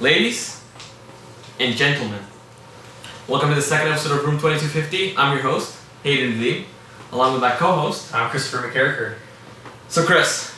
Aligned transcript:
Ladies 0.00 0.60
and 1.60 1.74
gentlemen, 1.76 2.20
welcome 3.28 3.48
to 3.50 3.54
the 3.54 3.62
second 3.62 3.88
episode 3.92 4.18
of 4.18 4.24
Room 4.24 4.38
2250. 4.38 5.16
I'm 5.16 5.34
your 5.34 5.42
host, 5.42 5.78
Hayden 6.02 6.40
Lee, 6.40 6.66
along 7.12 7.32
with 7.34 7.42
my 7.42 7.52
co-host. 7.52 8.12
I'm 8.14 8.28
Christopher 8.30 8.68
McCarricker. 8.68 9.14
So 9.88 10.04
Chris, 10.04 10.52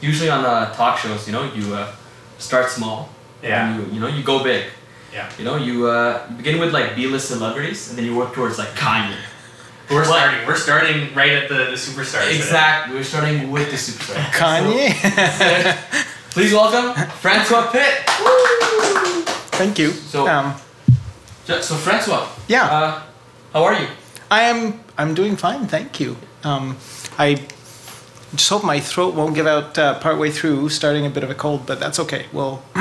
usually 0.00 0.30
on 0.30 0.44
uh, 0.44 0.72
talk 0.74 0.98
shows, 0.98 1.26
you 1.26 1.32
know, 1.32 1.52
you 1.52 1.74
uh, 1.74 1.92
start 2.38 2.70
small. 2.70 3.08
Yeah. 3.42 3.74
And 3.74 3.86
you, 3.88 3.94
you 3.94 4.00
know, 4.00 4.06
you 4.08 4.22
go 4.22 4.42
big. 4.42 4.66
Yeah. 5.12 5.30
You 5.38 5.44
know, 5.44 5.56
you, 5.56 5.86
uh, 5.88 6.30
begin 6.36 6.60
with 6.60 6.72
like 6.72 6.94
B-list 6.94 7.28
celebrities, 7.28 7.88
and 7.88 7.98
then 7.98 8.04
you 8.04 8.16
work 8.16 8.34
towards 8.34 8.56
like 8.58 8.68
Kanye. 8.70 9.16
We're 9.90 9.98
What? 9.98 10.06
starting. 10.06 10.46
We're 10.46 10.56
starting 10.56 11.14
right 11.14 11.32
at 11.32 11.48
the, 11.48 11.54
the 11.54 11.72
superstars. 11.76 12.22
today. 12.24 12.36
Exactly. 12.36 12.94
We're 12.96 13.04
starting 13.04 13.50
with 13.50 13.70
the 13.70 13.76
superstar. 13.76 14.22
Kanye. 14.30 14.92
So, 15.38 16.04
please 16.30 16.52
welcome 16.52 16.94
Francois 17.18 17.70
Pitt. 17.70 18.05
Thank 19.58 19.78
you. 19.78 19.90
So- 19.92 20.26
um, 20.28 20.54
So, 21.46 21.60
so 21.60 21.74
Francois. 21.76 22.26
Yeah. 22.48 22.64
Uh, 22.64 23.02
how 23.52 23.64
are 23.64 23.74
you? 23.80 23.86
I 24.30 24.42
am. 24.50 24.80
I'm 24.98 25.14
doing 25.14 25.36
fine. 25.36 25.66
Thank 25.68 26.00
you. 26.00 26.16
Um, 26.42 26.76
I 27.18 27.46
just 28.34 28.48
hope 28.50 28.64
my 28.64 28.80
throat 28.80 29.14
won't 29.14 29.34
give 29.36 29.46
out 29.46 29.78
uh, 29.78 29.98
partway 30.00 30.30
through, 30.30 30.68
starting 30.70 31.06
a 31.06 31.10
bit 31.10 31.22
of 31.22 31.30
a 31.30 31.34
cold, 31.34 31.64
but 31.64 31.78
that's 31.78 31.98
okay. 32.00 32.26
Well, 32.32 32.62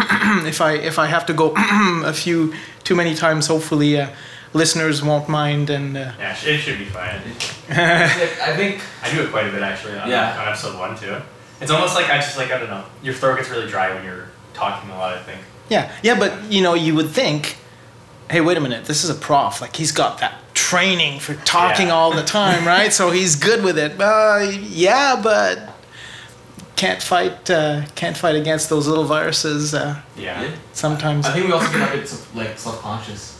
if 0.47 0.61
I 0.61 0.73
if 0.73 0.97
I 0.97 1.05
have 1.05 1.25
to 1.27 1.33
go 1.33 1.53
a 2.05 2.13
few 2.13 2.53
too 2.83 2.95
many 2.95 3.13
times, 3.13 3.45
hopefully 3.47 3.99
uh, 4.01 4.07
listeners 4.53 5.03
won't 5.03 5.29
mind. 5.29 5.69
And 5.69 5.95
uh, 5.95 6.13
Yeah, 6.17 6.35
it 6.43 6.57
should 6.57 6.79
be 6.79 6.85
fine. 6.85 7.21
I 7.69 8.53
think 8.57 8.81
I 9.03 9.13
do 9.13 9.21
it 9.23 9.29
quite 9.31 9.45
a 9.47 9.51
bit 9.51 9.61
actually 9.61 9.97
on, 9.99 10.09
Yeah. 10.09 10.41
on 10.41 10.47
episode 10.47 10.79
one 10.79 10.97
too. 10.97 11.17
It's 11.61 11.71
almost 11.71 11.93
like 11.95 12.09
I 12.09 12.17
just 12.17 12.37
like 12.37 12.51
I 12.51 12.57
don't 12.57 12.69
know. 12.69 12.83
Your 13.03 13.13
throat 13.13 13.37
gets 13.37 13.49
really 13.51 13.69
dry 13.69 13.93
when 13.93 14.03
you're 14.03 14.25
talking 14.55 14.89
a 14.89 14.97
lot. 14.97 15.13
I 15.13 15.21
think. 15.21 15.41
Yeah, 15.69 15.91
yeah, 16.03 16.17
but 16.19 16.51
you 16.51 16.61
know, 16.61 16.73
you 16.73 16.93
would 16.95 17.09
think, 17.09 17.57
hey, 18.29 18.41
wait 18.41 18.57
a 18.57 18.61
minute, 18.61 18.85
this 18.85 19.03
is 19.03 19.09
a 19.09 19.15
prof. 19.15 19.61
Like 19.61 19.75
he's 19.75 19.91
got 19.91 20.19
that 20.19 20.33
training 20.53 21.19
for 21.19 21.35
talking 21.35 21.87
Yeah. 21.87 21.93
all 21.93 22.11
the 22.13 22.23
time, 22.23 22.65
right? 22.75 22.91
so 22.93 23.11
he's 23.11 23.35
good 23.35 23.63
with 23.63 23.77
it. 23.77 23.99
Uh, 23.99 24.49
yeah, 24.61 25.19
but 25.21 25.73
can't 26.75 27.01
fight 27.01 27.49
uh, 27.49 27.85
can't 27.95 28.17
fight 28.17 28.35
against 28.35 28.69
those 28.69 28.87
little 28.87 29.05
viruses. 29.05 29.73
Uh, 29.73 30.01
Yeah. 30.17 30.41
Yeah. 30.41 30.55
sometimes. 30.73 31.25
I 31.25 31.31
think 31.33 31.47
we 31.47 31.53
also 31.53 31.71
get 31.71 31.87
a 31.93 31.97
bit 31.97 32.25
like 32.35 32.57
self-conscious. 32.59 33.33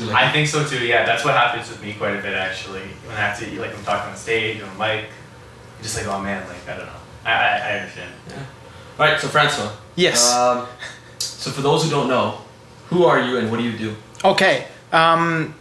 Like, 0.00 0.14
I 0.16 0.32
think 0.32 0.48
so 0.48 0.64
too. 0.66 0.84
Yeah, 0.84 1.04
that's 1.04 1.24
what 1.24 1.34
happens 1.34 1.68
with 1.68 1.80
me 1.82 1.92
quite 1.94 2.16
a 2.16 2.22
bit 2.22 2.34
actually. 2.34 2.80
When 3.06 3.14
I 3.16 3.20
have 3.20 3.38
to 3.38 3.60
like 3.60 3.76
I'm 3.76 3.84
talking 3.84 4.10
on 4.10 4.16
stage 4.16 4.60
on 4.62 4.68
the 4.70 4.78
mic, 4.78 5.04
I'm 5.76 5.82
just 5.82 5.96
like 5.96 6.06
oh 6.06 6.20
man, 6.20 6.46
like 6.48 6.66
I 6.68 6.76
don't 6.76 6.86
know. 6.86 6.92
I 7.24 7.30
I, 7.32 7.58
I 7.58 7.78
understand. 7.80 8.12
All 8.98 9.06
right, 9.06 9.20
so 9.20 9.28
Francois. 9.28 9.70
Yes. 9.94 10.32
Um, 10.32 10.66
so 11.42 11.50
for 11.50 11.60
those 11.60 11.82
who 11.82 11.90
don't 11.90 12.06
know, 12.06 12.38
who 12.86 13.04
are 13.04 13.20
you 13.20 13.36
and 13.36 13.50
what 13.50 13.58
do 13.58 13.64
you 13.64 13.76
do? 13.76 13.96
Okay. 14.24 14.68
Um, 14.92 15.56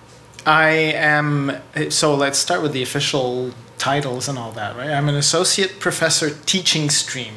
I 0.45 0.69
am. 0.69 1.57
So 1.89 2.13
let's 2.13 2.37
start 2.37 2.61
with 2.61 2.71
the 2.71 2.83
official 2.83 3.51
titles 3.79 4.29
and 4.29 4.37
all 4.37 4.51
that, 4.51 4.75
right? 4.77 4.91
I'm 4.91 5.09
an 5.09 5.15
associate 5.15 5.79
professor 5.79 6.29
teaching 6.45 6.91
stream 6.91 7.33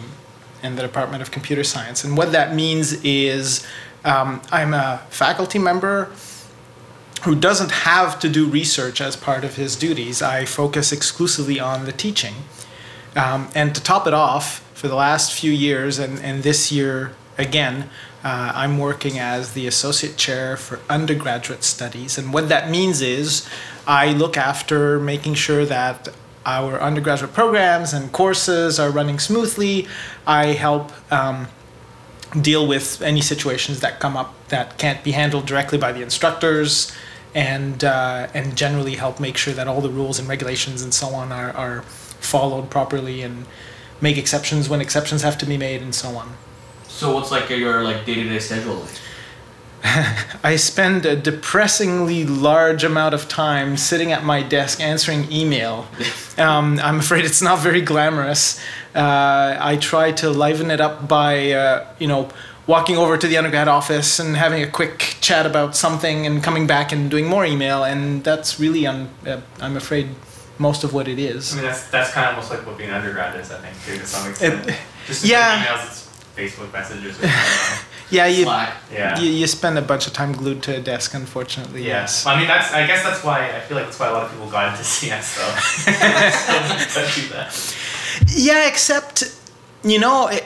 in 0.62 0.76
the 0.76 0.82
Department 0.82 1.22
of 1.22 1.30
Computer 1.30 1.64
Science. 1.64 2.04
And 2.04 2.18
what 2.18 2.32
that 2.32 2.54
means 2.54 2.92
is 3.02 3.66
um, 4.04 4.42
I'm 4.52 4.74
a 4.74 5.00
faculty 5.08 5.58
member 5.58 6.12
who 7.22 7.34
doesn't 7.34 7.70
have 7.70 8.20
to 8.20 8.28
do 8.28 8.46
research 8.46 9.00
as 9.00 9.16
part 9.16 9.44
of 9.44 9.56
his 9.56 9.74
duties. 9.74 10.20
I 10.20 10.44
focus 10.44 10.92
exclusively 10.92 11.58
on 11.58 11.86
the 11.86 11.92
teaching. 11.92 12.34
Um, 13.16 13.48
and 13.54 13.74
to 13.74 13.82
top 13.82 14.06
it 14.06 14.12
off, 14.12 14.60
for 14.74 14.88
the 14.88 14.96
last 14.96 15.32
few 15.32 15.50
years, 15.50 15.98
and, 15.98 16.18
and 16.18 16.42
this 16.42 16.70
year 16.70 17.12
again, 17.38 17.88
uh, 18.25 18.53
I'm 18.55 18.78
working 18.78 19.19
as 19.19 19.53
the 19.53 19.67
associate 19.67 20.17
chair 20.17 20.56
for 20.56 20.80
undergraduate 20.89 21.62
studies. 21.62 22.17
And 22.17 22.33
what 22.33 22.48
that 22.48 22.70
means 22.70 23.03
is 23.03 23.47
I 23.86 24.12
look 24.12 24.39
after 24.39 24.98
making 24.98 25.34
sure 25.34 25.67
that 25.67 26.08
our 26.46 26.80
undergraduate 26.80 27.34
programs 27.34 27.92
and 27.92 28.11
courses 28.13 28.80
are 28.80 28.90
running 28.90 29.18
smoothly. 29.18 29.86
I 30.27 30.46
help 30.46 30.90
um, 31.13 31.48
deal 32.40 32.67
with 32.67 33.02
any 33.02 33.20
situations 33.20 33.80
that 33.80 34.01
come 34.01 34.17
up 34.17 34.34
that 34.48 34.79
can't 34.79 35.05
be 35.05 35.13
handled 35.13 35.46
directly 35.46 35.77
by 35.77 35.92
the 35.92 36.02
instructors 36.02 36.92
and 37.34 37.84
uh, 37.84 38.29
and 38.33 38.57
generally 38.57 38.95
help 38.95 39.20
make 39.20 39.36
sure 39.36 39.52
that 39.52 39.68
all 39.68 39.80
the 39.80 39.90
rules 39.90 40.18
and 40.18 40.29
regulations 40.29 40.83
and 40.83 40.95
so 40.95 41.08
on 41.08 41.30
are, 41.30 41.51
are 41.52 41.83
followed 41.83 42.70
properly 42.70 43.23
and 43.23 43.45
make 44.01 44.17
exceptions 44.17 44.68
when 44.68 44.80
exceptions 44.80 45.23
have 45.23 45.36
to 45.39 45.46
be 45.46 45.58
made 45.58 45.83
and 45.83 45.95
so 45.95 46.17
on. 46.17 46.36
So 46.94 47.12
what's 47.12 47.32
like 47.32 47.50
your 47.50 47.82
like 47.82 48.06
day-to-day 48.06 48.38
schedule 48.38 48.77
like? 48.77 48.90
I 50.44 50.56
spend 50.56 51.05
a 51.05 51.16
depressingly 51.16 52.24
large 52.24 52.84
amount 52.84 53.14
of 53.14 53.28
time 53.28 53.77
sitting 53.77 54.12
at 54.12 54.24
my 54.24 54.42
desk 54.42 54.80
answering 54.80 55.30
email. 55.30 55.86
Um, 56.36 56.80
I'm 56.80 56.98
afraid 56.98 57.24
it's 57.24 57.40
not 57.40 57.60
very 57.60 57.80
glamorous. 57.80 58.58
Uh, 58.92 59.56
I 59.56 59.77
try 59.77 60.10
to 60.10 60.30
liven 60.30 60.68
it 60.72 60.80
up 60.80 61.06
by, 61.06 61.52
uh, 61.52 61.86
you 62.00 62.08
know, 62.08 62.28
walking 62.66 62.96
over 62.96 63.16
to 63.16 63.28
the 63.28 63.36
undergrad 63.36 63.68
office 63.68 64.18
and 64.18 64.36
having 64.36 64.60
a 64.60 64.66
quick 64.66 65.14
chat 65.20 65.46
about 65.46 65.77
something 65.77 66.27
and 66.27 66.42
coming 66.42 66.66
back 66.66 66.90
and 66.90 67.08
doing 67.08 67.28
more 67.28 67.46
email. 67.46 67.84
And 67.84 68.24
that's 68.24 68.58
really, 68.58 68.84
I'm, 68.84 69.10
uh, 69.24 69.42
I'm 69.60 69.77
afraid, 69.77 70.08
most 70.58 70.83
of 70.83 70.92
what 70.92 71.06
it 71.06 71.20
is. 71.20 71.52
I 71.52 71.56
mean 71.56 71.66
that's 71.66 71.88
that's 71.90 72.10
kind 72.10 72.27
of 72.27 72.34
almost 72.34 72.50
like 72.50 72.66
what 72.66 72.77
being 72.77 72.90
an 72.90 72.96
undergrad 72.96 73.38
is. 73.38 73.52
I 73.52 73.58
think 73.58 73.77
too 73.84 73.98
to 74.00 74.06
some 74.06 74.30
extent. 74.30 74.68
It- 74.68 74.78
just 75.06 75.24
yeah. 75.24 75.62
yeah. 75.62 75.66
emails, 75.66 75.86
it's 75.86 76.03
Facebook 76.36 76.72
messages. 76.72 77.22
Or. 77.22 77.28
Yeah, 78.11 78.27
you, 78.27 78.45
Slack. 78.45 78.74
yeah. 78.92 79.18
you, 79.18 79.30
you 79.30 79.46
spend 79.46 79.78
a 79.78 79.83
bunch 79.83 80.06
of 80.06 80.12
time 80.12 80.33
glued 80.33 80.62
to 80.64 80.77
a 80.77 80.80
desk, 80.80 81.14
unfortunately. 81.14 81.83
Yes. 81.84 82.24
Yes. 82.24 82.27
I 82.27 82.39
mean, 82.39 82.46
that's. 82.46 82.70
I 82.72 82.86
guess 82.86 83.02
that's 83.02 83.24
why 83.24 83.50
I 83.56 83.61
feel 83.61 83.77
like 83.78 83.86
that's 83.86 83.98
why 83.98 84.08
a 84.08 84.12
lot 84.12 84.24
of 84.24 84.30
people 84.30 84.48
got 84.50 84.70
into 84.70 84.84
CS 84.84 85.36
though. 85.36 87.00
Don't 87.00 87.14
do 87.14 87.28
that. 87.34 87.77
Yeah, 88.28 88.68
except, 88.68 89.40
you 89.83 89.98
know, 89.98 90.28
it, 90.28 90.45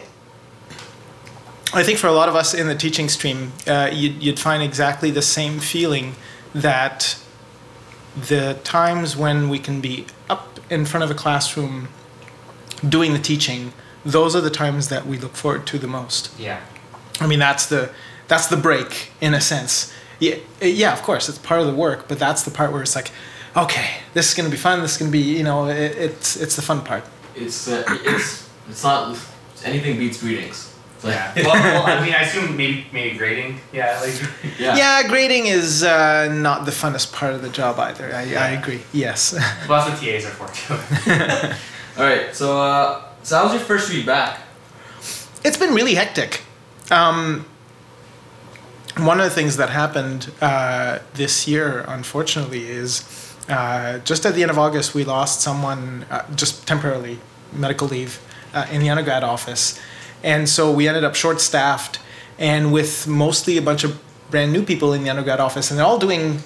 I 1.75 1.82
think 1.82 1.99
for 1.99 2.06
a 2.06 2.12
lot 2.12 2.28
of 2.28 2.37
us 2.37 2.55
in 2.55 2.69
the 2.69 2.75
teaching 2.75 3.09
stream, 3.09 3.53
uh, 3.66 3.91
you'd, 3.93 4.22
you'd 4.22 4.38
find 4.38 4.62
exactly 4.62 5.10
the 5.10 5.20
same 5.22 5.59
feeling 5.59 6.15
that 6.55 7.19
the 8.16 8.59
times 8.65 9.16
when 9.16 9.49
we 9.49 9.59
can 9.59 9.81
be 9.81 10.06
up 10.31 10.59
in 10.70 10.87
front 10.87 11.05
of 11.05 11.10
a 11.10 11.15
classroom 11.15 11.88
doing 12.88 13.12
the 13.12 13.19
teaching, 13.19 13.72
those 14.04 14.34
are 14.36 14.41
the 14.41 14.50
times 14.50 14.88
that 14.88 15.06
we 15.06 15.19
look 15.19 15.34
forward 15.34 15.66
to 15.66 15.78
the 15.78 15.86
most. 15.86 16.31
Yeah. 16.38 16.60
I 17.20 17.26
mean, 17.26 17.38
that's 17.38 17.66
the 17.66 17.91
that's 18.28 18.47
the 18.48 18.56
break 18.56 19.10
in 19.20 19.34
a 19.34 19.41
sense. 19.41 19.92
Yeah, 20.20 20.36
yeah, 20.60 20.92
of 20.92 21.03
course, 21.03 21.28
it's 21.28 21.38
part 21.38 21.60
of 21.60 21.66
the 21.66 21.75
work, 21.75 22.08
but 22.08 22.19
that's 22.19 22.42
the 22.42 22.50
part 22.50 22.72
where 22.72 22.82
it's 22.82 22.97
like, 22.97 23.10
okay, 23.56 23.88
this 24.14 24.28
is 24.28 24.34
gonna 24.34 24.48
be 24.50 24.56
fun. 24.56 24.81
This 24.82 24.92
is 24.92 24.98
gonna 24.98 25.10
be, 25.12 25.19
you 25.38 25.44
know, 25.44 25.69
it, 25.69 25.97
it's 25.97 26.37
it's 26.37 26.56
the 26.56 26.62
fun 26.62 26.82
part. 26.82 27.04
It's 27.34 27.69
uh, 27.69 27.84
it's 28.04 28.48
it's 28.69 28.82
not 28.84 29.16
anything 29.64 29.98
beats 29.98 30.20
greetings. 30.20 30.75
Like, 31.04 31.14
Yeah. 31.14 31.32
Well, 31.37 31.54
well, 31.54 31.87
I 31.87 32.04
mean, 32.04 32.12
I 32.12 32.22
assume 32.22 32.56
maybe 32.56 32.87
maybe 32.92 33.16
grading. 33.16 33.60
Yeah. 33.72 34.00
Like. 34.00 34.14
yeah. 34.58 34.76
Yeah, 34.76 35.08
grading 35.08 35.47
is 35.47 35.84
uh, 35.84 36.28
not 36.32 36.64
the 36.66 36.72
funnest 36.72 37.12
part 37.12 37.34
of 37.34 37.42
the 37.42 37.48
job 37.48 37.78
either. 37.78 38.12
I, 38.12 38.34
I 38.34 38.48
agree. 38.50 38.82
Yes. 38.92 39.32
Well, 39.69 39.87
that's 39.87 40.00
what 40.00 40.00
TAs 40.00 40.25
are 40.25 40.31
for 40.31 40.48
too. 40.48 40.75
All 42.03 42.08
right. 42.08 42.34
So 42.34 42.60
uh, 42.60 43.07
so 43.28 43.37
how 43.37 43.44
was 43.44 43.53
your 43.53 43.62
first 43.62 43.93
week 43.93 44.06
back? 44.06 44.41
it's 45.44 45.59
been 45.59 45.75
really 45.75 45.94
hectic. 45.94 46.43
Um, 46.91 47.44
one 48.97 49.21
of 49.21 49.25
the 49.25 49.31
things 49.31 49.59
that 49.59 49.69
happened 49.69 50.33
uh, 50.41 51.00
this 51.12 51.47
year, 51.47 51.84
unfortunately, 51.87 52.65
is 52.65 53.37
uh, 53.50 53.99
just 53.99 54.25
at 54.25 54.34
the 54.34 54.41
end 54.41 54.50
of 54.50 54.59
August, 54.59 54.94
we 54.94 55.05
lost 55.05 55.43
someone 55.43 56.06
uh, 56.11 56.25
just 56.34 56.67
temporarily, 56.67 57.19
medical 57.53 57.87
leave, 57.87 58.19
uh, 58.55 58.67
in 58.72 58.81
the 58.81 58.88
undergrad 58.88 59.22
office. 59.22 59.78
And 60.22 60.49
so 60.49 60.72
we 60.72 60.88
ended 60.88 61.05
up 61.05 61.15
short 61.15 61.41
staffed 61.43 62.00
and 62.38 62.72
with 62.72 63.06
mostly 63.06 63.59
a 63.59 63.62
bunch 63.62 63.84
of 63.84 64.00
brand 64.31 64.55
new 64.55 64.64
people 64.64 64.94
in 64.94 65.05
the 65.05 65.11
undergrad 65.11 65.38
office, 65.38 65.70
and 65.70 65.79
they're 65.79 65.87
all 65.87 65.99
doing 65.99 66.41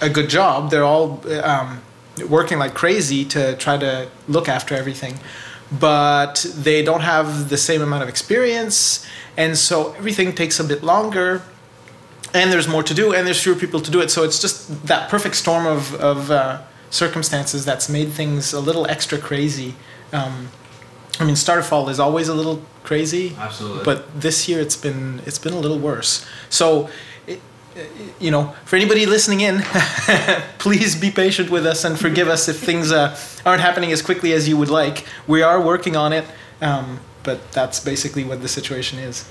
a 0.00 0.08
good 0.08 0.30
job. 0.30 0.70
They're 0.70 0.84
all 0.84 1.22
um, 1.42 1.82
working 2.28 2.58
like 2.58 2.72
crazy 2.72 3.24
to 3.26 3.54
try 3.56 3.76
to 3.76 4.08
look 4.28 4.48
after 4.48 4.74
everything, 4.74 5.18
but 5.70 6.46
they 6.54 6.82
don't 6.82 7.02
have 7.02 7.48
the 7.48 7.56
same 7.56 7.82
amount 7.82 8.02
of 8.02 8.08
experience, 8.08 9.06
and 9.36 9.56
so 9.56 9.92
everything 9.94 10.34
takes 10.34 10.60
a 10.60 10.64
bit 10.64 10.82
longer. 10.82 11.42
And 12.34 12.52
there's 12.52 12.68
more 12.68 12.82
to 12.82 12.92
do, 12.92 13.14
and 13.14 13.26
there's 13.26 13.42
fewer 13.42 13.56
people 13.56 13.80
to 13.80 13.90
do 13.90 14.00
it. 14.00 14.10
So 14.10 14.22
it's 14.22 14.40
just 14.40 14.86
that 14.86 15.08
perfect 15.08 15.36
storm 15.36 15.64
of, 15.64 15.94
of 15.94 16.30
uh, 16.30 16.60
circumstances 16.90 17.64
that's 17.64 17.88
made 17.88 18.10
things 18.10 18.52
a 18.52 18.60
little 18.60 18.86
extra 18.88 19.16
crazy. 19.16 19.74
Um, 20.12 20.48
I 21.18 21.24
mean, 21.24 21.36
Starfall 21.36 21.88
is 21.88 21.98
always 21.98 22.28
a 22.28 22.34
little 22.34 22.62
crazy, 22.84 23.34
Absolutely. 23.38 23.84
but 23.84 24.20
this 24.20 24.48
year 24.48 24.60
it's 24.60 24.76
been 24.76 25.20
it's 25.24 25.38
been 25.38 25.54
a 25.54 25.58
little 25.58 25.78
worse. 25.78 26.26
So, 26.50 26.90
you 28.20 28.30
know, 28.30 28.54
for 28.64 28.76
anybody 28.76 29.06
listening 29.06 29.40
in, 29.40 29.60
please 30.58 30.94
be 30.98 31.10
patient 31.10 31.50
with 31.50 31.66
us 31.66 31.84
and 31.84 31.98
forgive 31.98 32.28
us 32.28 32.48
if 32.48 32.58
things 32.58 32.92
uh, 32.92 33.18
aren't 33.44 33.60
happening 33.60 33.92
as 33.92 34.02
quickly 34.02 34.32
as 34.32 34.48
you 34.48 34.56
would 34.56 34.70
like. 34.70 35.04
We 35.26 35.42
are 35.42 35.60
working 35.60 35.96
on 35.96 36.12
it, 36.12 36.24
um, 36.60 37.00
but 37.22 37.52
that's 37.52 37.80
basically 37.80 38.24
what 38.24 38.40
the 38.42 38.48
situation 38.48 38.98
is. 38.98 39.28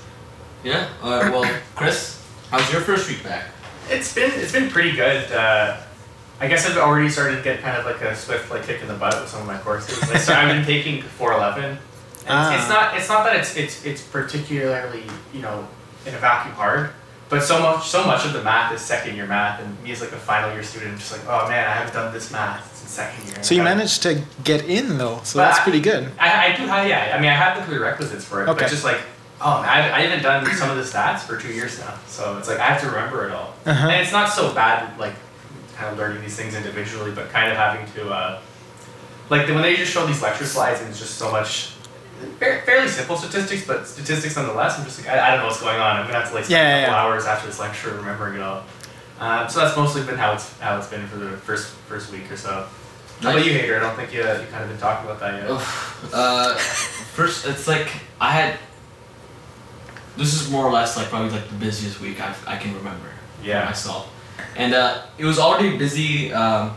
yeah. 0.64 0.88
Uh, 1.02 1.28
well, 1.32 1.60
Chris, 1.74 2.22
How's 2.50 2.70
your 2.72 2.80
first 2.82 3.08
week 3.08 3.24
back? 3.24 3.46
It's 3.90 4.14
been 4.14 4.30
it's 4.34 4.52
been 4.52 4.68
pretty 4.70 4.92
good. 4.92 5.30
Uh, 5.32 5.76
I 6.40 6.46
guess 6.48 6.68
I've 6.68 6.76
already 6.76 7.08
started 7.08 7.36
to 7.36 7.42
get 7.42 7.60
kind 7.60 7.76
of 7.76 7.84
like 7.84 8.00
a 8.02 8.14
swift 8.14 8.50
like 8.50 8.62
kick 8.64 8.80
in 8.82 8.88
the 8.88 8.94
butt 8.94 9.20
with 9.20 9.28
some 9.30 9.40
of 9.40 9.46
my 9.46 9.58
courses. 9.58 10.00
Like, 10.08 10.20
so 10.20 10.32
I've 10.34 10.48
been 10.54 10.64
taking 10.74 11.02
411. 11.02 11.64
And 11.70 11.78
Ah. 12.28 12.52
it's, 12.54 12.62
it's 12.62 12.68
not 12.70 12.96
it's 12.96 13.08
not 13.08 13.24
that 13.24 13.36
it's 13.36 13.56
it's 13.56 13.84
it's 13.84 14.02
particularly 14.02 15.04
you 15.32 15.40
know 15.42 15.66
in 16.04 16.14
a 16.14 16.18
vacuum 16.18 16.54
hard, 16.54 16.90
but 17.28 17.42
so 17.42 17.60
much 17.60 17.86
so 17.88 18.04
much 18.06 18.24
of 18.24 18.32
the 18.32 18.42
math 18.42 18.72
is 18.72 18.80
second 18.80 19.16
year 19.16 19.26
math, 19.26 19.60
and 19.60 19.82
me 19.82 19.90
as 19.92 20.00
like 20.00 20.12
a 20.12 20.16
final 20.16 20.52
year 20.52 20.62
student, 20.62 20.92
I'm 20.92 20.98
just 20.98 21.12
like 21.12 21.22
oh 21.28 21.48
man, 21.48 21.66
I 21.68 21.72
haven't 21.72 21.94
done 21.94 22.12
this 22.12 22.30
math 22.30 22.74
since 22.76 22.90
second 22.92 23.26
year. 23.26 23.42
So 23.42 23.54
you 23.54 23.62
managed 23.62 24.02
to 24.04 24.22
get 24.44 24.64
in 24.64 24.98
though, 24.98 25.20
so 25.24 25.38
But 25.38 25.46
that's 25.46 25.58
I- 25.60 25.62
pretty 25.64 25.80
good. 25.80 26.10
I, 26.18 26.52
I 26.52 26.56
do 26.56 26.66
have 26.66 26.86
yeah. 26.88 27.12
I 27.16 27.20
mean, 27.20 27.30
I 27.30 27.34
have 27.34 27.56
the 27.58 27.64
prerequisites 27.64 28.24
for 28.24 28.42
it, 28.42 28.48
Okay. 28.48 28.60
but 28.64 28.70
just 28.70 28.84
like 28.84 29.00
oh 29.40 29.60
man, 29.62 29.68
I, 29.68 29.96
I 29.96 30.00
haven't 30.02 30.22
done 30.22 30.46
some 30.56 30.70
of 30.70 30.76
the 30.76 30.82
stats 30.82 31.20
for 31.20 31.36
two 31.38 31.52
years 31.52 31.78
now, 31.80 31.94
so 32.06 32.38
it's 32.38 32.48
like 32.48 32.58
I 32.58 32.66
have 32.66 32.80
to 32.82 32.86
remember 32.88 33.26
it 33.26 33.32
all. 33.32 33.54
Uh-huh. 33.66 33.88
And 33.88 34.00
it's 34.02 34.12
not 34.12 34.30
so 34.30 34.54
bad, 34.54 34.98
like 34.98 35.14
kind 35.76 35.92
of 35.92 35.98
learning 35.98 36.22
these 36.22 36.36
things 36.36 36.54
individually, 36.54 37.12
but 37.12 37.28
kind 37.30 37.50
of 37.50 37.56
having 37.56 37.86
to 37.94 38.08
uh, 38.08 38.40
like 39.28 39.46
when 39.48 39.60
they 39.62 39.76
just 39.76 39.92
show 39.92 40.06
these 40.06 40.22
lecture 40.22 40.46
slides 40.46 40.80
and 40.80 40.88
it's 40.90 40.98
just 40.98 41.16
so 41.18 41.30
much. 41.30 41.72
Fair- 42.38 42.62
Fairly 42.62 42.88
simple 42.88 43.16
statistics, 43.16 43.66
but 43.66 43.86
statistics 43.86 44.36
nonetheless. 44.36 44.78
I'm 44.78 44.84
just 44.84 44.98
like, 45.04 45.08
I, 45.14 45.26
I 45.26 45.30
don't 45.30 45.40
know 45.40 45.46
what's 45.46 45.60
going 45.60 45.78
on. 45.78 45.96
I'm 45.96 46.06
gonna 46.06 46.18
have 46.20 46.28
to 46.28 46.34
like 46.34 46.44
spend 46.44 46.60
Yeah, 46.60 46.76
a 46.76 46.86
couple 46.86 46.94
yeah, 46.94 47.02
hours 47.04 47.24
after 47.26 47.46
this 47.46 47.58
lecture 47.60 47.94
remembering 47.94 48.36
it 48.36 48.42
all. 48.42 48.64
Um, 49.20 49.48
so 49.48 49.60
that's 49.60 49.76
mostly 49.76 50.02
been 50.04 50.16
how 50.16 50.32
it's 50.34 50.58
how 50.60 50.76
it's 50.78 50.88
been 50.88 51.06
for 51.06 51.16
the 51.16 51.36
first 51.38 51.68
first 51.88 52.12
week 52.12 52.30
or 52.30 52.36
so. 52.36 52.66
How 53.22 53.30
about 53.32 53.44
you, 53.46 53.52
Hayden? 53.52 53.76
I 53.76 53.80
don't 53.80 53.96
think 53.96 54.12
you 54.12 54.20
you 54.20 54.46
kind 54.50 54.62
of 54.64 54.68
been 54.68 54.78
talking 54.78 55.06
about 55.08 55.20
that 55.20 55.42
yet. 55.42 55.50
Uh, 56.12 56.54
first, 56.54 57.46
it's 57.46 57.66
like 57.66 57.88
I 58.20 58.32
had. 58.32 58.58
This 60.16 60.34
is 60.40 60.50
more 60.50 60.64
or 60.64 60.72
less 60.72 60.96
like 60.96 61.08
probably 61.08 61.30
like 61.30 61.48
the 61.48 61.54
busiest 61.56 62.00
week 62.00 62.20
I've, 62.20 62.42
I 62.48 62.56
can 62.56 62.74
remember. 62.74 63.08
for 63.40 63.46
Yeah. 63.46 63.64
myself, 63.66 64.10
and 64.56 64.72
uh, 64.74 65.02
it 65.18 65.24
was 65.26 65.38
already 65.38 65.76
busy, 65.76 66.32
um, 66.32 66.76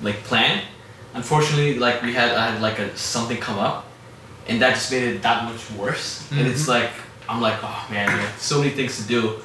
like 0.00 0.22
planned. 0.24 0.62
Unfortunately, 1.14 1.78
like 1.78 2.02
we 2.02 2.12
had 2.12 2.30
I 2.30 2.50
had 2.50 2.62
like 2.62 2.78
a 2.78 2.96
something 2.96 3.38
come 3.38 3.58
up, 3.58 3.85
and 4.48 4.60
that 4.62 4.74
just 4.74 4.90
made 4.90 5.02
it 5.02 5.22
that 5.22 5.44
much 5.44 5.70
worse. 5.72 6.30
And 6.32 6.46
it's 6.46 6.68
like 6.68 6.90
I'm 7.28 7.40
like, 7.40 7.58
oh 7.62 7.86
man, 7.90 8.16
we 8.16 8.24
so 8.38 8.58
many 8.58 8.70
things 8.70 9.00
to 9.02 9.08
do. 9.08 9.40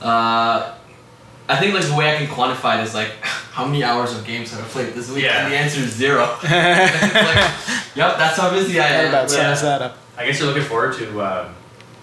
Uh, 0.00 0.74
I 1.48 1.56
think 1.56 1.74
like 1.74 1.84
the 1.84 1.94
way 1.94 2.14
I 2.14 2.16
can 2.18 2.26
quantify 2.26 2.78
it 2.80 2.84
is 2.84 2.94
like 2.94 3.10
how 3.22 3.64
many 3.64 3.82
hours 3.82 4.16
of 4.16 4.24
games 4.24 4.50
have 4.52 4.60
I 4.60 4.68
played 4.68 4.94
this 4.94 5.10
week, 5.10 5.24
Yeah. 5.24 5.44
and 5.44 5.52
the 5.52 5.56
answer 5.56 5.80
is 5.80 5.92
zero. 5.92 6.24
Like, 6.42 7.50
yep, 7.96 8.16
that's 8.18 8.36
how 8.36 8.50
busy 8.50 8.78
I 8.78 8.86
am. 8.86 9.08
about 9.08 9.30
yeah. 9.30 9.54
sums 9.54 9.62
that 9.62 9.82
up. 9.82 9.98
I 10.16 10.26
guess 10.26 10.38
you're 10.38 10.48
looking 10.48 10.64
forward 10.64 10.94
to. 10.98 11.20
Um, 11.22 11.54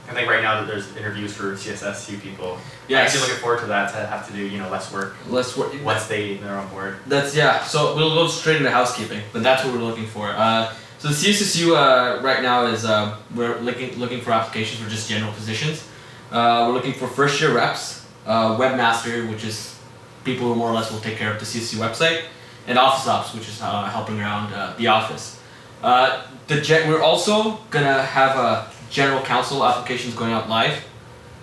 I 0.08 0.14
think 0.14 0.30
right 0.30 0.44
now 0.44 0.60
that 0.62 0.68
there's 0.68 0.96
interviews 0.96 1.34
for 1.34 1.54
CSSU 1.56 2.22
people. 2.22 2.58
Yeah, 2.88 3.00
I'm 3.00 3.06
actually 3.06 3.22
looking 3.22 3.38
forward 3.38 3.62
to 3.62 3.66
that 3.68 3.92
to 3.92 4.06
have 4.06 4.28
to 4.28 4.34
do 4.34 4.46
you 4.46 4.60
know 4.60 4.70
less 4.70 4.92
work 4.92 5.16
Let's 5.28 5.58
work. 5.58 5.74
once 5.84 6.06
they 6.08 6.36
they're 6.36 6.58
on 6.58 6.68
board. 6.70 6.98
That's 7.08 7.36
yeah. 7.36 7.64
So 7.64 7.96
we'll 7.96 8.14
go 8.14 8.28
straight 8.28 8.58
into 8.58 8.70
housekeeping, 8.70 9.22
but 9.34 9.42
that's 9.42 9.64
what 9.64 9.74
we're 9.74 9.82
looking 9.82 10.06
for. 10.06 10.28
Uh, 10.30 10.74
so 11.00 11.10
the 11.10 11.14
CSSU 11.14 11.76
uh, 11.76 12.22
right 12.22 12.42
now 12.42 12.66
is 12.68 12.86
uh, 12.86 13.18
we're 13.36 13.60
looking 13.60 13.98
looking 14.00 14.22
for 14.22 14.32
applications 14.32 14.82
for 14.82 14.90
just 14.90 15.10
general 15.10 15.32
positions. 15.34 15.88
Uh, 16.32 16.66
we're 16.68 16.74
looking 16.74 16.94
for 16.94 17.08
first 17.08 17.40
year 17.42 17.54
reps, 17.54 18.06
uh, 18.26 18.58
webmaster, 18.58 19.30
which 19.30 19.44
is 19.44 19.78
people 20.24 20.48
who 20.48 20.56
more 20.56 20.70
or 20.70 20.74
less 20.74 20.92
will 20.92 21.00
take 21.02 21.18
care 21.18 21.32
of 21.32 21.40
the 21.40 21.46
CSSU 21.46 21.78
website, 21.78 22.24
and 22.68 22.78
office 22.80 23.08
ops, 23.08 23.34
which 23.34 23.48
is 23.48 23.62
uh, 23.62 23.84
helping 23.86 24.20
around 24.20 24.52
uh, 24.54 24.74
the 24.78 24.88
office. 24.88 25.40
Uh, 25.84 26.24
the 26.48 26.60
gen- 26.62 26.90
we're 26.90 27.02
also 27.04 27.58
gonna 27.70 28.02
have 28.02 28.36
a 28.38 28.68
general 28.90 29.22
council 29.22 29.64
applications 29.64 30.16
going 30.16 30.32
out 30.34 30.50
live 30.50 30.84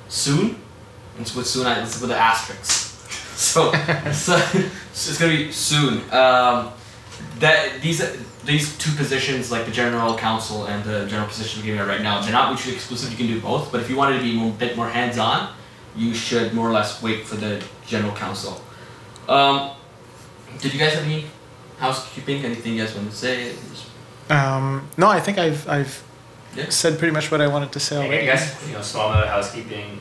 soon. 0.09 0.57
And 1.15 1.21
it's 1.21 1.35
with 1.37 1.47
soon, 1.47 1.67
I- 1.67 1.83
it's 1.83 2.01
with 2.01 2.11
an 2.11 2.17
asterisk. 2.19 2.89
So, 3.35 3.73
so, 4.13 4.37
so 4.39 4.59
it's 4.93 5.19
gonna 5.19 5.33
be 5.37 5.51
soon. 5.51 5.95
Um, 6.13 6.71
that 7.41 7.81
these 7.83 8.01
these 8.45 8.77
two 8.79 8.93
positions, 8.97 9.51
like 9.53 9.67
the 9.67 9.71
general 9.73 10.17
council 10.17 10.67
and 10.67 10.83
the 10.85 11.07
general 11.07 11.29
position 11.29 11.61
we're 11.61 11.67
giving 11.67 11.81
out 11.81 11.89
right 11.89 12.03
now, 12.03 12.21
they're 12.21 12.33
not 12.33 12.49
mutually 12.51 12.75
exclusive. 12.75 13.11
You 13.11 13.17
can 13.17 13.27
do 13.29 13.41
both. 13.41 13.71
But 13.71 13.81
if 13.83 13.89
you 13.91 13.97
wanted 13.97 14.19
to 14.19 14.23
be 14.25 14.37
a 14.49 14.51
bit 14.51 14.77
more 14.77 14.89
hands 14.89 15.17
on, 15.19 15.53
you 15.97 16.13
should 16.15 16.53
more 16.55 16.69
or 16.69 16.73
less 16.73 17.03
wait 17.03 17.25
for 17.27 17.37
the 17.37 17.63
general 17.87 18.13
council. 18.15 18.61
Um, 19.29 19.71
did 20.61 20.73
you 20.73 20.79
guys 20.81 20.95
have 20.95 21.05
any 21.05 21.27
housekeeping? 21.79 22.45
Anything 22.45 22.75
you 22.75 22.85
guys 22.85 22.95
want 22.95 23.11
to 23.11 23.17
say? 23.17 23.55
Um, 24.31 24.89
no, 24.97 25.09
I 25.09 25.21
think 25.21 25.39
I've 25.39 25.69
I've 25.69 26.03
Yeah. 26.57 26.69
said 26.69 26.99
pretty 26.99 27.13
much 27.13 27.31
what 27.31 27.41
I 27.41 27.47
wanted 27.49 27.73
to 27.73 27.81
say 27.81 27.97
I 27.97 28.07
already. 28.07 28.27
guess 28.27 28.57
you 28.67 28.73
know 28.75 28.83
small 28.83 29.09
amount 29.11 29.25
of 29.25 29.31
housekeeping. 29.31 30.01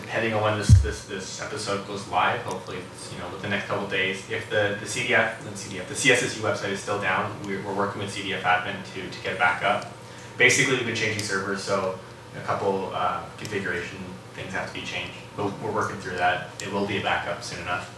Depending 0.00 0.34
on 0.34 0.42
when 0.42 0.58
this, 0.58 0.68
this, 0.82 1.04
this 1.04 1.40
episode 1.42 1.86
goes 1.86 2.06
live, 2.08 2.40
hopefully 2.42 2.78
it's, 2.78 3.12
you 3.12 3.18
know 3.18 3.26
within 3.28 3.50
the 3.50 3.56
next 3.56 3.66
couple 3.68 3.84
of 3.84 3.90
days. 3.90 4.28
If 4.30 4.48
the, 4.50 4.76
the 4.80 4.86
CDF, 4.86 5.40
the 5.42 5.50
CDF, 5.50 5.86
the 5.88 5.94
CSSU 5.94 6.40
website 6.40 6.70
is 6.70 6.80
still 6.80 7.00
down, 7.00 7.32
we're, 7.44 7.62
we're 7.62 7.74
working 7.74 8.00
with 8.02 8.14
CDF 8.14 8.42
admin 8.42 8.76
to, 8.94 9.08
to 9.08 9.22
get 9.22 9.34
it 9.34 9.38
back 9.38 9.62
up. 9.62 9.92
Basically, 10.36 10.74
we've 10.76 10.86
been 10.86 10.94
changing 10.96 11.22
servers, 11.22 11.62
so 11.62 11.98
a 12.36 12.44
couple 12.46 12.90
uh, 12.94 13.22
configuration 13.38 13.98
things 14.34 14.52
have 14.52 14.68
to 14.68 14.74
be 14.74 14.84
changed. 14.86 15.12
But 15.36 15.52
we're 15.60 15.72
working 15.72 15.96
through 15.98 16.16
that. 16.16 16.48
It 16.62 16.72
will 16.72 16.86
be 16.86 16.98
a 16.98 17.02
backup 17.02 17.42
soon 17.42 17.60
enough. 17.60 17.94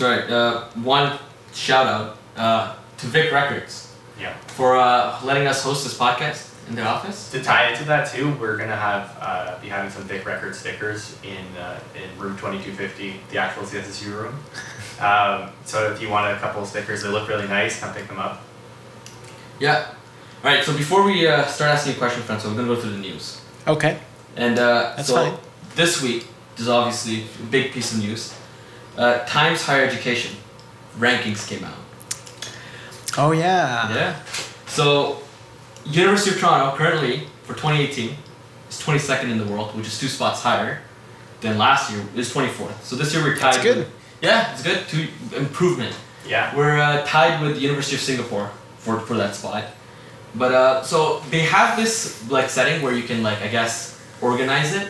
All 0.00 0.06
right. 0.08 0.28
Uh, 0.28 0.64
one 0.82 1.18
shout 1.52 1.86
out 1.86 2.18
uh, 2.36 2.74
to 2.98 3.06
Vic 3.06 3.32
Records 3.32 3.94
Yeah. 4.20 4.34
for 4.48 4.76
uh, 4.76 5.20
letting 5.24 5.46
us 5.46 5.62
host 5.62 5.84
this 5.84 5.96
podcast 5.96 6.47
in 6.68 6.74
their 6.76 6.86
office. 6.86 7.30
To 7.32 7.42
tie 7.42 7.70
into 7.70 7.84
that 7.84 8.08
too, 8.10 8.34
we're 8.34 8.56
gonna 8.56 8.76
have 8.76 9.16
uh, 9.20 9.58
be 9.60 9.68
having 9.68 9.90
some 9.90 10.02
Vic 10.04 10.24
Record 10.26 10.54
stickers 10.54 11.16
in 11.22 11.56
uh, 11.60 11.80
in 11.94 12.18
room 12.20 12.36
twenty 12.36 12.62
two 12.62 12.72
fifty, 12.72 13.20
the 13.30 13.38
actual 13.38 13.62
CSSU 13.64 14.12
room. 14.12 14.38
Um, 15.00 15.50
so 15.64 15.92
if 15.92 16.02
you 16.02 16.08
want 16.08 16.36
a 16.36 16.40
couple 16.40 16.60
of 16.60 16.66
stickers, 16.66 17.04
they 17.04 17.08
look 17.08 17.28
really 17.28 17.46
nice. 17.46 17.78
Come 17.78 17.94
pick 17.94 18.08
them 18.08 18.18
up. 18.18 18.42
Yeah. 19.60 19.86
All 20.42 20.50
right. 20.50 20.64
So 20.64 20.76
before 20.76 21.04
we 21.04 21.24
uh, 21.24 21.46
start 21.46 21.70
asking 21.70 21.92
you 21.92 21.98
questions, 22.00 22.24
Francois, 22.26 22.50
we're 22.50 22.56
gonna 22.56 22.74
go 22.74 22.80
through 22.80 22.90
the 22.90 22.98
news. 22.98 23.40
Okay. 23.68 24.00
And 24.34 24.58
uh, 24.58 24.94
That's 24.96 25.06
so 25.06 25.14
fine. 25.14 25.38
this 25.76 26.02
week 26.02 26.26
is 26.56 26.68
obviously 26.68 27.22
a 27.40 27.46
big 27.46 27.70
piece 27.70 27.92
of 27.92 28.00
news. 28.00 28.34
Uh, 28.96 29.24
Times 29.26 29.62
Higher 29.62 29.84
Education 29.84 30.34
rankings 30.98 31.46
came 31.46 31.62
out. 31.62 31.78
Oh 33.16 33.30
yeah. 33.30 33.94
Yeah. 33.94 34.16
So, 34.66 35.20
University 35.90 36.34
of 36.34 36.40
Toronto 36.40 36.76
currently 36.76 37.26
for 37.44 37.54
2018 37.54 38.16
is 38.68 38.82
22nd 38.82 39.30
in 39.30 39.38
the 39.38 39.46
world, 39.46 39.74
which 39.76 39.86
is 39.86 39.98
two 39.98 40.08
spots 40.08 40.42
higher 40.42 40.82
than 41.40 41.58
last 41.58 41.90
year. 41.90 42.04
Is 42.16 42.32
24th. 42.32 42.82
So 42.82 42.96
this 42.96 43.14
year 43.14 43.22
we're 43.22 43.36
tied. 43.36 43.54
That's 43.54 43.62
good. 43.62 43.76
With, 43.78 43.92
yeah, 44.22 44.52
it's 44.52 44.62
good. 44.62 44.86
Two 44.88 45.08
improvement. 45.36 45.96
Yeah. 46.26 46.54
We're 46.56 46.78
uh, 46.78 47.04
tied 47.06 47.42
with 47.42 47.54
the 47.54 47.60
University 47.60 47.96
of 47.96 48.02
Singapore 48.02 48.50
for, 48.78 49.00
for 49.00 49.14
that 49.14 49.34
spot. 49.34 49.64
But 50.34 50.52
uh, 50.52 50.82
so 50.82 51.20
they 51.30 51.40
have 51.40 51.76
this 51.76 52.28
like 52.30 52.50
setting 52.50 52.82
where 52.82 52.92
you 52.92 53.02
can 53.02 53.22
like 53.22 53.40
I 53.40 53.48
guess 53.48 54.00
organize 54.20 54.74
it 54.74 54.88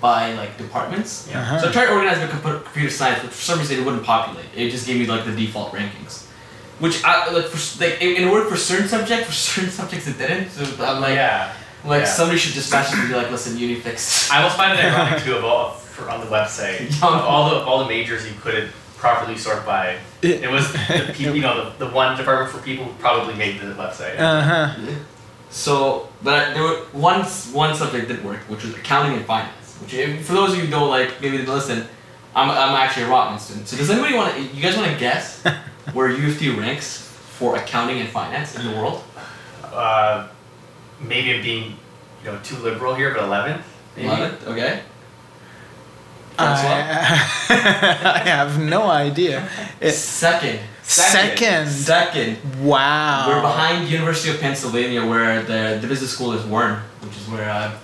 by 0.00 0.34
like 0.34 0.58
departments. 0.58 1.28
Yeah. 1.30 1.40
Uh-huh. 1.40 1.60
So 1.60 1.68
I 1.68 1.72
tried 1.72 1.86
to 1.86 1.92
organize 1.92 2.18
it 2.18 2.42
by 2.42 2.58
computer 2.58 2.90
science, 2.90 3.22
but 3.22 3.30
for 3.30 3.40
some 3.40 3.58
reason 3.58 3.78
it 3.78 3.84
wouldn't 3.84 4.04
populate. 4.04 4.46
It 4.54 4.70
just 4.70 4.86
gave 4.86 4.98
me 4.98 5.06
like 5.06 5.24
the 5.24 5.34
default 5.34 5.72
rankings, 5.72 6.23
which 6.78 7.04
I 7.04 7.30
like 7.32 7.46
for 7.46 7.82
like 7.82 8.00
in 8.02 8.16
in 8.16 8.28
order 8.28 8.48
for 8.48 8.56
certain 8.56 8.88
subjects, 8.88 9.26
for 9.26 9.32
certain 9.32 9.70
subjects 9.70 10.06
it 10.06 10.18
didn't. 10.18 10.50
So 10.50 10.64
I'm 10.84 11.00
like, 11.00 11.14
yeah. 11.14 11.52
like 11.84 12.02
yeah. 12.02 12.06
somebody 12.06 12.38
should 12.38 12.54
just 12.54 12.70
message 12.72 12.96
me 12.96 13.02
and 13.02 13.10
be 13.10 13.16
like, 13.16 13.30
listen, 13.30 13.58
you 13.58 13.68
need 13.68 13.82
fix. 13.82 14.30
I 14.30 14.38
almost 14.38 14.56
find 14.56 14.78
it 14.78 14.84
ironic 14.84 15.22
too 15.22 15.36
of 15.36 15.44
all 15.44 15.72
for, 15.72 16.10
on 16.10 16.20
the 16.20 16.26
website 16.26 16.86
of 17.02 17.02
all 17.02 17.50
the 17.50 17.56
all 17.56 17.78
the 17.80 17.88
majors 17.88 18.26
you 18.26 18.34
couldn't 18.40 18.70
properly 18.96 19.36
sort 19.36 19.64
by. 19.66 19.98
It 20.22 20.50
was 20.50 20.72
the 20.72 21.12
people, 21.14 21.36
you 21.36 21.42
know 21.42 21.70
the, 21.70 21.86
the 21.86 21.92
one 21.92 22.16
department 22.16 22.50
for 22.50 22.62
people 22.62 22.86
who 22.86 22.92
probably 22.94 23.34
made 23.34 23.60
the 23.60 23.66
website. 23.74 24.18
Uh 24.18 24.42
huh. 24.42 24.94
So, 25.50 26.08
but 26.22 26.54
there 26.54 26.62
were 26.62 26.76
one 26.92 27.22
one 27.52 27.76
subject 27.76 28.08
did 28.08 28.24
work, 28.24 28.40
which 28.48 28.64
was 28.64 28.74
accounting 28.74 29.16
and 29.16 29.24
finance. 29.24 29.78
Which, 29.80 29.94
if, 29.94 30.26
for 30.26 30.32
those 30.32 30.52
of 30.52 30.56
you 30.56 30.64
who 30.64 30.70
don't 30.70 30.88
like, 30.88 31.20
maybe 31.20 31.36
didn't 31.36 31.54
listen, 31.54 31.86
I'm, 32.34 32.50
I'm 32.50 32.74
actually 32.74 33.04
a 33.04 33.08
Rotman 33.08 33.38
student. 33.38 33.68
So 33.68 33.76
does 33.76 33.90
anybody 33.90 34.14
want 34.14 34.34
to? 34.34 34.42
You 34.42 34.62
guys 34.62 34.76
want 34.76 34.90
to 34.90 34.98
guess 34.98 35.46
where 35.92 36.10
U 36.10 36.28
of 36.28 36.38
T 36.38 36.50
ranks 36.50 37.02
for 37.38 37.56
accounting 37.56 38.00
and 38.00 38.08
finance 38.08 38.56
in 38.56 38.66
the 38.66 38.72
world? 38.76 39.02
Uh, 39.64 40.28
maybe 41.00 41.34
I'm 41.34 41.42
being 41.42 41.76
you 42.22 42.30
know 42.30 42.38
too 42.42 42.56
liberal 42.56 42.94
here, 42.94 43.12
but 43.12 43.24
eleventh. 43.24 43.64
Maybe. 43.96 44.08
Eleventh. 44.08 44.46
Okay. 44.46 44.82
I, 46.36 46.44
I 47.48 48.18
have 48.28 48.58
no 48.58 48.88
idea. 48.88 49.48
It, 49.80 49.92
Second. 49.92 50.60
second. 50.82 51.68
Second. 51.68 52.38
Wow. 52.62 53.28
We're 53.28 53.40
behind 53.40 53.88
University 53.88 54.34
of 54.34 54.40
Pennsylvania, 54.40 55.06
where 55.06 55.42
the 55.42 55.78
the 55.80 55.86
business 55.86 56.12
school 56.12 56.32
is 56.32 56.44
Wharton, 56.44 56.76
which 57.00 57.16
is 57.16 57.28
where 57.28 57.48
uh, 57.48 57.78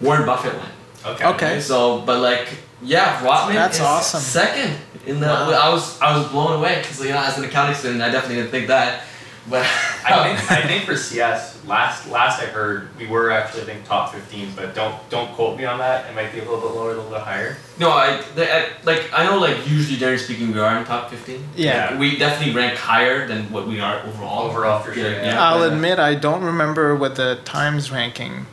Warren 0.00 0.26
Buffett 0.26 0.54
went. 0.54 0.72
Okay. 1.04 1.24
Okay. 1.24 1.60
So, 1.60 2.00
but 2.02 2.20
like, 2.20 2.48
yeah, 2.82 3.20
Rotman 3.20 3.54
That's 3.54 3.76
is 3.76 3.82
awesome. 3.82 4.20
second 4.20 4.76
in 5.06 5.20
the. 5.20 5.26
Wow. 5.26 5.50
I 5.50 5.68
was 5.70 6.00
I 6.00 6.16
was 6.16 6.28
blown 6.28 6.58
away 6.58 6.80
because 6.80 7.00
you 7.00 7.10
know 7.10 7.18
as 7.18 7.38
an 7.38 7.44
accounting 7.44 7.74
student, 7.74 8.02
I 8.02 8.10
definitely 8.10 8.36
didn't 8.36 8.50
think 8.50 8.68
that. 8.68 9.04
But 9.48 9.64
I 10.04 10.36
think 10.36 10.50
I 10.50 10.66
think 10.66 10.84
for 10.84 10.96
CS 10.96 11.64
last 11.66 12.08
last 12.08 12.42
I 12.42 12.46
heard 12.46 12.88
we 12.98 13.06
were 13.06 13.30
actually 13.30 13.62
I 13.62 13.64
think 13.66 13.84
top 13.84 14.12
15, 14.12 14.52
but 14.56 14.74
don't 14.74 15.08
don't 15.08 15.32
quote 15.34 15.56
me 15.56 15.64
on 15.64 15.78
that. 15.78 16.10
It 16.10 16.14
might 16.14 16.32
be 16.32 16.40
a 16.40 16.42
little 16.42 16.60
bit 16.60 16.76
lower, 16.76 16.90
a 16.90 16.94
little 16.94 17.10
bit 17.10 17.20
higher. 17.20 17.56
no, 17.78 17.90
I, 17.90 18.22
the, 18.34 18.52
I 18.52 18.68
like 18.84 19.08
I 19.12 19.24
know 19.24 19.38
like 19.38 19.68
usually 19.68 19.96
generally 19.96 20.18
speaking 20.18 20.52
we 20.52 20.58
are 20.58 20.76
in 20.76 20.84
top 20.84 21.10
fifteen. 21.10 21.44
Yeah. 21.54 21.96
We 21.96 22.16
definitely 22.18 22.54
rank 22.54 22.76
higher 22.76 23.26
than 23.26 23.50
what 23.52 23.66
we 23.66 23.80
are 23.80 24.00
overall. 24.02 24.50
Overall, 24.50 24.80
for 24.80 24.92
sure, 24.92 25.10
yeah. 25.10 25.42
I'll 25.42 25.60
but, 25.60 25.72
uh, 25.72 25.74
admit 25.74 25.98
I 25.98 26.14
don't 26.14 26.42
remember 26.42 26.94
what 26.94 27.16
the 27.16 27.40
Times 27.44 27.90
ranking 27.90 28.46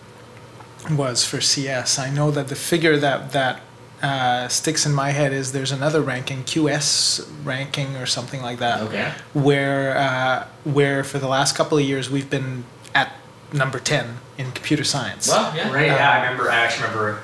was 0.91 1.25
for 1.25 1.41
CS. 1.41 1.97
I 1.97 2.09
know 2.09 2.29
that 2.31 2.49
the 2.49 2.55
figure 2.55 2.97
that 2.97 3.31
that 3.31 3.61
uh, 4.03 4.47
sticks 4.49 4.85
in 4.85 4.93
my 4.93 5.09
head 5.11 5.31
is 5.33 5.51
there's 5.53 5.71
another 5.71 6.01
ranking, 6.01 6.43
QS 6.43 7.27
ranking 7.45 7.95
or 7.95 8.05
something 8.05 8.41
like 8.41 8.59
that, 8.59 8.81
Okay. 8.81 9.11
where 9.33 9.97
uh, 9.97 10.47
where 10.65 11.03
for 11.03 11.17
the 11.19 11.27
last 11.27 11.55
couple 11.55 11.77
of 11.77 11.83
years 11.83 12.09
we've 12.11 12.29
been 12.29 12.65
at 12.93 13.13
number 13.53 13.79
ten 13.79 14.17
in 14.37 14.51
computer 14.51 14.83
science. 14.83 15.27
Well, 15.29 15.55
yeah. 15.55 15.71
Right? 15.73 15.87
Yeah, 15.87 16.11
I 16.11 16.21
remember. 16.23 16.51
I 16.51 16.55
actually 16.65 16.89
remember 16.89 17.23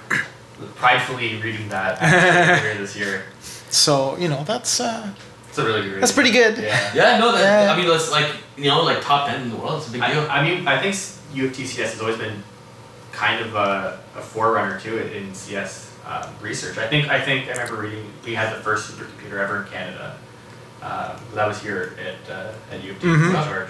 pridefully 0.75 1.41
reading 1.41 1.69
that 1.69 2.00
earlier 2.63 2.75
this 2.77 2.95
year. 2.95 3.24
So 3.69 4.17
you 4.17 4.27
know 4.29 4.43
that's 4.45 4.79
uh, 4.79 5.12
It's 5.50 5.57
a 5.57 5.65
really 5.65 5.81
good. 5.89 6.01
that's 6.01 6.12
pretty 6.13 6.31
good. 6.31 6.57
Yeah. 6.57 6.91
Yeah, 6.95 7.17
no, 7.19 7.31
that, 7.33 7.65
Yeah. 7.67 7.74
I 7.74 7.77
mean, 7.77 7.88
that's 7.88 8.09
like, 8.12 8.31
you 8.57 8.65
know, 8.65 8.83
like 8.83 9.01
top 9.01 9.27
10 9.29 9.41
in 9.41 9.50
the 9.50 9.55
world. 9.57 9.79
It's 9.79 9.89
a 9.89 9.91
big 9.91 10.01
deal. 10.01 10.21
I, 10.29 10.39
I 10.39 10.43
mean, 10.43 10.67
I 10.67 10.79
think 10.81 10.95
U 11.36 11.48
of 11.48 11.53
T 11.55 11.65
CS 11.65 11.91
has 11.93 12.01
always 12.01 12.17
been 12.17 12.41
kind 13.12 13.41
of 13.45 13.53
a, 13.55 14.00
a 14.15 14.21
forerunner 14.21 14.79
to 14.79 14.98
it 14.98 15.13
in 15.15 15.33
CS 15.33 15.88
um, 16.08 16.29
research. 16.41 16.77
I 16.77 16.88
think 16.88 17.10
I 17.10 17.20
think 17.22 17.48
I 17.48 17.51
remember 17.51 17.82
reading 17.82 18.12
we 18.25 18.36
had 18.36 18.56
the 18.56 18.62
first 18.62 18.89
supercomputer 18.91 19.39
ever 19.39 19.63
in 19.63 19.70
Canada. 19.70 20.15
Um, 20.82 21.12
that 21.36 21.48
was 21.48 21.62
here 21.62 21.94
at 22.00 22.32
uh, 22.32 22.53
at 22.72 22.84
U 22.84 22.91
of 22.91 23.00
T 23.00 23.08
Mhm. 23.08 23.46
George. 23.48 23.70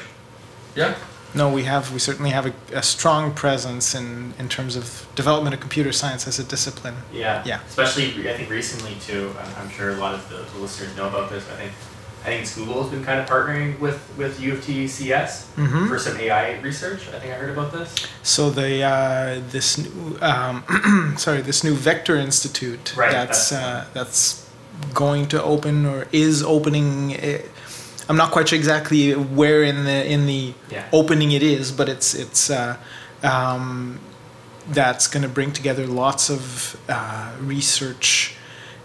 yeah. 0.75 0.95
No, 1.33 1.47
we 1.51 1.63
have 1.63 1.91
we 1.93 1.99
certainly 1.99 2.31
have 2.31 2.47
a, 2.47 2.53
a 2.73 2.81
strong 2.81 3.33
presence 3.33 3.93
in 3.93 4.33
in 4.39 4.49
terms 4.49 4.75
of 4.75 5.05
development 5.15 5.53
of 5.53 5.59
computer 5.59 5.91
science 5.91 6.27
as 6.27 6.39
a 6.39 6.43
discipline. 6.43 6.95
Yeah. 7.13 7.43
Yeah. 7.45 7.59
Especially, 7.67 8.27
I 8.29 8.33
think 8.35 8.49
recently 8.49 8.95
too. 8.95 9.33
I'm, 9.39 9.63
I'm 9.65 9.69
sure 9.69 9.89
a 9.91 9.97
lot 9.97 10.13
of 10.15 10.27
the, 10.29 10.37
the 10.53 10.59
listeners 10.59 10.95
know 10.97 11.07
about 11.07 11.29
this. 11.29 11.43
I 11.53 11.55
think, 11.55 11.71
I 12.25 12.25
think 12.43 12.53
Google 12.55 12.83
has 12.83 12.91
been 12.91 13.03
kind 13.03 13.19
of 13.19 13.27
partnering 13.29 13.79
with 13.79 13.99
with 14.17 14.39
U 14.41 14.53
of 14.53 14.63
T 14.63 14.87
CS 14.87 15.45
hmm 15.55 15.87
for 15.87 15.97
some 15.97 16.17
AI 16.17 16.59
research. 16.59 17.07
I 17.09 17.19
think 17.19 17.33
I 17.33 17.37
heard 17.37 17.49
about 17.51 17.71
this. 17.71 17.95
So 18.23 18.49
the 18.49 18.83
uh, 18.83 19.41
this 19.49 19.77
new 19.77 20.17
um, 20.21 20.63
sorry 21.17 21.41
this 21.41 21.63
new 21.63 21.73
Vector 21.75 22.15
Institute 22.17 22.93
Right, 22.95 23.11
that's 23.11 23.49
that's- 23.49 23.53
uh, 23.53 23.85
that's 23.93 24.49
going 24.93 25.27
to 25.27 25.41
open 25.43 25.85
or 25.85 26.07
is 26.11 26.41
opening. 26.43 27.15
eh, 27.15 27.41
I'm 28.07 28.15
not 28.17 28.31
quite 28.31 28.49
sure 28.49 28.57
exactly 28.57 29.11
where 29.13 29.61
in 29.63 29.83
the 29.85 30.05
in 30.11 30.25
the 30.25 30.53
Yeah. 30.71 30.85
opening 30.91 31.31
it 31.31 31.43
is, 31.43 31.71
but 31.71 31.87
it's 31.89 32.13
it's 32.13 32.49
uh, 32.49 32.75
um, 33.23 33.99
that's 34.67 35.07
going 35.07 35.23
to 35.23 35.29
bring 35.29 35.51
together 35.51 35.85
lots 35.87 36.29
of 36.29 36.75
uh, 36.89 37.31
research 37.41 38.35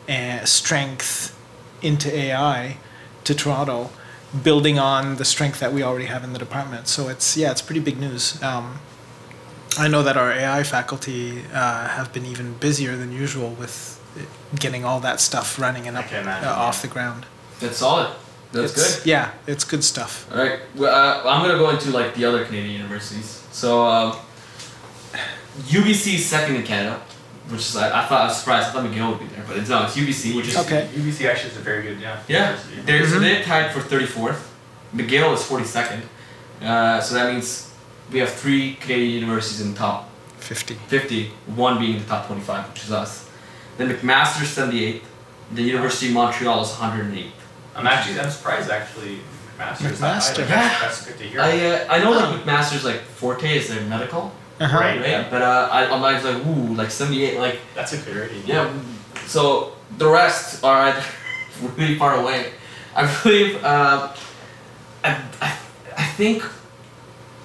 and 0.09 0.47
strength 0.49 1.35
into 1.83 2.09
AI 2.15 2.77
to 3.25 3.35
Toronto, 3.35 3.91
building 4.43 4.79
on 4.79 5.17
the 5.17 5.25
strength 5.25 5.61
that 5.61 5.73
we 5.73 5.83
already 5.83 6.07
have 6.07 6.25
in 6.25 6.33
the 6.33 6.39
department. 6.39 6.89
So 6.89 7.09
it's 7.09 7.37
yeah, 7.37 7.51
it's 7.51 7.63
pretty 7.63 7.81
big 7.81 7.99
news. 7.99 8.43
Um, 8.43 8.79
I 9.79 9.89
know 9.89 10.03
that 10.03 10.17
our 10.17 10.31
AI 10.31 10.63
faculty 10.63 11.43
uh, 11.53 11.89
have 11.89 12.13
been 12.13 12.25
even 12.27 12.55
busier 12.55 12.97
than 12.97 13.11
usual 13.13 13.51
with 13.51 14.01
getting 14.59 14.85
all 14.85 15.01
that 15.01 15.21
stuff 15.21 15.59
running 15.59 15.89
and 15.89 15.97
up 15.97 16.13
imagine, 16.13 16.49
uh, 16.49 16.53
off 16.53 16.77
yeah. 16.77 16.83
the 16.83 16.89
ground. 16.89 17.27
That's 17.61 17.79
solid. 17.79 18.11
That's 18.53 18.73
It's- 18.73 18.97
good. 18.99 19.07
Yeah, 19.07 19.33
it's 19.49 19.65
good 19.65 19.83
stuff. 19.83 20.31
All 20.33 20.39
right. 20.39 20.61
Well, 20.77 20.95
uh, 20.95 21.29
I'm 21.29 21.43
gonna 21.45 21.59
go 21.59 21.71
into 21.71 21.91
like 21.91 22.15
the 22.15 22.25
other 22.25 22.45
Canadian 22.45 22.75
universities. 22.83 23.43
So 23.51 23.85
um, 23.85 24.17
UBC 25.67 26.15
is 26.15 26.27
second 26.27 26.57
in 26.57 26.63
Canada, 26.63 27.01
which 27.49 27.61
is 27.61 27.77
I, 27.77 28.03
I 28.03 28.07
thought 28.07 28.23
I 28.23 28.25
was 28.27 28.39
surprised. 28.39 28.69
I 28.69 28.73
thought 28.73 28.85
McGill 28.85 29.11
would 29.11 29.21
be 29.21 29.27
there, 29.35 29.45
but 29.47 29.57
it's 29.59 29.69
no, 29.69 29.85
it's 29.85 29.97
UBC, 29.97 30.35
which 30.37 30.49
is 30.49 30.57
Okay. 30.57 30.89
UBC 30.95 31.29
actually 31.29 31.51
is 31.51 31.57
a 31.59 31.61
very 31.61 31.83
good 31.83 32.01
yeah. 32.01 32.19
yeah. 32.29 32.57
They're 32.85 33.07
so 33.07 33.17
Mhm. 33.17 33.21
they're 33.21 33.43
tied 33.45 33.73
for 33.73 33.81
34th. 33.81 34.41
McGill 34.95 35.35
is 35.35 35.43
42nd. 35.43 36.03
Uh, 36.63 37.01
so 37.01 37.15
that 37.15 37.33
means 37.33 37.71
we 38.11 38.19
have 38.21 38.31
three 38.33 38.75
Canadian 38.81 39.21
universities 39.23 39.61
in 39.61 39.73
the 39.73 39.79
top 39.79 40.09
Fifty. 40.39 40.75
50, 40.89 41.31
one 41.57 41.79
being 41.79 41.99
the 41.99 42.05
top 42.05 42.27
25, 42.27 42.69
which 42.71 42.85
is 42.85 42.93
us. 42.93 43.29
Then 43.79 43.89
McMaster's 43.91 44.49
78th. 44.55 45.03
The 45.53 45.63
University 45.63 46.09
of 46.09 46.13
Montreal 46.15 46.63
is 46.63 46.71
108th. 46.71 47.31
I'm 47.77 47.87
actually 47.87 48.21
I'm 48.21 48.31
surprised 48.31 48.71
actually. 48.71 49.21
McMaster's 49.59 50.01
that 50.01 50.15
high. 50.15 50.19
McMaster. 50.19 50.39
Like, 50.41 50.49
Yeah. 50.49 50.57
That's, 50.69 50.81
that's 50.81 51.07
good 51.07 51.19
to 51.19 51.25
hear. 51.25 51.41
I 51.41 51.67
uh, 51.67 51.87
I 51.95 51.99
know 51.99 52.11
like 52.13 52.41
McMaster's 52.45 52.85
like 52.85 53.01
forte 53.03 53.57
is 53.57 53.69
their 53.69 53.83
medical, 53.83 54.33
Uh-huh. 54.61 54.79
Right. 54.79 55.01
right? 55.01 55.09
Yeah. 55.09 55.29
But 55.31 55.43
uh, 55.43 55.69
I, 55.71 55.87
I'm 55.91 56.01
like, 56.01 56.23
like 56.25 56.47
ooh, 56.47 56.75
like 56.75 56.91
78, 56.91 57.39
like 57.39 57.59
that's 57.75 57.93
a 57.93 57.99
good 57.99 58.15
rating. 58.17 58.43
yeah. 58.47 58.73
So 59.27 59.73
the 59.99 60.09
rest 60.09 60.63
are 60.65 60.79
either 60.89 61.05
really 61.77 61.97
far 61.99 62.15
away. 62.17 62.53
I 62.95 63.03
believe 63.23 63.63
uh, 63.65 64.13
I, 65.03 65.11
I 65.43 65.59
I 65.97 66.05
think 66.17 66.43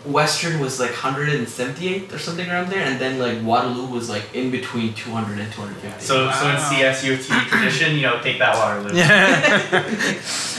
Western 0.05 0.59
was 0.59 0.79
like 0.79 0.91
178 0.91 2.13
or 2.13 2.19
something 2.19 2.49
around 2.49 2.69
there, 2.69 2.83
and 2.85 2.99
then 2.99 3.19
like 3.19 3.43
Waterloo 3.43 3.87
was 3.87 4.09
like 4.09 4.33
in 4.33 4.49
between 4.51 4.93
200 4.93 5.39
and 5.39 5.51
250. 5.51 6.01
So 6.05 6.31
so 6.31 6.47
in 6.49 6.55
Wow. 6.55 6.69
CS 6.69 7.03
U 7.03 7.17
tradition, 7.17 7.95
you 7.95 8.03
know, 8.03 8.21
take 8.21 8.37
that 8.39 8.55
Waterloo. 8.55 8.95
Yeah. 8.95 10.15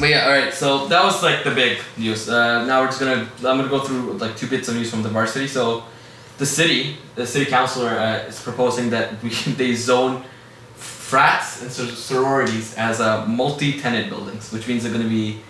But 0.00 0.08
yeah, 0.10 0.24
all 0.26 0.30
right. 0.32 0.52
So 0.52 0.86
that 0.88 1.02
was 1.04 1.22
like 1.22 1.44
the 1.44 1.50
big 1.52 1.78
news. 1.96 2.28
Uh, 2.28 2.64
now 2.66 2.80
we're 2.80 2.86
just 2.88 3.00
gonna. 3.00 3.28
I'm 3.38 3.56
gonna 3.58 3.68
go 3.68 3.80
through 3.80 4.14
like 4.14 4.36
two 4.36 4.46
bits 4.48 4.68
of 4.68 4.74
news 4.74 4.90
from 4.90 5.02
the 5.02 5.08
varsity. 5.08 5.46
So, 5.46 5.84
the 6.38 6.46
city, 6.46 6.96
the 7.14 7.26
city 7.26 7.46
councilor 7.46 7.90
uh, 7.90 8.28
is 8.28 8.40
proposing 8.42 8.90
that 8.90 9.22
we 9.22 9.28
they 9.56 9.74
zone 9.74 10.24
frats 10.74 11.62
and 11.62 11.70
sor- 11.70 11.86
sororities 11.94 12.74
as 12.76 13.00
uh, 13.00 13.24
multi-tenant 13.26 14.08
buildings, 14.10 14.52
which 14.52 14.66
means 14.66 14.82
they're 14.82 14.92
gonna 14.92 15.08
be 15.08 15.40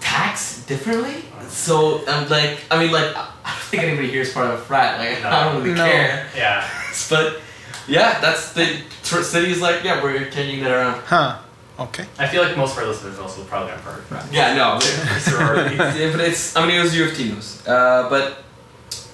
taxed 0.00 0.66
differently. 0.68 1.24
So 1.48 2.02
I'm 2.08 2.28
like, 2.28 2.60
I 2.70 2.78
mean, 2.82 2.92
like 2.92 3.14
I 3.16 3.28
I 3.44 3.50
don't 3.50 3.62
think 3.70 3.82
anybody 3.82 4.08
here 4.10 4.22
is 4.22 4.32
part 4.32 4.46
of 4.46 4.54
a 4.60 4.62
frat. 4.62 4.98
Like 4.98 5.24
I 5.32 5.44
don't 5.52 5.62
really 5.62 5.74
No. 5.74 5.84
care. 5.84 6.26
Yeah. 6.36 6.68
But 7.10 7.40
yeah, 7.88 8.20
that's 8.20 8.52
the 8.52 8.80
tr- 9.02 9.22
city's 9.22 9.60
like, 9.60 9.82
yeah, 9.84 10.02
we're 10.02 10.30
changing 10.30 10.62
that 10.64 10.70
around. 10.72 11.00
huh. 11.04 11.38
Okay. 11.78 12.04
I 12.18 12.26
feel 12.28 12.42
like 12.42 12.56
most 12.56 12.72
of 12.76 12.82
our 12.82 12.88
listeners 12.88 13.18
also 13.18 13.42
probably 13.44 13.70
aren't 13.72 13.82
part 13.84 13.98
of 13.98 14.04
frat. 14.04 14.26
Yeah, 14.32 14.54
no. 14.54 14.78
Sorority. 15.18 15.76
yeah, 15.76 16.10
but 16.12 16.20
it's 16.20 16.54
I 16.56 16.66
mean 16.66 16.76
it 16.78 16.82
was 16.82 16.94
U 16.94 17.04
of 17.06 17.14
T 17.16 17.24
news. 17.32 17.66
Uh, 17.66 18.08
but 18.10 18.44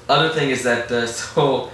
other 0.09 0.31
thing 0.31 0.51
is 0.51 0.63
that 0.65 0.91
uh, 0.91 1.07
so 1.21 1.71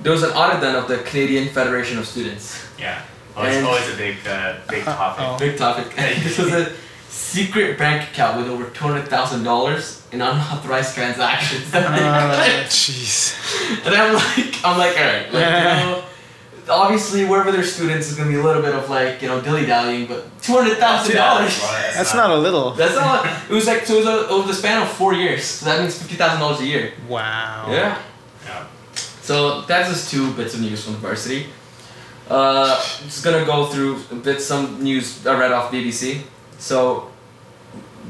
there 0.00 0.12
was 0.12 0.22
an 0.22 0.30
audit 0.30 0.60
done 0.60 0.76
of 0.76 0.88
the 0.88 0.98
Canadian 0.98 1.48
Federation 1.48 1.98
of 1.98 2.06
Students. 2.06 2.64
Yeah. 2.78 3.02
Well, 3.36 3.46
it's 3.46 3.64
always 3.66 3.88
a 3.92 3.96
big 3.96 4.16
uh, 4.26 4.54
big 4.68 4.86
Uh, 4.86 4.94
topic. 4.96 5.24
oh. 5.26 5.38
Big 5.38 5.56
topic. 5.58 5.94
this 6.24 6.38
was 6.38 6.52
a 6.52 6.72
secret 7.08 7.76
bank 7.78 8.10
account 8.10 8.36
with 8.38 8.48
over 8.48 8.64
two 8.70 8.84
hundred 8.84 9.08
thousand 9.08 9.42
dollars 9.42 10.06
in 10.12 10.20
unauthorized 10.20 10.94
transactions. 10.94 11.70
that 11.72 11.84
Uh, 11.86 12.64
Jeez. 12.68 13.34
and 13.84 13.94
I'm 13.94 14.14
like, 14.14 14.54
I'm 14.64 14.78
like, 14.78 14.96
all 14.96 15.04
right, 15.04 15.32
like, 15.32 15.44
you 15.44 15.90
know, 15.90 16.04
obviously 16.68 17.24
wherever 17.24 17.50
there's 17.52 17.72
students 17.74 18.08
is 18.10 18.16
gonna 18.16 18.30
be 18.30 18.36
a 18.36 18.42
little 18.42 18.62
bit 18.62 18.74
of 18.74 18.88
like, 18.90 19.20
you 19.22 19.28
know, 19.28 19.40
dilly 19.40 19.66
dallying, 19.66 20.06
but 20.06 20.24
two 20.42 20.52
hundred 20.54 20.78
thousand 20.78 21.16
dollars. 21.16 21.58
That's 21.94 22.14
not 22.14 22.30
a 22.30 22.36
little. 22.36 22.70
That's 22.72 22.94
not. 22.96 23.26
It 23.50 23.52
was 23.54 23.66
like 23.66 23.84
so. 23.86 23.94
It 23.94 23.98
was 23.98 24.06
a, 24.06 24.28
over 24.28 24.46
the 24.48 24.54
span 24.54 24.82
of 24.82 24.88
four 24.88 25.14
years. 25.14 25.44
So 25.44 25.66
that 25.66 25.80
means 25.80 25.98
fifty 25.98 26.16
thousand 26.16 26.40
dollars 26.40 26.60
a 26.60 26.66
year. 26.66 26.92
Wow. 27.08 27.66
Yeah. 27.70 28.00
Yeah. 28.46 28.66
So 29.22 29.62
that's 29.62 29.88
just 29.88 30.10
two 30.10 30.32
bits 30.34 30.54
of 30.54 30.60
news 30.60 30.84
from 30.84 30.94
the 30.94 30.98
varsity. 31.00 31.46
Uh, 32.28 32.76
just 33.04 33.22
gonna 33.24 33.44
go 33.44 33.66
through 33.66 34.00
a 34.10 34.14
bit 34.14 34.40
some 34.40 34.82
news 34.82 35.26
I 35.26 35.38
read 35.38 35.52
off 35.52 35.70
BBC. 35.70 36.22
So, 36.58 37.10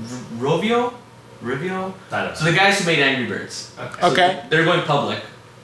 R- 0.00 0.38
Rovio, 0.38 0.94
Rivio. 1.42 1.92
I 2.12 2.20
don't 2.22 2.28
know. 2.30 2.34
So 2.34 2.44
the 2.44 2.52
guys 2.52 2.78
who 2.78 2.86
made 2.86 3.00
Angry 3.00 3.26
Birds. 3.26 3.74
Okay. 3.78 4.00
So 4.00 4.06
Okay. 4.12 4.44
They're 4.50 4.64
going 4.64 4.82
public. 4.82 5.18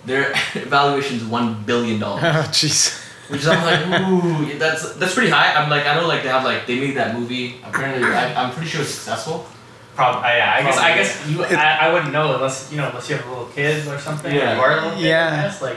Their 0.05 0.33
valuation 0.67 1.17
is 1.17 1.25
one 1.25 1.63
billion 1.65 1.99
dollars. 2.01 2.23
Oh, 2.25 2.49
jeez. 2.53 2.97
Which 3.31 3.43
is 3.43 3.47
I'm 3.49 3.63
like, 3.63 4.11
ooh, 4.11 4.59
that's 4.59 4.95
that's 4.95 5.15
pretty 5.15 5.31
high. 5.31 5.55
I'm 5.55 5.71
like, 5.71 5.87
I 5.87 5.95
know 5.95 6.09
like 6.09 6.25
they 6.25 6.29
have 6.31 6.43
like 6.45 6.67
they 6.67 6.81
made 6.81 6.97
that 6.97 7.15
movie. 7.15 7.61
Apparently, 7.65 8.03
I, 8.03 8.35
I'm 8.35 8.51
pretty 8.53 8.69
sure 8.69 8.81
it's 8.81 8.91
successful. 8.91 9.47
Probably, 9.95 10.23
I, 10.25 10.37
yeah, 10.39 10.55
I 10.59 10.63
guess 10.63 10.79
I 10.79 10.95
guess 10.97 11.29
you 11.29 11.45
I, 11.45 11.87
I 11.87 11.93
wouldn't 11.93 12.13
know 12.13 12.35
unless 12.35 12.73
you 12.73 12.79
know 12.79 12.89
unless 12.89 13.09
you 13.09 13.15
have 13.17 13.27
a 13.27 13.29
little 13.29 13.47
kid 13.47 13.87
or 13.87 13.99
something. 14.01 14.35
Yeah. 14.35 14.57
You 14.57 14.61
are 14.61 14.73
a 14.73 14.75
little 14.83 14.91
kid, 14.99 15.05
Yeah. 15.07 15.29
I 15.29 15.43
guess, 15.47 15.63
like 15.63 15.77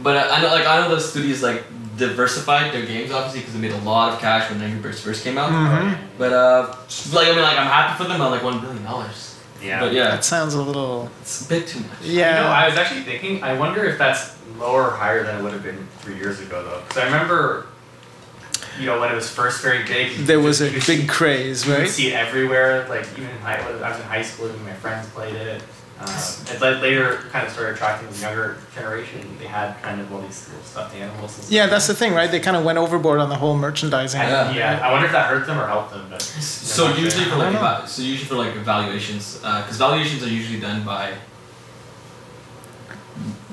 But 0.00 0.16
uh, 0.16 0.28
I 0.34 0.40
know, 0.42 0.48
like 0.48 0.66
I 0.66 0.80
know 0.80 0.92
the 0.94 1.00
studios 1.00 1.40
like 1.40 1.62
diversified 1.96 2.72
their 2.72 2.86
games 2.86 3.10
obviously 3.10 3.40
because 3.40 3.54
they 3.54 3.60
made 3.60 3.72
a 3.72 3.84
lot 3.84 4.12
of 4.12 4.20
cash 4.20 4.50
when 4.50 4.60
Angry 4.62 4.80
Birds 4.80 5.00
first 5.00 5.22
came 5.22 5.36
out. 5.38 5.50
Mhm. 5.50 5.98
But 6.16 6.32
uh, 6.32 6.74
like 7.12 7.28
I 7.28 7.32
mean, 7.32 7.42
like 7.42 7.58
I'm 7.58 7.66
happy 7.66 8.02
for 8.02 8.08
them. 8.08 8.20
I'm 8.22 8.30
like 8.32 8.42
one 8.42 8.60
billion 8.60 8.82
dollars. 8.82 9.27
Yeah. 9.62 9.80
But 9.80 9.92
yeah, 9.92 10.10
That 10.10 10.24
sounds 10.24 10.54
a 10.54 10.62
little. 10.62 11.10
it's 11.20 11.44
a 11.46 11.48
bit 11.48 11.66
too 11.66 11.80
much. 11.80 11.88
Yeah. 12.02 12.36
You 12.36 12.44
know, 12.44 12.48
I 12.50 12.68
was 12.68 12.78
actually 12.78 13.02
thinking. 13.02 13.42
I 13.42 13.54
wonder 13.58 13.84
if 13.84 13.98
that's 13.98 14.36
lower 14.58 14.84
or 14.88 14.90
higher 14.90 15.22
than 15.24 15.38
it 15.38 15.42
would 15.42 15.52
have 15.52 15.62
been 15.62 15.86
three 16.00 16.16
years 16.16 16.40
ago, 16.40 16.62
though. 16.64 16.80
Because 16.82 16.98
I 16.98 17.04
remember 17.06 17.66
you 18.78 18.86
know 18.86 19.00
when 19.00 19.10
it 19.10 19.14
was 19.14 19.28
first 19.28 19.60
very 19.62 19.84
big. 19.84 20.12
There 20.18 20.40
was 20.40 20.60
a 20.60 20.66
you 20.66 20.74
could 20.74 20.82
see- 20.84 20.96
big 20.98 21.08
craze, 21.08 21.66
right? 21.66 21.70
You 21.72 21.74
would 21.78 21.82
right? 21.82 21.90
see 21.90 22.08
it 22.08 22.14
everywhere. 22.14 22.88
Like 22.88 23.06
even 23.12 23.28
in 23.30 23.38
high, 23.38 23.56
I 23.56 23.70
was 23.90 23.98
in 23.98 24.06
high 24.06 24.22
school, 24.22 24.46
and 24.46 24.64
my 24.64 24.72
friends 24.74 25.08
played 25.10 25.34
it. 25.34 25.62
Um, 26.00 26.06
and 26.08 26.60
like 26.60 26.80
later, 26.80 27.16
kind 27.32 27.44
of 27.44 27.52
started 27.52 27.74
attracting 27.74 28.08
the 28.08 28.16
younger 28.18 28.56
generation. 28.72 29.36
They 29.40 29.46
had 29.48 29.74
kind 29.82 30.00
of 30.00 30.12
all 30.12 30.20
these 30.20 30.46
little 30.48 30.62
stuffed 30.62 30.94
animals. 30.94 31.36
And 31.38 31.50
Yeah, 31.50 31.62
stuff. 31.62 31.70
that's 31.72 31.86
the 31.88 31.94
thing, 31.96 32.14
right? 32.14 32.30
They 32.30 32.38
kind 32.38 32.56
of 32.56 32.64
went 32.64 32.78
overboard 32.78 33.18
on 33.18 33.28
the 33.28 33.34
whole 33.34 33.56
merchandising. 33.56 34.20
I, 34.20 34.28
Yeah. 34.28 34.52
yeah. 34.52 34.86
I 34.88 34.92
wonder 34.92 35.06
if 35.06 35.12
that 35.12 35.26
hurt 35.28 35.46
them 35.48 35.58
or 35.58 35.66
helped 35.66 35.90
them. 35.92 36.06
But 36.08 36.22
So 36.22 36.88
usually 36.90 37.10
sure. 37.24 37.32
for 37.32 37.38
like 37.38 37.48
I 37.48 37.52
don't 37.52 37.62
know. 37.62 37.78
eva- 37.78 37.88
so 37.88 38.02
usually 38.02 38.26
for 38.28 38.36
like 38.36 38.54
evaluations, 38.54 39.38
because 39.38 39.76
valuations 39.76 40.22
are 40.22 40.28
usually 40.28 40.60
done 40.60 40.84
by. 40.84 41.14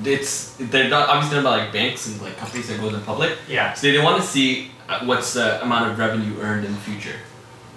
It's 0.04 0.54
they're 0.60 0.88
not 0.88 1.08
obviously 1.08 1.36
done 1.36 1.44
by 1.44 1.56
like 1.64 1.72
banks 1.72 2.06
and 2.06 2.20
like 2.22 2.36
companies 2.36 2.68
that 2.68 2.80
go 2.80 2.86
in 2.88 2.92
the 2.92 3.00
public. 3.00 3.36
yeah, 3.48 3.72
So 3.74 3.90
they 3.90 3.98
want 3.98 4.20
to 4.22 4.26
see 4.26 4.70
uh, 4.88 5.00
what's 5.04 5.32
the 5.32 5.60
amount 5.62 5.90
of 5.90 5.98
revenue 5.98 6.38
earned 6.40 6.64
in 6.64 6.72
the 6.72 6.78
future. 6.80 7.16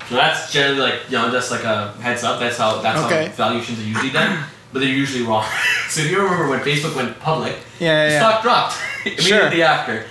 So 0.07 0.15
that's 0.15 0.51
generally 0.51 0.79
like 0.81 0.99
you 1.09 1.17
know 1.17 1.31
just 1.31 1.49
like 1.49 1.63
a 1.63 1.93
heads 2.01 2.23
up. 2.23 2.39
That's 2.39 2.57
how 2.57 2.81
that's 2.81 2.99
Okay. 3.05 3.27
how 3.27 3.31
valuations 3.33 3.79
are 3.79 3.83
usually 3.83 4.09
done, 4.11 4.43
but 4.73 4.79
they're 4.79 4.89
usually 5.03 5.23
wrong. 5.25 5.45
so 5.89 6.01
if 6.01 6.11
you 6.11 6.17
remember 6.21 6.47
when 6.49 6.59
Facebook 6.61 6.95
went 6.95 7.19
public, 7.19 7.55
Yeah, 7.79 7.87
yeah, 7.87 8.05
the 8.07 8.13
yeah. 8.13 8.19
stock 8.19 8.43
dropped 8.43 8.75
immediately 9.05 9.57
Sure. 9.57 9.65
after, 9.65 10.05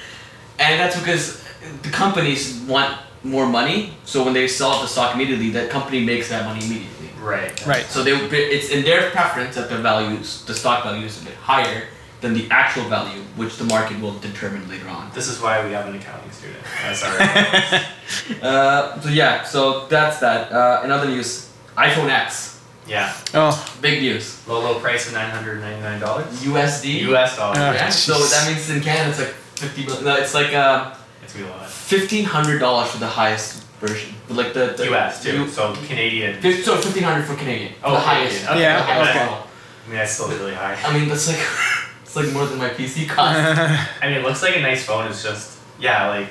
and 0.59 0.81
that's 0.81 0.99
because 0.99 1.45
the 1.83 1.91
companies 1.91 2.59
want 2.69 2.97
more 3.25 3.47
money. 3.47 3.93
So 4.05 4.25
when 4.25 4.33
they 4.35 4.47
sell 4.49 4.81
the 4.81 4.87
stock 4.89 5.15
immediately, 5.15 5.51
that 5.51 5.71
company 5.71 6.05
makes 6.05 6.29
that 6.31 6.45
money 6.45 6.65
immediately. 6.65 7.11
right. 7.21 7.67
Right. 7.67 7.85
So 7.87 8.03
they 8.05 8.13
it's 8.13 8.71
in 8.71 8.85
their 8.85 9.11
preference 9.11 9.55
that 9.57 9.69
the 9.69 9.79
values, 9.79 10.45
the 10.47 10.55
stock 10.55 10.85
value 10.85 11.05
is 11.07 11.21
a 11.23 11.25
bit 11.25 11.35
higher 11.35 11.85
than 12.21 12.35
the 12.35 12.49
actual 12.51 12.85
value, 12.85 13.21
which 13.37 13.57
the 13.59 13.65
market 13.65 14.01
will 14.01 14.19
determine 14.19 14.69
later 14.69 14.89
on. 14.89 15.11
This 15.15 15.29
is 15.29 15.41
why 15.41 15.65
we 15.65 15.73
have 15.73 15.87
an 15.89 15.95
accounting 15.97 16.31
student. 16.33 16.63
That's 16.83 17.03
our. 17.05 17.83
Uh, 18.43 18.99
so 19.01 19.09
yeah, 19.11 19.43
so 19.45 19.87
that's 19.89 20.19
that. 20.21 20.51
Uh, 20.51 20.81
in 20.85 20.91
other 20.91 21.07
news, 21.09 21.51
iPhone 21.77 22.09
X, 22.09 22.58
yeah, 22.89 23.13
Oh, 23.35 23.53
big 23.83 24.01
news. 24.03 24.41
low 24.49 24.61
low 24.61 24.81
price 24.81 25.07
of 25.09 25.13
nine 25.13 25.31
hundred 25.31 25.61
ninety 25.61 25.81
nine 25.83 26.01
dollars. 26.01 26.27
USD. 26.43 27.01
U.S. 27.13 27.37
dollars. 27.37 27.59
Uh, 27.59 27.73
Yeah. 27.77 27.89
So 27.91 28.15
that 28.19 28.49
means 28.49 28.69
in 28.71 28.81
Canada 28.81 29.11
it's 29.11 29.19
like 29.19 29.35
fifty. 29.63 29.85
mil- 29.87 30.03
No, 30.03 30.17
it's 30.17 30.35
like 30.35 30.53
uh, 30.55 30.95
It's 31.23 31.35
gonna 31.35 31.47
a 31.47 31.51
lot. 31.51 31.69
fifteen 31.69 32.25
hundred 32.25 32.59
dollars 32.59 32.91
for 32.91 32.99
the 32.99 33.07
highest 33.07 33.63
version. 33.81 34.15
But 34.27 34.37
like 34.37 34.53
the, 34.55 34.75
the 34.77 34.85
U.S. 34.87 35.23
too. 35.23 35.45
U- 35.45 35.49
so 35.49 35.75
Canadian. 35.87 36.41
fif- 36.41 36.65
so 36.65 36.77
fifteen 36.77 37.03
hundred 37.05 37.25
for 37.27 37.35
Canadian. 37.37 37.73
Oh, 37.85 37.95
the 37.95 38.01
Canadian. 38.01 38.27
highest. 38.31 38.49
Okay, 38.51 38.61
Yeah, 38.63 38.77
The 38.79 38.83
highest 38.85 39.11
okay. 39.11 39.27
model. 39.27 39.45
I 39.45 39.89
mean, 39.89 39.99
that's 39.99 40.13
still 40.13 40.29
really 40.29 40.55
high. 40.55 40.77
I 40.85 40.93
mean 40.99 41.09
that's 41.09 41.29
like 41.29 41.41
it's 42.03 42.17
like 42.17 42.33
more 42.33 42.47
than 42.47 42.59
my 42.59 42.71
PC 42.71 43.09
cost. 43.09 43.37
I 44.03 44.09
mean, 44.09 44.17
it 44.19 44.25
looks 44.25 44.43
like 44.43 44.57
a 44.57 44.61
nice 44.61 44.85
phone. 44.85 45.07
It's 45.09 45.23
just, 45.23 45.59
yeah, 45.79 46.09
like, 46.09 46.31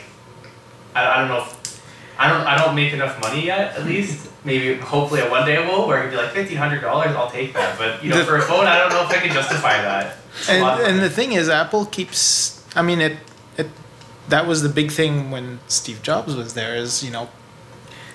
I, 0.95 1.05
I 1.05 1.15
don't 1.19 1.27
know 1.29 1.41
if, 1.45 1.53
I 2.17 2.27
don't, 2.29 2.41
I 2.47 2.57
don't 2.57 2.73
make 2.75 2.93
enough 2.93 3.19
money 3.21 3.45
yet. 3.45 3.75
At 3.77 3.85
least, 3.85 4.29
maybe, 4.47 4.75
hopefully, 4.93 5.21
a 5.21 5.29
one 5.29 5.45
day 5.45 5.55
I 5.57 5.63
will. 5.69 5.87
Where 5.87 5.99
it'd 5.99 6.11
be 6.11 6.17
like 6.17 6.31
fifteen 6.39 6.57
hundred 6.57 6.81
dollars. 6.81 7.11
I'll 7.15 7.29
take 7.39 7.53
that. 7.53 7.77
But 7.77 7.91
you 8.03 8.09
know, 8.09 8.17
The- 8.19 8.25
for 8.25 8.37
a 8.37 8.41
phone, 8.51 8.65
I 8.73 8.75
don't 8.79 8.89
know 8.95 9.03
if 9.07 9.11
I 9.17 9.19
can 9.23 9.31
justify 9.39 9.75
that. 9.89 10.17
It's 10.39 10.49
and 10.49 10.63
and 10.89 10.99
the 11.07 11.09
thing 11.09 11.33
is, 11.33 11.49
Apple 11.49 11.85
keeps. 11.85 12.19
I 12.75 12.81
mean, 12.81 12.99
it 13.07 13.15
it 13.61 13.67
that 14.29 14.47
was 14.47 14.57
the 14.67 14.69
big 14.69 14.89
thing 14.91 15.13
when 15.33 15.59
Steve 15.67 15.99
Jobs 16.01 16.31
was 16.41 16.53
there. 16.59 16.73
Is 16.75 17.03
you 17.03 17.11
know, 17.11 17.25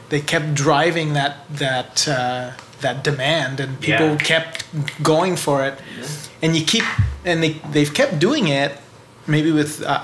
they 0.08 0.20
kept 0.20 0.48
driving 0.54 1.12
that 1.14 1.34
that 1.64 2.08
uh, 2.08 2.50
that 2.80 3.04
demand, 3.04 3.60
and 3.60 3.78
people 3.80 4.12
Yeah. 4.12 4.16
kept 4.32 4.64
going 5.02 5.36
for 5.36 5.64
it. 5.68 5.74
And 6.42 6.56
you 6.56 6.64
keep 6.64 6.84
and 7.24 7.42
they 7.42 7.52
they've 7.74 7.92
kept 8.00 8.18
doing 8.18 8.48
it, 8.48 8.72
maybe 9.26 9.50
with, 9.52 9.82
uh, 9.82 10.02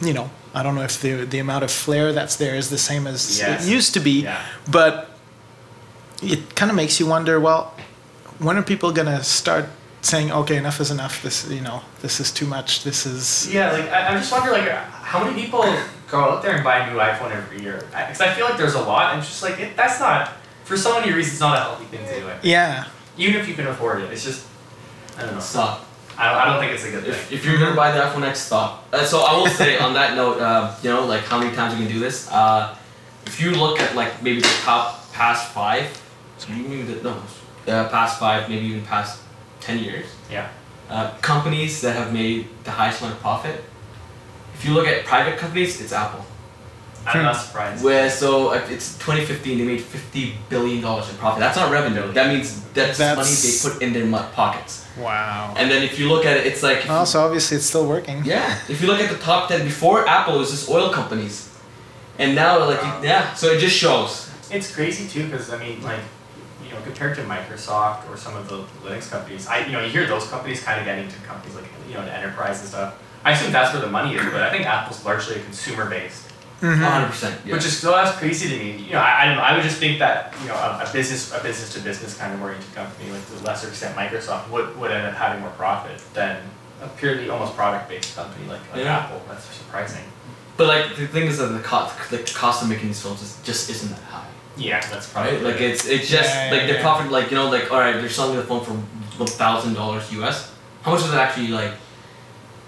you 0.00 0.12
know, 0.12 0.30
I 0.54 0.62
don't 0.64 0.74
know 0.76 0.82
if 0.84 1.00
the 1.00 1.12
the 1.34 1.38
amount 1.40 1.64
of 1.64 1.70
flair 1.70 2.12
that's 2.12 2.36
there 2.36 2.54
is 2.56 2.68
the 2.70 2.78
same 2.78 3.06
as 3.08 3.20
Yes. 3.38 3.66
it 3.66 3.70
used 3.76 3.92
to 3.94 4.00
be, 4.00 4.22
Yeah. 4.22 4.38
but 4.70 5.10
it 6.22 6.54
kind 6.54 6.70
of 6.70 6.76
makes 6.76 6.98
you 7.00 7.06
wonder. 7.06 7.38
Well, 7.40 7.74
when 8.38 8.56
are 8.56 8.62
people 8.62 8.92
gonna 8.92 9.22
start 9.24 9.66
saying, 10.02 10.32
okay, 10.32 10.56
enough 10.56 10.80
is 10.80 10.90
enough. 10.90 11.22
This, 11.22 11.48
you 11.50 11.60
know, 11.60 11.82
this 12.02 12.20
is 12.20 12.30
too 12.32 12.46
much. 12.46 12.84
This 12.84 13.06
is. 13.06 13.52
Yeah, 13.52 13.72
like 13.72 13.88
I, 13.90 14.08
I'm 14.08 14.18
just 14.18 14.32
wondering, 14.32 14.64
like, 14.64 14.72
how 14.72 15.22
many 15.24 15.40
people 15.40 15.62
go 16.10 16.18
out 16.20 16.42
there 16.42 16.54
and 16.54 16.64
buy 16.64 16.78
a 16.78 16.90
new 16.92 16.98
iPhone 16.98 17.30
every 17.32 17.60
year? 17.62 17.84
Because 17.90 18.20
I 18.20 18.32
feel 18.32 18.46
like 18.46 18.56
there's 18.56 18.74
a 18.74 18.80
lot, 18.82 19.12
and 19.12 19.20
it's 19.20 19.28
just 19.28 19.42
like 19.42 19.58
it, 19.60 19.76
that's 19.76 20.00
not 20.00 20.32
for 20.64 20.76
so 20.76 20.98
many 20.98 21.12
reasons 21.12 21.40
not 21.40 21.56
a 21.58 21.60
healthy 21.60 21.84
thing 21.86 22.06
to 22.06 22.20
do. 22.20 22.26
Like, 22.26 22.38
Yeah. 22.42 22.84
even 23.18 23.40
if 23.40 23.48
you 23.48 23.54
can 23.54 23.66
afford 23.66 24.02
it, 24.02 24.10
it's 24.12 24.24
just 24.24 24.46
I 25.18 25.22
don't 25.22 25.34
know. 25.34 25.40
Stop. 25.40 25.86
I 26.16 26.28
don't, 26.30 26.38
I 26.40 26.44
don't 26.46 26.60
think 26.60 26.72
it's 26.72 26.84
a 26.84 26.90
good 26.90 27.04
If, 27.06 27.16
thing. 27.28 27.38
if 27.38 27.44
you're 27.44 27.58
gonna 27.58 27.74
buy 27.76 27.92
the 27.92 28.00
iPhone 28.00 28.22
X, 28.24 28.40
stop. 28.40 28.86
Uh, 28.92 29.04
so 29.04 29.20
I 29.20 29.36
will 29.36 29.46
say 29.48 29.78
on 29.78 29.92
that 29.94 30.14
note, 30.16 30.38
uh, 30.40 30.74
you 30.82 30.90
know, 30.90 31.04
like 31.06 31.22
how 31.24 31.38
many 31.38 31.54
times 31.54 31.78
you 31.78 31.84
can 31.84 31.92
do 31.92 31.98
this. 32.00 32.28
Uh, 32.30 32.74
if 33.26 33.40
you 33.40 33.50
look 33.52 33.80
at 33.80 33.94
like 33.96 34.22
maybe 34.22 34.40
the 34.40 34.56
top 34.62 35.10
past 35.12 35.50
five, 35.52 35.86
so 36.40 36.52
you 36.52 36.62
maybe 36.64 36.82
the, 36.82 37.02
no, 37.02 37.14
uh, 37.68 37.88
past 37.88 38.18
five, 38.18 38.48
maybe 38.48 38.66
even 38.66 38.82
past 38.86 39.20
ten 39.60 39.78
years, 39.78 40.06
Yeah. 40.30 40.48
uh, 40.88 41.10
companies 41.20 41.80
that 41.82 41.94
have 42.00 42.12
made 42.12 42.48
the 42.64 42.70
highest 42.70 43.00
amount 43.00 43.16
of 43.16 43.20
profit. 43.20 43.56
If 44.54 44.64
you 44.64 44.72
look 44.74 44.86
at 44.86 45.04
private 45.04 45.36
companies, 45.38 45.80
it's 45.80 45.92
Apple. 45.92 46.24
I'm 47.06 47.18
Hmm. 47.20 47.24
not 47.28 47.36
surprised. 47.36 47.82
Where 47.84 48.08
so 48.10 48.52
it's 48.52 48.88
2015, 48.98 49.58
they 49.58 49.64
made 49.64 49.80
50 49.82 50.38
billion 50.50 50.80
dollars 50.82 51.08
in 51.10 51.16
profit. 51.16 51.40
That's 51.40 51.56
not 51.56 51.70
revenue. 51.70 52.12
That 52.12 52.26
means 52.32 52.48
that's, 52.74 52.98
That's- 52.98 53.16
money 53.20 53.34
they 53.44 53.54
put 53.74 53.82
in 53.82 53.92
their 53.94 54.04
mo- 54.14 54.28
pockets. 54.34 54.84
Wow. 54.98 55.54
And 55.56 55.70
then 55.70 55.82
if 55.82 55.98
you 55.98 56.08
look 56.12 56.24
at 56.26 56.36
it, 56.38 56.44
it's 56.46 56.62
like 56.62 56.78
if 56.78 56.84
you- 56.86 56.92
Also, 56.92 57.24
obviously, 57.24 57.56
it's 57.58 57.66
still 57.66 57.86
working. 57.86 58.22
Yeah, 58.24 58.54
if 58.68 58.80
you 58.82 58.86
look 58.86 59.00
at 59.00 59.08
the 59.10 59.16
top 59.30 59.48
ten 59.48 59.64
before 59.64 60.06
Apple, 60.06 60.34
it 60.36 60.38
was 60.44 60.50
just 60.50 60.68
oil 60.68 60.90
companies, 60.90 61.48
and 62.18 62.34
now 62.34 62.50
like 62.70 62.82
you- 62.82 63.08
yeah, 63.08 63.32
so 63.34 63.44
it 63.54 63.58
just 63.60 63.76
shows. 63.76 64.28
It's 64.50 64.68
crazy 64.76 65.04
too, 65.08 65.24
because 65.28 65.50
I 65.54 65.56
mean, 65.56 65.76
like, 65.82 65.96
you 65.96 66.04
know, 66.80 66.84
compared 66.86 67.16
to 67.16 67.22
Microsoft 67.22 68.08
or 68.10 68.16
some 68.16 68.36
of 68.36 68.48
the 68.48 68.58
Linux 68.88 69.10
companies, 69.10 69.46
I 69.46 69.64
you 69.66 69.72
know 69.72 69.82
you 69.84 69.90
hear 69.90 70.06
those 70.06 70.26
companies 70.28 70.62
kind 70.62 70.78
of 70.80 70.84
getting 70.86 71.08
to 71.08 71.16
companies 71.20 71.54
like 71.54 71.64
you 71.88 71.94
know 71.94 72.04
the 72.04 72.12
enterprise 72.14 72.60
and 72.60 72.68
stuff. 72.68 72.94
I 73.24 73.32
assume 73.32 73.52
that's 73.52 73.72
where 73.74 73.82
the 73.82 73.90
money 73.90 74.14
is, 74.14 74.24
but 74.32 74.42
I 74.42 74.50
think 74.50 74.64
Apple's 74.66 75.04
largely 75.04 75.36
a 75.36 75.42
consumer 75.42 75.88
based, 75.90 76.26
Mhm. 76.62 76.80
100. 76.80 77.06
percent 77.08 77.40
Yeah. 77.44 77.54
which 77.54 77.64
is 77.66 77.76
so 77.78 77.90
that's 77.92 78.16
crazy 78.18 78.48
to 78.48 78.56
me. 78.56 78.70
You 78.86 78.92
know, 78.94 79.00
I, 79.00 79.22
I 79.22 79.24
don't 79.26 79.36
know. 79.36 79.42
I 79.42 79.52
would 79.54 79.62
just 79.62 79.78
think 79.78 79.98
that 79.98 80.34
you 80.42 80.48
know 80.48 80.54
a, 80.54 80.84
a 80.88 80.90
business 80.92 81.32
a 81.32 81.40
business 81.42 81.72
to 81.74 81.80
business 81.80 82.16
kind 82.16 82.32
of 82.34 82.40
oriented 82.42 82.74
company, 82.74 83.10
like 83.10 83.24
to 83.28 83.34
a 83.36 83.42
lesser 83.44 83.68
extent 83.68 83.94
Microsoft, 83.96 84.48
would 84.50 84.76
would 84.78 84.90
end 84.90 85.06
up 85.06 85.14
having 85.14 85.40
more 85.42 85.50
profit 85.52 86.00
than 86.14 86.36
a 86.82 86.88
purely 86.88 87.28
almost 87.28 87.54
product 87.56 87.88
based 87.90 88.16
company 88.16 88.46
like, 88.48 88.60
like 88.72 88.84
Yeah. 88.84 88.98
Apple. 88.98 89.20
That's 89.28 89.44
surprising. 89.44 90.04
but 90.56 90.66
like 90.66 90.96
the 90.96 91.06
thing 91.06 91.26
is 91.26 91.36
that 91.38 91.46
the 91.48 91.60
cost, 91.60 91.92
like 92.12 92.24
the 92.26 92.32
cost 92.34 92.62
of 92.62 92.68
making 92.70 92.88
these 92.88 93.00
phones 93.02 93.20
is, 93.22 93.36
just 93.44 93.68
isn't 93.68 93.90
that 93.90 94.02
high, 94.14 94.29
Yeah, 94.60 94.80
that's 94.90 95.08
probably 95.12 95.32
right? 95.32 95.42
Like 95.42 95.60
it's 95.60 95.86
it's 95.86 96.08
just 96.08 96.28
Yeah, 96.34 96.50
like 96.52 96.62
yeah, 96.62 96.66
the 96.68 96.72
yeah. 96.74 96.82
profit, 96.82 97.10
like 97.10 97.30
you 97.30 97.36
know, 97.36 97.48
like 97.50 97.72
all 97.72 97.80
right, 97.80 97.94
they're 97.98 98.08
selling 98.20 98.36
the 98.36 98.42
phone 98.44 98.62
for 98.64 98.72
one 98.72 99.28
thousand 99.28 99.74
dollars 99.74 100.12
US. 100.12 100.36
How 100.82 100.92
much 100.92 101.02
is 101.04 101.12
it 101.12 101.16
actually 101.16 101.48
like? 101.48 101.72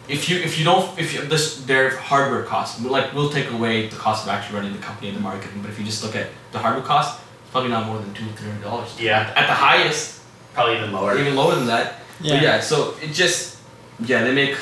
If 0.08 0.28
you 0.28 0.38
if 0.48 0.58
you 0.58 0.64
don't 0.64 0.98
if 0.98 1.14
you 1.14 1.22
this 1.32 1.44
their 1.64 1.96
hardware 1.96 2.42
cost 2.42 2.80
like 2.84 3.14
we'll 3.14 3.30
take 3.30 3.48
away 3.52 3.86
the 3.88 3.96
cost 3.96 4.24
of 4.24 4.30
actually 4.34 4.56
running 4.58 4.72
the 4.72 4.82
company 4.88 5.08
and 5.08 5.16
the 5.16 5.22
marketing, 5.22 5.60
but 5.62 5.70
if 5.70 5.78
you 5.78 5.84
just 5.84 6.02
look 6.02 6.16
at 6.16 6.26
the 6.50 6.58
hardware 6.58 6.84
cost, 6.84 7.20
it's 7.42 7.50
probably 7.52 7.70
not 7.70 7.86
more 7.86 7.98
than 7.98 8.12
two 8.14 8.26
three 8.36 8.48
hundred 8.50 8.64
dollars. 8.64 8.90
Yeah. 9.00 9.32
At 9.36 9.46
the 9.46 9.54
highest, 9.68 10.20
probably 10.54 10.76
even 10.78 10.92
lower. 10.92 11.16
even 11.18 11.36
lower 11.36 11.54
than 11.54 11.66
that. 11.66 12.00
Yeah. 12.20 12.34
But 12.34 12.42
yeah, 12.42 12.60
so 12.60 12.94
it 13.00 13.12
just 13.12 13.58
yeah, 14.00 14.24
they 14.24 14.34
make 14.34 14.56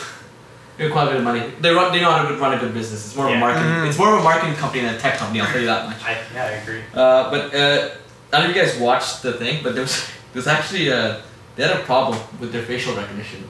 they 0.80 0.86
make 0.86 0.92
quite 0.94 1.08
a 1.08 1.10
bit 1.10 1.16
of 1.18 1.24
money. 1.24 1.42
They 1.60 1.70
run 1.74 1.92
they 1.92 2.00
know 2.00 2.10
how 2.10 2.26
to 2.26 2.34
run 2.36 2.54
a 2.54 2.58
good 2.58 2.72
business. 2.72 3.04
It's 3.06 3.14
more 3.16 3.28
of 3.28 3.34
a 3.34 3.38
marketing 3.38 3.68
Mhm. 3.70 3.88
it's 3.88 3.98
more 3.98 4.14
of 4.14 4.20
a 4.20 4.24
marketing 4.24 4.54
company 4.56 4.82
than 4.82 4.94
a 4.94 4.98
tech 4.98 5.18
company, 5.18 5.40
I'll 5.42 5.46
tell 5.52 5.60
you 5.60 5.66
that 5.66 5.86
much. 5.86 5.98
I, 6.02 6.16
yeah, 6.34 6.44
I 6.44 6.50
agree. 6.62 6.80
Uh, 6.94 7.30
but 7.30 7.54
uh, 7.54 7.88
I 8.32 8.36
don't 8.38 8.44
know 8.44 8.50
if 8.50 8.56
you 8.56 8.62
guys 8.62 8.78
watched 8.78 9.22
the 9.22 9.34
thing, 9.34 9.60
but 9.62 9.74
there 9.74 9.82
was 9.82 10.06
there's 10.32 10.46
actually 10.46 10.90
uh 10.90 11.16
they 11.56 11.64
had 11.66 11.76
a 11.76 11.82
problem 11.84 12.18
with 12.40 12.50
their 12.52 12.62
facial 12.62 12.94
recognition 12.94 13.44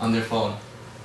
on 0.00 0.12
their 0.12 0.22
phone. 0.22 0.54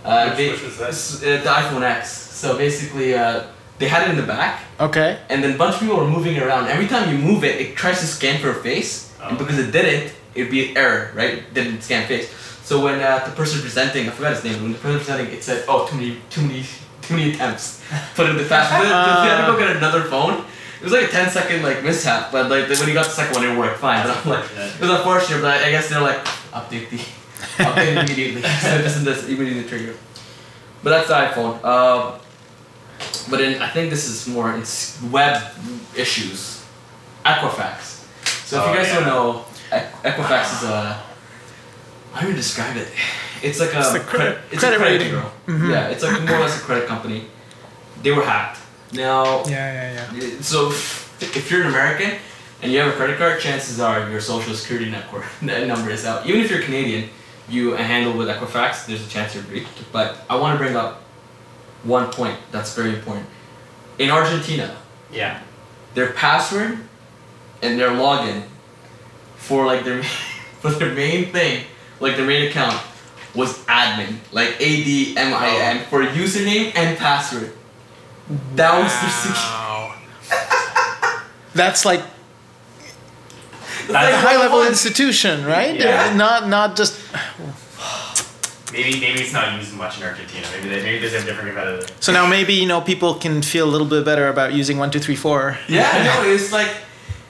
Uh, 0.05 0.27
Which- 0.27 0.37
they, 0.37 0.49
which 0.51 0.63
was 0.63 0.77
that? 0.77 0.93
uh, 1.27 1.43
the 1.43 1.49
iPhone 1.49 1.81
X. 1.81 2.11
So 2.41 2.55
basically, 2.57 3.15
uh, 3.15 3.43
they 3.79 3.87
had 3.87 4.03
it 4.03 4.11
in 4.11 4.17
the 4.17 4.27
back, 4.37 4.59
Okay. 4.79 5.17
and 5.29 5.43
then 5.43 5.51
a 5.55 5.57
bunch 5.57 5.75
of 5.75 5.81
people 5.81 5.97
were 5.97 6.07
moving 6.17 6.35
it 6.35 6.43
around. 6.43 6.67
Every 6.67 6.87
time 6.87 7.09
you 7.11 7.17
move 7.17 7.43
it, 7.43 7.59
it 7.59 7.75
tries 7.75 7.99
to 8.01 8.07
scan 8.07 8.39
for 8.39 8.49
a 8.51 8.59
face, 8.69 8.91
and 9.21 9.35
Oh. 9.35 9.39
because 9.41 9.57
it 9.59 9.71
didn't, 9.71 10.11
it'd 10.35 10.51
be 10.51 10.69
an 10.69 10.77
error, 10.77 11.11
right? 11.15 11.33
It 11.39 11.53
didn't 11.53 11.81
scan 11.81 12.07
face. 12.07 12.27
So 12.69 12.83
when 12.85 13.01
uh, 13.01 13.25
the 13.25 13.31
person 13.31 13.61
presenting, 13.61 14.07
I 14.07 14.11
forgot 14.11 14.33
his 14.35 14.43
name, 14.43 14.61
when 14.61 14.71
the 14.73 14.77
person 14.77 14.99
presenting, 14.99 15.33
it 15.33 15.43
said, 15.43 15.65
"Oh, 15.67 15.87
too 15.89 15.95
many, 15.95 16.21
too 16.29 16.41
many, 16.45 16.61
too 17.01 17.15
many 17.17 17.33
attempts." 17.33 17.81
Put 18.15 18.27
it 18.27 18.33
in 18.33 18.37
the 18.37 18.45
fast. 18.45 18.69
they 18.69 18.87
had 19.33 19.47
to 19.47 19.51
go 19.51 19.57
get 19.57 19.75
another 19.75 20.03
phone. 20.03 20.45
It 20.79 20.83
was 20.83 20.93
like 20.93 21.05
a 21.05 21.07
10 21.07 21.31
second 21.31 21.63
like 21.63 21.83
mishap, 21.83 22.31
but 22.31 22.47
like 22.53 22.69
when 22.69 22.87
he 22.87 22.93
got 22.93 23.05
the 23.05 23.11
second 23.11 23.33
one, 23.35 23.43
it 23.49 23.57
worked 23.57 23.79
fine. 23.79 24.05
But 24.05 24.17
I'm 24.17 24.29
like, 24.29 24.43
Unfortunate. 24.43 24.75
it 24.75 24.81
was 24.81 24.91
unfortunate, 24.91 25.41
but 25.41 25.63
I 25.65 25.71
guess 25.71 25.89
they're 25.89 25.99
like, 26.11 26.19
update 26.53 26.89
the, 26.93 26.97
update 27.65 27.97
immediately. 28.05 28.43
so 28.43 28.77
this 28.77 28.97
and 28.97 29.05
this 29.07 29.27
immediately 29.27 29.63
trigger. 29.67 29.95
But 30.83 30.91
that's 30.91 31.07
the 31.07 31.15
iPhone. 31.15 31.55
Um, 31.65 32.19
but 33.31 33.41
in, 33.41 33.59
I 33.63 33.69
think 33.71 33.89
this 33.89 34.05
is 34.07 34.27
more 34.27 34.53
in 34.53 34.61
web 35.11 35.41
issues. 35.97 36.63
Equifax. 37.25 38.05
So 38.45 38.57
if 38.57 38.63
Oh, 38.63 38.71
you 38.71 38.77
guys 38.77 38.87
yeah. 38.89 38.95
don't 38.99 39.07
know, 39.07 39.45
Equ- 39.71 40.01
Equifax 40.13 40.43
is 40.57 40.69
a. 40.69 41.08
How 42.13 42.21
do 42.21 42.29
you 42.29 42.35
describe 42.35 42.75
it? 42.77 42.87
It's 43.41 43.59
like 43.59 43.73
a 43.73 43.79
It's 43.79 43.91
the 43.93 43.99
credit- 43.99 44.39
it's 44.51 44.59
credit 44.61 44.75
a 44.75 44.79
credit 44.79 44.93
rating. 44.99 45.09
bureau. 45.09 45.31
Mhm. 45.47 45.71
Yeah, 45.71 45.87
it's 45.87 46.03
like 46.03 46.21
more 46.21 46.37
or 46.37 46.41
less 46.41 46.57
a 46.57 46.61
credit 46.61 46.87
company. 46.87 47.27
They 48.03 48.11
were 48.11 48.25
hacked. 48.25 48.59
Now, 48.91 49.43
Yeah, 49.45 49.93
yeah, 49.93 50.05
yeah. 50.15 50.29
so 50.41 50.69
if 50.71 51.51
you're 51.51 51.61
an 51.61 51.67
American 51.67 52.11
and 52.61 52.71
you 52.71 52.79
have 52.79 52.89
a 52.89 52.93
credit 52.97 53.17
card, 53.17 53.39
chances 53.39 53.79
are 53.79 54.09
your 54.09 54.19
social 54.21 54.53
security 54.55 54.89
network 54.89 55.25
net 55.41 55.67
number 55.67 55.89
is 55.91 56.05
out. 56.05 56.25
Even 56.25 56.41
if 56.41 56.49
you're 56.51 56.61
Canadian, 56.61 57.09
you 57.47 57.73
handle 57.73 58.13
with 58.13 58.27
Equifax, 58.27 58.85
there's 58.87 59.05
a 59.05 59.09
chance 59.09 59.33
you're 59.35 59.43
breached. 59.43 59.91
But 59.91 60.25
I 60.29 60.35
want 60.35 60.57
to 60.57 60.63
bring 60.63 60.75
up 60.75 61.03
one 61.83 62.07
point 62.11 62.37
that's 62.51 62.73
very 62.73 62.89
important. 62.89 63.27
In 63.99 64.09
Argentina, 64.11 64.75
Yeah. 65.11 65.39
their 65.93 66.07
password 66.07 66.79
and 67.61 67.79
their 67.79 67.89
login 67.91 68.43
for 69.37 69.65
like 69.65 69.83
their 69.85 70.03
for 70.61 70.71
their 70.71 70.93
main 70.93 71.31
thing, 71.31 71.63
like 71.99 72.15
the 72.17 72.23
main 72.23 72.47
account, 72.49 72.81
was 73.35 73.57
admin, 73.65 74.17
like 74.31 74.55
A 74.59 74.83
D 74.83 75.15
M 75.17 75.33
I 75.33 75.49
N 75.49 75.79
oh. 75.81 75.83
for 75.89 76.03
username 76.03 76.75
and 76.75 76.97
password. 76.97 77.51
That 78.55 78.77
was 78.81 78.91
their 79.01 79.11
security. 79.11 79.39
Wow. 79.39 81.23
That's 81.53 81.83
like 81.83 82.01
It's 83.81 83.89
a 83.89 83.93
like 83.93 84.13
high 84.13 84.37
level 84.37 84.65
institution, 84.67 85.45
right? 85.45 85.79
Yeah. 85.79 86.13
Not 86.15 86.47
not 86.47 86.75
just 86.75 86.99
Maybe 88.71 88.99
maybe 88.99 89.21
it's 89.21 89.33
not 89.33 89.57
used 89.57 89.73
much 89.75 89.97
in 89.97 90.03
Argentina. 90.03 90.45
Maybe 90.53 90.69
they, 90.69 90.83
maybe 90.83 90.99
there's 90.99 91.23
a 91.23 91.25
different 91.25 91.55
competitor. 91.55 91.91
so 91.99 92.11
now 92.11 92.27
maybe 92.27 92.53
you 92.53 92.67
know 92.67 92.81
people 92.81 93.15
can 93.15 93.41
feel 93.41 93.67
a 93.67 93.71
little 93.71 93.87
bit 93.87 94.05
better 94.05 94.27
about 94.27 94.53
using 94.53 94.77
one 94.77 94.91
two 94.91 94.99
three 94.99 95.15
four. 95.15 95.57
Yeah, 95.67 96.03
no, 96.23 96.29
it's 96.29 96.51
like 96.51 96.69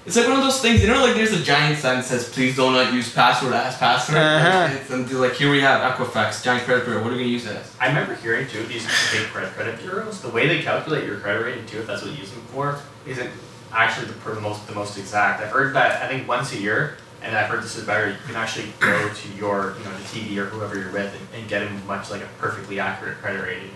it's 0.10 0.17
like 0.17 0.28
one 0.28 0.38
of 0.38 0.43
those 0.43 0.60
things. 0.60 0.82
You 0.82 0.88
know, 0.88 1.04
like 1.06 1.13
there's 1.13 1.34
a 1.34 1.43
giant 1.43 1.78
sign 1.78 1.98
that 1.98 2.04
says, 2.04 2.28
"Please 2.30 2.56
do 2.56 2.72
not 2.72 2.91
use 2.91 3.13
password 3.13 3.54
as 3.54 3.78
password." 3.78 4.17
Uh-huh. 4.17 4.74
Like, 4.74 4.89
and 4.89 5.08
they're 5.08 5.19
like 5.19 5.34
here 5.34 5.52
we 5.52 5.62
have 5.62 5.82
Equifax, 5.93 6.43
giant 6.43 6.63
credit 6.65 6.86
bureau. 6.86 7.04
What 7.04 7.13
are 7.13 7.15
we 7.15 7.19
gonna 7.19 7.30
use 7.30 7.45
it 7.45 7.56
as? 7.56 7.72
I 7.80 7.89
remember 7.89 8.15
hearing 8.15 8.48
too 8.48 8.63
these 8.63 8.88
big 9.12 9.28
credit 9.28 9.54
credit 9.54 9.80
bureaus. 9.80 10.19
The 10.22 10.30
way 10.30 10.48
they 10.48 10.63
calculate 10.63 11.06
your 11.06 11.19
credit 11.19 11.45
rating 11.45 11.67
too, 11.67 11.78
if 11.78 11.86
that's 11.86 12.02
what 12.02 12.12
you 12.12 12.17
use 12.17 12.32
them 12.32 12.41
for, 12.52 12.80
isn't 13.06 13.30
actually 13.72 14.08
the 14.08 14.41
most 14.41 14.67
the 14.67 14.74
most 14.74 14.98
exact. 14.98 15.43
I've 15.43 15.52
heard 15.52 15.76
that 15.76 16.02
I 16.02 16.08
think 16.08 16.28
once 16.28 16.54
a 16.54 16.58
year, 16.58 16.98
and 17.22 17.38
I've 17.38 17.48
heard 17.48 17.62
this 17.62 17.76
is 17.76 17.86
better. 17.86 18.10
You 18.10 18.17
can 18.26 18.36
actually 18.36 18.65
go 18.80 19.10
to 19.13 19.28
your 19.38 19.76
you 19.78 19.86
know 19.86 19.95
the 19.95 20.04
TD 20.06 20.38
or 20.38 20.45
whoever 20.45 20.76
you're 20.76 20.91
with 20.91 21.13
and, 21.13 21.39
and 21.39 21.48
get 21.48 21.60
them 21.60 21.86
much 21.86 22.10
like 22.10 22.24
a 22.24 22.30
perfectly 22.39 22.80
accurate 22.80 23.19
credit 23.19 23.43
rating, 23.43 23.69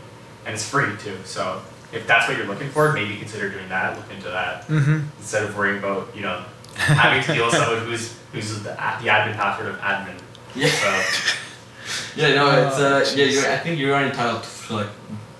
and 0.48 0.56
it's 0.56 0.68
free 0.68 0.98
too. 0.98 1.18
So 1.26 1.62
if 1.94 2.08
that's 2.08 2.28
what 2.28 2.38
you're 2.38 2.48
looking 2.48 2.70
for, 2.70 2.92
maybe 2.94 3.18
consider 3.18 3.50
doing 3.50 3.70
that. 3.70 3.96
Look 3.98 4.10
into 4.12 4.30
that 4.30 4.68
Mm-hmm. 4.68 5.08
instead 5.20 5.44
of 5.44 5.56
worrying 5.58 5.80
about 5.80 6.16
you 6.16 6.22
know 6.22 6.44
having 6.76 7.24
to 7.24 7.34
deal 7.34 7.46
with 7.46 7.56
someone 7.56 7.86
who's 7.86 8.18
who's 8.32 8.50
the, 8.64 8.70
the 8.70 8.76
admin 9.10 9.36
password 9.36 9.70
of 9.70 9.78
admin. 9.80 10.18
Yeah, 10.56 10.68
So 10.70 10.90
yeah, 12.16 12.36
no, 12.36 12.68
it's 12.68 12.80
Oh, 12.80 12.98
uh, 12.98 13.06
yeah. 13.16 13.26
You're, 13.26 13.52
I 13.52 13.58
think 13.58 13.80
you're 13.80 13.96
entitled 14.00 14.44
to 14.44 14.74
like 14.76 14.88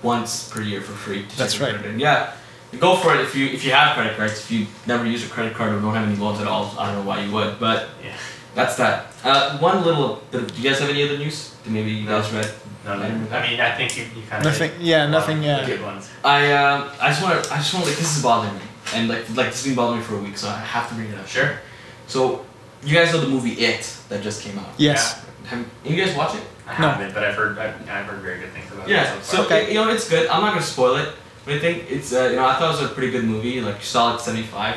once 0.02 0.48
per 0.48 0.60
year 0.60 0.80
for 0.80 0.92
free. 0.92 1.26
To 1.26 1.38
That's 1.38 1.58
right. 1.60 1.72
credit. 1.74 1.90
And 1.90 2.00
yeah, 2.00 2.34
go 2.78 2.96
for 2.96 3.14
it 3.14 3.20
if 3.20 3.34
you 3.34 3.46
if 3.46 3.64
you 3.64 3.72
have 3.72 3.94
credit 3.96 4.16
cards. 4.16 4.34
If 4.40 4.50
you 4.50 4.66
never 4.86 5.04
use 5.06 5.24
a 5.24 5.28
credit 5.28 5.54
card 5.54 5.72
or 5.72 5.80
don't 5.80 5.94
have 5.94 6.06
any 6.08 6.16
loans 6.16 6.40
at 6.40 6.46
all, 6.46 6.74
I 6.78 6.86
don't 6.86 7.02
know 7.04 7.08
why 7.08 7.22
you 7.24 7.32
would, 7.32 7.58
but 7.58 7.88
yeah, 8.04 8.16
that's 8.54 8.76
that. 8.76 9.06
Uh, 9.24 9.58
one 9.58 9.82
little 9.84 10.22
bit. 10.30 10.42
Of, 10.42 10.54
do 10.54 10.62
you 10.62 10.68
guys 10.70 10.78
have 10.80 10.90
any 10.90 11.02
other 11.02 11.16
news? 11.18 11.54
that 11.64 11.70
Maybe 11.70 11.90
you 11.92 12.06
guys 12.06 12.30
read. 12.32 12.52
No, 12.84 12.96
no. 12.98 13.04
I 13.36 13.48
mean, 13.50 13.60
I 13.60 13.74
think 13.76 13.96
you, 13.96 14.04
you 14.16 14.22
kind 14.28 14.44
of 14.44 14.52
Nothing. 14.52 14.72
Yeah, 14.80 15.06
nothing. 15.06 15.42
Yeah. 15.42 15.64
Good 15.66 15.82
ones. 15.82 16.08
I 16.24 16.52
um 16.52 16.90
I 17.00 17.08
just 17.08 17.22
want 17.22 17.44
to 17.44 17.52
I 17.52 17.56
just 17.58 17.72
want 17.74 17.86
like 17.86 17.96
this 17.96 18.16
is 18.16 18.22
bothering 18.22 18.54
me 18.54 18.60
and 18.94 19.08
like 19.08 19.20
like 19.30 19.46
this 19.46 19.62
has 19.62 19.64
been 19.64 19.74
bothering 19.74 20.00
me 20.00 20.04
for 20.04 20.16
a 20.16 20.18
week 20.20 20.36
so 20.36 20.48
I 20.48 20.58
have 20.58 20.88
to 20.88 20.94
bring 20.94 21.08
it 21.10 21.18
up. 21.18 21.26
Sure. 21.26 21.58
So 22.06 22.44
you 22.84 22.94
guys 22.94 23.12
know 23.12 23.20
the 23.20 23.28
movie 23.28 23.52
It 23.52 23.82
that 24.10 24.22
just 24.22 24.42
came 24.42 24.58
out. 24.58 24.68
Yes. 24.76 25.24
Have 25.46 25.64
you 25.84 25.96
guys 26.02 26.14
watch 26.16 26.34
it? 26.34 26.42
I 26.66 26.80
No. 26.80 26.88
haven't, 26.90 27.12
but 27.14 27.24
I've 27.24 27.34
heard 27.34 27.58
I, 27.58 27.66
I've 27.88 28.06
heard 28.06 28.20
very 28.20 28.38
good 28.40 28.52
things 28.52 28.70
about 28.72 28.88
Yeah. 28.88 29.14
it. 29.16 29.24
So 29.24 29.36
far. 29.38 29.46
Okay. 29.46 29.68
you 29.72 29.74
know 29.74 29.88
it's 29.90 30.08
good. 30.08 30.26
I'm 30.28 30.40
not 30.42 30.50
gonna 30.52 30.62
spoil 30.62 30.96
it, 30.96 31.08
but 31.44 31.54
I 31.54 31.58
think 31.58 31.90
it's 31.90 32.12
uh, 32.12 32.28
you 32.30 32.36
know 32.36 32.46
I 32.46 32.54
thought 32.56 32.74
it 32.74 32.80
was 32.82 32.90
a 32.90 32.94
pretty 32.94 33.10
good 33.12 33.24
movie. 33.24 33.60
Like 33.60 33.82
solid 33.82 34.20
75. 34.20 34.76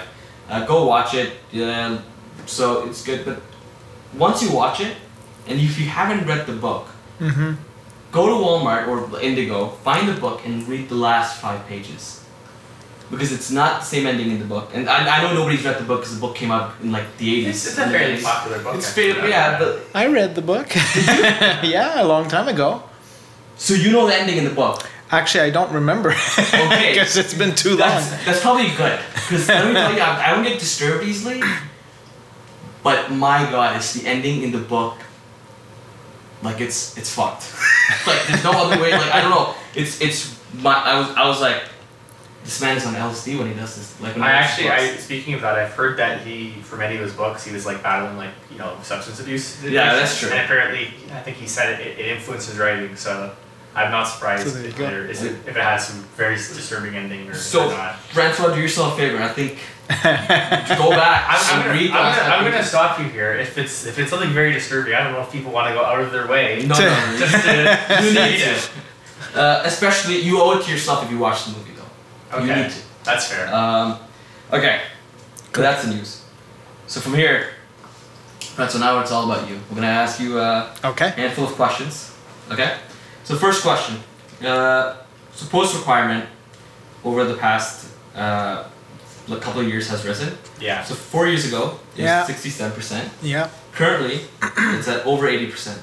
Uh, 0.49 0.65
go 0.65 0.85
watch 0.85 1.13
it. 1.13 1.33
Yeah. 1.51 1.99
So 2.45 2.87
it's 2.87 3.03
good, 3.03 3.25
but 3.25 3.41
once 4.17 4.41
you 4.41 4.51
watch 4.51 4.79
it, 4.79 4.95
and 5.47 5.59
if 5.59 5.77
you 5.79 5.85
haven't 5.87 6.25
read 6.25 6.45
the 6.47 6.53
book, 6.53 6.87
Mm-hmm. 7.19 7.53
Go 8.11 8.27
to 8.27 8.33
Walmart 8.33 8.87
or 8.87 9.19
Indigo, 9.19 9.69
find 9.83 10.07
the 10.07 10.19
book, 10.19 10.45
and 10.45 10.67
read 10.67 10.89
the 10.89 10.95
last 10.95 11.41
five 11.41 11.65
pages. 11.67 12.23
Because 13.09 13.31
it's 13.31 13.49
not 13.51 13.79
the 13.79 13.85
same 13.85 14.05
ending 14.05 14.31
in 14.31 14.39
the 14.39 14.45
book. 14.45 14.71
And 14.73 14.89
I, 14.89 15.19
I 15.19 15.21
know 15.21 15.33
nobody's 15.33 15.63
read 15.63 15.79
the 15.79 15.85
book 15.85 16.01
because 16.01 16.15
the 16.15 16.19
book 16.19 16.35
came 16.35 16.51
out 16.51 16.73
in 16.81 16.91
like 16.91 17.05
the 17.17 17.45
80s. 17.45 17.47
it's, 17.47 17.67
it's 17.67 17.77
a 17.77 17.83
in 17.83 17.89
fairly 17.89 18.21
popular 18.21 18.61
book. 18.61 18.75
It's 18.75 18.89
actually. 18.89 19.13
fairly, 19.13 19.29
yeah, 19.29 19.57
but. 19.59 19.79
I 19.93 20.07
read 20.07 20.35
the 20.35 20.41
book. 20.41 20.75
yeah, 21.63 22.01
a 22.01 22.05
long 22.05 22.27
time 22.27 22.49
ago. 22.49 22.83
So 23.55 23.73
you 23.73 23.91
know 23.91 24.07
the 24.07 24.15
ending 24.15 24.37
in 24.37 24.43
the 24.43 24.53
book. 24.53 24.85
Actually, 25.09 25.45
I 25.45 25.49
don't 25.51 25.71
remember 25.71 26.09
Okay. 26.37 26.91
because 26.91 27.15
it's 27.15 27.33
been 27.33 27.55
too 27.55 27.69
long. 27.69 27.79
That's, 27.79 28.25
that's 28.25 28.41
probably 28.41 28.71
good. 28.75 28.99
Because 29.13 29.47
let 29.47 29.67
me 29.67 29.73
tell 29.73 29.93
you, 29.93 30.01
I, 30.01 30.27
I 30.27 30.35
don't 30.35 30.43
get 30.43 30.59
disturbed 30.59 31.05
easily. 31.05 31.41
But 32.83 33.11
my 33.11 33.49
god, 33.49 33.77
it's 33.77 33.93
the 33.93 34.05
ending 34.05 34.43
in 34.43 34.51
the 34.51 34.59
book. 34.59 34.97
Like 36.43 36.61
it's 36.61 36.97
it's 36.97 37.13
fucked. 37.13 37.51
like 38.07 38.27
there's 38.27 38.43
no 38.43 38.51
other 38.51 38.81
way. 38.81 38.91
Like 38.91 39.13
I 39.13 39.21
don't 39.21 39.31
know. 39.31 39.55
It's 39.75 40.01
it's 40.01 40.39
my. 40.53 40.73
I 40.73 40.99
was 40.99 41.09
I 41.15 41.27
was 41.27 41.41
like, 41.41 41.63
this 42.43 42.61
man 42.61 42.77
is 42.77 42.85
on 42.85 42.93
LSD 42.93 43.39
when 43.39 43.47
he 43.47 43.53
does 43.53 43.75
this. 43.75 43.99
Like 43.99 44.13
when 44.13 44.23
I 44.23 44.31
actually. 44.31 44.69
I 44.69 44.95
speaking 44.97 45.33
of 45.33 45.41
that, 45.41 45.57
I've 45.57 45.71
heard 45.71 45.97
that 45.97 46.21
he, 46.21 46.51
for 46.61 46.77
many 46.77 46.95
of 46.95 47.01
his 47.01 47.13
books, 47.13 47.43
he 47.43 47.53
was 47.53 47.65
like 47.65 47.81
battling 47.81 48.17
like 48.17 48.31
you 48.51 48.57
know 48.57 48.77
substance 48.83 49.19
abuse. 49.19 49.63
Yeah, 49.63 49.95
that's 49.95 50.19
true. 50.19 50.29
And 50.29 50.39
apparently, 50.39 50.93
I 51.11 51.21
think 51.21 51.37
he 51.37 51.47
said 51.47 51.79
it, 51.79 51.99
it 51.99 52.05
influenced 52.05 52.49
his 52.49 52.59
writing. 52.59 52.95
So 52.95 53.35
I'm 53.75 53.91
not 53.91 54.05
surprised 54.07 54.47
So 54.47 54.57
there 54.57 54.65
if, 54.67 54.75
go. 54.77 54.87
there 54.87 55.05
is, 55.05 55.23
if 55.23 55.47
it 55.47 55.55
has 55.55 55.87
some 55.87 56.01
very 56.15 56.35
disturbing 56.35 56.95
ending 56.95 57.29
or, 57.29 57.35
So- 57.35 57.67
or 57.67 57.71
not. 57.71 57.95
Francois, 57.99 58.53
do 58.55 58.59
yourself 58.61 58.93
a 58.93 58.97
favor. 58.97 59.21
I 59.21 59.27
think 59.29 59.59
go 59.87 60.89
back 60.89 61.25
I'm, 61.29 61.59
I'm, 61.59 61.65
gonna, 61.65 61.73
read 61.79 61.91
I'm, 61.91 62.15
gonna, 62.17 62.35
I'm 62.35 62.51
gonna 62.51 62.63
stop 62.63 62.99
you 62.99 63.05
here. 63.05 63.33
If 63.35 63.57
it's 63.57 63.85
if 63.85 63.97
it's 63.99 64.09
something 64.09 64.31
very 64.31 64.51
disturbing, 64.51 64.93
I 64.93 65.01
don't 65.03 65.13
know 65.13 65.21
if 65.21 65.31
people 65.31 65.51
want 65.51 65.69
to 65.69 65.73
go 65.73 65.85
out 65.85 66.01
of 66.01 66.11
their 66.11 66.27
way 66.27 66.65
No, 66.67 66.77
no, 66.77 66.89
no. 66.89 67.17
just 67.17 67.33
to 67.45 68.03
You 68.03 68.11
need 68.13 68.41
it. 68.41 68.69
to. 69.33 69.39
Uh, 69.39 69.61
especially, 69.65 70.19
you 70.19 70.41
owe 70.41 70.57
it 70.59 70.63
to 70.65 70.71
yourself 70.71 71.03
if 71.05 71.11
you 71.11 71.17
watch 71.19 71.45
the 71.45 71.51
movie, 71.51 71.71
though. 71.71 72.37
You 72.43 72.51
Okay, 72.51 72.61
need 72.63 72.71
to. 72.71 72.77
that's 73.05 73.27
fair. 73.31 73.53
Um, 73.53 73.99
okay, 74.51 74.81
so 75.55 75.61
that's 75.61 75.85
the 75.85 75.93
news. 75.93 76.23
So 76.87 76.99
from 76.99 77.13
here, 77.13 77.51
right, 78.57 78.69
so 78.69 78.79
now 78.79 78.99
it's 78.99 79.11
all 79.11 79.29
about 79.31 79.47
you. 79.49 79.57
We're 79.69 79.75
gonna 79.75 79.87
ask 79.87 80.19
you 80.19 80.37
uh, 80.39 80.75
a 80.83 80.87
okay. 80.89 81.09
handful 81.11 81.45
of 81.45 81.51
questions. 81.51 82.13
Okay. 82.51 82.75
So 83.27 83.35
first 83.35 83.61
question: 83.61 83.95
uh, 84.41 84.95
so 85.35 85.45
post 85.47 85.75
requirement 85.75 86.23
over 87.03 87.25
the 87.25 87.35
past 87.35 87.87
uh, 88.15 88.63
a 89.29 89.35
couple 89.43 89.59
of 89.61 89.67
years 89.67 89.89
has 89.89 90.05
risen. 90.05 90.37
yeah. 90.61 90.83
So 90.87 90.95
four 90.95 91.27
years 91.27 91.43
ago, 91.45 91.77
it 91.97 92.03
Yeah. 92.03 92.19
was 92.19 92.27
sixty-seven 92.27 92.71
percent. 92.71 93.11
Yeah. 93.21 93.49
Currently, 93.73 94.21
it's 94.79 94.87
at 94.87 95.05
over 95.05 95.27
eighty 95.27 95.47
percent. 95.51 95.81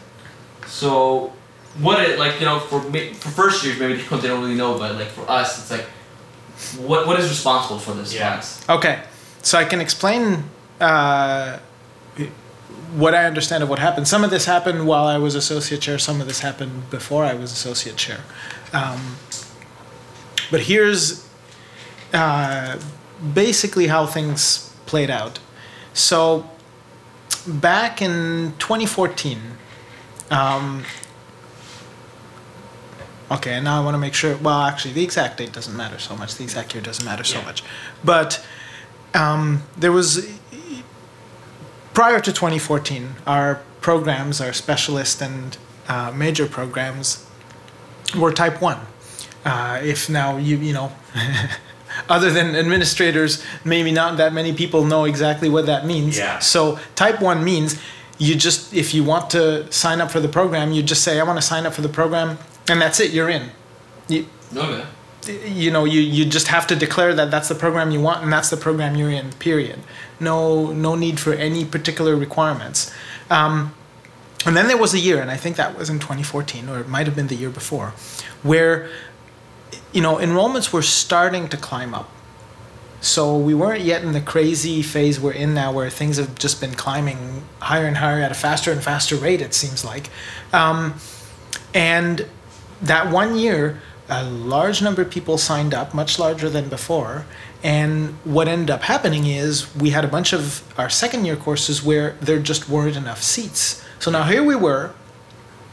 So, 0.66 1.32
what 1.84 2.00
it 2.00 2.18
like 2.18 2.40
you 2.40 2.46
know 2.46 2.60
for 2.60 2.80
for 2.80 3.30
first 3.42 3.62
years 3.64 3.78
maybe 3.78 3.94
they 4.00 4.08
don't, 4.08 4.22
they 4.22 4.28
don't 4.28 4.40
really 4.40 4.56
know, 4.56 4.78
but 4.78 4.94
like 4.96 5.10
for 5.12 5.28
us, 5.28 5.58
it's 5.60 5.70
like 5.70 5.84
what 6.88 7.06
what 7.06 7.20
is 7.20 7.28
responsible 7.28 7.78
for 7.78 7.92
this 7.92 8.14
Yeah. 8.14 8.36
rise? 8.36 8.64
Okay. 8.68 8.96
So 9.42 9.58
I 9.58 9.64
can 9.66 9.80
explain 9.82 10.44
uh, 10.80 11.58
what 12.96 13.14
I 13.14 13.24
understand 13.24 13.62
of 13.62 13.68
what 13.68 13.78
happened. 13.78 14.06
Some 14.08 14.24
of 14.24 14.30
this 14.30 14.44
happened 14.46 14.86
while 14.86 15.04
I 15.06 15.18
was 15.18 15.34
associate 15.34 15.80
chair. 15.80 15.98
Some 15.98 16.20
of 16.20 16.26
this 16.26 16.40
happened 16.40 16.90
before 16.90 17.24
I 17.24 17.34
was 17.34 17.52
associate 17.52 17.96
chair. 17.96 18.20
Um, 18.72 19.16
but 20.50 20.60
here's 20.62 21.26
uh, 22.12 22.78
basically 23.32 23.86
how 23.88 24.06
things 24.06 24.72
played 24.86 25.10
out. 25.10 25.38
So 25.92 26.48
back 27.46 28.00
in 28.02 28.54
2014. 28.58 29.40
Um, 30.30 30.84
Okay, 33.30 33.54
and 33.54 33.64
now 33.64 33.80
I 33.80 33.84
want 33.84 33.94
to 33.94 33.98
make 33.98 34.12
sure. 34.14 34.36
Well, 34.36 34.60
actually, 34.60 34.92
the 34.92 35.02
exact 35.02 35.38
date 35.38 35.50
doesn't 35.50 35.74
matter 35.76 35.98
so 35.98 36.14
much. 36.14 36.34
The 36.36 36.44
exact 36.44 36.74
year 36.74 36.82
doesn't 36.82 37.04
matter 37.04 37.24
so 37.24 37.38
Yeah. 37.38 37.44
much. 37.46 37.64
But 38.04 38.44
um, 39.14 39.62
there 39.76 39.90
was, 39.92 40.38
prior 41.94 42.20
to 42.20 42.32
2014, 42.32 43.14
our 43.26 43.62
programs, 43.80 44.40
our 44.40 44.52
specialist 44.52 45.22
and 45.22 45.56
uh, 45.88 46.12
major 46.14 46.46
programs, 46.46 47.26
were 48.16 48.32
type 48.32 48.60
1. 48.60 48.78
Uh, 49.44 49.80
if 49.82 50.08
now 50.08 50.36
you, 50.36 50.56
you 50.56 50.72
know, 50.72 50.92
other 52.08 52.30
than 52.30 52.56
administrators, 52.56 53.42
maybe 53.64 53.92
not 53.92 54.16
that 54.16 54.32
many 54.32 54.52
people 54.52 54.84
know 54.84 55.04
exactly 55.04 55.48
what 55.48 55.66
that 55.66 55.86
means. 55.86 56.18
Yeah. 56.18 56.38
So 56.38 56.78
type 56.94 57.20
1 57.20 57.44
means 57.44 57.80
you 58.18 58.34
just, 58.34 58.72
if 58.74 58.94
you 58.94 59.04
want 59.04 59.30
to 59.30 59.70
sign 59.72 60.00
up 60.00 60.10
for 60.10 60.20
the 60.20 60.28
program, 60.28 60.72
you 60.72 60.82
just 60.82 61.02
say, 61.02 61.20
I 61.20 61.24
want 61.24 61.38
to 61.38 61.42
sign 61.46 61.66
up 61.66 61.74
for 61.74 61.82
the 61.82 61.88
program, 61.88 62.38
and 62.68 62.80
that's 62.80 63.00
it, 63.00 63.12
you're 63.12 63.30
in. 63.30 63.50
You, 64.08 64.26
Okay. 64.56 64.84
You 65.28 65.70
know 65.70 65.84
you, 65.84 66.00
you 66.00 66.24
just 66.24 66.48
have 66.48 66.66
to 66.66 66.76
declare 66.76 67.14
that 67.14 67.30
that's 67.30 67.48
the 67.48 67.54
program 67.54 67.90
you 67.90 68.00
want 68.00 68.22
and 68.22 68.32
that's 68.32 68.50
the 68.50 68.56
program 68.56 68.96
you're 68.96 69.10
in 69.10 69.32
period 69.32 69.78
no 70.20 70.72
no 70.72 70.94
need 70.94 71.18
for 71.18 71.32
any 71.32 71.64
particular 71.64 72.16
requirements 72.16 72.92
um, 73.30 73.74
and 74.46 74.56
then 74.56 74.68
there 74.68 74.76
was 74.76 74.94
a 74.94 74.98
year 74.98 75.20
and 75.20 75.30
i 75.30 75.36
think 75.36 75.56
that 75.56 75.76
was 75.76 75.88
in 75.88 75.98
2014 75.98 76.68
or 76.68 76.80
it 76.80 76.88
might 76.88 77.06
have 77.06 77.16
been 77.16 77.28
the 77.28 77.34
year 77.34 77.50
before 77.50 77.90
where 78.42 78.88
you 79.94 80.02
know, 80.02 80.16
enrollments 80.16 80.72
were 80.72 80.82
starting 80.82 81.48
to 81.48 81.56
climb 81.56 81.94
up. 81.94 82.10
So 83.00 83.36
we 83.36 83.54
weren't 83.54 83.82
yet 83.82 84.02
in 84.02 84.12
the 84.12 84.20
crazy 84.20 84.82
phase 84.82 85.20
we're 85.20 85.32
in 85.32 85.54
now, 85.54 85.72
where 85.72 85.88
things 85.88 86.16
have 86.16 86.34
just 86.34 86.60
been 86.60 86.74
climbing 86.74 87.44
higher 87.60 87.86
and 87.86 87.98
higher 87.98 88.20
at 88.20 88.32
a 88.32 88.34
faster 88.34 88.72
and 88.72 88.82
faster 88.82 89.14
rate. 89.14 89.40
It 89.40 89.54
seems 89.54 89.84
like, 89.84 90.10
um, 90.52 90.94
and 91.72 92.26
that 92.82 93.10
one 93.10 93.36
year, 93.36 93.80
a 94.08 94.24
large 94.24 94.82
number 94.82 95.02
of 95.02 95.10
people 95.10 95.38
signed 95.38 95.72
up, 95.72 95.94
much 95.94 96.18
larger 96.18 96.50
than 96.50 96.68
before. 96.68 97.24
And 97.62 98.10
what 98.24 98.48
ended 98.48 98.70
up 98.70 98.82
happening 98.82 99.26
is 99.26 99.74
we 99.74 99.90
had 99.90 100.04
a 100.04 100.08
bunch 100.08 100.32
of 100.32 100.62
our 100.78 100.90
second 100.90 101.24
year 101.24 101.36
courses 101.36 101.82
where 101.82 102.10
there 102.20 102.38
just 102.38 102.68
weren't 102.68 102.96
enough 102.96 103.22
seats. 103.22 103.82
So 103.98 104.10
now 104.10 104.24
here 104.24 104.42
we 104.42 104.54
were 104.54 104.92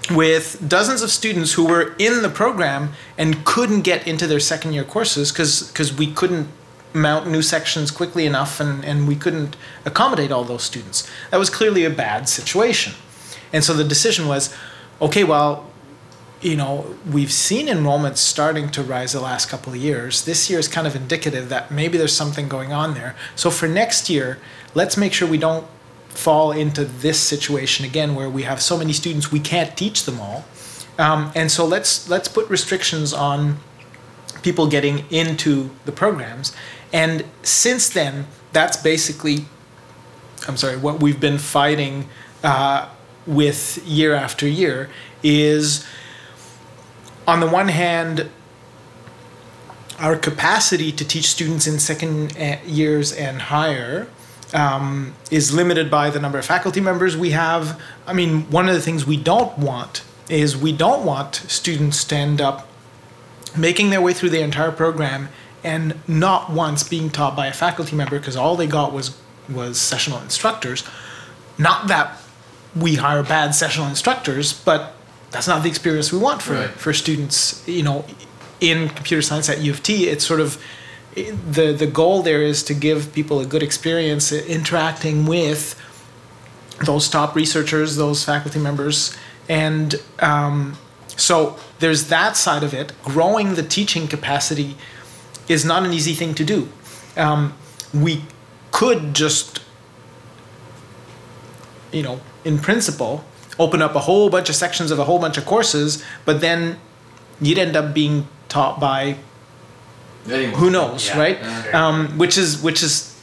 with 0.10 0.64
dozens 0.68 1.02
of 1.02 1.12
students 1.12 1.54
who 1.54 1.66
were 1.66 1.94
in 2.00 2.22
the 2.22 2.30
program 2.30 2.94
and 3.18 3.46
couldn't 3.46 3.82
get 3.82 4.08
into 4.08 4.28
their 4.28 4.40
second 4.40 4.74
year 4.74 4.84
courses 4.84 5.32
because 5.32 5.98
we 5.98 6.12
couldn't 6.12 6.48
mount 6.94 7.28
new 7.28 7.42
sections 7.42 7.92
quickly 7.92 8.26
enough 8.26 8.60
and, 8.60 8.84
and 8.84 9.08
we 9.08 9.16
couldn't 9.16 9.56
accommodate 9.86 10.32
all 10.32 10.44
those 10.44 10.64
students. 10.64 11.10
That 11.30 11.38
was 11.38 11.50
clearly 11.50 11.86
a 11.86 11.90
bad 11.90 12.28
situation. 12.28 12.94
And 13.54 13.64
so 13.64 13.74
the 13.74 13.84
decision 13.84 14.28
was 14.28 14.56
okay, 15.02 15.24
well, 15.24 15.71
you 16.42 16.56
know, 16.56 16.96
we've 17.10 17.32
seen 17.32 17.68
enrollments 17.68 18.18
starting 18.18 18.70
to 18.70 18.84
rise 18.84 19.14
the 19.14 19.22
last 19.22 19.50
couple 19.50 19.74
of 19.74 19.80
years. 19.80 20.26
This 20.26 20.50
year 20.50 20.60
is 20.60 20.68
kind 20.68 20.88
of 20.88 20.96
indicative 20.96 21.50
that 21.50 21.72
maybe 21.72 21.98
there's 21.98 22.16
something 22.16 22.48
going 22.48 22.74
on 22.74 22.96
there. 22.96 23.16
So 23.36 23.52
for 23.52 23.68
next 23.68 24.10
year, 24.10 24.40
let's 24.74 24.98
make 24.98 25.14
sure 25.14 25.28
we 25.28 25.38
don't 25.38 25.68
fall 26.10 26.52
into 26.52 26.84
this 26.84 27.20
situation 27.20 27.86
again 27.86 28.16
where 28.16 28.30
we 28.30 28.44
have 28.44 28.62
so 28.62 28.78
many 28.78 28.92
students 28.92 29.32
we 29.32 29.40
can't 29.40 29.78
teach 29.78 30.04
them 30.04 30.20
all. 30.20 30.44
Um, 30.98 31.32
and 31.36 31.50
so 31.50 31.66
let's 31.66 32.10
let's 32.10 32.28
put 32.28 32.50
restrictions 32.50 33.14
on 33.14 33.58
people 34.42 34.68
getting 34.68 35.06
into 35.10 35.70
the 35.86 35.92
programs. 35.92 36.54
And 36.92 37.24
since 37.44 37.90
then, 37.90 38.28
that's 38.52 38.76
basically, 38.78 39.46
I'm 40.48 40.58
sorry, 40.58 40.78
what 40.78 41.00
we've 41.00 41.20
been 41.20 41.38
fighting 41.38 42.10
uh, 42.44 42.90
with 43.26 43.82
year 43.86 44.14
after 44.14 44.48
year 44.48 44.90
is, 45.24 45.86
on 47.28 47.40
the 47.40 47.48
one 47.48 47.68
hand, 47.68 48.30
our 50.00 50.16
capacity 50.16 50.92
to 50.92 51.06
teach 51.06 51.28
students 51.30 51.68
in 51.68 51.80
second 51.80 52.38
uh, 52.38 52.58
years 52.66 53.12
and 53.14 53.44
higher 53.44 54.08
um, 54.54 55.14
is 55.30 55.54
limited 55.54 55.90
by 55.90 56.10
the 56.10 56.20
number 56.20 56.38
of 56.40 56.46
faculty 56.46 56.82
members 56.82 57.16
we 57.16 57.32
have. 57.32 57.80
I 58.08 58.14
mean, 58.14 58.50
one 58.50 58.68
of 58.68 58.74
the 58.74 58.82
things 58.82 59.06
we 59.06 59.18
don't 59.18 59.58
want 59.58 60.04
is 60.30 60.58
we 60.58 60.72
don't 60.72 61.06
want 61.06 61.36
students 61.36 62.12
end 62.12 62.42
up 62.42 62.68
making 63.56 63.90
their 63.90 64.02
way 64.02 64.14
through 64.14 64.30
the 64.30 64.42
entire 64.42 64.72
program 64.72 65.30
and 65.64 65.96
not 66.08 66.50
once 66.50 66.84
being 66.84 67.10
taught 67.10 67.36
by 67.36 67.48
a 67.48 67.54
faculty 67.54 67.96
member 67.96 68.18
because 68.18 68.36
all 68.36 68.56
they 68.56 68.68
got 68.68 68.94
was 68.94 69.18
was 69.50 69.80
sessional 69.80 70.20
instructors. 70.20 70.84
Not 71.58 71.88
that 71.88 72.18
we 72.76 72.96
hire 72.96 73.24
bad 73.24 73.54
sessional 73.54 73.88
instructors, 73.88 74.54
but 74.54 74.96
that's 75.32 75.48
not 75.48 75.64
the 75.64 75.70
experience 75.70 76.12
we 76.12 76.20
want 76.20 76.42
for 76.42 76.54
Right. 76.54 76.70
for 76.70 76.94
students. 76.94 77.64
You 77.68 77.84
know, 77.84 78.06
in 78.60 78.90
computer 78.90 79.22
science 79.22 79.50
at 79.50 79.60
U 79.62 79.72
of 79.72 79.82
T, 79.82 80.08
it's 80.08 80.26
sort 80.26 80.40
of 80.42 80.58
the 81.16 81.74
the 81.74 81.88
goal 81.88 82.22
there 82.22 82.42
is 82.42 82.64
to 82.64 82.74
give 82.74 83.12
people 83.14 83.40
a 83.40 83.46
good 83.46 83.64
experience 83.64 84.32
interacting 84.32 85.26
with 85.26 85.76
those 86.86 87.08
top 87.10 87.36
researchers, 87.36 87.96
those 87.96 88.24
faculty 88.24 88.60
members, 88.60 89.16
and 89.50 89.96
um, 90.20 90.78
so 91.16 91.58
there's 91.80 92.08
that 92.08 92.36
side 92.36 92.64
of 92.64 92.74
it. 92.74 92.94
Growing 93.04 93.56
the 93.56 93.64
teaching 93.64 94.08
capacity 94.08 94.76
is 95.48 95.64
not 95.66 95.84
an 95.84 95.92
easy 95.94 96.14
thing 96.14 96.34
to 96.36 96.44
do. 96.44 96.70
Um, 97.18 97.54
we 97.94 98.24
could 98.72 99.14
just, 99.14 99.62
you 101.92 102.02
know, 102.04 102.22
in 102.46 102.58
principle, 102.58 103.24
open 103.60 103.82
up 103.82 103.96
a 103.96 104.00
whole 104.00 104.30
bunch 104.30 104.50
of 104.50 104.56
sections 104.56 104.92
of 104.92 105.00
a 105.00 105.04
whole 105.04 105.20
bunch 105.20 105.38
of 105.38 105.46
courses, 105.46 106.04
but 106.26 106.42
then 106.42 106.78
you'd 107.42 107.58
end 107.58 107.76
up 107.76 107.94
being 107.94 108.28
taught 108.50 108.80
by 108.80 109.18
Anyway. 110.30 110.52
who 110.54 110.70
knows, 110.70 111.08
Yeah, 111.08 111.20
right? 111.20 111.42
that's 111.42 111.74
Um, 111.74 112.18
which 112.18 112.38
is 112.38 112.62
which 112.62 112.84
is 112.84 113.14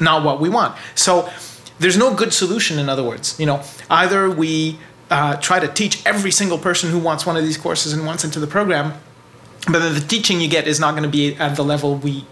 not 0.00 0.22
what 0.22 0.40
we 0.40 0.48
want. 0.48 0.76
So 0.94 1.30
there's 1.78 1.96
no 1.96 2.14
good 2.14 2.32
solution. 2.32 2.78
In 2.78 2.88
other 2.88 3.02
words, 3.02 3.34
you 3.38 3.46
know, 3.46 3.62
either 3.90 4.30
we 4.30 4.78
uh, 5.10 5.36
try 5.36 5.58
to 5.60 5.68
teach 5.68 6.04
every 6.06 6.30
single 6.30 6.58
person 6.58 6.90
who 6.90 6.98
wants 6.98 7.24
one 7.26 7.36
of 7.36 7.44
these 7.44 7.56
courses 7.58 7.92
and 7.92 8.04
wants 8.06 8.24
into 8.24 8.38
the 8.40 8.46
program, 8.46 8.94
but 9.70 9.78
then 9.80 9.94
the 9.94 10.00
teaching 10.00 10.40
you 10.40 10.48
get 10.48 10.66
is 10.66 10.78
not 10.80 10.92
going 10.92 11.02
to 11.04 11.08
be 11.08 11.34
at 11.36 11.56
the 11.56 11.64
level 11.64 11.96
we 11.96 12.24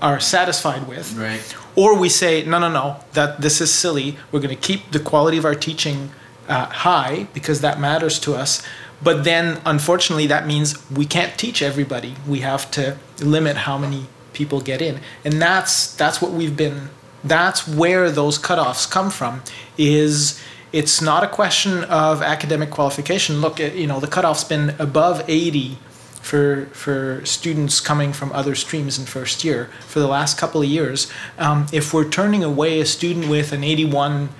are 0.00 0.20
satisfied 0.20 0.86
with. 0.88 1.14
Right. 1.16 1.42
Or 1.74 1.98
we 1.98 2.08
say, 2.08 2.44
no, 2.44 2.58
no, 2.60 2.70
no, 2.70 2.96
that 3.14 3.40
this 3.40 3.60
is 3.60 3.72
silly. 3.72 4.16
We're 4.30 4.40
going 4.40 4.54
to 4.54 4.60
keep 4.60 4.90
the 4.92 5.00
quality 5.00 5.38
of 5.38 5.44
our 5.44 5.54
teaching 5.56 6.10
uh, 6.48 6.66
high 6.66 7.28
because 7.34 7.60
that 7.60 7.78
matters 7.78 8.18
to 8.20 8.34
us. 8.34 8.62
But 9.02 9.24
then, 9.24 9.60
unfortunately, 9.64 10.26
that 10.26 10.46
means 10.46 10.76
we 10.90 11.06
can't 11.06 11.38
teach 11.38 11.62
everybody. 11.62 12.16
We 12.26 12.40
have 12.40 12.70
to 12.72 12.96
limit 13.20 13.58
how 13.58 13.78
many 13.78 14.06
people 14.32 14.60
get 14.60 14.82
in, 14.82 15.00
and 15.24 15.40
that's 15.40 15.94
that's 15.94 16.20
what 16.20 16.32
we've 16.32 16.56
been. 16.56 16.90
That's 17.22 17.68
where 17.68 18.10
those 18.10 18.38
cutoffs 18.38 18.90
come 18.90 19.10
from. 19.10 19.42
Is 19.76 20.40
it's 20.72 21.00
not 21.00 21.22
a 21.22 21.28
question 21.28 21.84
of 21.84 22.22
academic 22.22 22.70
qualification. 22.70 23.40
Look, 23.40 23.60
at, 23.60 23.74
you 23.74 23.86
know, 23.86 24.00
the 24.00 24.06
cutoff's 24.06 24.44
been 24.44 24.74
above 24.78 25.24
80 25.28 25.78
for 26.20 26.66
for 26.72 27.24
students 27.24 27.80
coming 27.80 28.12
from 28.12 28.32
other 28.32 28.54
streams 28.54 28.98
in 28.98 29.06
first 29.06 29.44
year 29.44 29.70
for 29.86 30.00
the 30.00 30.08
last 30.08 30.36
couple 30.36 30.60
of 30.60 30.68
years. 30.68 31.10
Um, 31.38 31.66
if 31.72 31.94
we're 31.94 32.08
turning 32.08 32.42
away 32.42 32.80
a 32.80 32.86
student 32.86 33.28
with 33.28 33.52
an 33.52 33.62
81 33.62 34.30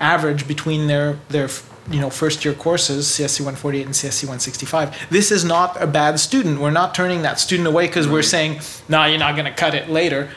average 0.00 0.48
between 0.48 0.86
their 0.86 1.18
their 1.28 1.48
you 1.90 2.00
know 2.00 2.10
first 2.10 2.44
year 2.44 2.54
courses 2.54 3.06
CSC 3.06 3.40
148 3.40 3.86
and 3.86 3.94
CSC 3.94 4.24
165, 4.24 5.10
this 5.10 5.30
is 5.30 5.44
not 5.44 5.80
a 5.80 5.86
bad 5.86 6.18
student. 6.18 6.60
We're 6.60 6.70
not 6.70 6.94
turning 6.94 7.22
that 7.22 7.38
student 7.38 7.68
away 7.68 7.86
because 7.86 8.08
we're 8.08 8.22
saying, 8.22 8.60
"No, 8.88 9.04
you're 9.04 9.18
not 9.18 9.36
going 9.36 9.46
to 9.46 9.54
cut 9.54 9.74
it 9.74 9.88
later." 9.88 10.30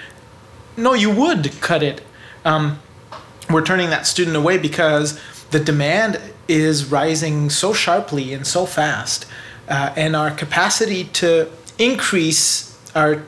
No, 0.76 0.94
you 0.94 1.12
would 1.12 1.52
cut 1.62 1.84
it. 1.84 2.02
Um, 2.44 2.80
we're 3.50 3.64
turning 3.64 3.90
that 3.92 4.08
student 4.08 4.36
away 4.36 4.58
because 4.58 5.20
the 5.52 5.60
demand 5.60 6.20
is 6.48 6.86
rising 6.86 7.50
so 7.50 7.74
sharply 7.74 8.34
and 8.34 8.46
so 8.46 8.66
fast, 8.66 9.26
uh, 9.70 9.94
and 9.96 10.16
our 10.16 10.32
capacity 10.32 11.06
to 11.06 11.50
increase 11.78 12.78
our 12.96 13.24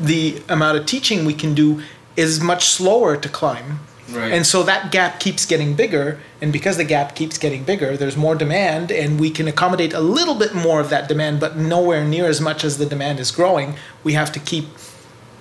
the 0.00 0.42
amount 0.48 0.76
of 0.76 0.86
teaching 0.86 1.24
we 1.24 1.34
can 1.34 1.54
do 1.54 1.82
is 2.16 2.40
much 2.40 2.66
slower 2.66 3.16
to 3.16 3.28
climb. 3.28 3.80
Right. 4.12 4.32
And 4.32 4.46
so 4.46 4.62
that 4.64 4.92
gap 4.92 5.20
keeps 5.20 5.46
getting 5.46 5.74
bigger, 5.74 6.20
and 6.40 6.52
because 6.52 6.76
the 6.76 6.84
gap 6.84 7.14
keeps 7.14 7.38
getting 7.38 7.64
bigger, 7.64 7.96
there's 7.96 8.16
more 8.16 8.34
demand, 8.34 8.92
and 8.92 9.18
we 9.18 9.30
can 9.30 9.48
accommodate 9.48 9.92
a 9.92 10.00
little 10.00 10.34
bit 10.34 10.54
more 10.54 10.80
of 10.80 10.90
that 10.90 11.08
demand, 11.08 11.40
but 11.40 11.56
nowhere 11.56 12.04
near 12.04 12.26
as 12.26 12.40
much 12.40 12.64
as 12.64 12.78
the 12.78 12.86
demand 12.86 13.20
is 13.20 13.30
growing. 13.30 13.74
We 14.04 14.12
have 14.12 14.30
to 14.32 14.40
keep, 14.40 14.66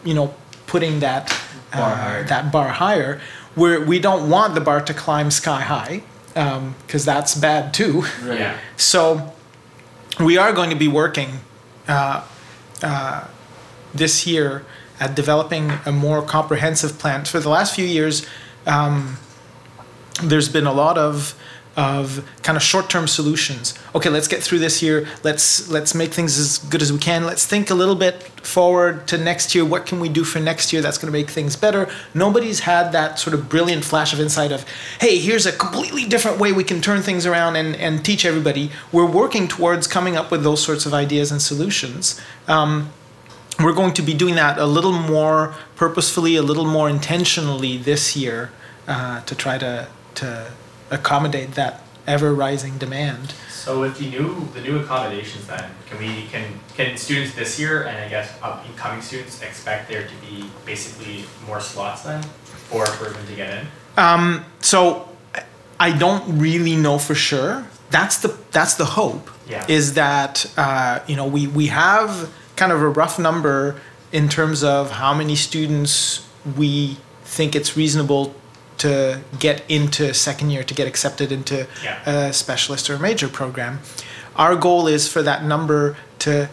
you 0.04 0.14
know, 0.14 0.34
putting 0.68 1.00
that 1.02 1.28
Bar 1.72 1.92
uh, 1.92 1.96
higher. 1.96 2.24
that 2.24 2.52
bar 2.52 2.70
higher. 2.70 3.22
Where 3.56 3.82
we 3.82 4.00
don't 4.00 4.30
want 4.30 4.56
the 4.56 4.62
bar 4.62 4.82
to 4.82 4.94
climb 4.94 5.30
sky 5.32 5.62
high, 5.62 6.04
because 6.88 7.04
that's 7.04 7.36
bad 7.36 7.74
too. 7.74 8.02
Right. 8.24 8.40
Yeah. 8.40 8.58
So 8.78 9.34
we 10.20 10.38
are 10.38 10.54
going 10.54 10.70
to 10.70 10.76
be 10.76 10.88
working 10.88 11.40
uh, 11.88 12.26
uh, 12.82 13.28
this 13.94 14.26
year 14.26 14.66
at 15.00 15.16
developing 15.16 15.72
a 15.86 15.92
more 15.92 16.22
comprehensive 16.22 16.98
plan. 17.00 17.26
For 17.26 17.40
the 17.40 17.50
last 17.50 17.76
few 17.76 17.86
years, 17.86 18.26
um, 18.66 19.18
there's 20.24 20.50
been 20.50 20.66
a 20.66 20.74
lot 20.74 20.98
of 20.98 21.36
of 21.78 22.30
kind 22.44 22.58
of 22.58 22.62
short-term 22.62 23.08
solutions. 23.08 23.74
Okay, 23.96 24.10
let's 24.10 24.28
get 24.28 24.44
through 24.44 24.60
this 24.60 24.82
year. 24.82 25.08
Let's 25.24 25.70
let's 25.70 25.96
make 25.96 26.12
things 26.12 26.38
as 26.38 26.58
good 26.58 26.82
as 26.82 26.92
we 26.92 27.00
can. 27.00 27.26
Let's 27.26 27.46
think 27.46 27.70
a 27.70 27.74
little 27.74 27.96
bit 27.96 28.24
forward 28.46 29.08
to 29.08 29.18
next 29.18 29.56
year. 29.56 29.64
What 29.64 29.86
can 29.86 30.02
we 30.02 30.10
do 30.10 30.26
for 30.26 30.40
next 30.40 30.74
year 30.74 30.82
that's 30.82 30.98
going 30.98 31.12
to 31.12 31.18
make 31.18 31.30
things 31.30 31.56
better? 31.56 31.90
Nobody's 32.14 32.62
had 32.62 32.92
that 32.92 33.20
sort 33.20 33.34
of 33.34 33.48
brilliant 33.48 33.86
flash 33.86 34.12
of 34.12 34.20
insight 34.20 34.52
of, 34.52 34.66
hey, 35.00 35.18
here's 35.18 35.46
a 35.46 35.52
completely 35.54 36.06
different 36.06 36.40
way 36.40 36.52
we 36.52 36.66
can 36.66 36.82
turn 36.82 37.02
things 37.02 37.26
around 37.26 37.56
and, 37.56 37.76
and 37.78 38.04
teach 38.04 38.26
everybody. 38.26 38.72
We're 38.92 39.10
working 39.10 39.48
towards 39.48 39.88
coming 39.88 40.18
up 40.18 40.30
with 40.30 40.44
those 40.44 40.62
sorts 40.62 40.86
of 40.86 40.94
ideas 40.94 41.32
and 41.32 41.42
solutions. 41.42 42.20
Um, 42.50 42.92
we're 43.60 43.74
going 43.74 43.94
to 43.94 44.02
be 44.02 44.14
doing 44.14 44.36
that 44.36 44.58
a 44.58 44.66
little 44.66 44.94
more 44.94 45.56
purposefully, 45.76 46.36
a 46.36 46.42
little 46.42 46.66
more 46.66 46.90
intentionally 46.90 47.78
this 47.78 48.16
year 48.16 48.52
uh, 48.88 49.22
to 49.22 49.36
try 49.36 49.58
to 49.58 49.88
to 50.16 50.52
accommodate 50.90 51.54
that 51.54 51.84
ever 52.08 52.34
rising 52.34 52.78
demand. 52.78 53.34
So 53.50 53.80
with 53.80 53.98
the 53.98 54.10
new 54.10 54.48
the 54.54 54.62
new 54.62 54.80
accommodations, 54.80 55.48
then 55.48 55.70
can 55.88 56.00
we 56.00 56.26
can 56.32 56.46
can 56.76 56.98
students 56.98 57.36
this 57.36 57.60
year 57.60 57.84
and 57.84 57.98
I 57.98 58.10
guess 58.10 58.32
upcoming 58.42 59.02
students 59.02 59.42
expect 59.42 59.88
there 59.90 60.08
to 60.08 60.16
be 60.28 60.50
basically 60.66 61.26
more 61.46 61.62
slots 61.62 62.02
then 62.04 62.24
for 62.70 62.86
for 62.86 63.10
them 63.10 63.26
to 63.28 63.36
get 63.36 63.50
in? 63.58 63.68
Um, 63.98 64.46
so 64.60 65.10
I 65.80 65.92
don't 65.98 66.40
really 66.40 66.76
know 66.76 66.98
for 66.98 67.16
sure. 67.16 67.68
that's 67.92 68.20
the 68.20 68.36
that's 68.52 68.76
the 68.76 68.86
hope. 68.86 69.30
Yeah. 69.48 69.66
Is 69.68 69.94
that 69.94 70.52
uh, 70.58 71.00
you 71.08 71.16
know 71.16 71.28
we 71.28 71.48
we 71.48 71.68
have 71.68 72.32
kind 72.62 72.72
of 72.72 72.80
a 72.80 72.90
rough 72.90 73.18
number 73.18 73.82
in 74.12 74.30
terms 74.30 74.64
of 74.64 74.92
how 74.92 75.16
many 75.16 75.36
students 75.36 76.24
we 76.56 76.96
think 77.24 77.56
it's 77.56 77.76
reasonable 77.76 78.36
to 78.78 79.20
get 79.40 79.64
into 79.68 80.14
second 80.14 80.52
year 80.52 80.64
to 80.64 80.74
get 80.76 80.88
accepted 80.88 81.32
into 81.32 81.66
Yeah. 81.84 82.08
a 82.30 82.32
specialist 82.34 82.88
or 82.90 82.96
a 82.96 83.00
major 83.00 83.28
program. 83.28 83.80
Our 84.36 84.56
goal 84.56 84.86
is 84.88 85.08
for 85.08 85.24
that 85.24 85.44
number 85.44 85.98
to 86.20 86.50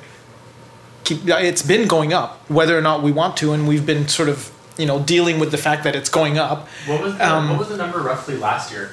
keep. 1.04 1.18
It's 1.28 1.62
been 1.62 1.86
going 1.86 2.14
up, 2.14 2.30
whether 2.48 2.76
or 2.78 2.80
not 2.80 3.02
we 3.02 3.12
want 3.12 3.36
to, 3.42 3.52
and 3.52 3.68
we've 3.68 3.84
been 3.84 4.08
sort 4.08 4.30
of 4.30 4.50
you 4.78 4.86
know 4.86 4.98
dealing 5.14 5.38
with 5.38 5.50
the 5.50 5.58
fact 5.58 5.84
that 5.84 5.94
it's 5.94 6.08
going 6.20 6.38
up. 6.38 6.68
What 6.86 7.02
was 7.02 7.12
the, 7.18 7.28
Um, 7.28 7.50
what 7.50 7.58
was 7.58 7.68
the 7.68 7.76
number 7.76 7.98
roughly 8.00 8.36
last 8.38 8.72
year 8.72 8.92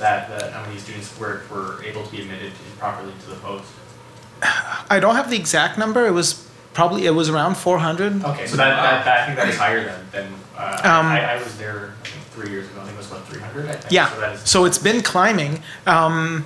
that, 0.00 0.28
that 0.30 0.52
how 0.52 0.62
many 0.66 0.78
students 0.80 1.08
were, 1.20 1.42
were 1.50 1.82
able 1.84 2.02
to 2.06 2.10
be 2.10 2.20
admitted 2.22 2.52
properly 2.78 3.12
to 3.22 3.26
the 3.30 3.36
post? 3.36 3.68
I 4.90 4.98
don't 5.00 5.16
have 5.16 5.30
the 5.30 5.36
exact 5.36 5.78
number. 5.78 6.06
It 6.06 6.12
was 6.22 6.45
probably 6.76 7.06
it 7.06 7.10
was 7.10 7.30
around 7.30 7.56
400. 7.56 8.22
Okay, 8.22 8.46
so 8.46 8.58
that, 8.58 8.68
that, 8.68 9.04
that 9.06 9.20
I 9.22 9.26
think 9.26 9.38
that 9.38 9.48
is 9.48 9.56
higher 9.56 9.82
than 9.82 10.10
than 10.12 10.32
uh, 10.56 10.80
Um, 10.84 11.06
I, 11.06 11.32
I 11.32 11.42
was 11.42 11.56
there 11.56 11.94
I 12.04 12.06
think 12.06 12.24
three 12.26 12.50
years 12.50 12.66
ago. 12.68 12.80
I 12.82 12.84
think 12.84 12.94
it 12.94 12.98
was 12.98 13.10
about 13.10 13.26
three 13.26 13.40
hundred. 13.40 13.66
I 13.66 13.76
think. 13.76 13.92
Yeah. 13.92 14.10
So 14.10 14.20
that 14.20 14.34
is 14.34 14.40
So 14.42 14.64
it's 14.66 14.78
been 14.78 15.02
climbing, 15.02 15.62
um, 15.86 16.44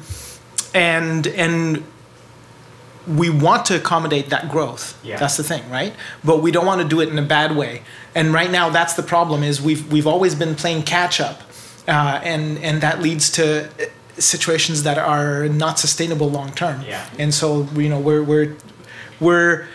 and 0.73 1.27
and 1.27 1.83
we 3.09 3.29
want 3.29 3.67
to 3.67 3.77
accommodate 3.77 4.31
that 4.31 4.49
growth. 4.49 4.97
Yeah. 5.03 5.19
That's 5.19 5.37
the 5.37 5.43
thing, 5.43 5.69
right? 5.69 5.95
But 6.23 6.43
we 6.43 6.53
don't 6.53 6.67
want 6.67 6.81
to 6.81 6.87
do 6.87 7.01
it 7.01 7.09
in 7.09 7.19
a 7.19 7.27
bad 7.27 7.57
way. 7.57 7.83
And 8.15 8.33
right 8.33 8.53
now, 8.53 8.71
that's 8.71 8.95
the 8.95 9.03
problem. 9.03 9.43
Is 9.43 9.61
we've 9.61 9.91
we've 9.93 10.07
always 10.07 10.37
been 10.37 10.55
playing 10.55 10.85
catch 10.85 11.21
up, 11.21 11.41
uh, 11.89 12.21
and 12.23 12.57
and 12.59 12.81
that 12.83 13.03
leads 13.03 13.31
to 13.33 13.67
uh, 13.67 13.87
situations 14.17 14.85
that 14.85 14.97
are 14.97 15.49
not 15.49 15.81
sustainable 15.81 16.31
long 16.31 16.53
term. 16.53 16.83
Yeah. 16.83 17.05
And 17.19 17.35
so 17.35 17.67
you 17.75 17.89
know 17.89 17.99
we're 17.99 18.23
we're 18.23 18.57
we're 19.19 19.67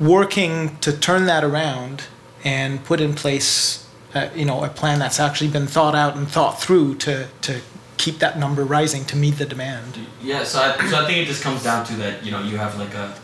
working 0.00 0.76
to 0.78 0.92
turn 0.96 1.26
that 1.26 1.44
around 1.44 2.04
and 2.42 2.82
put 2.84 3.00
in 3.00 3.14
place, 3.14 3.86
uh, 4.14 4.28
you 4.34 4.44
know, 4.44 4.64
a 4.64 4.68
plan 4.68 4.98
that's 4.98 5.20
actually 5.20 5.50
been 5.50 5.66
thought 5.66 5.94
out 5.94 6.16
and 6.16 6.28
thought 6.28 6.60
through 6.60 6.94
to 6.96 7.28
to 7.42 7.60
keep 7.98 8.18
that 8.18 8.38
number 8.38 8.64
rising 8.64 9.04
to 9.04 9.16
meet 9.16 9.36
the 9.36 9.44
demand. 9.44 9.98
Yeah, 10.22 10.42
so 10.42 10.58
I, 10.58 10.88
so 10.88 11.02
I 11.02 11.06
think 11.06 11.18
it 11.18 11.26
just 11.26 11.42
comes 11.42 11.62
down 11.62 11.84
to 11.86 11.94
that. 11.96 12.24
You 12.24 12.30
know, 12.30 12.42
you 12.42 12.56
have 12.56 12.78
like 12.78 12.94
a 12.94 13.14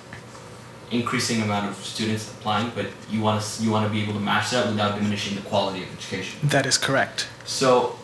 increasing 0.90 1.42
amount 1.42 1.68
of 1.68 1.76
students 1.84 2.30
applying, 2.30 2.70
but 2.74 2.86
you 3.10 3.20
want 3.20 3.42
to 3.42 3.62
you 3.62 3.70
want 3.70 3.86
to 3.86 3.92
be 3.92 4.02
able 4.02 4.12
to 4.12 4.20
match 4.20 4.50
that 4.50 4.66
without 4.66 4.96
diminishing 4.96 5.34
the 5.34 5.42
quality 5.42 5.82
of 5.82 5.92
education. 5.92 6.38
That 6.42 6.66
is 6.66 6.78
correct. 6.78 7.28
So, 7.44 7.98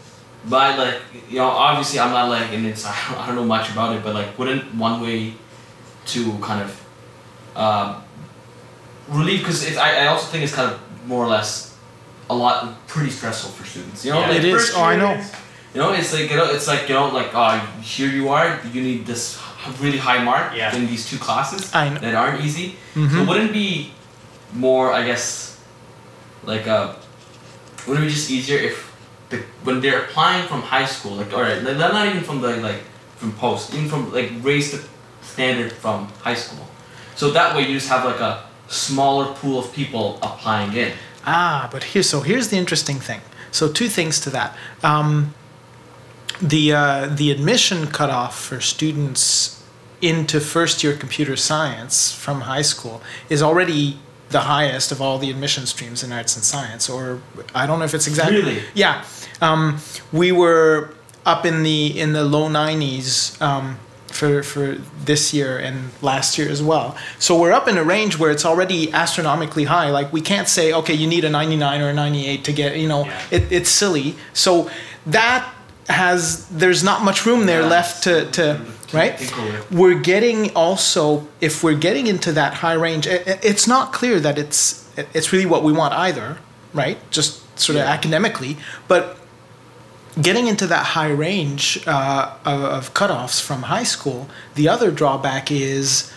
by 0.49 0.75
like 0.77 1.01
you 1.29 1.39
know, 1.39 1.49
obviously 1.49 2.01
I'm 2.01 2.11
not 2.11 2.29
like, 2.29 2.53
and 2.53 2.67
it's 2.67 2.85
I 2.87 3.27
don't, 3.27 3.37
know 3.37 3.45
much 3.45 3.71
about 3.71 3.95
it, 3.95 4.03
but 4.03 4.15
like, 4.15 4.39
wouldn't 4.39 4.75
one 4.75 5.01
way 5.03 5.35
to 6.07 6.39
kind 6.39 6.63
of 6.63 6.71
um, 7.55 8.03
relieve 9.13 9.41
because 9.41 9.77
I, 9.77 10.05
I 10.05 10.07
also 10.07 10.27
think 10.31 10.45
it's 10.45 10.55
kind 10.55 10.71
of 10.73 10.81
more 11.07 11.25
or 11.25 11.29
less 11.29 11.77
a 12.31 12.35
lot 12.35 12.87
pretty 12.87 13.11
stressful 13.11 13.51
for 13.51 13.65
students. 13.67 14.05
You 14.05 14.13
know, 14.13 14.21
Yeah. 14.21 14.29
like 14.29 14.39
It 14.39 14.45
is. 14.47 14.55
first 14.55 14.77
Oh, 14.77 14.83
I 14.83 14.93
year 14.95 15.03
know. 15.03 15.15
You 15.75 15.81
know, 15.81 15.93
it's 15.93 16.13
like 16.13 16.31
you 16.31 16.37
know, 16.37 16.51
it's 16.51 16.69
like 16.69 16.89
you 16.89 16.95
know, 16.95 17.09
like 17.09 17.31
oh, 17.35 17.59
here 17.83 18.09
you 18.11 18.29
are. 18.29 18.61
You 18.73 18.81
need 18.83 19.07
this 19.07 19.39
really 19.81 19.99
high 19.99 20.23
mark 20.23 20.55
Yeah. 20.57 20.75
in 20.77 20.87
these 20.87 21.09
two 21.09 21.19
classes 21.19 21.73
I 21.75 21.89
know. 21.89 22.01
that 22.01 22.15
aren't 22.15 22.41
easy. 22.45 22.77
So 22.95 23.01
Mhm. 23.01 23.27
wouldn't 23.29 23.51
it 23.51 23.53
be 23.53 23.93
more, 24.53 24.93
I 24.93 25.03
guess, 25.07 25.57
like 26.45 26.67
uh, 26.67 26.93
wouldn't 27.87 28.05
it 28.05 28.09
be 28.09 28.15
just 28.15 28.31
easier 28.31 28.59
if 28.59 28.77
the 29.31 29.39
when 29.65 29.81
they're 29.81 30.03
applying 30.05 30.47
from 30.49 30.61
high 30.63 30.85
school, 30.87 31.13
like 31.17 31.33
all 31.33 31.41
right, 31.43 31.63
like, 31.63 31.77
not 31.77 32.07
even 32.07 32.23
from 32.23 32.41
the 32.41 32.57
like 32.59 32.83
from 33.17 33.33
post, 33.33 33.73
even 33.75 33.89
from 33.89 34.13
like 34.13 34.31
raise 34.43 34.73
the 34.73 34.81
standard 35.23 35.73
from 35.73 36.09
high 36.21 36.35
school. 36.45 36.67
So 37.15 37.31
that 37.31 37.55
way 37.57 37.63
you 37.69 37.75
just 37.75 37.89
have 37.89 38.05
like 38.05 38.21
a 38.21 38.45
smaller 38.73 39.35
pool 39.35 39.59
of 39.59 39.73
people 39.73 40.19
applying 40.23 40.73
in. 40.73 40.93
Ah, 41.25 41.69
but 41.71 41.85
here, 41.85 42.03
so 42.03 42.21
here's 42.21 42.49
the 42.49 42.57
interesting 42.57 42.99
thing. 42.99 43.21
So 43.51 43.71
two 43.71 43.89
things 43.89 44.19
to 44.21 44.31
that. 44.31 44.57
Um, 44.83 45.35
the 46.41 46.73
uh, 46.73 47.07
the 47.07 47.31
admission 47.31 47.87
cutoff 47.87 48.39
for 48.39 48.61
students 48.61 49.63
into 50.01 50.41
first 50.41 50.83
year 50.83 50.97
computer 50.97 51.37
science 51.37 52.13
from 52.13 52.43
high 52.43 52.63
school 52.63 53.01
is 53.29 53.43
already 53.43 53.99
the 54.31 54.41
highest 54.41 54.91
of 54.91 55.01
all 55.01 55.19
the 55.19 55.31
admission 55.31 55.67
streams 55.67 56.03
in 56.03 56.11
arts 56.11 56.35
and 56.35 56.45
science. 56.45 56.89
Or 56.89 57.21
I 57.55 57.67
don't 57.67 57.79
know 57.79 57.85
if 57.85 57.95
it's 57.95 58.09
exactly. 58.09 58.39
Really? 58.39 58.63
Yeah, 58.75 59.05
um, 59.41 59.79
we 60.13 60.33
were 60.33 60.95
up 61.25 61.47
in 61.47 61.63
the 61.63 62.01
in 62.01 62.13
the 62.15 62.25
low 62.25 62.49
90s 62.49 63.41
um, 63.41 63.79
for 64.13 64.43
for 64.43 64.77
this 65.05 65.33
year 65.35 65.59
and 65.59 65.91
last 66.03 66.39
year 66.39 66.49
as 66.51 66.63
well. 66.63 66.97
So 67.19 67.39
we're 67.41 67.53
up 67.53 67.67
in 67.69 67.77
a 67.79 67.85
range 67.85 68.19
where 68.19 68.31
it's 68.31 68.45
already 68.45 68.93
astronomically 68.93 69.65
high. 69.65 69.91
Like 69.91 70.13
we 70.13 70.21
can't 70.21 70.49
say 70.49 70.73
okay, 70.73 70.95
you 70.95 71.07
need 71.07 71.25
a 71.25 71.31
99 71.31 71.81
or 71.81 71.89
a 71.91 71.95
98 71.95 72.45
to 72.45 72.53
get. 72.53 72.77
You 72.77 72.89
know, 72.89 73.05
Yeah. 73.07 73.21
it, 73.31 73.53
it's 73.53 73.71
silly. 73.71 74.15
So 74.33 74.71
that 75.07 75.49
has 75.89 76.47
there's 76.49 76.83
not 76.85 77.03
much 77.03 77.27
room 77.27 77.47
there 77.47 77.63
Yeah, 77.63 77.69
left 77.69 78.05
to 78.05 78.31
to 78.33 78.61
right 78.93 79.19
we're 79.71 79.99
getting 79.99 80.51
also 80.55 81.27
if 81.41 81.65
we're 81.65 81.75
getting 81.89 82.07
into 82.07 82.31
that 82.33 82.55
high 82.55 82.75
range 82.75 83.09
i- 83.09 83.15
i- 83.27 83.39
it's 83.43 83.67
not 83.67 83.93
clear 83.93 84.21
that 84.21 84.39
it's 84.39 84.85
it's 85.13 85.33
really 85.33 85.45
what 85.47 85.65
we 85.65 85.73
want 85.73 85.93
either 85.95 86.37
right 86.73 86.99
just 87.11 87.41
sort 87.59 87.77
of 87.77 87.85
Yeah. 87.85 87.91
academically 87.93 88.57
but 88.87 89.19
getting 90.21 90.47
into 90.47 90.67
that 90.67 90.87
high 90.87 91.11
range 91.11 91.83
uh, 91.87 92.37
of, 92.45 92.61
of 92.63 92.95
cutoffs 92.95 93.41
from 93.41 93.63
high 93.63 93.83
school 93.85 94.29
the 94.55 94.69
other 94.69 94.91
drawback 94.91 95.51
is 95.51 96.13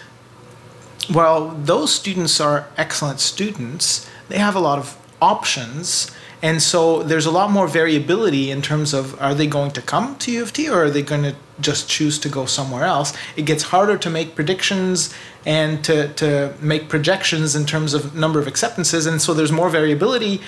well 1.13 1.49
those 1.49 1.93
students 1.93 2.41
are 2.41 2.67
excellent 2.77 3.19
students 3.19 4.09
they 4.27 4.37
have 4.37 4.55
a 4.55 4.59
lot 4.59 4.77
of 4.79 4.97
options 5.21 6.11
and 6.41 6.61
so 6.61 7.01
there's 7.01 7.25
a 7.25 7.31
lot 7.31 7.49
more 7.49 7.67
variability 7.67 8.51
in 8.51 8.61
terms 8.61 8.93
of 8.93 9.19
are 9.19 9.33
they 9.33 9.47
going 9.47 9.71
to 9.71 9.81
come 9.81 10.15
to 10.17 10.31
U 10.31 10.43
of 10.43 10.53
T 10.53 10.69
or 10.69 10.83
are 10.83 10.89
they 10.91 11.01
going 11.01 11.23
to 11.23 11.35
just 11.59 11.89
choose 11.89 12.19
to 12.19 12.29
go 12.29 12.45
somewhere 12.45 12.83
else? 12.83 13.13
It 13.35 13.45
gets 13.47 13.63
harder 13.63 13.97
to 13.97 14.09
make 14.09 14.35
predictions 14.35 15.11
and 15.45 15.83
to, 15.85 16.13
to 16.13 16.53
make 16.59 16.89
projections 16.89 17.55
in 17.55 17.65
terms 17.65 17.95
of 17.95 18.13
number 18.13 18.39
of 18.39 18.47
acceptances. 18.47 19.05
And 19.07 19.21
so 19.21 19.33
there's 19.33 19.51
more 19.51 19.69
variability. 19.69 20.39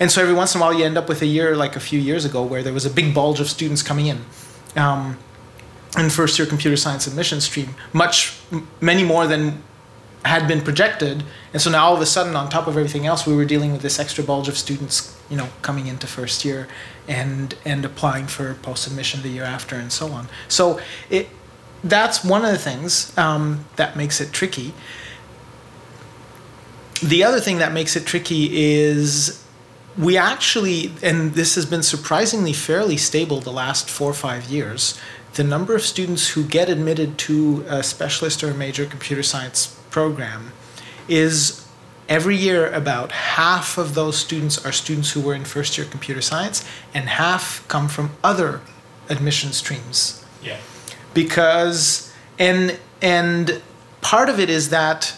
And 0.00 0.10
so 0.10 0.22
every 0.22 0.34
once 0.34 0.54
in 0.54 0.60
a 0.60 0.64
while 0.64 0.72
you 0.72 0.84
end 0.84 0.96
up 0.96 1.08
with 1.08 1.20
a 1.20 1.26
year 1.26 1.54
like 1.54 1.76
a 1.76 1.80
few 1.80 2.00
years 2.00 2.24
ago 2.24 2.42
where 2.42 2.62
there 2.62 2.72
was 2.72 2.86
a 2.86 2.90
big 2.90 3.14
bulge 3.14 3.38
of 3.38 3.48
students 3.48 3.82
coming 3.82 4.06
in. 4.06 4.24
Um, 4.74 5.18
in 5.98 6.08
first 6.08 6.38
year 6.38 6.46
computer 6.46 6.76
science 6.76 7.06
admission 7.06 7.40
stream, 7.40 7.74
much, 7.92 8.38
many 8.80 9.04
more 9.04 9.26
than 9.26 9.62
had 10.24 10.46
been 10.46 10.60
projected. 10.60 11.24
And 11.52 11.60
so 11.60 11.70
now 11.70 11.86
all 11.86 11.94
of 11.94 12.00
a 12.00 12.06
sudden, 12.06 12.36
on 12.36 12.48
top 12.48 12.66
of 12.66 12.76
everything 12.76 13.06
else, 13.06 13.26
we 13.26 13.34
were 13.34 13.44
dealing 13.44 13.72
with 13.72 13.82
this 13.82 13.98
extra 13.98 14.22
bulge 14.22 14.48
of 14.48 14.56
students, 14.56 15.18
you 15.28 15.36
know, 15.36 15.48
coming 15.62 15.86
into 15.86 16.06
first 16.06 16.44
year 16.44 16.68
and 17.08 17.54
and 17.64 17.84
applying 17.84 18.26
for 18.26 18.54
post 18.54 18.86
admission 18.86 19.22
the 19.22 19.28
year 19.28 19.44
after, 19.44 19.76
and 19.76 19.92
so 19.92 20.12
on. 20.12 20.28
So 20.48 20.80
it 21.08 21.28
that's 21.82 22.22
one 22.22 22.44
of 22.44 22.52
the 22.52 22.58
things 22.58 23.16
um, 23.16 23.64
that 23.76 23.96
makes 23.96 24.20
it 24.20 24.32
tricky. 24.32 24.74
The 27.02 27.24
other 27.24 27.40
thing 27.40 27.58
that 27.58 27.72
makes 27.72 27.96
it 27.96 28.04
tricky 28.04 28.74
is 28.74 29.42
we 29.98 30.16
actually, 30.16 30.92
and 31.02 31.34
this 31.34 31.54
has 31.56 31.66
been 31.66 31.82
surprisingly 31.82 32.52
fairly 32.52 32.96
stable 32.96 33.40
the 33.40 33.52
last 33.52 33.90
four 33.90 34.10
or 34.10 34.14
five 34.14 34.44
years, 34.46 34.98
the 35.34 35.44
number 35.44 35.74
of 35.74 35.82
students 35.82 36.28
who 36.30 36.44
get 36.44 36.68
admitted 36.68 37.18
to 37.18 37.64
a 37.68 37.82
specialist 37.82 38.42
or 38.42 38.50
a 38.50 38.54
major 38.54 38.84
computer 38.86 39.22
science 39.22 39.78
program 39.90 40.52
is 41.08 41.66
every 42.08 42.36
year 42.36 42.70
about 42.72 43.12
half 43.12 43.78
of 43.78 43.94
those 43.94 44.16
students 44.18 44.64
are 44.64 44.72
students 44.72 45.12
who 45.12 45.20
were 45.20 45.34
in 45.34 45.44
first 45.44 45.78
year 45.78 45.86
computer 45.86 46.20
science 46.20 46.64
and 46.92 47.08
half 47.08 47.66
come 47.68 47.88
from 47.88 48.10
other 48.24 48.60
admission 49.08 49.52
streams 49.52 50.24
Yeah. 50.42 50.56
because 51.14 52.12
and 52.38 52.78
and 53.00 53.60
part 54.00 54.28
of 54.28 54.40
it 54.40 54.50
is 54.50 54.70
that 54.70 55.14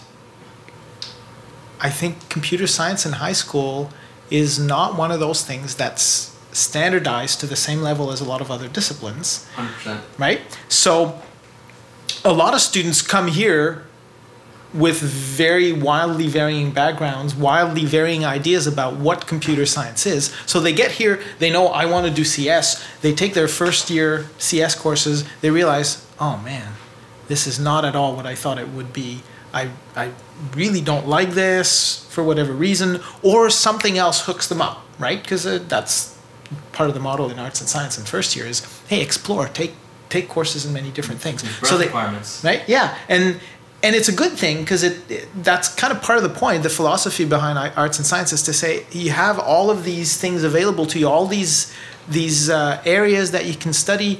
I 1.80 1.90
think 1.90 2.28
computer 2.28 2.66
science 2.66 3.04
in 3.06 3.12
high 3.12 3.32
school 3.32 3.90
is 4.32 4.58
not 4.58 4.96
one 4.96 5.12
of 5.12 5.20
those 5.20 5.44
things 5.44 5.74
that's 5.74 6.34
standardized 6.52 7.38
to 7.40 7.46
the 7.46 7.56
same 7.56 7.80
level 7.83 8.10
as 8.10 8.20
a 8.20 8.24
lot 8.24 8.40
of 8.40 8.50
other 8.50 8.66
disciplines, 8.68 9.46
Hundred 9.54 9.72
percent. 9.74 10.00
right? 10.18 10.40
So 10.68 11.20
a 12.24 12.33
lot 12.33 12.54
of 12.54 12.60
students 12.60 13.02
come 13.02 13.28
here 13.28 13.85
with 14.72 15.00
very 15.00 15.70
wildly 15.70 16.28
varying 16.28 16.70
backgrounds, 16.70 17.35
wildly 17.35 17.85
varying 17.85 18.24
ideas 18.24 18.66
about 18.66 18.96
what 18.96 19.26
computer 19.26 19.66
science 19.66 20.06
is. 20.06 20.35
So 20.46 20.60
they 20.60 20.72
get 20.72 20.92
here, 20.92 21.20
they 21.38 21.50
know 21.50 21.66
I 21.68 21.85
want 21.85 22.06
to 22.06 22.12
do 22.12 22.24
CS, 22.24 22.83
they 23.02 23.14
take 23.14 23.35
their 23.35 23.48
first 23.48 23.90
year 23.90 24.28
CS 24.38 24.74
courses, 24.74 25.24
they 25.42 25.50
realize, 25.50 26.06
oh 26.18 26.38
man, 26.38 26.72
this 27.28 27.46
is 27.46 27.58
not 27.60 27.85
at 27.85 27.94
all 27.94 28.16
what 28.16 28.24
I 28.26 28.35
thought 28.35 28.58
it 28.58 28.68
would 28.68 28.94
be. 28.94 29.20
I, 29.52 29.68
I 29.94 30.12
really 30.54 30.80
don't 30.80 31.06
like 31.06 31.30
this 31.30 32.06
for 32.10 32.22
whatever 32.22 32.52
reason, 32.52 33.00
or 33.22 33.50
something 33.50 33.96
else 33.98 34.26
hooks 34.26 34.48
them 34.48 34.60
up, 34.60 34.84
right? 34.98 35.22
Because 35.22 35.46
uh, 35.46 35.60
that's 35.68 36.18
part 36.72 36.88
of 36.88 36.94
the 36.94 37.00
model 37.00 37.30
in 37.30 37.38
arts 37.38 37.60
and 37.60 37.68
science 37.68 37.98
in 37.98 38.04
first 38.04 38.36
year 38.36 38.46
is, 38.46 38.60
hey, 38.88 39.00
explore, 39.00 39.48
take 39.48 39.74
take 40.08 40.28
courses 40.28 40.66
in 40.66 40.72
many 40.74 40.90
different 40.90 41.20
things. 41.20 41.42
So 41.66 41.78
they, 41.78 41.86
requirements. 41.86 42.42
right? 42.44 42.62
Yeah, 42.66 42.96
and 43.08 43.40
and 43.82 43.96
it's 43.96 44.08
a 44.08 44.12
good 44.14 44.32
thing 44.32 44.58
because 44.58 44.82
it, 44.82 45.10
it 45.10 45.28
that's 45.42 45.74
kind 45.74 45.92
of 45.92 46.02
part 46.02 46.18
of 46.18 46.24
the 46.24 46.38
point. 46.38 46.62
The 46.62 46.70
philosophy 46.70 47.24
behind 47.24 47.58
arts 47.76 47.98
and 47.98 48.06
science 48.06 48.32
is 48.32 48.42
to 48.42 48.52
say 48.52 48.86
you 48.90 49.10
have 49.10 49.38
all 49.38 49.70
of 49.70 49.84
these 49.84 50.16
things 50.16 50.44
available 50.44 50.86
to 50.86 50.98
you, 50.98 51.08
all 51.08 51.26
these 51.26 51.72
these 52.08 52.50
uh, 52.50 52.82
areas 52.84 53.30
that 53.30 53.46
you 53.46 53.54
can 53.54 53.72
study. 53.72 54.18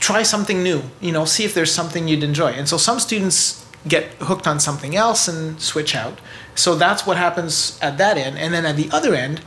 Try 0.00 0.22
something 0.22 0.62
new. 0.62 0.82
You 1.00 1.10
know, 1.10 1.24
see 1.24 1.44
if 1.44 1.54
there's 1.54 1.72
something 1.72 2.06
you'd 2.06 2.22
enjoy. 2.22 2.52
And 2.52 2.68
so 2.68 2.76
some 2.76 3.00
students 3.00 3.67
get 3.86 4.04
hooked 4.20 4.46
on 4.46 4.58
something 4.60 4.96
else 4.96 5.28
and 5.28 5.60
switch 5.60 5.94
out. 5.94 6.18
So 6.54 6.74
that's 6.74 7.06
what 7.06 7.16
happens 7.16 7.78
at 7.80 7.98
that 7.98 8.16
end. 8.18 8.36
And 8.38 8.52
then 8.52 8.66
at 8.66 8.76
the 8.76 8.88
other 8.90 9.14
end, 9.14 9.40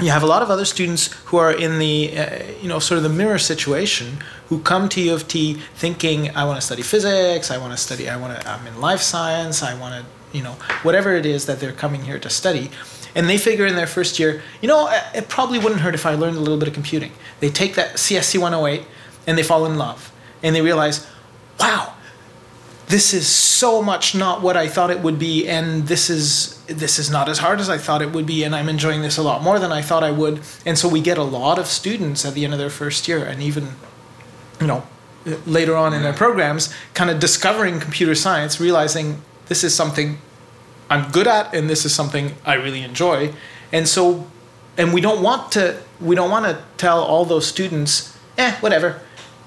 you 0.00 0.10
have 0.10 0.22
a 0.22 0.26
lot 0.26 0.42
of 0.42 0.50
other 0.50 0.64
students 0.66 1.12
who 1.26 1.38
are 1.38 1.52
in 1.52 1.78
the 1.78 2.18
uh, 2.18 2.42
you 2.60 2.68
know 2.68 2.78
sort 2.78 2.98
of 2.98 3.02
the 3.02 3.08
mirror 3.08 3.38
situation 3.38 4.18
who 4.48 4.60
come 4.60 4.88
to 4.90 5.00
U 5.00 5.14
of 5.14 5.26
T 5.26 5.54
thinking 5.74 6.36
I 6.36 6.44
want 6.44 6.60
to 6.60 6.66
study 6.66 6.82
physics, 6.82 7.50
I 7.50 7.56
want 7.56 7.72
to 7.72 7.78
study, 7.78 8.08
I 8.10 8.16
want 8.16 8.38
to 8.38 8.46
I'm 8.48 8.66
in 8.66 8.78
life 8.80 9.00
science, 9.00 9.62
I 9.62 9.72
want 9.78 9.94
to 9.94 10.36
you 10.36 10.42
know 10.44 10.52
whatever 10.82 11.14
it 11.14 11.24
is 11.24 11.46
that 11.46 11.60
they're 11.60 11.72
coming 11.72 12.02
here 12.04 12.18
to 12.18 12.28
study, 12.28 12.70
and 13.14 13.26
they 13.26 13.38
figure 13.38 13.64
in 13.64 13.74
their 13.76 13.86
first 13.86 14.18
year, 14.18 14.42
you 14.60 14.68
know, 14.68 14.86
it- 15.14 15.30
probably 15.30 15.58
wouldn't 15.58 15.80
hurt 15.80 15.94
if 15.94 16.04
I 16.04 16.14
learned 16.14 16.36
a 16.36 16.40
little 16.40 16.58
bit 16.58 16.68
of 16.68 16.74
computing. 16.74 17.12
They 17.40 17.48
take 17.48 17.74
that 17.76 17.94
CSC 17.96 18.38
108 18.38 18.86
and 19.26 19.38
they 19.38 19.42
fall 19.42 19.64
in 19.64 19.78
love, 19.78 20.12
and 20.42 20.54
they 20.54 20.60
realize, 20.60 21.06
wow, 21.58 21.94
this 22.88 23.12
is 23.12 23.26
so 23.26 23.82
much 23.82 24.14
not 24.14 24.42
what 24.42 24.56
I 24.56 24.68
thought 24.68 24.90
it 24.90 25.00
would 25.00 25.18
be, 25.18 25.48
and 25.48 25.88
this 25.88 26.08
is 26.08 26.56
this 26.66 26.98
is 26.98 27.10
not 27.10 27.28
as 27.28 27.38
hard 27.38 27.60
as 27.60 27.68
I 27.68 27.78
thought 27.78 28.02
it 28.02 28.12
would 28.12 28.26
be, 28.26 28.44
and 28.44 28.54
I'm 28.54 28.68
enjoying 28.68 29.02
this 29.02 29.16
a 29.16 29.22
lot 29.22 29.42
more 29.42 29.58
than 29.58 29.72
I 29.72 29.82
thought 29.82 30.02
I 30.04 30.10
would. 30.10 30.40
And 30.64 30.78
so 30.78 30.88
we 30.88 31.00
get 31.00 31.18
a 31.18 31.22
lot 31.22 31.58
of 31.58 31.66
students 31.66 32.24
at 32.24 32.34
the 32.34 32.44
end 32.44 32.52
of 32.52 32.58
their 32.58 32.70
first 32.70 33.08
year, 33.08 33.24
and 33.24 33.42
even, 33.42 33.68
you 34.60 34.66
know, 34.66 34.84
later 35.46 35.76
on 35.76 35.92
in 35.92 36.02
their 36.02 36.12
programs, 36.12 36.72
kind 36.94 37.10
of 37.10 37.18
discovering 37.18 37.80
computer 37.80 38.14
science, 38.14 38.60
realizing 38.60 39.22
this 39.46 39.64
is 39.64 39.74
something 39.74 40.18
I'm 40.88 41.10
good 41.10 41.26
at, 41.26 41.54
and 41.54 41.68
this 41.68 41.84
is 41.84 41.94
something 41.94 42.36
I 42.44 42.54
really 42.54 42.82
enjoy. 42.82 43.32
And 43.72 43.88
so, 43.88 44.26
and 44.76 44.94
we 44.94 45.00
don't 45.00 45.22
want 45.22 45.50
to 45.52 45.80
we 46.00 46.14
don't 46.14 46.30
want 46.30 46.44
to 46.44 46.62
tell 46.76 47.02
all 47.02 47.24
those 47.24 47.46
students, 47.46 48.16
eh, 48.38 48.54
whatever. 48.60 49.00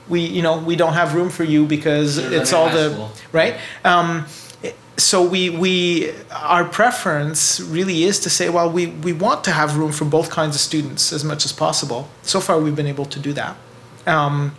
We 0.10 0.22
you 0.22 0.42
know 0.42 0.58
we 0.58 0.76
don't 0.76 0.94
have 0.94 1.14
room 1.16 1.30
for 1.30 1.44
you 1.44 1.66
because 1.66 2.18
You're 2.18 2.42
it's 2.42 2.54
all 2.54 2.70
the 2.70 2.92
school. 2.92 3.12
right. 3.32 3.56
Um, 3.86 4.26
so 4.98 5.24
we 5.24 5.50
we 5.50 6.12
our 6.32 6.66
preference 6.66 7.60
really 7.62 8.04
is 8.04 8.20
to 8.22 8.30
say, 8.30 8.50
well, 8.50 8.70
we 8.70 8.88
we 8.88 9.14
want 9.14 9.44
to 9.46 9.52
have 9.52 9.78
room 9.78 9.92
for 9.92 10.06
both 10.06 10.30
kinds 10.30 10.56
of 10.56 10.62
students 10.62 11.14
as 11.14 11.24
much 11.24 11.46
as 11.46 11.54
possible. 11.54 12.10
So 12.24 12.40
far, 12.40 12.60
we've 12.60 12.76
been 12.76 12.88
able 12.88 13.06
to 13.06 13.20
do 13.20 13.34
that. 13.34 13.56
Um, 14.06 14.56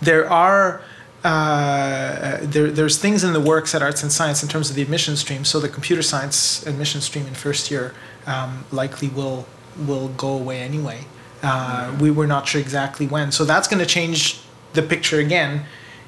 there 0.00 0.28
are 0.28 0.82
uh, 1.24 2.38
there, 2.42 2.70
there's 2.70 2.98
things 2.98 3.22
in 3.22 3.32
the 3.32 3.40
works 3.40 3.74
at 3.74 3.82
Arts 3.82 4.02
and 4.02 4.12
Science 4.12 4.42
in 4.42 4.48
terms 4.48 4.70
of 4.70 4.76
the 4.76 4.82
admission 4.82 5.16
stream. 5.16 5.44
So 5.44 5.60
the 5.60 5.68
computer 5.68 6.02
science 6.02 6.66
admission 6.66 7.00
stream 7.00 7.26
in 7.26 7.34
first 7.34 7.70
year 7.70 7.94
um, 8.26 8.64
likely 8.72 9.08
will 9.08 9.46
will 9.86 10.08
go 10.08 10.32
away 10.32 10.60
anyway. 10.60 11.04
Uh, 11.42 11.96
we 12.00 12.10
were 12.10 12.26
not 12.26 12.46
sure 12.46 12.60
exactly 12.60 13.06
when. 13.06 13.32
So 13.32 13.44
that's 13.44 13.66
going 13.68 13.80
to 13.80 13.86
change 13.86 14.40
the 14.74 14.82
picture 14.82 15.18
again, 15.18 15.64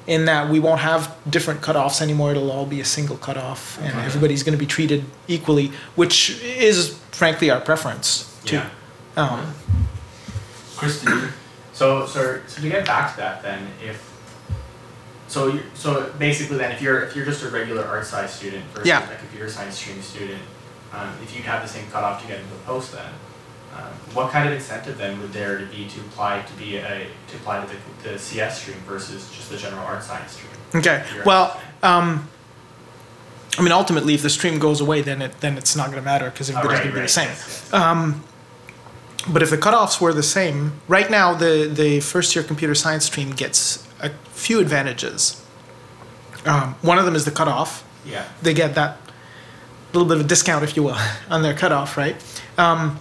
in 0.07 0.25
that 0.25 0.49
we 0.49 0.59
won't 0.59 0.79
have 0.81 1.13
different 1.29 1.61
cutoffs 1.61 2.01
anymore. 2.01 2.31
It'll 2.31 2.51
all 2.51 2.65
be 2.65 2.79
a 2.79 2.85
single 2.85 3.17
cutoff, 3.17 3.77
and 3.79 3.89
Okay. 3.93 4.05
everybody's 4.05 4.43
going 4.43 4.57
to 4.57 4.59
be 4.59 4.65
treated 4.67 5.03
equally, 5.27 5.71
which 5.95 6.41
is 6.41 6.97
frankly 7.11 7.49
our 7.49 7.59
preference 7.59 8.33
too. 8.45 8.55
Yeah. 8.57 8.69
Um. 9.17 9.53
So, 11.73 12.05
so, 12.05 12.05
so 12.05 12.61
to 12.61 12.69
get 12.69 12.85
back 12.85 13.11
to 13.15 13.17
that, 13.21 13.41
then, 13.43 13.67
if 13.83 14.01
so, 15.27 15.47
you 15.47 15.61
so 15.73 16.11
basically, 16.19 16.57
then, 16.57 16.71
if 16.71 16.81
you're 16.81 17.01
if 17.03 17.15
you're 17.15 17.25
just 17.25 17.43
a 17.43 17.49
regular 17.49 17.83
art 17.85 18.05
science 18.05 18.31
student 18.31 18.63
versus 18.71 18.87
Yeah. 18.87 19.09
a 19.11 19.17
computer 19.17 19.49
science 19.49 19.75
stream 19.75 20.01
student, 20.01 20.41
um, 20.93 21.09
if 21.23 21.35
you'd 21.35 21.45
have 21.45 21.61
the 21.61 21.67
same 21.67 21.89
cutoff 21.91 22.21
to 22.21 22.27
get 22.27 22.39
into 22.39 22.51
the 22.53 22.59
post, 22.59 22.91
then, 22.93 23.11
um, 23.75 23.81
what 24.13 24.31
kind 24.31 24.47
of 24.47 24.53
incentive 24.55 24.97
then 24.97 25.19
would 25.21 25.33
there 25.33 25.57
to 25.57 25.65
be 25.65 25.87
to 25.89 25.99
apply 26.01 26.41
to 26.41 26.53
be 26.53 26.77
a 26.77 27.07
to 27.27 27.35
apply 27.37 27.63
to 27.65 27.67
the, 28.03 28.09
the 28.09 28.19
CS 28.19 28.61
stream 28.61 28.77
versus 28.87 29.29
just 29.31 29.49
the 29.49 29.57
general 29.57 29.83
art 29.85 30.03
science 30.03 30.31
stream? 30.33 30.51
Okay. 30.73 30.97
If 31.05 31.13
you're 31.13 31.23
a 31.23 31.25
Well, 31.25 31.61
um, 31.83 32.27
I 33.57 33.61
mean, 33.61 33.71
ultimately, 33.71 34.13
if 34.13 34.21
the 34.21 34.29
stream 34.29 34.59
goes 34.59 34.81
away, 34.81 35.01
then 35.01 35.21
it 35.21 35.39
then 35.41 35.57
it's 35.57 35.75
not 35.75 35.87
going 35.91 35.99
to 36.01 36.05
matter 36.05 36.29
because 36.29 36.49
Oh, 36.49 36.57
everybody's 36.57 36.79
going 36.79 36.91
to 36.91 36.95
be 36.95 37.01
the 37.01 37.07
same. 37.07 37.27
yes, 37.29 37.69
yes. 37.71 37.73
Um, 37.73 38.23
but 39.27 39.41
if 39.41 39.49
the 39.49 39.57
cutoffs 39.57 39.99
were 39.99 40.13
the 40.13 40.23
same, 40.23 40.73
right 40.87 41.09
now 41.09 41.33
the 41.33 41.69
the 41.71 41.99
first 41.99 42.35
year 42.35 42.43
computer 42.43 42.75
science 42.75 43.05
stream 43.05 43.31
gets 43.31 43.85
a 44.01 44.09
few 44.31 44.59
advantages. 44.59 45.41
Um, 46.45 46.75
one 46.81 46.99
of 46.99 47.05
them 47.05 47.15
is 47.15 47.25
the 47.25 47.31
cutoff. 47.31 47.83
yeah. 48.05 48.25
They 48.41 48.53
get 48.53 48.75
that 48.75 48.97
little 49.93 50.07
bit 50.07 50.17
of 50.19 50.25
a 50.25 50.27
discount, 50.27 50.63
if 50.63 50.75
you 50.77 50.83
will, 50.83 50.97
on 51.29 51.41
their 51.41 51.55
cutoff, 51.55 51.97
right? 51.97 52.15
Um, 52.57 52.99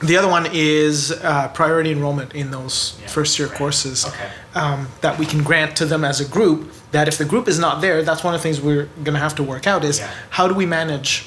the 0.00 0.16
other 0.16 0.28
one 0.28 0.46
is 0.52 1.10
uh, 1.10 1.48
priority 1.48 1.90
enrollment 1.90 2.34
in 2.34 2.50
those 2.50 2.96
Yeah, 3.00 3.08
first 3.08 3.38
year 3.38 3.48
right. 3.48 3.56
courses 3.58 4.06
Okay. 4.06 4.28
um, 4.54 4.88
that 5.00 5.18
we 5.18 5.26
can 5.26 5.42
grant 5.42 5.76
to 5.78 5.86
them 5.86 6.04
as 6.04 6.20
a 6.20 6.24
group 6.24 6.70
that 6.92 7.08
if 7.08 7.18
the 7.18 7.24
group 7.24 7.48
is 7.48 7.58
not 7.58 7.80
there 7.80 8.02
that's 8.02 8.22
one 8.24 8.34
of 8.34 8.40
the 8.40 8.42
things 8.42 8.60
we're 8.60 8.86
going 9.04 9.14
to 9.14 9.18
have 9.20 9.34
to 9.36 9.42
work 9.42 9.66
out 9.66 9.84
is 9.84 9.98
Yeah. 9.98 10.10
how 10.30 10.46
do 10.48 10.54
we 10.54 10.66
manage 10.66 11.26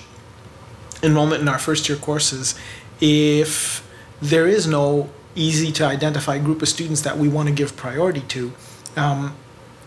enrollment 1.03 1.41
in 1.41 1.47
our 1.47 1.59
first 1.59 1.89
year 1.89 1.97
courses 1.97 2.55
if 2.99 3.83
there 4.21 4.47
is 4.47 4.67
no 4.67 5.09
easy 5.35 5.71
to 5.71 5.83
identify 5.85 6.37
group 6.37 6.61
of 6.61 6.69
students 6.69 7.01
that 7.01 7.17
we 7.17 7.27
want 7.27 7.47
to 7.49 7.53
give 7.53 7.75
priority 7.75 8.21
to 8.21 8.51
um, 8.95 9.35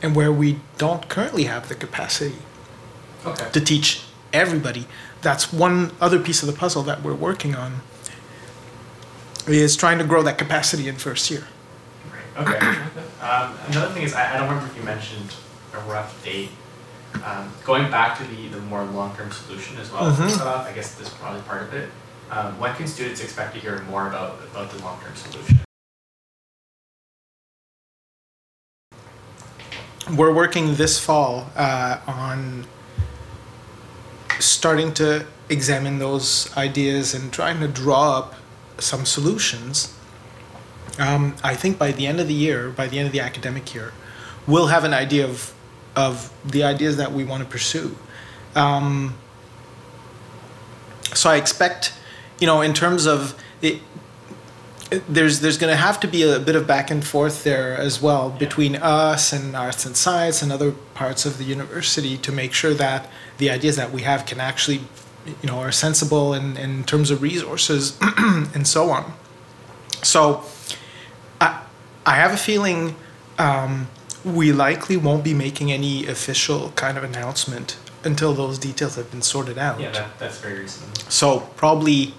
and 0.02 0.14
where 0.16 0.32
we 0.32 0.58
don't 0.78 1.08
currently 1.08 1.44
have 1.44 1.68
the 1.68 1.74
capacity 1.74 2.36
Okay. 3.26 3.48
to 3.52 3.60
teach 3.60 4.02
everybody 4.34 4.86
that's 5.22 5.50
one 5.52 5.92
other 6.00 6.18
piece 6.18 6.42
of 6.42 6.46
the 6.46 6.52
puzzle 6.52 6.82
that 6.82 7.02
we're 7.02 7.14
working 7.14 7.54
on 7.54 7.80
is 9.46 9.76
trying 9.76 9.98
to 9.98 10.04
grow 10.04 10.22
that 10.22 10.38
capacity 10.38 10.88
in 10.88 10.96
first 10.96 11.30
year 11.30 11.46
Right. 12.36 12.46
Okay. 12.48 12.66
um, 13.20 13.56
another 13.68 13.92
thing 13.94 14.02
is, 14.02 14.14
I, 14.14 14.34
I 14.34 14.38
don't 14.38 14.48
remember 14.48 14.70
if 14.70 14.76
you 14.76 14.82
mentioned 14.82 15.34
a 15.74 15.78
rough 15.80 16.22
date. 16.24 16.50
Um, 17.24 17.52
going 17.64 17.90
back 17.90 18.18
to 18.18 18.24
the, 18.24 18.48
the 18.48 18.60
more 18.60 18.82
long 18.84 19.14
term 19.16 19.30
solution 19.30 19.76
as 19.78 19.90
well 19.92 20.10
Mhm. 20.10 20.36
cutoff, 20.36 20.66
I 20.66 20.72
guess 20.72 20.94
this 20.96 21.08
is 21.08 21.14
probably 21.14 21.42
part 21.42 21.62
of 21.62 21.74
it. 21.74 21.88
Um, 22.30 22.58
when 22.58 22.74
can 22.74 22.86
students 22.88 23.22
expect 23.22 23.54
to 23.54 23.60
hear 23.60 23.80
more 23.82 24.08
about, 24.08 24.40
about 24.50 24.70
the 24.70 24.82
long 24.82 24.98
term 25.00 25.14
solution? 25.14 25.60
we're 30.12 30.32
working 30.34 30.74
this 30.74 30.98
fall 30.98 31.50
uh, 31.56 31.98
on 32.06 32.66
starting 34.38 34.92
to 34.92 35.24
examine 35.48 35.98
those 35.98 36.54
ideas 36.56 37.14
and 37.14 37.32
trying 37.32 37.58
to 37.60 37.68
draw 37.68 38.18
up 38.18 38.34
some 38.78 39.04
solutions. 39.04 39.94
Um, 40.98 41.34
I 41.42 41.54
think 41.54 41.78
by 41.78 41.92
the 41.92 42.06
end 42.06 42.20
of 42.20 42.28
the 42.28 42.34
year, 42.34 42.70
by 42.70 42.86
the 42.86 42.98
end 42.98 43.06
of 43.06 43.12
the 43.12 43.20
academic 43.20 43.74
year, 43.74 43.92
we'll 44.46 44.68
have 44.68 44.84
an 44.84 44.94
idea 44.94 45.24
of 45.24 45.52
of 45.96 46.32
the 46.44 46.64
ideas 46.64 46.96
that 46.96 47.12
we 47.12 47.24
want 47.24 47.42
to 47.44 47.48
pursue. 47.48 47.96
Um, 48.56 49.14
so 51.14 51.30
I 51.30 51.36
expect, 51.36 51.92
you 52.40 52.46
know, 52.46 52.60
in 52.62 52.72
terms 52.74 53.06
of 53.06 53.34
it, 53.62 53.80
there's 55.08 55.40
there's 55.40 55.58
going 55.58 55.70
to 55.70 55.76
have 55.76 55.98
to 56.00 56.08
be 56.08 56.22
a 56.22 56.38
bit 56.38 56.56
of 56.56 56.66
back 56.66 56.90
and 56.90 57.04
forth 57.04 57.44
there 57.44 57.76
as 57.76 58.00
well 58.02 58.30
Yeah. 58.32 58.38
between 58.38 58.76
us 58.76 59.32
and 59.32 59.56
arts 59.56 59.86
and 59.86 59.96
science 59.96 60.42
and 60.42 60.52
other 60.52 60.72
parts 60.94 61.24
of 61.26 61.38
the 61.38 61.44
university 61.44 62.16
to 62.18 62.32
make 62.32 62.52
sure 62.52 62.74
that 62.74 63.08
the 63.38 63.50
ideas 63.50 63.76
that 63.76 63.92
we 63.92 64.02
have 64.02 64.26
can 64.26 64.40
actually 64.40 64.82
you 65.26 65.48
know 65.48 65.58
are 65.58 65.72
sensible 65.72 66.34
in, 66.34 66.56
in 66.56 66.84
terms 66.84 67.10
of 67.10 67.22
resources 67.22 67.98
and 68.54 68.66
so 68.66 68.90
on. 68.90 69.12
So 70.02 70.44
i 71.40 71.62
i 72.06 72.14
have 72.16 72.32
a 72.32 72.36
feeling 72.36 72.94
um, 73.38 73.88
we 74.24 74.52
likely 74.52 74.96
won't 74.96 75.24
be 75.24 75.34
making 75.34 75.72
any 75.72 76.06
official 76.06 76.70
kind 76.76 76.96
of 76.96 77.04
announcement 77.04 77.76
until 78.04 78.32
those 78.34 78.58
details 78.58 78.96
have 78.96 79.10
been 79.10 79.22
sorted 79.22 79.58
out. 79.58 79.80
Yeah, 79.80 79.90
that, 79.90 80.18
that's 80.18 80.38
very 80.38 80.60
reasonable. 80.60 80.94
so 81.08 81.40
probably 81.56 82.14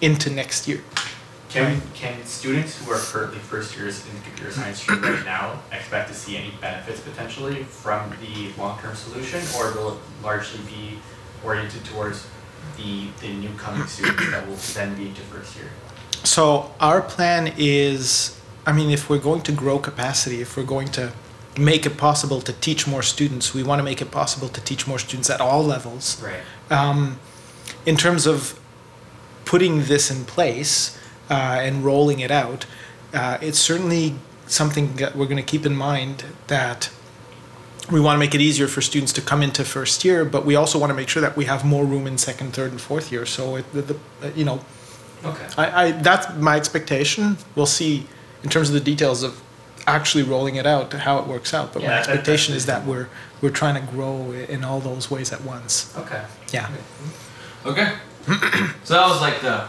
into 0.00 0.30
next 0.30 0.66
year. 0.66 0.82
Can, 1.50 1.82
can 1.94 2.24
students 2.24 2.78
who 2.78 2.92
are 2.92 2.98
currently 2.98 3.40
first 3.40 3.76
years 3.76 4.06
in 4.06 4.14
the 4.14 4.20
computer 4.22 4.52
science 4.52 4.80
stream 4.80 5.02
right 5.02 5.24
now 5.24 5.60
expect 5.72 6.08
to 6.08 6.14
see 6.14 6.36
any 6.36 6.52
benefits 6.60 7.00
potentially 7.00 7.64
from 7.64 8.12
the 8.22 8.52
long 8.56 8.78
term 8.78 8.94
solution, 8.94 9.40
or 9.56 9.74
will 9.74 9.94
it 9.94 9.98
largely 10.22 10.60
be 10.64 10.98
oriented 11.44 11.84
towards 11.84 12.26
the, 12.76 13.08
the 13.20 13.32
new 13.34 13.50
coming 13.56 13.86
students 13.86 14.30
that 14.30 14.46
will 14.46 14.56
then 14.74 14.96
be 14.96 15.08
into 15.08 15.22
first 15.22 15.56
year? 15.56 15.70
So 16.24 16.72
our 16.80 17.00
plan 17.00 17.54
is, 17.56 18.38
I 18.66 18.72
mean, 18.72 18.90
if 18.90 19.08
we're 19.08 19.18
going 19.18 19.42
to 19.42 19.52
grow 19.52 19.78
capacity, 19.78 20.40
if 20.40 20.56
we're 20.56 20.64
going 20.64 20.88
to 20.88 21.12
make 21.58 21.86
it 21.86 21.96
possible 21.96 22.40
to 22.40 22.52
teach 22.52 22.86
more 22.86 23.02
students, 23.02 23.54
we 23.54 23.62
want 23.62 23.78
to 23.78 23.82
make 23.82 24.00
it 24.00 24.10
possible 24.10 24.48
to 24.48 24.60
teach 24.60 24.86
more 24.86 24.98
students 24.98 25.30
at 25.30 25.40
all 25.40 25.62
levels. 25.62 26.22
Right. 26.22 26.42
Um, 26.70 27.18
in 27.86 27.96
terms 27.96 28.26
of 28.26 28.58
putting 29.44 29.84
this 29.84 30.10
in 30.10 30.24
place 30.24 30.98
uh, 31.30 31.58
and 31.60 31.84
rolling 31.84 32.20
it 32.20 32.30
out, 32.30 32.66
uh, 33.12 33.38
it's 33.40 33.58
certainly 33.58 34.14
something 34.46 34.96
that 34.96 35.16
we're 35.16 35.26
going 35.26 35.36
to 35.36 35.42
keep 35.42 35.64
in 35.64 35.76
mind 35.76 36.24
that 36.48 36.90
we 37.90 38.00
want 38.00 38.14
to 38.16 38.18
make 38.18 38.34
it 38.34 38.40
easier 38.40 38.68
for 38.68 38.80
students 38.80 39.12
to 39.14 39.20
come 39.20 39.42
into 39.42 39.64
first 39.64 40.04
year, 40.04 40.24
but 40.24 40.44
we 40.44 40.54
also 40.56 40.78
want 40.78 40.90
to 40.90 40.94
make 40.94 41.08
sure 41.08 41.20
that 41.22 41.36
we 41.36 41.44
have 41.46 41.64
more 41.64 41.84
room 41.84 42.06
in 42.06 42.18
second, 42.18 42.52
third, 42.52 42.70
and 42.72 42.80
fourth 42.80 43.10
year. 43.10 43.26
So 43.26 43.56
it, 43.56 43.72
the, 43.72 43.82
the, 43.82 43.94
uh, 44.22 44.30
you 44.36 44.44
know, 44.44 44.60
Okay. 45.22 45.46
I, 45.58 45.84
I 45.84 45.90
that's 45.92 46.34
my 46.38 46.56
expectation. 46.56 47.36
We'll 47.54 47.66
see 47.66 48.06
in 48.42 48.48
terms 48.48 48.68
of 48.70 48.74
the 48.74 48.80
details 48.80 49.22
of 49.22 49.38
actually 49.86 50.22
rolling 50.24 50.56
it 50.56 50.64
out 50.66 50.92
how 50.94 51.18
it 51.18 51.26
works 51.26 51.52
out. 51.52 51.74
But 51.74 51.82
Yeah, 51.82 51.88
my 51.88 51.94
that- 51.96 52.08
expectation 52.08 52.52
that's 52.54 52.62
is 52.62 52.66
that 52.66 52.86
we're 52.86 53.08
we're 53.42 53.50
trying 53.50 53.74
to 53.74 53.92
grow 53.92 54.32
in 54.32 54.64
all 54.64 54.80
those 54.80 55.10
ways 55.10 55.30
at 55.32 55.42
once. 55.42 55.92
Okay. 55.98 56.22
Yeah. 56.54 56.70
Okay. 57.66 57.92
so 58.84 58.94
that 58.94 59.06
was 59.08 59.20
like 59.20 59.40
the 59.42 59.64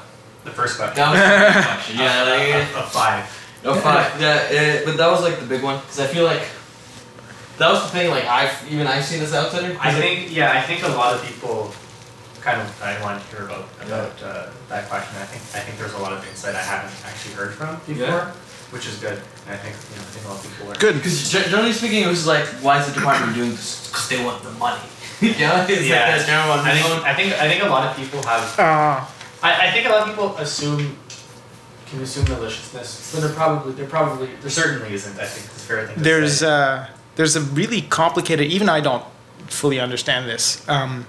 The 0.46 0.52
first 0.52 0.78
question. 0.78 0.96
that 0.96 1.12
was 1.12 1.20
the 1.20 1.54
big 1.60 1.66
question. 1.66 1.98
Yeah, 2.00 2.24
like 2.24 2.84
Of 2.86 2.92
five. 2.94 3.60
no 3.66 3.74
five. 3.76 4.08
Yeah, 4.22 4.48
eh, 4.52 4.82
but 4.86 4.96
that 4.96 5.08
was 5.12 5.22
like 5.22 5.38
the 5.40 5.46
big 5.46 5.64
one 5.64 5.80
because 5.82 6.00
I 6.00 6.08
feel 6.08 6.24
like 6.24 6.44
that 7.62 7.70
was 7.72 7.82
the 7.86 7.90
thing. 7.90 8.10
Like 8.10 8.26
I've 8.26 8.54
even 8.72 8.88
I've 8.88 9.06
seen 9.06 9.20
this 9.20 9.34
outsider. 9.34 9.74
'cause 9.76 9.86
I 9.86 9.94
think 9.94 10.32
yeah, 10.36 10.52
I 10.52 10.62
think 10.62 10.84
a 10.84 10.90
lot 10.90 11.14
of 11.14 11.24
people 11.26 11.74
kind 12.42 12.60
of 12.62 12.68
I 12.82 13.00
want 13.04 13.22
to 13.22 13.26
hear 13.30 13.46
about 13.46 13.66
about 13.86 14.14
uh, 14.24 14.50
that 14.70 14.90
question. 14.90 15.14
I 15.22 15.26
think 15.32 15.42
I 15.56 15.60
think 15.66 15.78
there's 15.80 15.94
a 15.94 16.00
lot 16.06 16.12
of 16.14 16.20
insight 16.28 16.56
I 16.56 16.62
haven't 16.74 16.94
actually 17.06 17.36
heard 17.36 17.54
from 17.54 17.76
before, 17.88 17.96
Yeah. 18.26 18.32
which 18.74 18.86
is 18.88 18.96
good. 18.98 19.22
And 19.46 19.52
I 19.56 19.58
think 19.62 19.76
you 19.90 19.96
know 19.98 20.02
I 20.02 20.12
think 20.14 20.26
a 20.26 20.30
lot 20.30 20.38
of 20.42 20.44
people 20.50 20.72
are 20.72 20.76
Good. 20.76 20.96
Because 20.96 21.30
generally 21.30 21.74
speaking, 21.74 22.02
it 22.04 22.08
was 22.08 22.26
like, 22.26 22.46
why 22.66 22.80
is 22.80 22.88
the 22.88 22.94
department 23.00 23.36
doing 23.36 23.52
this? 23.52 23.88
Because 23.88 24.08
they 24.10 24.24
want 24.26 24.42
the 24.44 24.52
money. 24.58 24.82
yeah, 25.22 25.66
it's 25.70 25.86
Yeah. 25.86 26.02
like 26.02 26.18
that 26.18 26.26
general 26.26 26.52
I 26.58 26.74
think. 26.74 27.06
I 27.06 27.14
think 27.14 27.28
I 27.44 27.46
think 27.50 27.62
a 27.64 27.70
lot 27.70 27.84
of 27.88 27.96
people 27.96 28.20
have 28.26 28.44
Uh, 28.60 29.06
I, 29.48 29.68
I 29.68 29.72
think 29.72 29.86
a 29.86 29.90
lot 29.90 30.02
of 30.04 30.08
people 30.10 30.36
assume 30.38 30.98
can 31.90 32.02
assume 32.02 32.26
maliciousness, 32.26 33.12
but 33.14 33.22
there 33.22 33.34
probably 33.36 33.74
there 33.78 33.86
probably 33.86 34.30
there 34.42 34.50
certainly 34.50 34.94
isn't. 34.98 35.14
I 35.20 35.26
think 35.30 35.46
it's 35.46 35.62
a 35.64 35.68
fair 35.70 35.86
thing. 35.86 35.96
To 35.98 36.02
there's 36.02 36.40
say. 36.40 36.48
uh, 36.48 36.86
there's 37.22 37.36
a 37.36 37.42
really 37.42 37.82
complicated. 37.84 38.48
Even 38.48 38.68
I 38.68 38.80
don't 38.80 39.04
fully 39.46 39.80
understand 39.80 40.28
this. 40.28 40.68
Um, 40.68 41.06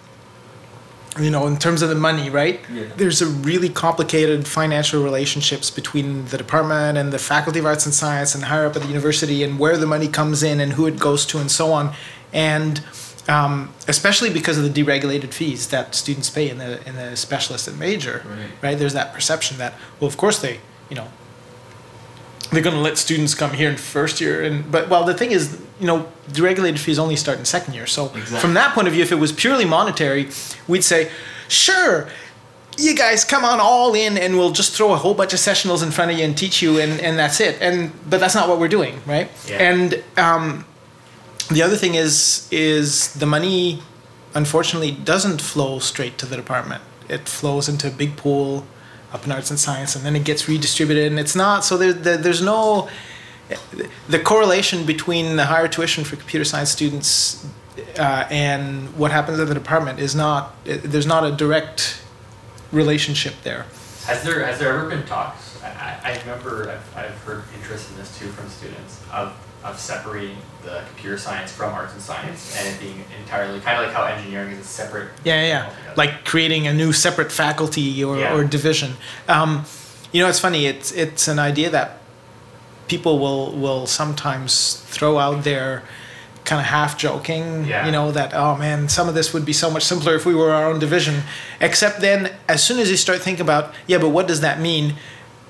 you 1.18 1.30
know, 1.30 1.46
in 1.46 1.56
terms 1.58 1.80
of 1.80 1.88
the 1.88 1.94
money, 1.94 2.28
right? 2.28 2.60
Yeah. 2.70 2.84
There's 2.96 3.22
a 3.22 3.26
really 3.26 3.70
complicated 3.70 4.46
financial 4.46 5.02
relationships 5.02 5.70
between 5.70 6.26
the 6.26 6.36
department 6.36 6.98
and 6.98 7.12
the 7.14 7.18
faculty 7.18 7.58
of 7.60 7.64
arts 7.66 7.86
and 7.86 7.94
science 7.94 8.34
and 8.34 8.44
higher 8.44 8.66
up 8.66 8.76
at 8.76 8.82
the 8.82 8.88
university 8.88 9.42
and 9.42 9.58
where 9.58 9.78
the 9.78 9.86
money 9.86 10.08
comes 10.08 10.42
in 10.42 10.60
and 10.60 10.74
who 10.74 10.86
it 10.86 10.98
goes 10.98 11.24
to 11.26 11.38
and 11.38 11.50
so 11.50 11.72
on. 11.72 11.94
And 12.34 12.82
um, 13.28 13.72
especially 13.88 14.28
because 14.30 14.58
of 14.58 14.64
the 14.64 14.82
deregulated 14.84 15.32
fees 15.32 15.68
that 15.68 15.94
students 15.94 16.28
pay 16.28 16.50
in 16.50 16.58
the 16.58 16.86
in 16.86 16.94
the 16.96 17.16
specialist 17.16 17.68
and 17.68 17.78
major, 17.78 18.22
Right. 18.26 18.50
right? 18.62 18.78
There's 18.78 18.92
that 18.94 19.14
perception 19.14 19.56
that 19.58 19.72
well, 19.98 20.08
of 20.08 20.16
course 20.18 20.38
they, 20.40 20.60
you 20.90 20.96
know, 20.96 21.08
they're 22.52 22.62
going 22.62 22.76
to 22.76 22.82
let 22.82 22.98
students 22.98 23.34
come 23.34 23.52
here 23.52 23.70
in 23.70 23.76
first 23.76 24.20
year 24.20 24.42
and 24.42 24.70
but 24.70 24.88
well 24.88 25.04
the 25.04 25.14
thing 25.14 25.32
is 25.32 25.58
you 25.80 25.86
know 25.86 26.06
deregulated 26.28 26.78
fees 26.78 26.98
only 26.98 27.16
start 27.16 27.38
in 27.38 27.44
second 27.44 27.74
year 27.74 27.86
so 27.86 28.06
Exactly. 28.06 28.38
from 28.38 28.54
that 28.54 28.74
point 28.74 28.86
of 28.88 28.92
view 28.94 29.02
if 29.02 29.10
it 29.12 29.16
was 29.16 29.32
purely 29.32 29.64
monetary 29.64 30.28
we'd 30.68 30.84
say 30.84 31.10
sure 31.48 32.08
you 32.78 32.94
guys 32.94 33.24
come 33.24 33.44
on 33.44 33.58
all 33.60 33.94
in 33.94 34.16
and 34.16 34.36
we'll 34.38 34.52
just 34.52 34.72
throw 34.74 34.92
a 34.92 34.96
whole 34.96 35.14
bunch 35.14 35.32
of 35.32 35.38
sessionals 35.38 35.82
in 35.82 35.90
front 35.90 36.10
of 36.10 36.18
you 36.18 36.24
and 36.24 36.36
teach 36.38 36.62
you 36.62 36.78
and, 36.78 37.00
and 37.00 37.18
that's 37.18 37.40
it 37.40 37.56
and 37.60 37.90
but 38.08 38.20
that's 38.20 38.34
not 38.34 38.48
what 38.48 38.58
we're 38.60 38.68
doing 38.68 39.00
right 39.06 39.30
Yeah. 39.46 39.56
and 39.70 40.02
um, 40.16 40.64
the 41.50 41.62
other 41.62 41.76
thing 41.76 41.94
is 41.94 42.48
is 42.50 43.12
the 43.14 43.26
money 43.26 43.82
unfortunately 44.34 44.90
doesn't 44.92 45.40
flow 45.42 45.78
straight 45.78 46.16
to 46.18 46.26
the 46.26 46.36
department 46.36 46.82
it 47.08 47.28
flows 47.28 47.68
into 47.68 47.88
a 47.88 47.90
big 47.90 48.16
pool 48.16 48.64
up 49.12 49.24
in 49.24 49.32
arts 49.32 49.50
and 49.50 49.58
science 49.58 49.94
and 49.94 50.04
then 50.04 50.16
it 50.16 50.24
gets 50.24 50.48
redistributed 50.48 51.06
and 51.06 51.18
it's 51.18 51.36
not 51.36 51.64
so 51.64 51.76
there, 51.76 51.92
there, 51.92 52.16
there's 52.16 52.42
no 52.42 52.88
the 54.08 54.18
correlation 54.18 54.86
between 54.86 55.36
the 55.36 55.44
higher 55.44 55.68
tuition 55.68 56.04
for 56.04 56.16
computer 56.16 56.44
science 56.44 56.70
students 56.70 57.46
uh, 57.98 58.26
and 58.30 58.94
what 58.96 59.10
happens 59.10 59.38
at 59.38 59.48
the 59.48 59.54
department 59.54 59.98
is 59.98 60.14
not 60.14 60.54
there's 60.64 61.06
not 61.06 61.24
a 61.24 61.32
direct 61.32 62.02
relationship 62.70 63.34
there 63.42 63.66
Has 64.06 64.22
there 64.22 64.44
has 64.46 64.58
there 64.58 64.72
ever 64.76 64.88
been 64.88 65.04
talks? 65.04 65.52
I, 65.62 65.96
I, 66.02 66.18
remember 66.20 66.70
I've, 66.70 66.96
I've 66.96 67.18
heard 67.22 67.44
interest 67.56 67.90
in 67.90 67.96
this 67.96 68.18
too 68.18 68.26
from 68.28 68.48
students 68.48 69.00
of, 69.12 69.32
of 69.64 69.78
separating 69.78 70.36
the 70.64 70.82
computer 70.88 71.16
science 71.18 71.52
from 71.52 71.72
arts 71.72 71.92
and 71.92 72.02
science 72.02 72.56
and 72.58 72.66
it 72.68 72.80
being 72.80 73.04
entirely 73.20 73.60
kind 73.60 73.78
of 73.80 73.86
like 73.86 73.94
how 73.94 74.04
engineering 74.04 74.52
is 74.52 74.60
a 74.60 74.64
separate. 74.64 75.08
Yeah, 75.24 75.46
yeah, 75.46 75.64
altogether. 75.66 75.94
Like 75.96 76.24
creating 76.24 76.66
a 76.66 76.72
new 76.74 76.92
separate 76.92 77.30
faculty 77.32 78.02
or, 78.04 78.18
Yeah. 78.18 78.34
or 78.34 78.44
division. 78.44 78.96
Um, 79.28 79.64
you 80.12 80.22
know, 80.22 80.28
it's 80.28 80.38
funny. 80.40 80.66
It's 80.66 80.92
it's 80.92 81.26
an 81.28 81.38
idea 81.38 81.70
that 81.70 81.98
people 82.88 83.18
will 83.18 83.52
will 83.52 83.86
sometimes 83.86 84.74
throw 84.86 85.18
out 85.18 85.44
there, 85.44 85.82
kind 86.44 86.60
of 86.60 86.66
half 86.66 86.98
joking. 86.98 87.64
Yeah. 87.64 87.86
You 87.86 87.92
know 87.92 88.10
that 88.12 88.34
oh 88.34 88.56
man, 88.56 88.88
some 88.88 89.08
of 89.08 89.14
this 89.14 89.32
would 89.32 89.44
be 89.46 89.52
so 89.54 89.70
much 89.70 89.84
simpler 89.84 90.14
if 90.14 90.26
we 90.26 90.34
were 90.34 90.50
our 90.52 90.66
own 90.70 90.78
division. 90.78 91.22
Except 91.60 92.00
then, 92.00 92.30
as 92.48 92.62
soon 92.62 92.78
as 92.78 92.90
you 92.90 92.96
start 92.96 93.20
thinking 93.20 93.42
about 93.42 93.72
yeah, 93.86 93.98
but 93.98 94.10
what 94.10 94.26
does 94.28 94.40
that 94.42 94.60
mean? 94.60 94.94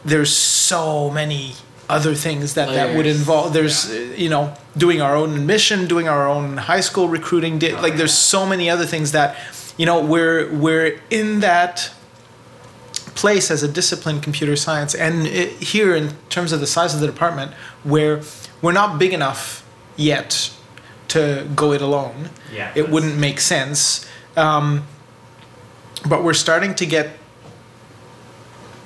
There's 0.05 0.35
so 0.37 1.11
many 1.11 1.55
other 1.93 2.15
things 2.15 2.55
that 2.55 2.69
that 2.75 2.97
would 2.97 3.07
involve. 3.07 3.53
There's 3.53 3.79
uh, 3.91 3.95
you 4.17 4.29
know 4.29 4.45
doing 4.77 5.01
our 5.03 5.15
own 5.17 5.31
admission, 5.41 5.87
doing 5.87 6.09
our 6.09 6.27
own 6.29 6.57
high 6.57 6.81
school 6.83 7.09
recruiting. 7.09 7.59
di- 7.59 7.75
Like 7.87 7.97
there's 7.97 8.15
so 8.15 8.47
many 8.47 8.71
other 8.71 8.87
things 8.87 9.13
that 9.13 9.29
you 9.77 9.87
know 9.87 9.99
we're 10.13 10.51
we're 10.65 11.01
in 11.11 11.41
that 11.41 11.91
place 13.15 13.51
as 13.51 13.63
a 13.63 13.69
discipline 13.69 14.21
computer 14.21 14.57
science 14.57 14.95
and 14.95 15.27
it, 15.27 15.51
here 15.75 15.95
in 15.95 16.09
terms 16.29 16.51
of 16.53 16.61
the 16.61 16.67
size 16.67 16.95
of 16.95 17.01
the 17.01 17.07
department 17.07 17.53
where 17.85 18.23
we're 18.63 18.73
not 18.83 18.99
big 18.99 19.13
enough 19.13 19.63
yet 19.97 20.51
to 21.09 21.47
go 21.55 21.73
it 21.73 21.83
alone 21.83 22.31
Yeah, 22.51 22.73
it 22.75 22.89
wouldn't 22.89 23.19
make 23.19 23.39
sense 23.41 24.07
um, 24.37 24.85
but 26.09 26.25
we're 26.25 26.33
starting 26.47 26.75
to 26.77 26.87
get 26.87 27.07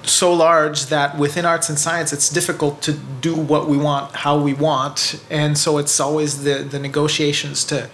so 0.06 0.32
large 0.32 0.86
that 0.86 1.18
within 1.18 1.44
arts 1.44 1.68
and 1.68 1.78
science 1.78 2.12
it's 2.12 2.28
difficult 2.30 2.80
to 2.80 2.92
do 3.20 3.34
what 3.34 3.68
we 3.68 3.76
want 3.76 4.14
how 4.24 4.38
we 4.38 4.54
want 4.54 5.20
and 5.30 5.58
so 5.58 5.78
it's 5.78 5.98
always 6.00 6.44
the 6.44 6.54
the 6.62 6.78
negotiations 6.78 7.64
to 7.64 7.88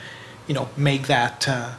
you 0.46 0.54
know 0.54 0.68
make 0.76 1.06
that 1.06 1.48
uh, 1.48 1.70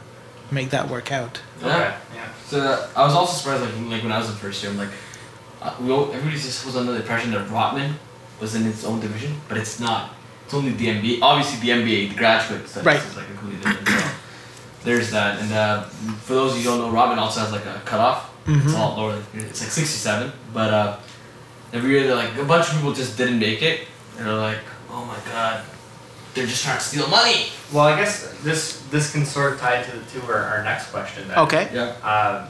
make 0.50 0.70
that 0.70 0.88
work 0.88 1.10
out 1.12 1.40
Okay. 1.62 1.94
Yeah. 2.14 2.28
So 2.46 2.60
uh, 2.60 2.88
I 2.94 3.04
was 3.04 3.14
also 3.14 3.32
surprised, 3.38 3.62
like, 3.64 3.90
like 3.90 4.02
when 4.02 4.12
I 4.12 4.18
was 4.18 4.28
in 4.28 4.36
first 4.36 4.62
year, 4.62 4.70
I'm 4.70 4.76
like, 4.76 4.90
uh, 5.62 5.74
we 5.80 5.90
all, 5.90 6.12
everybody 6.12 6.36
just 6.36 6.66
was 6.66 6.76
under 6.76 6.92
the 6.92 6.98
impression 6.98 7.30
that 7.30 7.48
Rotman 7.48 7.94
was 8.38 8.54
in 8.54 8.66
its 8.66 8.84
own 8.84 9.00
division, 9.00 9.32
but 9.48 9.56
it's 9.56 9.80
not. 9.80 10.10
It's 10.44 10.52
only 10.52 10.72
the 10.72 10.88
MBA. 10.88 11.20
Obviously, 11.22 11.58
the 11.60 11.70
MBA, 11.80 12.10
the 12.10 12.16
graduate 12.16 12.68
studies, 12.68 12.84
Right. 12.86 12.98
is 13.02 13.16
like 13.16 13.30
a 13.30 13.34
completely 13.34 13.64
different. 13.64 13.88
So 13.88 14.84
there's 14.84 15.10
that, 15.12 15.40
and 15.40 15.50
uh, 15.52 15.84
for 16.26 16.34
those 16.34 16.52
of 16.52 16.58
you 16.62 16.70
who 16.70 16.76
don't 16.76 16.92
know, 16.92 17.00
Rotman 17.00 17.16
also 17.16 17.40
has 17.40 17.50
like 17.50 17.64
a 17.64 17.80
cutoff. 17.86 18.28
It's 18.46 18.66
a 18.66 18.68
Mhm. 18.68 18.74
lot 18.74 18.96
lower. 18.98 19.22
It's 19.34 19.60
like 19.62 19.70
67, 19.70 20.32
but 20.52 20.72
uh, 20.72 20.96
every 21.72 21.90
year 21.90 22.04
they're 22.06 22.14
like 22.16 22.36
a 22.36 22.44
bunch 22.44 22.68
of 22.68 22.74
people 22.74 22.92
just 22.92 23.16
didn't 23.16 23.38
make 23.38 23.62
it, 23.62 23.86
and 24.18 24.26
they're 24.26 24.34
like, 24.34 24.58
oh 24.90 25.04
my 25.04 25.16
god, 25.32 25.62
they're 26.34 26.46
just 26.46 26.62
trying 26.64 26.78
to 26.78 26.84
steal 26.84 27.06
money. 27.08 27.46
Well, 27.72 27.84
I 27.86 27.96
guess 27.96 28.34
this 28.42 28.82
this 28.90 29.12
can 29.12 29.24
sort 29.24 29.52
of 29.54 29.60
tie 29.60 29.82
to 29.82 29.90
the 29.98 30.20
to 30.20 30.26
our, 30.26 30.42
our 30.42 30.62
next 30.64 30.90
question. 30.90 31.26
Then. 31.28 31.38
okay 31.38 31.68
Yeah. 31.72 31.92
Um, 32.02 32.48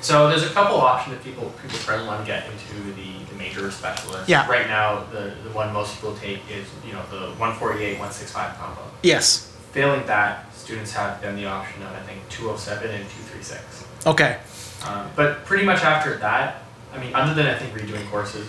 so 0.00 0.28
there's 0.28 0.44
a 0.44 0.50
couple 0.50 0.76
options 0.80 1.16
that 1.16 1.24
people 1.24 1.52
people 1.60 1.78
currently 1.84 2.06
want 2.06 2.20
to 2.24 2.26
get 2.26 2.44
into 2.46 2.92
the, 2.94 3.24
the 3.30 3.34
major 3.36 3.68
specialist. 3.72 4.28
Yeah. 4.28 4.46
Right 4.48 4.68
now, 4.68 5.02
the, 5.10 5.32
the 5.42 5.50
one 5.50 5.72
most 5.72 5.94
people 5.96 6.14
take 6.14 6.40
is 6.50 6.66
you 6.86 6.92
know 6.92 7.02
the 7.10 7.34
148 7.34 7.98
165 7.98 8.56
combo. 8.58 8.82
yes 9.02 9.46
Failing 9.72 10.06
that, 10.06 10.54
students 10.54 10.92
have 10.92 11.20
then 11.20 11.36
the 11.36 11.46
option 11.46 11.82
of 11.82 11.92
I 11.92 12.00
think 12.06 12.20
207 12.30 12.90
and 12.90 13.04
236. 13.10 13.84
okay 14.06 14.38
Um, 14.86 15.10
but 15.16 15.44
pretty 15.44 15.64
much 15.64 15.82
after 15.82 16.16
that, 16.18 16.62
I 16.94 16.98
mean, 16.98 17.14
other 17.14 17.34
than 17.34 17.46
I 17.46 17.54
think 17.58 17.74
redoing 17.74 18.08
courses, 18.10 18.48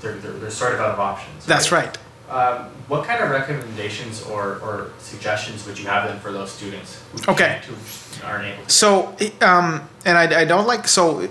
they're, 0.00 0.14
they're, 0.16 0.32
they're 0.32 0.50
sort 0.50 0.74
of 0.74 0.80
out 0.80 0.90
of 0.90 1.00
options. 1.00 1.44
that's 1.46 1.72
right 1.72 1.96
Um, 2.30 2.66
what 2.88 3.04
kind 3.04 3.22
of 3.22 3.30
recommendations 3.30 4.22
or, 4.22 4.58
or 4.60 4.92
suggestions 4.98 5.66
would 5.66 5.78
you 5.78 5.86
have 5.86 6.08
then 6.08 6.18
for 6.20 6.30
those 6.32 6.50
students 6.52 7.02
who 7.24 7.32
Okay. 7.32 7.60
who 7.66 7.74
aren't 8.26 8.44
able 8.44 8.64
to? 8.64 8.70
So, 8.70 9.16
um, 9.40 9.88
and 10.04 10.16
I, 10.18 10.40
I 10.40 10.44
don't 10.44 10.66
like 10.66 10.86
so 10.88 11.28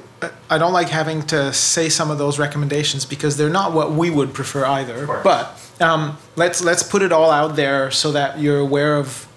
I 0.49 0.57
don't 0.57 0.73
like 0.73 0.89
having 0.89 1.21
to 1.27 1.53
say 1.53 1.89
some 1.89 2.09
of 2.09 2.17
those 2.17 2.39
recommendations 2.39 3.05
because 3.05 3.37
they're 3.37 3.49
not 3.61 3.73
what 3.73 3.91
we 3.91 4.09
would 4.09 4.33
prefer 4.33 4.65
either. 4.65 5.03
Of. 5.03 5.23
But 5.23 5.43
um, 5.79 6.17
let's 6.35 6.63
let's 6.63 6.81
put 6.83 7.01
it 7.03 7.11
all 7.11 7.29
out 7.31 7.55
there 7.55 7.91
so 7.91 8.11
that 8.13 8.39
you're 8.39 8.59
aware 8.59 8.95
of 8.97 9.27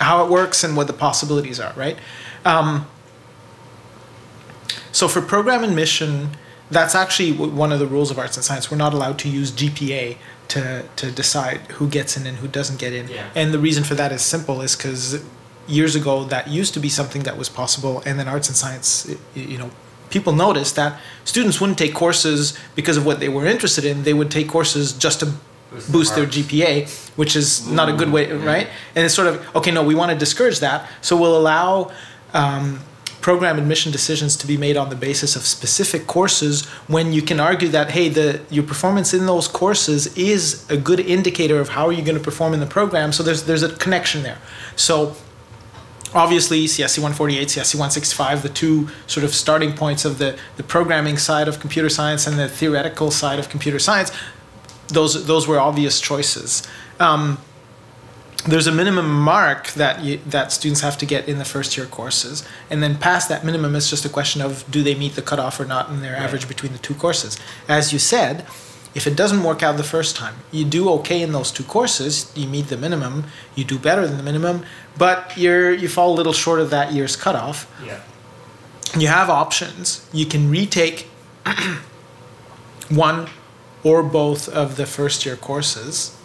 how 0.00 0.24
it 0.24 0.30
works 0.30 0.62
and 0.64 0.76
what 0.76 0.86
the 0.86 0.92
possibilities 0.92 1.58
are. 1.58 1.72
Right. 1.74 1.96
Um, 2.44 2.86
so 4.98 5.06
for 5.06 5.22
program 5.22 5.62
admission, 5.62 6.30
that's 6.72 6.96
actually 6.96 7.30
one 7.30 7.70
of 7.70 7.78
the 7.78 7.86
rules 7.86 8.10
of 8.10 8.18
arts 8.18 8.36
and 8.36 8.44
science. 8.44 8.68
We're 8.68 8.78
not 8.78 8.92
allowed 8.92 9.16
to 9.20 9.28
use 9.28 9.52
GPA 9.52 10.16
to 10.48 10.88
to 10.96 11.12
decide 11.12 11.58
who 11.76 11.88
gets 11.88 12.16
in 12.16 12.26
and 12.26 12.38
who 12.38 12.48
doesn't 12.48 12.80
get 12.80 12.92
in. 12.92 13.06
Yeah. 13.06 13.30
And 13.36 13.54
the 13.54 13.60
reason 13.60 13.84
for 13.84 13.94
that 13.94 14.10
is 14.10 14.22
simple: 14.22 14.60
is 14.60 14.74
because 14.74 15.22
years 15.68 15.94
ago 15.94 16.24
that 16.24 16.48
used 16.48 16.74
to 16.74 16.80
be 16.80 16.88
something 16.88 17.22
that 17.22 17.36
was 17.38 17.48
possible, 17.48 18.02
and 18.04 18.18
then 18.18 18.26
arts 18.26 18.48
and 18.48 18.56
science, 18.56 18.88
you 19.36 19.56
know, 19.56 19.70
people 20.10 20.32
noticed 20.32 20.74
that 20.74 21.00
students 21.24 21.60
wouldn't 21.60 21.78
take 21.78 21.94
courses 21.94 22.58
because 22.74 22.96
of 22.96 23.06
what 23.06 23.20
they 23.20 23.28
were 23.28 23.46
interested 23.46 23.84
in. 23.84 24.02
They 24.02 24.14
would 24.14 24.32
take 24.32 24.48
courses 24.48 24.92
just 24.92 25.20
to 25.20 25.26
Boost 25.70 25.92
boost 25.92 26.14
their. 26.16 26.26
GPA, 26.26 26.88
which 27.16 27.36
is 27.36 27.68
not 27.68 27.90
a 27.90 27.92
good 27.92 28.10
way, 28.10 28.26
yeah. 28.26 28.52
right? 28.52 28.66
And 28.96 29.04
it's 29.04 29.14
sort 29.14 29.28
of 29.28 29.34
okay. 29.54 29.70
No, 29.70 29.82
we 29.84 29.94
want 29.94 30.10
to 30.10 30.18
discourage 30.18 30.60
that, 30.60 30.88
so 31.02 31.14
we'll 31.14 31.36
allow 31.36 31.92
um, 32.32 32.80
program 33.20 33.58
admission 33.58 33.92
decisions 33.92 34.36
to 34.36 34.46
be 34.46 34.56
made 34.56 34.76
on 34.76 34.88
the 34.90 34.96
basis 34.96 35.36
of 35.36 35.42
specific 35.42 36.06
courses. 36.06 36.66
When 36.86 37.12
you 37.12 37.22
can 37.22 37.40
argue 37.40 37.68
that 37.68 37.90
hey, 37.90 38.08
the 38.08 38.40
your 38.50 38.64
performance 38.64 39.12
in 39.12 39.26
those 39.26 39.48
courses 39.48 40.16
is 40.16 40.68
a 40.70 40.76
good 40.76 41.00
indicator 41.00 41.60
of 41.60 41.70
how 41.70 41.86
are 41.86 41.92
you're 41.92 42.04
going 42.04 42.18
to 42.18 42.24
perform 42.24 42.54
in 42.54 42.60
the 42.60 42.66
program. 42.66 43.12
So 43.12 43.22
there's 43.22 43.44
there's 43.44 43.62
a 43.62 43.74
connection 43.76 44.22
there. 44.22 44.38
So 44.76 45.16
obviously 46.14 46.64
CSC 46.64 46.98
148, 46.98 47.48
CSC 47.48 47.74
165, 47.74 48.42
the 48.42 48.48
two 48.48 48.88
sort 49.06 49.24
of 49.24 49.34
starting 49.34 49.72
points 49.74 50.04
of 50.04 50.18
the, 50.18 50.38
the 50.56 50.62
programming 50.62 51.18
side 51.18 51.48
of 51.48 51.60
computer 51.60 51.88
science 51.88 52.26
and 52.26 52.38
the 52.38 52.48
theoretical 52.48 53.10
side 53.10 53.38
of 53.38 53.48
computer 53.48 53.78
science, 53.78 54.10
those, 54.88 55.26
those 55.26 55.46
were 55.46 55.60
obvious 55.60 56.00
choices. 56.00 56.66
Um, 56.98 57.38
there's 58.48 58.66
a 58.66 58.72
minimum 58.72 59.10
mark 59.22 59.68
that 59.72 60.02
you, 60.02 60.18
that 60.26 60.52
students 60.52 60.80
have 60.80 60.96
to 60.98 61.06
get 61.06 61.28
in 61.28 61.38
the 61.38 61.44
first 61.44 61.76
year 61.76 61.86
courses, 61.86 62.44
and 62.70 62.82
then 62.82 62.96
past 62.96 63.28
that 63.28 63.44
minimum, 63.44 63.74
it's 63.76 63.90
just 63.90 64.04
a 64.04 64.08
question 64.08 64.40
of 64.40 64.68
do 64.70 64.82
they 64.82 64.94
meet 64.94 65.14
the 65.14 65.22
cutoff 65.22 65.60
or 65.60 65.64
not 65.64 65.90
in 65.90 66.00
their 66.00 66.14
Right. 66.14 66.22
average 66.22 66.48
between 66.48 66.72
the 66.72 66.78
two 66.78 66.94
courses. 66.94 67.36
As 67.68 67.92
you 67.92 67.98
said, 67.98 68.46
if 68.94 69.06
it 69.06 69.14
doesn't 69.16 69.42
work 69.42 69.62
out 69.62 69.76
the 69.76 69.84
first 69.84 70.16
time, 70.16 70.34
you 70.50 70.64
do 70.64 70.88
okay 70.90 71.20
in 71.22 71.32
those 71.32 71.50
two 71.52 71.62
courses, 71.62 72.32
you 72.34 72.48
meet 72.48 72.68
the 72.68 72.76
minimum, 72.76 73.24
you 73.54 73.64
do 73.64 73.78
better 73.78 74.06
than 74.06 74.16
the 74.16 74.22
minimum, 74.22 74.64
but 74.96 75.36
you're 75.36 75.72
you 75.72 75.88
fall 75.88 76.10
a 76.12 76.16
little 76.16 76.32
short 76.32 76.58
of 76.58 76.70
that 76.70 76.92
year's 76.92 77.14
cutoff. 77.16 77.70
Yeah. 77.84 78.00
You 78.98 79.08
have 79.08 79.28
options. 79.28 80.08
You 80.12 80.24
can 80.24 80.50
retake 80.50 81.06
one 82.88 83.28
or 83.84 84.02
both 84.02 84.48
of 84.48 84.76
the 84.76 84.86
first 84.86 85.24
year 85.26 85.36
courses, 85.36 86.16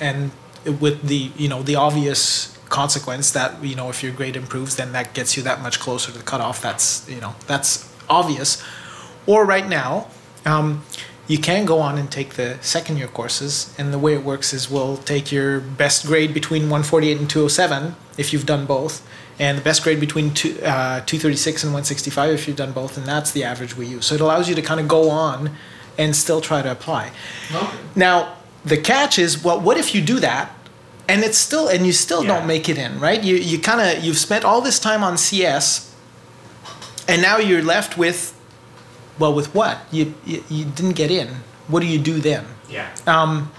and 0.00 0.30
with 0.66 1.02
the 1.08 1.30
you 1.36 1.48
know 1.48 1.62
the 1.62 1.76
obvious 1.76 2.56
consequence 2.68 3.30
that 3.30 3.62
you 3.64 3.74
know 3.74 3.88
if 3.88 4.02
your 4.02 4.12
grade 4.12 4.36
improves, 4.36 4.76
then 4.76 4.92
that 4.92 5.14
gets 5.14 5.36
you 5.36 5.42
that 5.44 5.62
much 5.62 5.80
closer 5.80 6.12
to 6.12 6.18
the 6.18 6.24
cutoff. 6.24 6.60
That's 6.60 7.08
you 7.08 7.20
know 7.20 7.34
that's 7.46 7.92
obvious. 8.08 8.62
Or 9.26 9.44
right 9.44 9.68
now, 9.68 10.08
um, 10.44 10.84
you 11.26 11.38
can 11.38 11.64
go 11.64 11.80
on 11.80 11.98
and 11.98 12.10
take 12.10 12.34
the 12.34 12.58
second 12.60 12.98
year 12.98 13.08
courses, 13.08 13.74
and 13.78 13.92
the 13.92 13.98
way 13.98 14.14
it 14.14 14.22
works 14.22 14.52
is 14.52 14.70
we'll 14.70 14.96
take 14.98 15.32
your 15.32 15.60
best 15.60 16.06
grade 16.06 16.32
between 16.32 16.62
148 16.62 17.18
and 17.18 17.28
207 17.28 17.96
if 18.16 18.32
you've 18.32 18.46
done 18.46 18.66
both, 18.66 19.06
and 19.38 19.58
the 19.58 19.62
best 19.62 19.82
grade 19.82 19.98
between 19.98 20.32
two, 20.32 20.52
uh, 20.62 21.00
236 21.00 21.64
and 21.64 21.72
165 21.72 22.30
if 22.32 22.46
you've 22.46 22.56
done 22.56 22.72
both, 22.72 22.96
and 22.96 23.06
that's 23.06 23.32
the 23.32 23.42
average 23.42 23.76
we 23.76 23.86
use. 23.86 24.06
So 24.06 24.14
it 24.14 24.20
allows 24.20 24.48
you 24.48 24.54
to 24.54 24.62
kind 24.62 24.80
of 24.80 24.86
go 24.86 25.10
on 25.10 25.56
and 25.98 26.14
still 26.14 26.40
try 26.40 26.62
to 26.62 26.70
apply. 26.70 27.10
Okay. 27.52 27.76
Now, 27.96 28.36
the 28.64 28.76
catch 28.76 29.18
is, 29.18 29.42
well, 29.42 29.60
what 29.60 29.76
if 29.78 29.94
you 29.94 30.02
do 30.02 30.20
that 30.20 30.55
and 31.08 31.22
it's 31.24 31.38
still 31.38 31.68
and 31.68 31.86
you 31.86 31.92
still 31.92 32.22
Yeah. 32.24 32.34
don't 32.38 32.46
make 32.46 32.68
it 32.68 32.78
in, 32.78 32.98
right? 33.00 33.22
You 33.22 33.36
you 33.36 33.58
kind 33.58 33.80
of 33.80 34.04
you've 34.04 34.18
spent 34.18 34.44
all 34.44 34.60
this 34.60 34.78
time 34.78 35.02
on 35.04 35.16
CS 35.16 35.92
and 37.08 37.22
now 37.22 37.38
you're 37.38 37.62
left 37.62 37.96
with 37.98 38.32
well, 39.18 39.32
with 39.32 39.54
what? 39.54 39.78
You 39.90 40.14
you, 40.26 40.44
you 40.50 40.64
didn't 40.64 40.92
get 40.96 41.10
in. 41.10 41.28
What 41.68 41.80
do 41.80 41.86
you 41.86 41.98
do 41.98 42.20
then? 42.20 42.44
Yeah. 42.68 42.88
Um, 43.06 43.50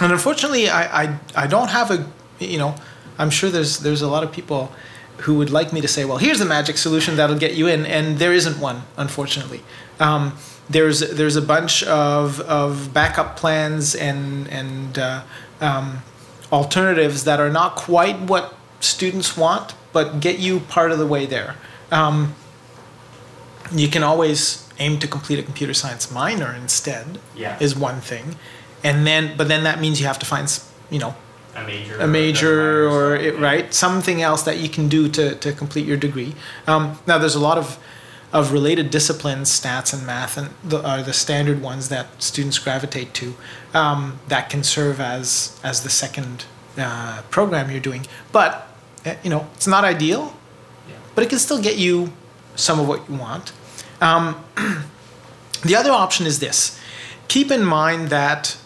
and 0.00 0.12
unfortunately, 0.12 0.68
I, 0.68 1.02
I 1.04 1.18
I 1.34 1.46
don't 1.46 1.70
have 1.70 1.90
a 1.90 2.06
you 2.40 2.58
know 2.58 2.74
I'm 3.18 3.30
sure 3.30 3.50
there's 3.50 3.78
there's 3.78 4.02
a 4.02 4.08
lot 4.08 4.22
of 4.24 4.32
people 4.32 4.72
who 5.18 5.34
would 5.36 5.50
like 5.50 5.72
me 5.72 5.80
to 5.80 5.86
say, 5.88 6.04
well, 6.04 6.18
here's 6.18 6.40
the 6.40 6.44
magic 6.44 6.76
solution 6.76 7.16
that'll 7.16 7.38
get 7.38 7.54
you 7.54 7.68
in, 7.68 7.86
and 7.86 8.18
there 8.18 8.32
isn't 8.32 8.58
one, 8.60 8.82
unfortunately. 8.96 9.62
Um, 10.00 10.36
there's 10.68 11.00
there's 11.00 11.36
a 11.36 11.42
bunch 11.42 11.84
of, 11.84 12.40
of 12.40 12.92
backup 12.92 13.36
plans 13.36 13.94
and 13.94 14.48
and 14.48 14.98
uh, 14.98 15.22
um, 15.60 16.02
alternatives 16.54 17.24
that 17.24 17.38
are 17.40 17.50
not 17.50 17.70
quite 17.76 18.18
what 18.32 18.54
students 18.80 19.36
want, 19.36 19.74
but 19.92 20.20
get 20.20 20.38
you 20.38 20.60
part 20.60 20.90
of 20.92 20.98
the 20.98 21.06
way 21.14 21.26
there. 21.26 21.56
Um, 21.90 22.34
you 23.72 23.88
can 23.88 24.02
always 24.02 24.68
aim 24.78 24.98
to 25.00 25.06
complete 25.08 25.38
a 25.38 25.42
computer 25.42 25.74
science 25.74 26.10
minor 26.10 26.52
instead 26.54 27.18
Yeah. 27.34 27.56
is 27.60 27.74
one 27.76 28.00
thing 28.00 28.36
and 28.82 29.06
then 29.06 29.36
but 29.38 29.46
then 29.48 29.62
that 29.64 29.80
means 29.80 30.00
you 30.00 30.06
have 30.06 30.18
to 30.18 30.26
find 30.26 30.46
you 30.90 30.98
know 30.98 31.14
a 31.54 31.64
major. 31.64 31.96
a 32.00 32.06
major 32.06 32.88
or 32.88 33.14
it, 33.14 33.22
something. 33.24 33.40
right 33.42 33.74
something 33.74 34.18
else 34.22 34.42
that 34.42 34.58
you 34.58 34.68
can 34.68 34.88
do 34.88 35.08
to, 35.08 35.34
to 35.36 35.52
complete 35.52 35.86
your 35.86 35.96
degree 35.96 36.34
um, 36.66 36.98
now 37.06 37.16
there's 37.18 37.36
a 37.36 37.40
lot 37.50 37.56
of 37.56 37.78
of 38.34 38.52
related 38.52 38.90
disciplines 38.90 39.48
stats 39.48 39.94
and 39.94 40.04
math 40.04 40.36
and 40.36 40.50
the, 40.62 40.78
are 40.86 41.02
the 41.02 41.12
standard 41.12 41.62
ones 41.62 41.88
that 41.88 42.06
students 42.20 42.58
gravitate 42.58 43.14
to 43.14 43.34
um, 43.72 44.18
that 44.28 44.50
can 44.50 44.62
serve 44.64 45.00
as 45.00 45.58
as 45.62 45.82
the 45.84 45.88
second 45.90 46.44
uh, 46.76 47.22
program 47.30 47.70
you're 47.70 47.80
doing 47.90 48.04
but 48.32 48.50
uh, 49.06 49.14
you 49.22 49.30
know 49.30 49.46
it's 49.54 49.68
not 49.68 49.84
ideal 49.84 50.22
Yeah. 50.88 50.96
but 51.14 51.22
it 51.24 51.30
can 51.30 51.38
still 51.38 51.62
get 51.62 51.76
you 51.78 52.12
some 52.56 52.78
of 52.80 52.86
what 52.88 53.00
you 53.08 53.16
want. 53.16 53.52
Um, 54.00 54.44
the 55.62 55.74
other 55.76 55.90
option 55.92 56.26
is 56.26 56.38
this 56.40 56.78
keep 57.28 57.50
in 57.50 57.64
mind 57.64 58.08
that 58.10 58.56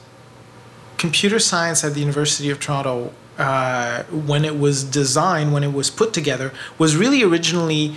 computer 0.96 1.38
science 1.38 1.84
at 1.84 1.94
the 1.94 2.00
University 2.00 2.50
of 2.50 2.58
Toronto, 2.58 3.12
uh, 3.38 4.02
when 4.04 4.44
it 4.44 4.58
was 4.58 4.82
designed, 4.82 5.52
when 5.52 5.62
it 5.62 5.72
was 5.72 5.90
put 5.90 6.12
together, 6.12 6.52
was 6.76 6.96
really 6.96 7.22
originally 7.22 7.94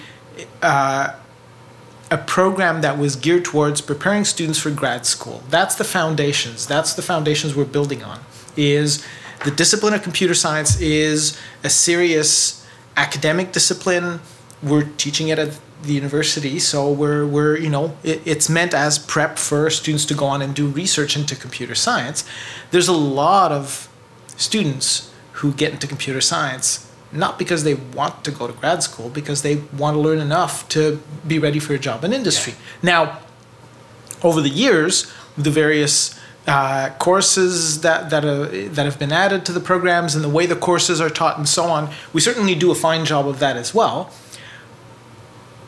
uh, 0.61 1.07
a 2.11 2.17
program 2.17 2.81
that 2.81 2.97
was 2.97 3.15
geared 3.15 3.45
towards 3.45 3.79
preparing 3.79 4.25
students 4.25 4.59
for 4.59 4.69
grad 4.69 5.05
school. 5.05 5.41
That's 5.49 5.75
the 5.75 5.85
foundations. 5.85 6.67
That's 6.67 6.93
the 6.93 7.01
foundations 7.01 7.55
we're 7.55 7.63
building 7.63 8.03
on. 8.03 8.19
Is 8.57 9.03
the 9.45 9.51
discipline 9.51 9.93
of 9.93 10.03
computer 10.03 10.33
science 10.33 10.79
is 10.81 11.39
a 11.63 11.69
serious 11.69 12.67
academic 12.97 13.53
discipline. 13.53 14.19
We're 14.61 14.89
teaching 14.97 15.29
it 15.29 15.39
at 15.39 15.57
the 15.83 15.93
university, 15.93 16.59
so 16.59 16.91
we're 16.91 17.25
we're 17.25 17.57
you 17.57 17.69
know 17.69 17.97
it, 18.03 18.21
it's 18.25 18.49
meant 18.49 18.73
as 18.73 18.99
prep 18.99 19.39
for 19.39 19.69
students 19.69 20.05
to 20.05 20.13
go 20.13 20.25
on 20.25 20.41
and 20.41 20.53
do 20.53 20.67
research 20.67 21.15
into 21.15 21.35
computer 21.35 21.75
science. 21.75 22.25
There's 22.71 22.89
a 22.89 22.93
lot 22.93 23.53
of 23.53 23.89
students 24.35 25.11
who 25.33 25.53
get 25.53 25.71
into 25.71 25.87
computer 25.87 26.21
science 26.21 26.90
not 27.11 27.37
because 27.37 27.63
they 27.63 27.73
want 27.73 28.23
to 28.23 28.31
go 28.31 28.47
to 28.47 28.53
grad 28.53 28.83
school, 28.83 29.09
because 29.09 29.41
they 29.41 29.57
want 29.77 29.95
to 29.95 29.99
learn 29.99 30.19
enough 30.19 30.67
to 30.69 31.01
be 31.27 31.39
ready 31.39 31.59
for 31.59 31.73
a 31.73 31.79
job 31.79 32.03
in 32.03 32.13
industry. 32.13 32.53
Now, 32.81 33.19
over 34.23 34.41
the 34.41 34.49
years, 34.49 35.11
the 35.37 35.49
various 35.49 36.19
uh, 36.47 36.89
courses 36.99 37.81
that 37.81 38.09
that, 38.09 38.25
uh, 38.25 38.47
that 38.73 38.85
have 38.85 38.97
been 38.97 39.11
added 39.11 39.45
to 39.45 39.51
the 39.51 39.59
programs 39.59 40.15
and 40.15 40.23
the 40.23 40.29
way 40.29 40.45
the 40.45 40.55
courses 40.55 40.99
are 40.99 41.09
taught 41.09 41.37
and 41.37 41.47
so 41.47 41.65
on, 41.65 41.89
we 42.13 42.21
certainly 42.21 42.55
do 42.55 42.71
a 42.71 42.75
fine 42.75 43.05
job 43.05 43.27
of 43.27 43.39
that 43.39 43.57
as 43.57 43.73
well. 43.73 44.11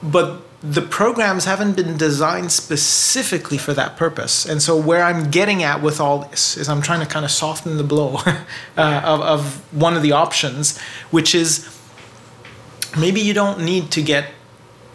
But 0.02 0.42
the 0.64 0.82
programs 0.82 1.44
haven't 1.44 1.76
been 1.76 1.98
designed 1.98 2.50
specifically 2.50 3.58
for 3.58 3.74
that 3.74 3.98
purpose. 3.98 4.46
And 4.46 4.62
so, 4.62 4.78
where 4.78 5.04
I'm 5.04 5.30
getting 5.30 5.62
at 5.62 5.82
with 5.82 6.00
all 6.00 6.20
this 6.20 6.56
is 6.56 6.70
I'm 6.70 6.82
trying 6.82 7.02
to 7.02 7.06
kind 7.06 7.26
of 7.26 7.32
soften 7.32 7.76
the 7.78 7.84
blow 7.84 8.16
uh, 8.78 9.02
of, 9.04 9.22
of 9.22 9.74
one 9.74 9.96
of 9.96 10.02
the 10.02 10.14
options, 10.14 10.80
which 11.12 11.36
is 11.36 11.70
maybe 12.98 13.20
you 13.20 13.34
don't 13.34 13.60
need 13.60 13.92
to 13.92 14.02
get 14.02 14.30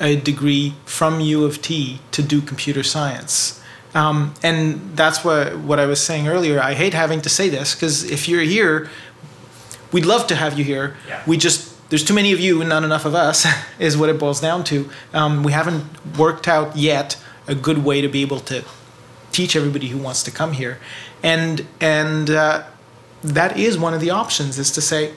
a 0.00 0.16
degree 0.16 0.74
from 0.86 1.20
U 1.20 1.44
of 1.44 1.60
T 1.60 2.00
to 2.12 2.22
do 2.22 2.40
computer 2.40 2.82
science. 2.82 3.62
Um, 3.94 4.34
and 4.42 4.96
that's 4.96 5.24
what, 5.24 5.58
what 5.58 5.78
I 5.78 5.86
was 5.86 6.02
saying 6.02 6.28
earlier. 6.28 6.60
I 6.60 6.74
hate 6.74 6.94
having 6.94 7.20
to 7.22 7.28
say 7.28 7.48
this 7.48 7.74
because 7.74 8.04
if 8.04 8.28
you're 8.28 8.42
here, 8.42 8.88
we'd 9.92 10.06
love 10.06 10.26
to 10.28 10.36
have 10.36 10.58
you 10.58 10.64
here. 10.64 10.96
Yeah. 11.06 11.22
We 11.26 11.36
just, 11.36 11.74
there's 11.88 12.04
too 12.04 12.14
many 12.14 12.32
of 12.32 12.40
you 12.40 12.60
and 12.60 12.68
not 12.68 12.84
enough 12.84 13.04
of 13.04 13.14
us, 13.14 13.46
is 13.78 13.96
what 13.96 14.08
it 14.08 14.18
boils 14.18 14.40
down 14.40 14.64
to. 14.64 14.90
Um, 15.12 15.42
we 15.42 15.52
haven't 15.52 15.84
worked 16.18 16.48
out 16.48 16.76
yet 16.76 17.16
a 17.46 17.54
good 17.54 17.84
way 17.84 18.00
to 18.00 18.08
be 18.08 18.22
able 18.22 18.40
to 18.40 18.64
teach 19.32 19.56
everybody 19.56 19.88
who 19.88 19.98
wants 19.98 20.22
to 20.24 20.30
come 20.30 20.52
here. 20.52 20.78
And, 21.22 21.66
and 21.80 22.30
uh, 22.30 22.64
that 23.22 23.58
is 23.58 23.78
one 23.78 23.94
of 23.94 24.00
the 24.00 24.10
options 24.10 24.58
is 24.58 24.70
to 24.72 24.80
say, 24.80 25.14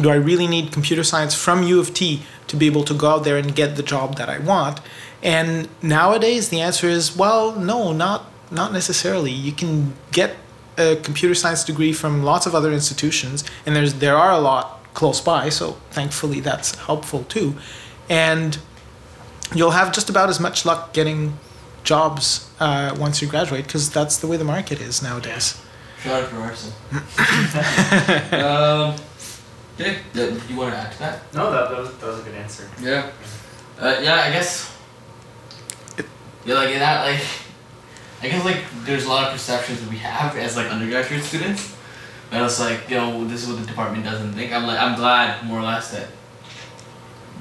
do 0.00 0.10
I 0.10 0.14
really 0.14 0.46
need 0.46 0.72
computer 0.72 1.04
science 1.04 1.34
from 1.34 1.62
U 1.62 1.80
of 1.80 1.92
T 1.94 2.22
to 2.46 2.56
be 2.56 2.66
able 2.66 2.84
to 2.84 2.94
go 2.94 3.08
out 3.08 3.24
there 3.24 3.36
and 3.36 3.54
get 3.54 3.76
the 3.76 3.82
job 3.82 4.16
that 4.16 4.28
I 4.28 4.38
want? 4.38 4.80
And 5.22 5.68
nowadays 5.82 6.48
the 6.48 6.60
answer 6.60 6.88
is 6.88 7.16
well, 7.16 7.52
no, 7.52 7.92
not 7.92 8.26
not 8.50 8.72
necessarily. 8.72 9.30
You 9.30 9.52
can 9.52 9.94
get 10.12 10.36
a 10.78 10.96
computer 10.96 11.34
science 11.34 11.62
degree 11.64 11.92
from 11.92 12.22
lots 12.22 12.46
of 12.46 12.54
other 12.54 12.72
institutions, 12.72 13.44
and 13.66 13.76
there's 13.76 13.94
there 13.94 14.16
are 14.16 14.30
a 14.30 14.38
lot 14.38 14.79
close 15.00 15.22
by, 15.22 15.48
so 15.48 15.78
thankfully 15.90 16.40
that's 16.40 16.74
helpful 16.74 17.24
too. 17.24 17.54
And 18.10 18.58
you'll 19.54 19.70
have 19.70 19.92
just 19.92 20.10
about 20.10 20.28
as 20.28 20.38
much 20.38 20.66
luck 20.66 20.92
getting 20.92 21.38
jobs 21.84 22.50
uh, 22.60 22.94
once 23.00 23.22
you 23.22 23.26
graduate 23.26 23.64
because 23.64 23.88
that's 23.88 24.18
the 24.18 24.26
way 24.26 24.36
the 24.36 24.44
market 24.44 24.78
is 24.78 25.02
nowadays. 25.02 25.58
Shout 26.02 26.22
out 26.22 26.28
for 26.28 26.36
Ryerson. 26.36 26.72
um, 28.44 28.94
okay, 29.74 30.00
yeah, 30.12 30.38
you 30.50 30.56
want 30.56 30.74
to 30.74 30.78
add 30.78 30.92
to 30.92 30.98
that? 30.98 31.34
No, 31.34 31.50
that, 31.50 31.70
that, 31.70 31.78
was, 31.78 31.96
that 31.96 32.06
was 32.06 32.20
a 32.20 32.22
good 32.22 32.34
answer. 32.34 32.68
Yeah. 32.82 33.10
Uh, 33.78 34.00
yeah, 34.02 34.16
I 34.16 34.30
guess. 34.30 34.76
Yeah, 36.44 36.54
like 36.56 36.74
in 36.74 36.80
that, 36.80 37.06
like, 37.06 37.26
I 38.20 38.28
guess 38.28 38.44
like 38.44 38.64
there's 38.84 39.06
a 39.06 39.08
lot 39.08 39.28
of 39.28 39.32
perceptions 39.32 39.80
that 39.80 39.88
we 39.88 39.96
have 39.96 40.36
as 40.36 40.58
like 40.58 40.66
undergraduate 40.66 41.24
students. 41.24 41.74
And 42.32 42.44
it's 42.44 42.60
like, 42.60 42.88
you 42.88 42.96
know, 42.96 43.24
this 43.26 43.42
is 43.42 43.48
what 43.48 43.58
the 43.60 43.66
department 43.66 44.04
doesn't 44.04 44.32
think. 44.34 44.52
I'm 44.52 44.66
like, 44.66 44.78
I'm 44.78 44.94
glad 44.96 45.44
more 45.44 45.58
or 45.58 45.62
less 45.62 45.90
that 45.92 46.08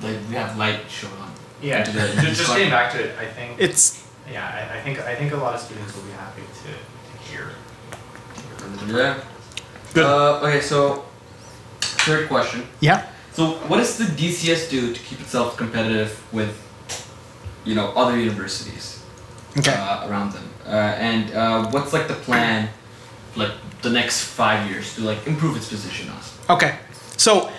like 0.02 0.18
we 0.30 0.36
have 0.36 0.58
light 0.58 0.80
showing 0.90 1.14
on. 1.22 1.32
Yeah, 1.62 1.84
just, 1.84 1.96
just 2.22 2.38
just 2.40 2.48
getting 2.56 2.70
back 2.70 2.92
to 2.94 3.04
it, 3.04 3.18
I 3.20 3.26
think. 3.26 3.60
It's 3.60 4.08
Yeah, 4.32 4.46
I, 4.48 4.78
I 4.78 4.82
think 4.82 5.00
I 5.00 5.14
think 5.16 5.34
a 5.34 5.38
lot 5.38 5.54
of 5.56 5.60
students 5.62 5.94
will 5.96 6.04
be 6.04 6.12
happy 6.12 6.42
to, 6.42 6.68
to 6.72 7.30
hear. 7.30 7.50
hear 7.50 8.58
from 8.58 8.88
the 8.88 8.94
Yeah. 8.98 9.20
Good. 9.94 10.06
Uh, 10.06 10.40
okay, 10.48 10.62
so 10.62 11.06
third 11.82 12.28
question. 12.30 12.64
yeah. 12.80 13.08
So 13.34 13.52
what 13.70 13.78
does 13.78 13.98
the 13.98 14.06
DCS 14.06 14.70
do 14.70 14.94
to 14.94 15.00
keep 15.02 15.20
itself 15.22 15.56
competitive 15.58 16.22
with, 16.34 16.56
you 17.64 17.76
know, 17.76 17.92
other 17.96 18.18
universities 18.20 19.04
Okay. 19.58 19.72
uh, 19.74 20.08
around 20.10 20.32
them? 20.34 20.44
Uh, 20.66 20.70
and 20.98 21.34
uh, 21.34 21.70
what's 21.72 21.94
like 21.94 22.08
the 22.08 22.16
plan, 22.16 22.70
like 23.40 23.52
the 23.82 23.90
next 23.90 24.24
five 24.24 24.70
years 24.70 24.96
to 24.96 25.02
like 25.02 25.26
improve 25.26 25.56
its 25.58 25.70
position 25.70 26.10
on? 26.10 26.20
Okay, 26.50 26.78
so 27.18 27.52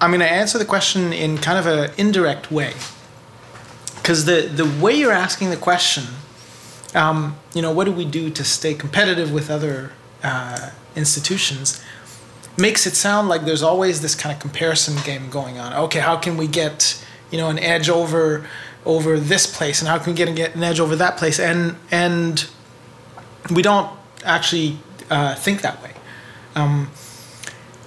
I'm 0.00 0.10
going 0.10 0.20
to 0.20 0.30
answer 0.30 0.58
the 0.58 0.64
question 0.64 1.12
in 1.12 1.38
kind 1.38 1.58
of 1.58 1.66
an 1.66 1.90
indirect 1.96 2.50
way, 2.50 2.72
because 3.96 4.24
the 4.24 4.42
the 4.42 4.66
way 4.82 4.94
you're 4.94 5.12
asking 5.12 5.50
the 5.50 5.56
question, 5.56 6.04
um, 6.94 7.36
you 7.54 7.62
know, 7.62 7.72
what 7.72 7.84
do 7.84 7.92
we 7.92 8.04
do 8.04 8.30
to 8.30 8.44
stay 8.44 8.74
competitive 8.74 9.32
with 9.32 9.50
other 9.50 9.92
uh, 10.22 10.70
institutions, 10.94 11.82
makes 12.56 12.86
it 12.86 12.94
sound 12.94 13.28
like 13.28 13.44
there's 13.44 13.62
always 13.62 14.00
this 14.00 14.14
kind 14.14 14.34
of 14.34 14.40
comparison 14.40 14.96
game 15.04 15.28
going 15.30 15.58
on. 15.58 15.72
Okay, 15.84 16.00
how 16.00 16.16
can 16.16 16.36
we 16.36 16.46
get 16.46 17.02
you 17.30 17.38
know 17.38 17.48
an 17.50 17.58
edge 17.58 17.88
over 17.88 18.46
over 18.84 19.18
this 19.18 19.46
place, 19.46 19.80
and 19.80 19.88
how 19.88 19.98
can 19.98 20.12
we 20.12 20.16
get, 20.16 20.34
get 20.36 20.54
an 20.54 20.62
edge 20.62 20.80
over 20.80 20.96
that 20.96 21.16
place, 21.16 21.40
and 21.40 21.76
and 21.90 22.46
we 23.50 23.62
don't 23.62 23.90
actually 24.26 24.78
uh, 25.10 25.34
think 25.34 25.62
that 25.62 25.82
way. 25.82 25.92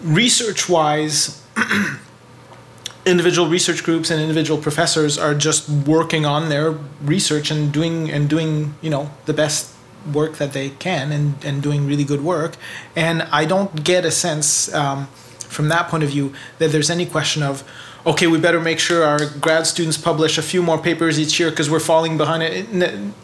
Research 0.04 0.70
wise, 0.70 1.44
individual 3.06 3.50
research 3.50 3.84
groups 3.84 4.10
and 4.10 4.22
individual 4.22 4.62
professors 4.62 5.18
are 5.18 5.36
just 5.36 5.68
working 5.70 6.26
on 6.26 6.48
their 6.48 6.72
research 7.02 7.52
and 7.52 7.74
doing 7.74 8.10
and 8.10 8.30
doing 8.30 8.76
you 8.82 8.90
know 8.90 9.12
the 9.26 9.34
best 9.34 9.74
work 10.14 10.38
that 10.38 10.54
they 10.54 10.70
can 10.70 11.12
and, 11.12 11.44
and 11.44 11.62
doing 11.62 11.86
really 11.86 12.06
good 12.06 12.24
work. 12.24 12.56
And 12.96 13.24
i 13.24 13.44
don't 13.44 13.84
get 13.84 14.06
a 14.06 14.12
sense 14.12 14.74
um, 14.74 15.08
from 15.40 15.68
that 15.68 15.90
point 15.90 16.04
of 16.04 16.10
view 16.10 16.34
that 16.60 16.72
there's 16.72 16.90
any 16.90 17.06
question 17.06 17.44
of 17.44 17.64
okay 18.06 18.28
we 18.28 18.40
better 18.40 18.60
make 18.60 18.80
sure 18.80 19.04
our 19.04 19.26
grad 19.26 19.68
students 19.68 19.98
publish 19.98 20.38
a 20.38 20.42
few 20.42 20.62
more 20.64 20.78
papers 20.78 21.20
each 21.20 21.40
year 21.40 21.50
because 21.50 21.70
we're 21.70 21.80
falling 21.80 22.18
behind 22.18 22.44
it. 22.44 22.68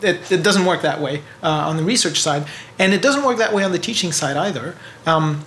It, 0.01 0.31
it, 0.31 0.43
doesn't 0.43 0.65
work 0.65 0.81
that 0.81 1.01
way 1.01 1.23
uh, 1.41 1.49
on 1.49 1.77
the 1.77 1.83
research 1.83 2.19
side. 2.19 2.45
And 2.77 2.93
it 2.93 3.01
doesn't 3.01 3.23
work 3.23 3.37
that 3.37 3.53
way 3.53 3.63
on 3.63 3.71
the 3.71 3.79
teaching 3.79 4.11
side 4.11 4.37
either. 4.37 4.75
Um, 5.05 5.45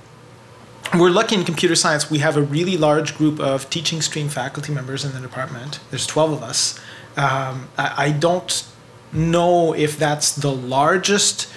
we're 0.95 1.11
lucky 1.11 1.35
in 1.35 1.45
computer 1.45 1.75
science 1.75 2.11
we 2.11 2.19
have 2.19 2.37
a 2.37 2.43
really 2.43 2.79
large 2.79 3.17
group 3.17 3.39
of 3.41 3.69
teaching 3.69 4.01
stream 4.01 4.29
faculty 4.29 4.73
members 4.73 5.05
in 5.05 5.13
the 5.13 5.21
department. 5.21 5.81
There's 5.91 6.07
12 6.07 6.33
of 6.33 6.43
us. 6.43 6.79
Um, 7.17 7.69
I, 7.77 7.95
I 8.07 8.13
don't 8.13 8.67
know 9.13 9.75
if 9.75 9.99
that's 9.99 10.35
the 10.35 10.53
largest 10.53 11.53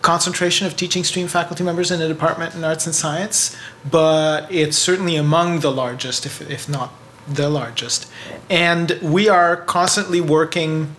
concentration 0.00 0.66
of 0.66 0.76
teaching 0.76 1.04
stream 1.04 1.28
faculty 1.28 1.62
members 1.62 1.90
in 1.90 2.00
a 2.00 2.08
department 2.08 2.54
in 2.54 2.64
arts 2.64 2.86
and 2.86 2.94
science 2.94 3.56
but 3.88 4.52
it's 4.52 4.76
certainly 4.76 5.14
among 5.14 5.60
the 5.60 5.70
largest 5.70 6.26
if, 6.26 6.40
if 6.50 6.68
not 6.68 6.92
the 7.26 7.48
largest 7.48 8.10
and 8.50 8.98
we 9.02 9.28
are 9.28 9.56
constantly 9.56 10.20
working 10.20 10.94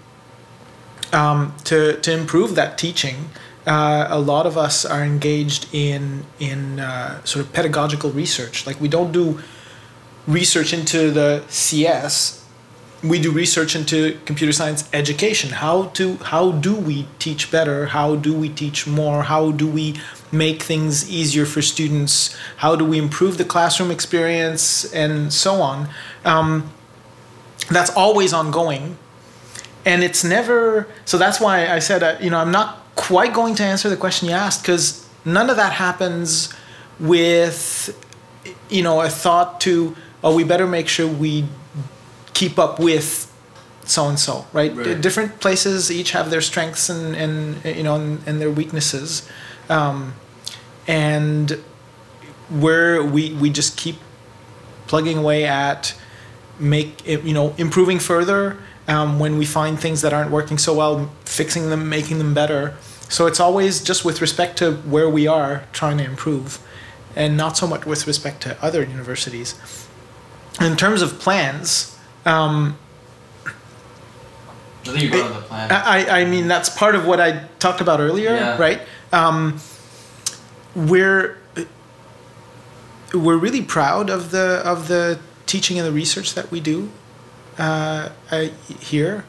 um, 1.12 1.54
to, 1.64 2.00
to 2.02 2.12
improve 2.12 2.56
that 2.56 2.78
teaching 2.78 3.30
uh, 3.66 4.08
a 4.10 4.20
lot 4.20 4.46
of 4.46 4.58
us 4.58 4.86
are 4.86 5.04
engaged 5.04 5.74
in 5.74 6.26
in 6.40 6.80
uh, 6.80 7.24
sort 7.24 7.46
of 7.46 7.54
pedagogical 7.54 8.12
research. 8.12 8.68
Like 8.68 8.80
we 8.82 8.88
don't 8.88 9.12
do 9.12 9.40
research 10.28 10.74
into 10.74 11.12
the 11.12 11.44
CS. 11.48 12.43
We 13.04 13.20
do 13.20 13.32
research 13.32 13.76
into 13.76 14.18
computer 14.26 14.54
science 14.54 14.90
education. 14.94 15.50
How 15.50 15.88
to 15.98 16.16
how 16.18 16.54
do 16.54 16.74
we 16.74 17.08
teach 17.20 17.52
better? 17.52 17.88
How 17.88 18.16
do 18.16 18.34
we 18.34 18.48
teach 18.48 18.88
more? 18.88 19.24
How 19.24 19.52
do 19.52 19.68
we 19.68 20.00
make 20.32 20.64
things 20.64 21.10
easier 21.10 21.46
for 21.46 21.62
students? 21.62 22.36
How 22.58 22.76
do 22.76 22.86
we 22.86 22.98
improve 22.98 23.38
the 23.38 23.46
classroom 23.46 23.92
experience 23.92 24.92
and 24.94 25.34
so 25.34 25.56
on? 25.62 25.90
Um, 26.24 26.72
that's 27.70 27.92
always 27.92 28.34
ongoing 28.34 28.98
and 29.86 30.04
it's 30.04 30.24
never 30.24 30.88
so 31.06 31.18
that's 31.18 31.40
why 31.40 31.68
i 31.68 31.80
said 31.80 32.04
uh, 32.04 32.18
you 32.22 32.30
know 32.30 32.38
i'm 32.38 32.52
not 32.52 32.80
quite 32.96 33.34
going 33.34 33.56
to 33.56 33.64
answer 33.64 33.90
the 33.90 33.98
question 33.98 34.28
you 34.28 34.34
asked 34.34 34.62
because 34.62 35.08
none 35.26 35.50
of 35.50 35.56
that 35.56 35.74
happens 35.74 36.54
with 37.00 37.98
you 38.70 38.82
know 38.82 39.02
a 39.02 39.10
thought 39.10 39.60
to 39.62 39.96
oh 40.24 40.36
we 40.36 40.44
better 40.44 40.68
make 40.68 40.88
sure 40.88 41.08
we 41.08 41.46
keep 42.44 42.60
up 42.60 42.80
with 42.80 43.30
so 43.86 44.08
and 44.08 44.20
so 44.20 44.46
right. 44.54 45.02
different 45.02 45.40
places 45.40 45.92
each 45.92 46.12
have 46.12 46.30
their 46.30 46.42
strengths 46.42 46.90
and 46.90 47.16
and 47.16 47.78
you 47.78 47.84
know 47.84 47.96
and, 47.96 48.22
and 48.28 48.42
their 48.42 48.52
weaknesses. 48.52 49.28
Um, 49.70 50.14
and 50.88 51.52
where 52.50 53.04
we 53.04 53.34
we 53.34 53.50
just 53.50 53.78
keep 53.78 53.96
plugging 54.88 55.18
away 55.18 55.46
at 55.46 55.96
make 56.60 57.08
it, 57.08 57.24
you 57.24 57.34
know 57.34 57.54
improving 57.58 58.00
further 58.00 58.58
um, 58.88 59.20
when 59.20 59.38
we 59.38 59.46
find 59.46 59.80
things 59.80 60.02
that 60.02 60.14
aren't 60.14 60.32
working 60.32 60.58
so 60.58 60.74
well 60.74 61.10
fixing 61.26 61.70
them 61.70 61.90
making 61.90 62.18
them 62.18 62.34
better. 62.34 62.76
So 63.10 63.28
it's 63.28 63.40
always 63.40 63.84
just 63.84 64.04
with 64.04 64.22
respect 64.22 64.58
to 64.58 64.74
where 64.94 65.10
we 65.10 65.28
are 65.28 65.64
trying 65.72 65.98
to 66.00 66.04
improve 66.04 66.60
and 67.16 67.38
not 67.38 67.58
so 67.58 67.68
much 67.68 67.86
with 67.86 68.08
respect 68.08 68.42
to 68.44 68.62
other 68.64 68.82
universities. 68.84 69.56
In 70.60 70.76
terms 70.76 71.02
of 71.02 71.20
plans 71.20 71.94
um, 72.26 72.78
I 73.46 73.52
think 74.86 75.02
you 75.02 75.10
brought 75.12 75.32
up 75.32 75.36
the 75.42 75.48
plan. 75.48 75.72
I, 75.72 76.22
I 76.22 76.26
mean 76.26 76.48
that's 76.48 76.70
part 76.70 76.96
of 76.96 77.06
what 77.06 77.20
I 77.22 77.46
talked 77.60 77.82
about 77.82 78.00
earlier, 78.00 78.32
Yeah. 78.36 78.58
right? 78.58 78.82
Um, 79.12 79.60
we're 80.76 81.38
we're 83.14 83.38
really 83.38 83.62
proud 83.62 84.10
of 84.10 84.32
the 84.32 84.62
of 84.66 84.88
the 84.88 85.20
teaching 85.46 85.78
and 85.78 85.88
the 85.88 85.92
research 85.92 86.34
that 86.34 86.50
we 86.52 86.60
do 86.60 86.90
uh, 87.58 88.10
I, 88.32 88.52
here. 88.80 89.26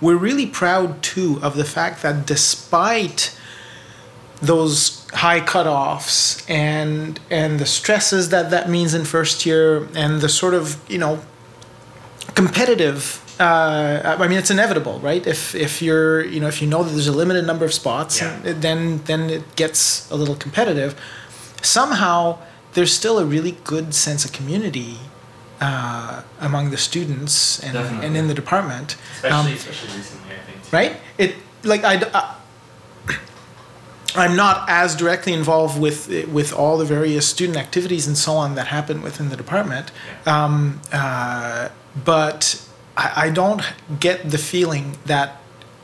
We're 0.00 0.16
really 0.16 0.46
proud 0.46 1.02
too 1.02 1.38
of 1.42 1.56
the 1.56 1.64
fact 1.64 2.02
that 2.02 2.26
despite 2.26 3.36
those 4.40 5.06
high 5.10 5.40
cutoffs 5.40 6.48
and 6.48 7.18
and 7.30 7.58
the 7.58 7.66
stresses 7.66 8.28
that 8.28 8.50
that 8.50 8.68
means 8.68 8.94
in 8.94 9.04
first 9.04 9.44
year 9.46 9.88
and 9.94 10.20
the 10.20 10.28
sort 10.28 10.54
of 10.54 10.78
you 10.88 10.98
know 10.98 11.20
competitive 12.42 13.00
uh, 13.40 14.16
I 14.22 14.26
mean 14.28 14.38
it's 14.42 14.50
inevitable 14.58 14.96
right 15.10 15.24
if 15.34 15.40
if 15.66 15.72
you're 15.86 16.14
you 16.34 16.40
know 16.42 16.48
if 16.54 16.58
you 16.62 16.68
know 16.72 16.80
that 16.84 16.90
there's 16.96 17.12
a 17.16 17.18
limited 17.22 17.44
number 17.50 17.64
of 17.64 17.72
spots 17.82 18.12
Yeah. 18.20 18.38
then 18.66 18.78
then 19.10 19.20
it 19.36 19.44
gets 19.62 19.78
a 20.14 20.16
little 20.20 20.36
competitive 20.46 20.90
somehow 21.78 22.16
there's 22.74 22.92
still 23.02 23.16
a 23.24 23.26
really 23.34 23.54
good 23.74 23.88
sense 23.94 24.20
of 24.26 24.30
community 24.38 24.92
uh, 25.68 26.22
among 26.48 26.64
the 26.74 26.76
students 26.88 27.34
and, 27.66 27.76
and 28.04 28.12
in 28.20 28.24
the 28.30 28.34
department 28.42 28.88
Especially 29.16 29.52
Um, 29.52 29.56
especially 29.60 29.90
recently, 30.00 30.32
I 30.40 30.42
think. 30.46 30.58
too. 30.62 30.76
right 30.78 30.92
it 31.24 31.30
like 31.72 31.82
I, 31.92 31.94
I 32.20 32.22
I'm 34.22 34.34
not 34.36 34.56
as 34.82 34.96
directly 35.02 35.32
involved 35.42 35.76
with 35.84 35.98
with 36.38 36.50
all 36.60 36.74
the 36.82 36.84
various 36.96 37.24
student 37.34 37.56
activities 37.66 38.06
and 38.08 38.16
so 38.16 38.32
on 38.44 38.54
that 38.58 38.66
happen 38.68 38.96
within 39.02 39.28
the 39.28 39.36
department, 39.36 39.86
um, 40.34 40.80
uh, 40.92 41.68
but 42.04 42.66
I, 42.96 43.12
I 43.16 43.30
don't 43.30 43.62
get 44.00 44.30
the 44.30 44.38
feeling 44.38 44.98
that 45.06 45.40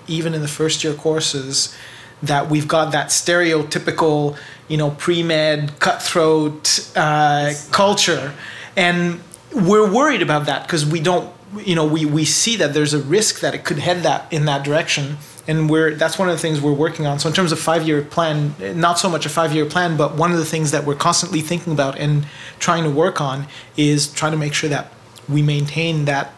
even 0.06 0.34
in 0.34 0.42
the 0.42 0.48
first 0.48 0.84
year 0.84 0.94
courses 0.94 1.74
that 2.22 2.48
we've 2.48 2.68
got 2.68 2.92
that 2.92 3.08
stereotypical 3.08 4.36
you 4.68 4.76
know 4.76 4.90
pre-med 4.90 5.78
cutthroat 5.78 6.90
uh, 6.96 7.52
culture. 7.70 8.34
And 8.76 9.20
we're 9.52 9.90
worried 9.90 10.22
about 10.22 10.46
that 10.46 10.66
because 10.66 10.84
we 10.84 11.00
don't 11.00 11.32
you 11.58 11.74
know 11.74 11.86
we, 11.86 12.04
we 12.04 12.24
see 12.24 12.56
that 12.56 12.74
there's 12.74 12.94
a 12.94 12.98
risk 12.98 13.40
that 13.40 13.54
it 13.54 13.64
could 13.64 13.78
head 13.78 14.02
that 14.02 14.32
in 14.32 14.46
that 14.46 14.64
direction. 14.64 15.18
And 15.46 15.68
we're 15.68 15.94
that's 15.94 16.18
one 16.18 16.28
of 16.28 16.34
the 16.34 16.40
things 16.40 16.60
we're 16.60 16.72
working 16.72 17.06
on. 17.06 17.18
So 17.18 17.28
in 17.28 17.34
terms 17.34 17.52
of 17.52 17.58
five 17.58 17.86
year 17.86 18.02
plan 18.02 18.54
not 18.78 18.98
so 18.98 19.08
much 19.08 19.26
a 19.26 19.28
five 19.28 19.52
year 19.52 19.66
plan 19.66 19.96
but 19.96 20.16
one 20.16 20.32
of 20.32 20.38
the 20.38 20.44
things 20.44 20.70
that 20.70 20.84
we're 20.84 20.94
constantly 20.94 21.40
thinking 21.40 21.72
about 21.72 21.98
and 21.98 22.26
trying 22.58 22.84
to 22.84 22.90
work 22.90 23.20
on 23.20 23.46
is 23.76 24.12
trying 24.12 24.32
to 24.32 24.38
make 24.38 24.54
sure 24.54 24.70
that 24.70 24.92
we 25.28 25.42
maintain 25.42 26.04
that 26.04 26.32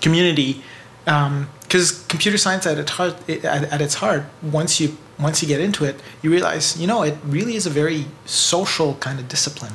community 0.00 0.62
because 1.04 2.04
computer 2.08 2.38
science 2.38 2.66
at 2.66 2.78
its 2.78 2.90
heart 2.92 3.14
at, 3.28 3.44
at 3.44 3.80
its 3.80 3.94
heart 3.94 4.24
once 4.42 4.80
you 4.80 4.96
once 5.18 5.42
you 5.42 5.48
get 5.48 5.60
into 5.60 5.84
it 5.84 6.00
you 6.22 6.30
realize 6.30 6.78
you 6.78 6.86
know 6.86 7.02
it 7.02 7.16
really 7.24 7.56
is 7.56 7.66
a 7.66 7.70
very 7.70 8.06
social 8.24 8.94
kind 8.96 9.18
of 9.18 9.28
discipline. 9.28 9.74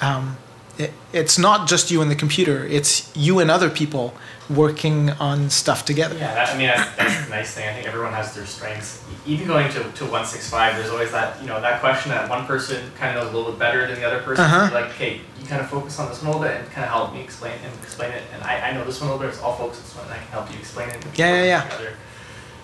Um, 0.00 0.36
it, 0.78 0.92
it's 1.12 1.38
not 1.38 1.68
just 1.68 1.90
you 1.90 2.00
and 2.02 2.10
the 2.10 2.16
computer; 2.16 2.64
it's 2.64 3.14
you 3.16 3.38
and 3.38 3.50
other 3.50 3.70
people 3.70 4.14
working 4.50 5.10
on 5.10 5.50
stuff 5.50 5.84
together. 5.84 6.16
Yeah, 6.16 6.34
that, 6.34 6.54
I 6.54 6.58
mean 6.58 6.66
that's, 6.68 6.96
that's 6.96 7.24
the 7.24 7.30
nice 7.30 7.54
thing. 7.54 7.68
I 7.68 7.74
think 7.74 7.86
everyone 7.86 8.12
has 8.12 8.34
their 8.34 8.46
strengths. 8.46 9.04
Even 9.24 9.46
going 9.46 9.70
to, 9.72 9.82
to 9.92 10.06
one 10.06 10.24
six 10.24 10.48
five, 10.50 10.76
there's 10.76 10.90
always 10.90 11.12
that 11.12 11.40
you 11.40 11.46
know 11.46 11.60
that 11.60 11.80
question 11.80 12.10
that 12.10 12.28
one 12.28 12.46
person 12.46 12.90
kind 12.98 13.16
of 13.16 13.24
knows 13.24 13.32
a 13.32 13.36
little 13.36 13.52
bit 13.52 13.58
better 13.58 13.86
than 13.86 13.96
the 13.96 14.06
other 14.06 14.22
person. 14.22 14.44
Uh-huh. 14.44 14.70
Like, 14.72 14.92
hey 14.92 15.20
you 15.42 15.48
kind 15.48 15.60
of 15.60 15.68
focus 15.68 15.98
on 15.98 16.08
this 16.08 16.22
one 16.22 16.28
a 16.28 16.38
little 16.38 16.48
bit 16.48 16.60
and 16.60 16.70
kind 16.70 16.84
of 16.84 16.90
help 16.90 17.12
me 17.12 17.20
explain 17.20 17.58
and 17.64 17.74
explain 17.82 18.12
it. 18.12 18.22
And 18.32 18.42
I, 18.44 18.70
I 18.70 18.72
know 18.72 18.84
this 18.84 19.00
one 19.00 19.10
a 19.10 19.12
little 19.14 19.28
bit. 19.28 19.36
So 19.36 19.44
I'll 19.44 19.56
focus 19.56 19.78
on 19.78 19.84
this 19.84 19.96
one 19.96 20.04
and 20.06 20.14
I 20.14 20.18
can 20.18 20.28
help 20.28 20.50
you 20.52 20.58
explain 20.58 20.88
it. 20.90 21.04
Yeah, 21.16 21.42
yeah, 21.42 21.68
yeah. 21.80 21.92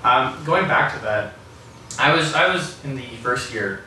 Um, 0.05 0.45
going 0.45 0.69
back 0.69 0.95
to 0.95 1.01
that, 1.01 1.35
I 1.99 2.15
was 2.15 2.35
I 2.35 2.53
was 2.53 2.83
in 2.85 2.95
the 2.95 3.07
first 3.23 3.53
year 3.53 3.85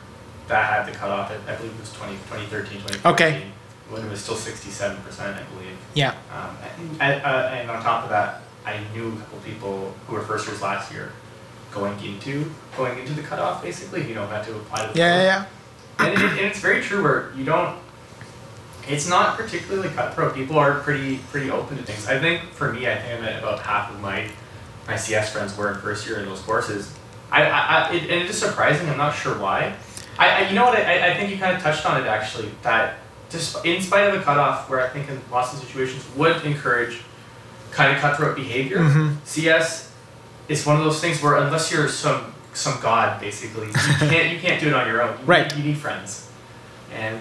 that 0.48 0.58
I 0.58 0.66
had 0.66 0.86
the 0.86 0.96
cutoff. 0.96 1.30
I, 1.30 1.52
I 1.52 1.56
believe 1.56 1.72
it 1.72 1.80
was 1.80 1.92
20, 1.94 2.12
2013, 2.14 2.78
2014. 2.82 3.12
Okay. 3.12 3.52
When 3.92 4.04
it 4.04 4.10
was 4.10 4.20
still 4.20 4.36
sixty 4.36 4.70
seven 4.70 4.96
percent, 5.02 5.36
I 5.36 5.42
believe. 5.54 5.76
Yeah. 5.94 6.14
Um, 6.32 6.56
and, 7.00 7.22
uh, 7.22 7.50
and 7.52 7.70
on 7.70 7.82
top 7.82 8.04
of 8.04 8.10
that, 8.10 8.42
I 8.64 8.80
knew 8.94 9.12
a 9.12 9.16
couple 9.16 9.38
people 9.40 9.94
who 10.06 10.14
were 10.14 10.22
first 10.22 10.46
years 10.48 10.62
last 10.62 10.90
year 10.90 11.12
going 11.72 11.98
into 12.04 12.50
going 12.76 12.98
into 12.98 13.12
the 13.12 13.22
cutoff 13.22 13.62
basically, 13.62 14.06
you 14.08 14.14
know, 14.14 14.26
had 14.26 14.44
to 14.44 14.56
apply 14.56 14.86
to 14.86 14.92
the 14.92 14.98
Yeah, 14.98 15.22
yeah, 15.22 15.44
program. 15.96 16.16
And, 16.16 16.24
it, 16.24 16.38
and 16.38 16.46
it's 16.46 16.60
very 16.60 16.82
true 16.82 17.02
where 17.02 17.32
you 17.36 17.44
don't 17.44 17.78
it's 18.88 19.08
not 19.08 19.36
particularly 19.36 19.88
cutthroat. 19.90 20.34
People 20.34 20.58
are 20.58 20.80
pretty 20.80 21.18
pretty 21.30 21.50
open 21.50 21.76
to 21.76 21.82
things. 21.82 22.06
I 22.06 22.18
think 22.18 22.42
for 22.52 22.72
me, 22.72 22.88
I 22.88 22.96
think 22.96 23.20
met 23.20 23.38
about 23.38 23.60
half 23.60 23.90
of 23.90 24.00
my 24.00 24.28
my 24.86 24.96
CS 24.96 25.32
friends 25.32 25.56
were 25.56 25.72
in 25.72 25.78
first 25.78 26.06
year 26.06 26.18
in 26.18 26.26
those 26.26 26.40
courses. 26.40 26.92
I, 27.30 27.44
I, 27.44 27.58
I 27.58 27.92
it, 27.92 28.02
and 28.02 28.22
it 28.22 28.30
is 28.30 28.38
surprising. 28.38 28.88
I'm 28.88 28.98
not 28.98 29.14
sure 29.14 29.38
why. 29.38 29.74
I, 30.18 30.44
I 30.44 30.48
you 30.48 30.54
know 30.54 30.64
what 30.64 30.78
I, 30.78 31.12
I 31.12 31.14
think 31.14 31.30
you 31.30 31.38
kind 31.38 31.56
of 31.56 31.62
touched 31.62 31.86
on 31.86 32.00
it 32.00 32.06
actually 32.06 32.50
that 32.62 32.98
just 33.32 33.64
in 33.64 33.80
spite 33.82 34.08
of 34.08 34.14
the 34.14 34.20
cutoff, 34.20 34.68
where 34.68 34.80
I 34.80 34.88
think 34.90 35.08
in 35.08 35.20
lots 35.30 35.52
of 35.54 35.58
situations 35.60 36.04
would 36.16 36.42
encourage 36.44 37.00
kind 37.70 37.94
of 37.94 38.00
cutthroat 38.02 38.36
behavior. 38.36 38.78
Mhm. 38.78 39.16
CS 39.24 39.90
is 40.48 40.64
one 40.66 40.76
of 40.76 40.84
those 40.84 41.00
things 41.00 41.22
where 41.22 41.36
unless 41.36 41.72
you're 41.72 41.88
some 41.88 42.34
some 42.54 42.78
god 42.82 43.18
basically, 43.20 43.66
you 43.68 43.72
can't 43.98 44.30
you 44.32 44.38
can't 44.38 44.60
do 44.60 44.68
it 44.68 44.74
on 44.74 44.86
your 44.86 45.00
own. 45.02 45.16
You 45.20 45.24
Right. 45.24 45.56
Need, 45.56 45.64
you 45.64 45.72
need 45.72 45.78
friends, 45.78 46.28
and 46.94 47.18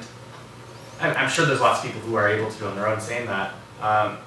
I'm, 0.99 1.16
I'm 1.16 1.30
sure 1.30 1.45
there's 1.45 1.62
lots 1.62 1.80
of 1.80 1.86
people 1.86 2.01
who 2.01 2.16
are 2.16 2.28
able 2.28 2.51
to 2.51 2.57
do 2.59 2.66
it 2.66 2.70
on 2.70 2.76
their 2.76 2.88
own. 2.88 2.99
Saying 2.99 3.28
that, 3.28 3.53
um, 3.82 4.18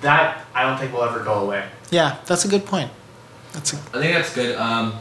that 0.00 0.44
I 0.54 0.62
don't 0.62 0.78
think 0.78 0.92
will 0.92 1.02
ever 1.02 1.20
go 1.20 1.34
away. 1.40 1.64
yeah. 1.90 2.16
That's 2.26 2.44
a 2.44 2.48
good 2.48 2.64
point. 2.64 2.90
That's 3.52 3.72
a, 3.72 3.76
I 3.76 4.00
think 4.00 4.14
that's 4.14 4.32
good. 4.34 4.56
Um, 4.56 4.94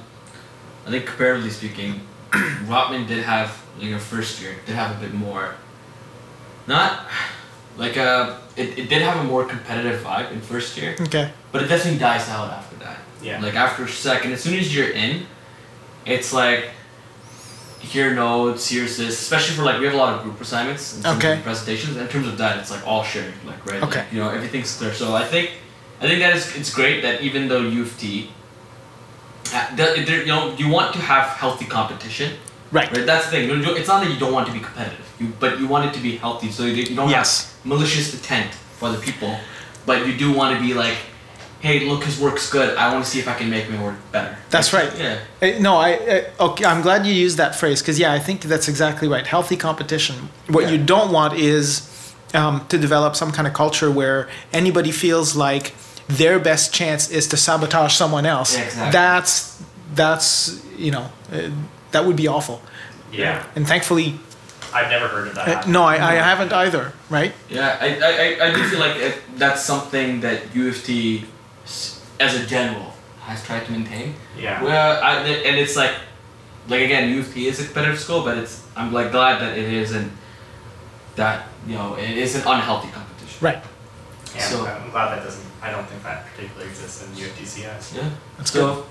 I 0.87 0.89
think 0.89 1.05
comparatively 1.05 1.51
speaking, 1.51 2.01
Rotman 2.31 3.07
did 3.07 3.23
have 3.25 3.55
like 3.77 3.87
your 3.89 3.99
first 3.99 4.41
year 4.41 4.55
did 4.65 4.75
have 4.75 4.97
a 4.97 4.99
bit 4.99 5.13
more. 5.13 5.55
Not 6.67 7.05
like 7.77 7.95
a 7.97 8.39
it, 8.55 8.77
it 8.79 8.89
did 8.89 9.01
have 9.01 9.17
a 9.17 9.23
more 9.23 9.45
competitive 9.45 10.01
vibe 10.01 10.31
in 10.31 10.41
first 10.41 10.77
year, 10.77 10.95
okay. 10.99 11.31
but 11.51 11.61
it 11.63 11.67
definitely 11.67 11.99
dies 11.99 12.27
out 12.29 12.49
after 12.51 12.75
that. 12.77 12.97
Yeah. 13.21 13.39
Like 13.41 13.55
after 13.55 13.87
second, 13.87 14.31
as 14.33 14.41
soon 14.41 14.55
as 14.59 14.75
you're 14.75 14.89
in, 14.89 15.25
it's 16.05 16.33
like 16.33 16.71
here 17.79 18.13
notes, 18.13 18.67
here's 18.69 18.97
this. 18.97 19.19
Especially 19.21 19.55
for 19.55 19.63
like 19.63 19.79
we 19.79 19.85
have 19.85 19.93
a 19.93 19.97
lot 19.97 20.13
of 20.15 20.23
group 20.23 20.41
assignments 20.41 20.95
and 20.95 21.05
Okay. 21.05 21.33
group 21.33 21.43
presentations. 21.43 21.97
In 21.97 22.07
terms 22.07 22.27
of 22.27 22.37
that, 22.39 22.57
it's 22.57 22.71
like 22.71 22.85
all 22.85 23.03
shared, 23.03 23.33
like 23.45 23.63
right. 23.65 23.81
Okay. 23.83 23.99
Like, 23.99 24.11
you 24.13 24.19
know 24.19 24.29
everything's 24.29 24.75
clear. 24.75 24.93
So 24.93 25.15
I 25.15 25.23
think 25.23 25.51
I 26.01 26.07
think 26.07 26.19
that 26.19 26.35
is 26.35 26.55
it's 26.55 26.73
great 26.73 27.01
that 27.03 27.21
even 27.21 27.47
though 27.47 27.61
U 27.61 27.83
of 27.83 27.97
T, 27.99 28.31
uh, 29.53 29.75
the- 29.75 30.03
there- 30.05 30.21
you 30.21 30.27
know 30.27 30.53
you 30.57 30.67
want 30.67 30.93
to 30.95 30.99
have 30.99 31.27
healthy 31.37 31.65
competition. 31.65 32.33
Right. 32.71 32.91
Right. 32.91 33.05
That's 33.05 33.25
the 33.25 33.31
thing. 33.31 33.49
You 33.49 33.61
don't- 33.61 33.77
It's 33.77 33.87
not 33.87 34.03
that 34.03 34.09
you 34.11 34.19
don't 34.19 34.33
want 34.33 34.47
to 34.47 34.53
be 34.53 34.59
competitive, 34.59 35.05
you, 35.19 35.27
but 35.39 35.59
you 35.59 35.67
want 35.67 35.85
it 35.85 35.93
to 35.93 35.99
be 35.99 36.17
healthy, 36.17 36.51
so 36.51 36.63
you, 36.63 36.95
don't 36.95 37.09
Yes. 37.09 37.29
have 37.43 37.65
malicious 37.65 38.13
intent 38.13 38.51
for 38.77 38.89
other 38.89 38.97
people, 38.99 39.39
but 39.85 40.05
you 40.07 40.13
do 40.13 40.31
want 40.31 40.55
to 40.55 40.61
be 40.67 40.73
like, 40.73 40.97
hey, 41.59 41.79
look, 41.89 42.03
his 42.03 42.19
work's 42.19 42.49
good. 42.51 42.77
I 42.77 42.91
want 42.93 43.03
to 43.05 43.09
see 43.09 43.19
if 43.19 43.27
I 43.27 43.33
can 43.33 43.49
make 43.49 43.69
my 43.69 43.81
work 43.81 43.95
better. 44.11 44.37
That's 44.49 44.73
right. 44.73 44.91
Yeah. 44.97 45.17
Uh, 45.41 45.59
No, 45.59 45.77
I 45.77 45.93
uh, 46.39 46.45
okay. 46.49 46.65
I'm 46.65 46.81
glad 46.81 47.05
you 47.07 47.13
used 47.13 47.37
that 47.37 47.55
phrase 47.55 47.81
because 47.81 47.97
yeah, 47.97 48.13
I 48.13 48.19
think 48.19 48.41
that's 48.41 48.67
exactly 48.67 49.07
right. 49.07 49.25
Healthy 49.25 49.57
competition. 49.57 50.29
What 50.49 50.65
Yeah. 50.65 50.71
you 50.73 50.77
don't 50.93 51.11
want 51.11 51.33
is 51.33 51.81
um, 52.33 52.65
to 52.69 52.77
develop 52.77 53.15
some 53.15 53.31
kind 53.31 53.47
of 53.47 53.53
culture 53.53 53.89
where 53.89 54.27
anybody 54.53 54.91
feels 54.91 55.35
like 55.35 55.73
their 56.07 56.37
best 56.39 56.73
chance 56.73 57.09
is 57.09 57.27
to 57.29 57.37
sabotage 57.37 57.93
someone 57.95 58.25
else. 58.25 58.55
Yeah, 58.55 58.63
exactly. 58.65 58.91
That's 58.91 59.57
that's 59.95 60.59
you 60.77 60.91
know 60.91 61.05
uh, 61.33 61.49
that 61.91 62.05
would 62.05 62.15
be 62.15 62.27
awful. 62.27 62.61
Yeah, 63.11 63.43
And 63.55 63.65
thankfully, 63.67 64.19
I've 64.73 64.89
never 64.89 65.07
heard 65.07 65.29
of 65.29 65.35
that. 65.35 65.65
uh, 65.65 65.69
no, 65.69 65.83
I, 65.83 65.95
I 65.95 66.15
haven't 66.15 66.51
either. 66.51 66.91
Right? 67.09 67.33
Yeah, 67.49 67.77
I, 67.79 67.87
I, 67.87 68.11
I- 68.45 68.49
I 68.49 68.53
do 68.55 68.63
feel 68.69 68.79
like 68.79 68.97
it, 68.97 69.21
that's 69.37 69.63
something 69.63 70.19
that 70.21 70.53
U 70.53 70.67
of 70.67 70.83
T, 70.83 71.23
s- 71.63 72.03
as 72.19 72.35
a 72.35 72.45
general, 72.45 72.93
has 73.21 73.43
tried 73.45 73.65
to 73.65 73.71
maintain. 73.71 74.13
Yeah. 74.37 74.61
Well, 74.61 75.03
I, 75.03 75.19
and 75.19 75.55
it's 75.57 75.75
like, 75.77 75.93
like 76.67 76.81
again, 76.81 77.09
U 77.13 77.19
of 77.21 77.33
T 77.33 77.47
is 77.47 77.59
a 77.61 77.63
competitive 77.65 77.99
school, 77.99 78.23
but 78.23 78.37
it's 78.37 78.61
I'm 78.75 78.91
like 78.91 79.11
glad 79.11 79.39
that 79.41 79.57
it 79.57 79.71
isn't 79.71 80.11
that 81.15 81.47
you 81.65 81.75
know 81.75 81.95
it 81.95 82.17
is 82.17 82.35
an 82.35 82.41
unhealthy 82.45 82.89
competition. 82.91 83.37
Right. 83.45 83.63
Yeah, 84.35 84.41
So- 84.41 84.65
I'm 84.67 84.91
glad 84.91 85.17
that 85.17 85.23
doesn't. 85.23 85.45
I 85.61 85.71
don't 85.71 85.87
think 85.87 86.03
that 86.03 86.25
particularly 86.27 86.69
exists 86.69 87.03
in 87.07 87.15
U 87.17 87.25
of 87.27 87.37
T 87.37 87.45
CS. 87.45 87.93
Yeah. 87.95 88.09
That's 88.37 88.51
so 88.51 88.85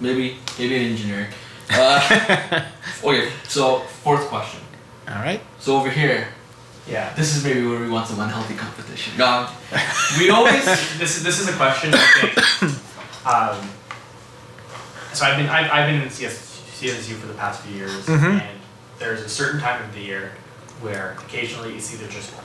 maybe 0.00 0.36
maybe 0.58 0.76
in 0.76 0.92
engineering. 0.92 1.30
Uh, 1.70 2.64
okay, 3.04 3.30
so 3.46 3.80
fourth 4.02 4.26
question. 4.28 4.60
All 5.08 5.16
right. 5.22 5.40
So 5.58 5.76
over 5.76 5.90
here, 5.90 6.28
Yeah. 6.86 7.12
this 7.14 7.36
is 7.36 7.44
maybe 7.44 7.66
where 7.66 7.80
we 7.80 7.88
want 7.90 8.06
some 8.08 8.20
unhealthy 8.20 8.54
competition. 8.54 9.16
No, 9.18 9.48
we 10.18 10.30
always 10.30 10.64
this 10.98 11.16
is 11.16 11.22
this 11.24 11.38
is 11.40 11.48
a 11.48 11.52
question 11.56 11.90
I 11.94 11.98
think. 12.20 12.36
um, 13.26 13.70
so 15.12 15.26
I've 15.26 15.36
been 15.36 15.48
I've, 15.48 15.70
I've 15.70 15.86
been 15.90 16.02
in 16.02 16.10
CS, 16.10 16.62
CSSU 16.80 17.16
for 17.16 17.26
the 17.26 17.34
past 17.34 17.62
few 17.62 17.76
years, 17.76 18.06
Mhm. 18.06 18.40
and 18.40 18.60
there's 18.98 19.20
a 19.20 19.28
certain 19.28 19.60
time 19.60 19.82
of 19.82 19.94
the 19.94 20.00
year 20.00 20.32
where 20.80 21.16
occasionally 21.24 21.74
it's 21.76 21.92
either 21.92 22.06
just 22.08 22.32
hi- 22.34 22.42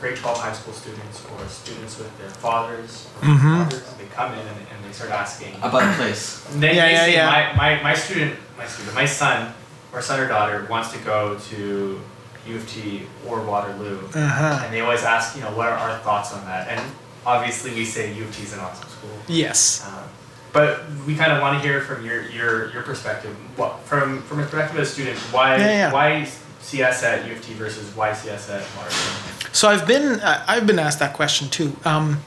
grade 0.00 0.16
12 0.16 0.38
high 0.38 0.52
school 0.52 0.72
students 0.72 1.24
or 1.32 1.46
students 1.48 1.98
with 1.98 2.16
their 2.18 2.30
fathers 2.30 3.08
or 3.22 3.28
Mhm. 3.28 3.58
mothers. 3.58 3.82
They 3.98 4.06
come 4.14 4.32
in 4.32 4.38
and, 4.40 4.48
and 4.72 4.84
they 4.84 4.92
start 4.92 5.10
asking. 5.10 5.54
about 5.62 5.82
a 5.82 5.92
place. 5.96 6.44
And 6.52 6.62
they, 6.62 6.76
Yeah, 6.76 6.86
they 6.86 6.92
yeah, 6.92 7.06
yeah. 7.06 7.52
My, 7.54 7.76
my, 7.76 7.82
my 7.82 7.94
student, 7.94 8.36
my 8.58 8.66
student, 8.66 8.94
my 8.94 9.06
son 9.06 9.52
or 9.92 10.02
son 10.02 10.20
or 10.20 10.28
daughter 10.28 10.66
wants 10.70 10.92
to 10.92 10.98
go 10.98 11.38
to 11.50 12.00
U 12.46 12.56
of 12.56 12.68
T 12.70 13.06
or 13.26 13.40
Waterloo. 13.42 13.98
Uh 14.14 14.26
huh. 14.28 14.60
And 14.64 14.72
they 14.72 14.80
always 14.80 15.02
ask, 15.02 15.34
you 15.36 15.42
know, 15.42 15.50
what 15.50 15.66
are 15.68 15.76
our 15.78 15.98
thoughts 15.98 16.32
on 16.32 16.44
that? 16.44 16.68
And 16.68 16.80
obviously, 17.24 17.72
we 17.74 17.84
say 17.84 18.12
U 18.12 18.24
of 18.24 18.36
T 18.36 18.44
is 18.44 18.52
an 18.52 18.60
awesome 18.60 18.88
school. 18.88 19.10
Yes. 19.26 19.84
Um, 19.86 20.04
but 20.52 20.84
we 21.06 21.16
kind 21.16 21.32
of 21.32 21.42
want 21.42 21.60
to 21.60 21.68
hear 21.68 21.80
from 21.82 22.04
your 22.04 22.22
your 22.30 22.70
your 22.72 22.82
perspective. 22.82 23.34
What 23.56 23.80
from 23.84 24.22
from 24.22 24.38
a 24.40 24.42
perspective 24.44 24.76
of 24.76 24.82
a 24.82 24.86
student, 24.86 25.18
why 25.32 25.56
Yeah, 25.56 25.66
yeah. 25.70 25.92
why 25.92 26.28
CS 26.66 27.02
at 27.04 27.26
U 27.26 27.32
of 27.32 27.46
T 27.46 27.54
versus 27.54 27.90
YCS 27.90 28.50
at 28.50 28.76
Waterloo? 28.76 29.52
So 29.52 29.68
I've 29.68 29.86
been 29.86 30.20
uh, 30.20 30.44
I've 30.48 30.66
been 30.66 30.80
asked 30.80 30.98
that 30.98 31.14
question 31.14 31.48
too. 31.48 31.76
Um, 31.84 32.22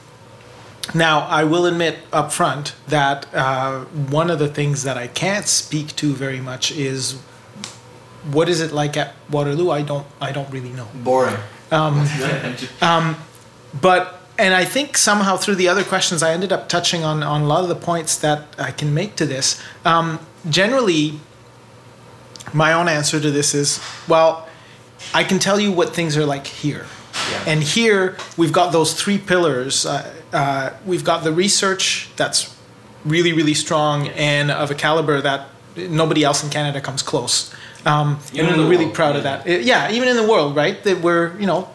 now 0.94 1.20
I 1.20 1.44
will 1.44 1.66
admit 1.66 1.98
up 2.10 2.32
front 2.32 2.74
that 2.88 3.32
uh, 3.34 3.80
one 3.84 4.30
of 4.30 4.38
the 4.38 4.48
things 4.48 4.82
that 4.84 4.96
I 4.96 5.08
can't 5.08 5.46
speak 5.46 5.94
to 5.96 6.14
very 6.14 6.40
much 6.40 6.72
is 6.72 7.20
what 8.32 8.48
is 8.48 8.60
it 8.60 8.72
like 8.72 8.96
at 8.96 9.14
Waterloo. 9.30 9.70
I 9.70 9.82
don't 9.82 10.06
I 10.20 10.32
don't 10.32 10.50
really 10.50 10.70
know. 10.70 10.88
Boring. 10.94 11.36
Um, 12.82 13.16
but 13.80 14.20
and 14.38 14.54
I 14.54 14.64
think 14.64 14.96
somehow 14.96 15.36
through 15.36 15.56
the 15.56 15.68
other 15.68 15.84
questions 15.84 16.22
I 16.22 16.32
ended 16.32 16.50
up 16.50 16.68
touching 16.68 17.04
on 17.04 17.22
on 17.22 17.42
a 17.42 17.46
lot 17.46 17.62
of 17.62 17.68
the 17.68 17.76
points 17.76 18.16
that 18.18 18.46
I 18.58 18.70
can 18.70 18.94
make 18.94 19.14
to 19.16 19.26
this. 19.26 19.62
Um, 19.84 20.18
generally, 20.48 21.20
my 22.52 22.72
own 22.72 22.88
answer 22.88 23.20
to 23.20 23.30
this 23.30 23.54
is 23.54 23.80
well, 24.08 24.48
I 25.14 25.24
can 25.24 25.38
tell 25.38 25.58
you 25.60 25.72
what 25.72 25.94
things 25.94 26.16
are 26.16 26.26
like 26.26 26.46
here. 26.46 26.86
Yeah. 27.30 27.44
And 27.52 27.62
here 27.62 28.16
we've 28.36 28.52
got 28.52 28.72
those 28.72 28.94
three 28.94 29.18
pillars. 29.18 29.86
Uh, 29.86 30.12
uh, 30.32 30.70
we've 30.86 31.04
got 31.04 31.24
the 31.24 31.32
research 31.32 32.08
that's 32.16 32.54
really, 33.04 33.32
really 33.32 33.54
strong 33.54 34.06
Yes. 34.06 34.14
and 34.16 34.50
of 34.50 34.70
a 34.70 34.74
caliber 34.74 35.20
that 35.20 35.48
nobody 35.76 36.22
else 36.24 36.44
in 36.44 36.50
Canada 36.50 36.80
comes 36.80 37.02
close. 37.02 37.52
Um, 37.86 38.18
and 38.36 38.46
we're 38.48 38.68
really 38.68 38.84
world, 38.84 38.94
proud 38.94 39.16
of 39.16 39.24
yeah. 39.24 39.36
that. 39.38 39.46
Uh, 39.46 39.58
Yeah, 39.62 39.90
even 39.90 40.08
in 40.08 40.16
the 40.16 40.26
world, 40.28 40.54
right? 40.54 40.82
That 40.84 41.00
we're 41.00 41.34
you 41.40 41.46
know 41.46 41.68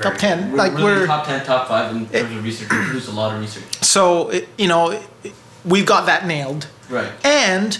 top 0.00 0.16
ten. 0.16 0.50
We're 0.52 0.58
like 0.58 0.72
really 0.72 0.84
we're 0.84 1.06
top 1.06 1.26
ten, 1.26 1.44
top 1.44 1.68
five 1.68 1.94
in 1.94 2.06
terms 2.08 2.32
of 2.36 2.44
research. 2.44 2.70
We 2.70 2.78
produce 2.84 3.08
a 3.08 3.12
lot 3.12 3.34
of 3.34 3.40
research. 3.40 3.64
so 3.82 4.32
you 4.58 4.68
know 4.68 4.98
we've 5.64 5.86
got 5.86 6.06
that 6.06 6.26
nailed, 6.26 6.66
Right. 6.88 7.12
and 7.24 7.78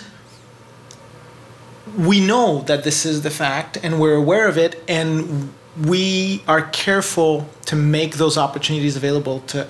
we 1.96 2.20
know 2.20 2.60
that 2.62 2.84
this 2.84 3.06
is 3.06 3.22
the 3.22 3.30
fact, 3.30 3.78
and 3.82 4.00
we're 4.00 4.16
aware 4.16 4.48
of 4.48 4.58
it, 4.58 4.82
and 4.88 5.52
we 5.82 6.42
are 6.46 6.62
careful 6.62 7.48
to 7.66 7.76
make 7.76 8.16
those 8.16 8.38
opportunities 8.38 8.96
available 8.96 9.40
to 9.40 9.66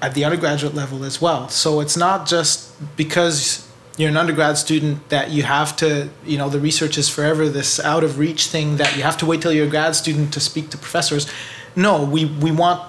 at 0.00 0.14
the 0.14 0.24
undergraduate 0.24 0.74
level 0.74 1.04
as 1.04 1.20
well. 1.20 1.48
So 1.48 1.80
it's 1.80 1.96
not 1.96 2.26
just 2.26 2.72
because 2.96 3.68
you're 3.96 4.08
an 4.08 4.16
undergrad 4.16 4.56
student 4.56 5.08
that 5.08 5.30
you 5.30 5.42
have 5.42 5.74
to 5.76 6.08
you 6.24 6.38
know 6.38 6.48
the 6.48 6.60
research 6.60 6.96
is 6.96 7.08
forever 7.08 7.48
this 7.48 7.80
out 7.80 8.04
of 8.04 8.18
reach 8.18 8.46
thing 8.46 8.76
that 8.76 8.96
you 8.96 9.02
have 9.02 9.16
to 9.16 9.26
wait 9.26 9.42
till 9.42 9.52
you're 9.52 9.66
a 9.66 9.70
grad 9.70 9.96
student 9.96 10.32
to 10.34 10.40
speak 10.40 10.70
to 10.70 10.78
professors. 10.78 11.26
No 11.74 12.04
we 12.04 12.24
we 12.24 12.52
want 12.52 12.80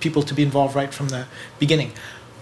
people 0.00 0.22
to 0.22 0.34
be 0.34 0.42
involved 0.42 0.76
right 0.76 0.92
from 0.92 1.08
the 1.08 1.26
beginning. 1.58 1.92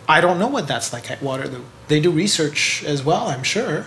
I 0.08 0.20
don't 0.20 0.38
know 0.38 0.48
what 0.48 0.66
that's 0.66 0.92
like 0.92 1.10
at 1.10 1.22
waterloo. 1.22 1.64
They 1.88 2.00
do 2.00 2.10
research 2.10 2.82
as 2.84 3.04
well 3.04 3.28
i'm 3.28 3.44
sure 3.44 3.86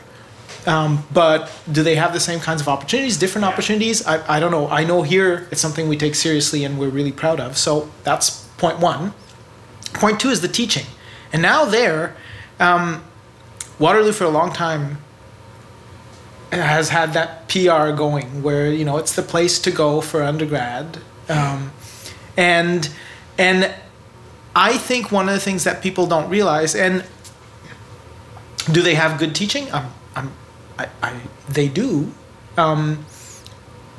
um, 0.70 1.04
but 1.12 1.52
do 1.72 1.82
they 1.82 1.96
have 1.96 2.14
the 2.14 2.20
same 2.20 2.40
kinds 2.40 2.62
of 2.62 2.68
opportunities 2.68 3.18
different 3.18 3.46
opportunities? 3.46 4.06
I, 4.06 4.38
I 4.38 4.40
don't 4.40 4.52
know. 4.52 4.68
I 4.68 4.84
know 4.84 5.02
here 5.02 5.48
it's 5.50 5.60
something 5.60 5.90
we 5.90 5.98
take 5.98 6.14
seriously 6.14 6.64
and 6.64 6.78
we're 6.80 6.90
really 6.90 7.12
proud 7.12 7.40
of. 7.40 7.58
So 7.58 7.90
that's 8.04 8.46
point 8.60 8.80
one. 8.80 9.14
Point 9.94 10.20
two 10.20 10.30
is 10.30 10.42
the 10.42 10.48
teaching. 10.48 10.86
And 11.34 11.42
now 11.42 11.66
there 11.66 12.16
um, 12.60 13.04
Waterloo 13.80 14.12
for 14.12 14.26
a 14.26 14.30
long 14.30 14.54
time 14.54 15.00
has 16.52 16.90
had 16.90 17.14
that 17.14 17.48
PR 17.50 17.92
going 17.92 18.44
where 18.44 18.72
you 18.72 18.86
know 18.86 18.98
it's 18.98 19.16
the 19.16 19.24
place 19.24 19.58
to 19.60 19.72
go 19.72 20.02
for 20.02 20.22
undergrad, 20.22 21.00
um, 21.30 21.72
and 22.38 22.92
and 23.40 23.74
I 24.56 24.78
think 24.78 25.12
one 25.12 25.30
of 25.30 25.34
the 25.34 25.40
things 25.40 25.64
that 25.64 25.82
people 25.82 26.06
don't 26.06 26.30
realize 26.30 26.76
and 26.76 27.06
do 28.72 28.82
they 28.84 28.96
have 28.96 29.18
good 29.18 29.34
teaching? 29.34 29.72
Um, 29.72 29.86
um, 29.86 29.94
I, 30.80 30.88
I, 31.04 31.20
they 31.50 31.68
do. 31.68 32.12
Um, 32.58 33.06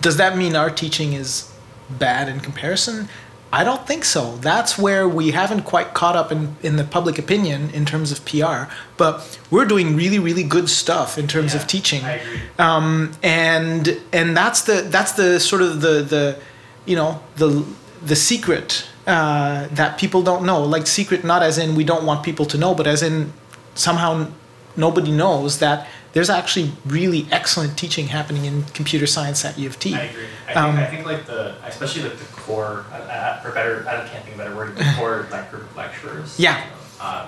does 0.01 0.17
that 0.17 0.37
mean 0.37 0.57
our 0.57 0.71
teaching 0.71 1.13
is 1.13 1.53
bad 1.91 2.29
in 2.29 2.41
comparison? 2.41 3.09
I 3.53 3.65
don't 3.65 3.85
think 3.87 4.05
so. 4.05 4.37
That's 4.37 4.79
where 4.79 5.09
we 5.09 5.33
haven't 5.33 5.63
quite 5.63 5.93
caught 5.93 6.15
up 6.15 6.31
in, 6.31 6.57
in 6.63 6.77
the 6.77 6.85
public 6.85 7.19
opinion 7.19 7.71
in 7.71 7.85
terms 7.85 8.13
of 8.13 8.25
PR, 8.25 8.73
but 8.97 9.41
we're 9.51 9.65
doing 9.65 9.97
really, 9.97 10.21
really 10.21 10.45
good 10.45 10.69
stuff 10.71 11.19
in 11.19 11.27
terms 11.27 11.53
Yeah, 11.53 11.61
of 11.61 11.67
teaching. 11.67 12.05
I 12.05 12.13
agree. 12.13 12.41
Um, 12.59 13.13
and 13.25 14.01
and 14.13 14.37
that's 14.37 14.63
the 14.63 14.83
that's 14.83 15.13
the 15.13 15.41
sort 15.41 15.63
of 15.63 15.81
the 15.81 16.03
the 16.03 16.39
you 16.87 16.95
know 16.95 17.21
the 17.37 17.65
the 18.07 18.15
secret 18.15 18.87
uh, 19.09 19.67
that 19.73 19.99
people 19.99 20.23
don't 20.23 20.45
know. 20.45 20.63
Like 20.63 20.87
secret, 20.87 21.25
not 21.25 21.43
as 21.43 21.59
in 21.59 21.75
we 21.75 21.83
don't 21.83 22.07
want 22.07 22.23
people 22.23 22.47
to 22.47 22.57
know, 22.57 22.73
but 22.73 22.87
as 22.87 23.03
in 23.03 23.33
somehow 23.75 24.29
nobody 24.77 25.11
knows 25.11 25.59
that 25.59 25.89
there's 26.13 26.31
actually 26.31 26.73
really 26.85 27.27
excellent 27.31 27.79
teaching 27.79 28.09
happening 28.09 28.45
in 28.45 28.65
computer 28.75 29.07
science 29.07 29.45
at 29.45 29.59
U 29.59 29.69
of 29.69 29.79
T. 29.79 29.95
I 29.95 30.01
agree. 30.03 30.25
I 30.25 30.47
think, 30.47 30.57
Um, 30.57 30.77
I 30.77 30.87
think 30.87 31.07
like 31.07 31.27
the, 31.27 31.55
especially 31.65 32.03
like 32.03 32.19
the 32.19 32.25
core, 32.27 32.85
uh, 32.93 32.97
uh, 32.97 33.41
for 33.41 33.53
better, 33.53 33.87
I 33.89 34.07
can't 34.09 34.25
think 34.25 34.35
of 34.35 34.41
a 34.41 34.45
better 34.45 34.57
word, 34.57 34.77
the 34.77 34.93
core 34.97 35.27
like 35.31 35.51
group 35.51 35.63
of 35.71 35.77
lecturers. 35.77 36.39
Yeah. 36.39 36.59
you 36.65 36.71
know, 36.71 37.07
Um, 37.07 37.27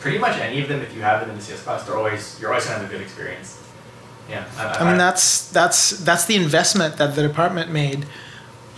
pretty 0.00 0.18
much 0.18 0.36
any 0.38 0.60
of 0.62 0.68
them, 0.68 0.80
if 0.80 0.94
you 0.94 1.02
have 1.02 1.20
them 1.20 1.30
in 1.30 1.36
the 1.36 1.42
CS 1.42 1.62
class, 1.62 1.82
they're 1.84 1.96
always, 1.96 2.38
you're 2.40 2.50
always 2.50 2.64
gonna 2.66 2.78
have 2.78 2.88
a 2.88 2.92
good 2.92 3.02
experience. 3.02 3.58
Yeah. 4.28 4.44
I 4.58 4.84
mean 4.84 4.98
that's 4.98 5.48
that's 5.50 5.90
that's 5.90 6.26
the 6.26 6.36
investment 6.36 6.98
that 6.98 7.14
the 7.16 7.22
department 7.22 7.70
made, 7.70 8.04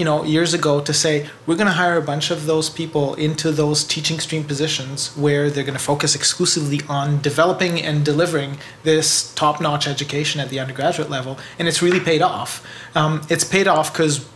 you 0.01 0.07
know, 0.07 0.25
years 0.25 0.55
ago 0.55 0.81
to 0.81 0.95
say 0.95 1.29
we're 1.45 1.57
going 1.57 1.67
to 1.67 1.75
hire 1.75 1.99
a 1.99 2.03
bunch 2.03 2.31
of 2.31 2.47
those 2.47 2.71
people 2.71 3.13
into 3.17 3.53
those 3.53 3.85
teaching 3.85 4.19
stream 4.19 4.43
positions 4.43 5.15
where 5.15 5.51
they're 5.51 5.63
going 5.63 5.77
to 5.77 5.85
focus 5.93 6.15
exclusively 6.15 6.81
on 6.89 7.21
developing 7.21 7.79
and 7.83 8.03
delivering 8.03 8.57
this 8.83 9.35
top-notch 9.35 9.87
education 9.87 10.41
at 10.41 10.49
the 10.49 10.59
undergraduate 10.59 11.11
level, 11.11 11.39
and 11.59 11.69
it's 11.69 11.83
really 11.83 12.01
paid 12.01 12.23
off. 12.23 12.67
Um, 12.97 13.21
it's 13.29 13.45
paid 13.45 13.69
off 13.69 13.93
because 13.93 14.27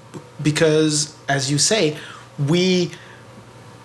because 0.42 1.16
as 1.30 1.50
you 1.50 1.56
say, 1.56 1.96
we 2.38 2.90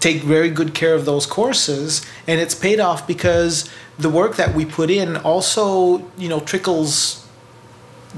take 0.02 0.22
very 0.24 0.50
good 0.50 0.74
care 0.74 0.96
of 0.96 1.06
those 1.06 1.26
courses 1.26 2.06
and 2.28 2.42
it's 2.42 2.56
paid 2.56 2.82
off 2.82 3.08
because 3.08 3.70
the 3.98 4.10
work 4.10 4.36
that 4.36 4.54
we 4.54 4.66
put 4.66 4.90
in 4.90 5.16
also 5.18 6.00
you 6.18 6.28
know 6.28 6.42
trickles 6.42 7.26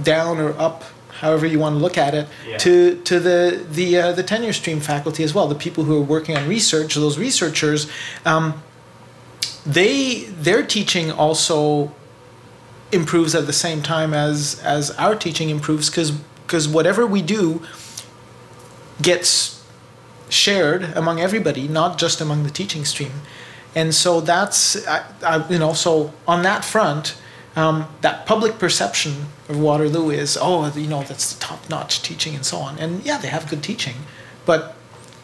down 0.01 0.39
or 0.39 0.57
up 0.59 0.83
however 1.21 1.45
you 1.45 1.59
want 1.59 1.75
to 1.75 1.79
look 1.79 1.97
at 1.97 2.13
it 2.13 2.27
Yeah. 2.47 2.57
to 2.57 2.95
to 3.09 3.19
the 3.19 3.39
the 3.79 3.87
uh, 4.01 4.11
the 4.19 4.23
tenure 4.23 4.53
stream 4.53 4.79
faculty 4.81 5.23
as 5.23 5.33
well 5.35 5.47
the 5.47 5.61
people 5.65 5.83
who 5.85 5.95
are 5.99 6.07
working 6.15 6.35
on 6.37 6.47
research 6.47 6.95
those 6.95 7.17
researchers 7.17 7.87
um, 8.25 8.61
they 9.65 10.23
their 10.47 10.63
teaching 10.65 11.11
also 11.11 11.91
improves 12.91 13.33
at 13.35 13.45
the 13.45 13.53
same 13.53 13.81
time 13.81 14.13
as 14.13 14.59
as 14.63 14.91
our 14.91 15.15
teaching 15.15 15.49
improves 15.49 15.89
because 15.89 16.11
because 16.45 16.67
whatever 16.67 17.05
we 17.07 17.21
do 17.21 17.61
gets 19.01 19.63
shared 20.29 20.83
among 20.95 21.19
everybody, 21.19 21.67
not 21.67 21.97
just 21.97 22.21
among 22.21 22.43
the 22.43 22.49
teaching 22.49 22.85
stream. 22.85 23.11
And 23.75 23.93
so 23.95 24.21
that's, 24.21 24.85
I, 24.87 25.03
I, 25.23 25.47
you 25.49 25.57
know, 25.59 25.73
so 25.73 26.13
on 26.27 26.43
that 26.43 26.63
front, 26.65 27.15
um, 27.55 27.87
that 28.01 28.25
public 28.25 28.59
perception 28.59 29.25
of 29.49 29.59
Waterloo 29.59 30.09
is, 30.09 30.37
oh, 30.39 30.71
you 30.73 30.87
know, 30.87 31.03
that's 31.03 31.33
the 31.33 31.39
top 31.39 31.69
notch 31.69 32.01
teaching 32.01 32.33
and 32.35 32.45
so 32.45 32.57
on. 32.57 32.79
And 32.79 33.03
yeah, 33.05 33.17
they 33.17 33.27
have 33.27 33.49
good 33.49 33.61
teaching. 33.61 33.95
But, 34.45 34.75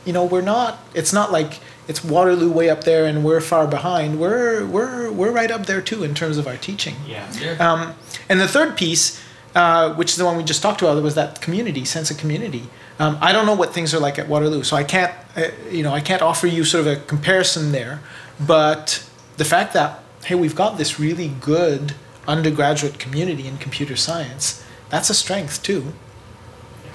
you 0.05 0.13
know, 0.13 0.25
we're 0.25 0.41
not, 0.41 0.79
it's 0.93 1.13
not 1.13 1.31
like 1.31 1.59
it's 1.87 2.03
Waterloo 2.03 2.51
way 2.51 2.69
up 2.69 2.83
there 2.83 3.05
and 3.05 3.23
we're 3.23 3.39
far 3.39 3.65
behind. 3.65 4.19
We're, 4.19 4.65
we're, 4.65 5.09
we're 5.11 5.31
right 5.31 5.49
up 5.49 5.65
there 5.67 5.81
too 5.81 6.03
in 6.03 6.13
terms 6.13 6.37
of 6.37 6.47
our 6.47 6.57
teaching. 6.57 6.95
Yeah. 7.07 7.31
Yeah. 7.39 7.51
Um, 7.53 7.93
and 8.27 8.41
the 8.41 8.47
third 8.47 8.75
piece, 8.75 9.23
uh, 9.55 9.93
which 9.93 10.09
is 10.09 10.17
the 10.17 10.25
one 10.25 10.35
we 10.35 10.43
just 10.43 10.61
talked 10.61 10.81
about, 10.81 11.01
was 11.01 11.15
that 11.15 11.41
community 11.41 11.85
sense 11.85 12.11
of 12.11 12.17
community. 12.17 12.63
Um, 12.99 13.17
I 13.21 13.31
don't 13.31 13.45
know 13.45 13.55
what 13.55 13.73
things 13.73 13.93
are 13.93 13.99
like 13.99 14.19
at 14.19 14.27
Waterloo, 14.27 14.63
so 14.63 14.75
I 14.75 14.83
can't, 14.83 15.13
uh, 15.37 15.49
you 15.69 15.83
know, 15.83 15.93
I 15.93 16.01
can't 16.01 16.21
offer 16.21 16.47
you 16.47 16.65
sort 16.65 16.87
of 16.87 16.97
a 16.97 16.99
comparison 17.05 17.71
there. 17.71 18.01
But 18.39 19.07
the 19.37 19.45
fact 19.45 19.73
that 19.73 20.03
hey, 20.25 20.35
we've 20.35 20.55
got 20.55 20.77
this 20.77 20.99
really 20.99 21.29
good 21.29 21.93
undergraduate 22.27 22.99
community 22.99 23.47
in 23.47 23.57
computer 23.57 23.95
science, 23.95 24.63
that's 24.89 25.09
a 25.09 25.13
strength 25.13 25.63
too. 25.63 25.93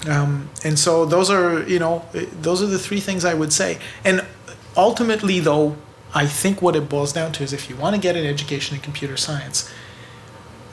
Um, 0.07 0.49
and 0.63 0.77
so 0.77 1.05
those 1.05 1.29
are, 1.29 1.63
you 1.63 1.79
know, 1.79 2.05
those 2.41 2.61
are 2.61 2.67
the 2.67 2.79
three 2.79 2.99
things 2.99 3.23
I 3.25 3.33
would 3.33 3.53
say. 3.53 3.79
And 4.03 4.25
ultimately, 4.75 5.39
though, 5.39 5.75
I 6.13 6.27
think 6.27 6.61
what 6.61 6.75
it 6.75 6.89
boils 6.89 7.13
down 7.13 7.31
to 7.33 7.43
is 7.43 7.53
if 7.53 7.69
you 7.69 7.75
want 7.75 7.95
to 7.95 8.01
get 8.01 8.15
an 8.15 8.25
education 8.25 8.75
in 8.75 8.81
computer 8.81 9.17
science, 9.17 9.71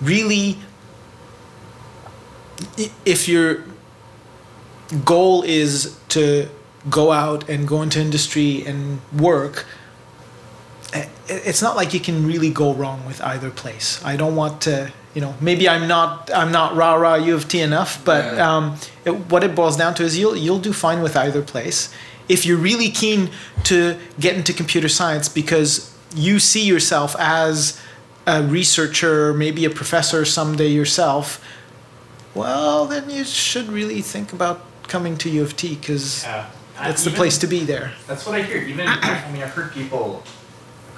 really 0.01 0.59
if 3.05 3.29
your 3.29 3.65
goal 5.05 5.43
is 5.43 5.99
to 6.09 6.49
go 6.89 7.13
out 7.13 7.49
and 7.49 7.67
go 7.67 7.83
into 7.83 8.01
industry 8.01 8.65
and 8.67 9.01
work 9.13 9.67
it's 11.49 11.63
not 11.63 11.77
like 11.77 11.95
you 11.95 12.01
can 12.01 12.27
really 12.27 12.51
go 12.51 12.75
wrong 12.75 13.05
with 13.07 13.21
either 13.23 13.51
place 13.51 13.87
i 14.05 14.17
don't 14.17 14.35
want 14.37 14.61
to 14.61 14.93
you 15.15 15.21
know 15.21 15.33
maybe 15.41 15.69
i'm 15.69 15.87
not 15.89 16.31
i'm 16.35 16.51
not 16.53 16.75
rah 16.77 16.95
rah 16.95 17.15
u 17.15 17.35
of 17.35 17.47
t 17.49 17.61
enough 17.61 17.93
but 18.05 18.23
Yeah. 18.25 18.57
um, 18.57 18.77
it, 19.05 19.15
what 19.33 19.43
it 19.45 19.55
boils 19.55 19.77
down 19.77 19.95
to 19.95 20.03
is 20.03 20.19
you'll 20.19 20.37
you'll 20.45 20.59
do 20.71 20.73
fine 20.73 21.01
with 21.03 21.17
either 21.17 21.43
place 21.43 21.79
if 22.29 22.45
you're 22.47 22.59
really 22.71 22.91
keen 22.91 23.31
to 23.65 23.97
get 24.19 24.37
into 24.37 24.53
computer 24.53 24.89
science 24.89 25.29
because 25.29 25.71
you 26.15 26.39
see 26.39 26.65
yourself 26.65 27.17
as 27.19 27.81
a 28.27 28.43
researcher, 28.43 29.33
maybe 29.35 29.65
a 29.65 29.71
professor 29.71 30.25
someday 30.25 30.69
yourself, 30.69 31.43
well, 32.35 32.87
then 32.87 33.11
you 33.11 33.25
should 33.25 33.69
really 33.69 34.01
think 34.03 34.33
about 34.33 34.61
coming 34.87 35.17
to 35.19 35.29
U 35.31 35.43
of 35.43 35.57
T 35.57 35.75
because 35.75 36.23
Yeah. 36.23 36.47
it's 36.91 37.03
the 37.03 37.11
Even- 37.11 37.17
place 37.21 37.39
to 37.39 37.47
be 37.49 37.65
there. 37.65 37.93
That's 38.07 38.25
what 38.27 38.35
I 38.37 38.43
hear. 38.43 38.59
Even 38.63 38.87
I 38.87 39.29
mean, 39.33 39.43
I've 39.43 39.51
heard 39.59 39.73
people, 39.73 40.23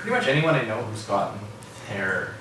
pretty 0.03 0.17
much 0.17 0.27
anyone 0.29 0.55
I 0.55 0.63
know 0.65 0.83
who's 0.83 1.05
gotten 1.05 1.39
their 1.89 2.35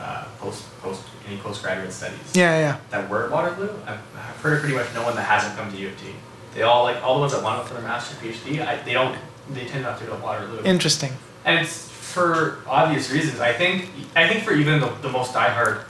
uh, 0.00 0.24
post 0.38 0.64
post 0.80 1.02
any 1.26 1.38
postgraduate 1.38 1.92
studies 1.92 2.18
Yeah, 2.34 2.58
yeah. 2.58 2.76
that 2.90 3.08
were 3.08 3.24
at 3.24 3.30
Waterloo. 3.30 3.70
I've, 3.86 3.98
I've 4.16 4.36
heard 4.42 4.54
of 4.54 4.60
pretty 4.60 4.74
much 4.76 4.92
no 4.94 5.02
one 5.02 5.16
that 5.16 5.22
hasn't 5.22 5.56
come 5.56 5.70
to 5.72 5.76
U 5.78 5.88
of 5.88 5.98
T. 6.00 6.08
They 6.54 6.62
all 6.62 6.84
like 6.84 7.02
all 7.02 7.14
the 7.14 7.20
ones 7.20 7.32
that 7.32 7.42
went 7.42 7.66
for 7.66 7.74
their 7.74 7.82
master's 7.82 8.18
PhD. 8.18 8.64
I, 8.66 8.76
they 8.82 8.92
don't. 8.92 9.16
They 9.50 9.64
tend 9.66 9.82
not 9.84 9.98
to 9.98 10.04
go 10.04 10.16
to 10.16 10.22
Waterloo. 10.22 10.62
Interesting. 10.64 11.12
and 11.44 11.58
it's 11.58 11.88
for 11.90 12.58
obvious 12.68 13.10
reasons. 13.10 13.40
I 13.40 13.52
think 13.52 13.88
I 14.14 14.28
think 14.28 14.44
for 14.44 14.52
even 14.52 14.80
the, 14.80 14.88
the 15.02 15.08
most 15.08 15.32
diehard 15.32 15.84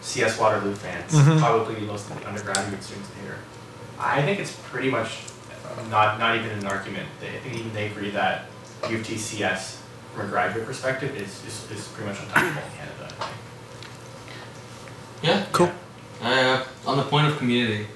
CS 0.00 0.38
Waterloo 0.38 0.74
fans, 0.74 1.12
Mhm. 1.12 1.38
probably 1.38 1.80
most 1.82 2.10
of 2.10 2.18
the 2.20 2.26
undergraduate 2.26 2.82
students 2.82 3.08
here, 3.22 3.36
I 4.00 4.22
think 4.22 4.40
it's 4.40 4.52
pretty 4.70 4.90
much 4.90 5.18
not 5.90 6.18
not 6.18 6.34
even 6.36 6.50
an 6.50 6.66
argument. 6.66 7.06
They, 7.20 7.28
I 7.28 7.38
think 7.40 7.54
even 7.56 7.72
they 7.72 7.86
agree 7.86 8.10
that 8.10 8.46
U 8.90 8.96
of 8.98 9.06
T 9.06 9.16
CS 9.16 9.77
from 10.14 10.26
a 10.26 10.28
graduate 10.28 10.66
perspective 10.66 11.14
is, 11.16 11.44
is, 11.46 11.70
is 11.70 11.88
pretty 11.88 12.10
much 12.10 12.20
untouchable 12.20 12.62
in 12.62 12.76
Canada. 12.76 13.04
I 13.06 13.24
think. 13.24 13.36
Yeah. 15.22 15.46
Cool. 15.52 15.70
Uh, 16.22 16.64
on 16.86 16.96
the 16.96 17.04
point 17.04 17.26
of 17.28 17.38
community, 17.38 17.86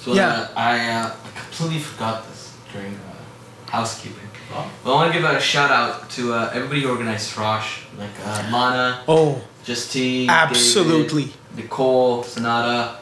so 0.00 0.14
Yeah. 0.14 0.28
uh, 0.28 0.48
I, 0.56 0.88
uh, 0.90 1.10
completely 1.34 1.78
forgot 1.80 2.26
this 2.28 2.52
during 2.72 2.94
uh, 2.94 3.70
housekeeping. 3.70 4.18
Well, 4.50 4.70
But 4.84 4.92
I 4.92 4.94
want 4.94 5.12
to 5.12 5.18
give 5.18 5.28
a 5.28 5.40
shout 5.40 5.70
out 5.70 6.08
to 6.10 6.32
uh, 6.34 6.50
everybody 6.54 6.82
who 6.82 6.90
organized 6.90 7.30
Frosh, 7.34 7.82
like 7.98 8.10
uh, 8.24 8.48
Lana, 8.52 9.02
Oh, 9.08 9.42
Justine, 9.64 10.28
absolutely. 10.30 11.24
David, 11.24 11.36
Nicole, 11.56 12.22
Sonata. 12.22 12.98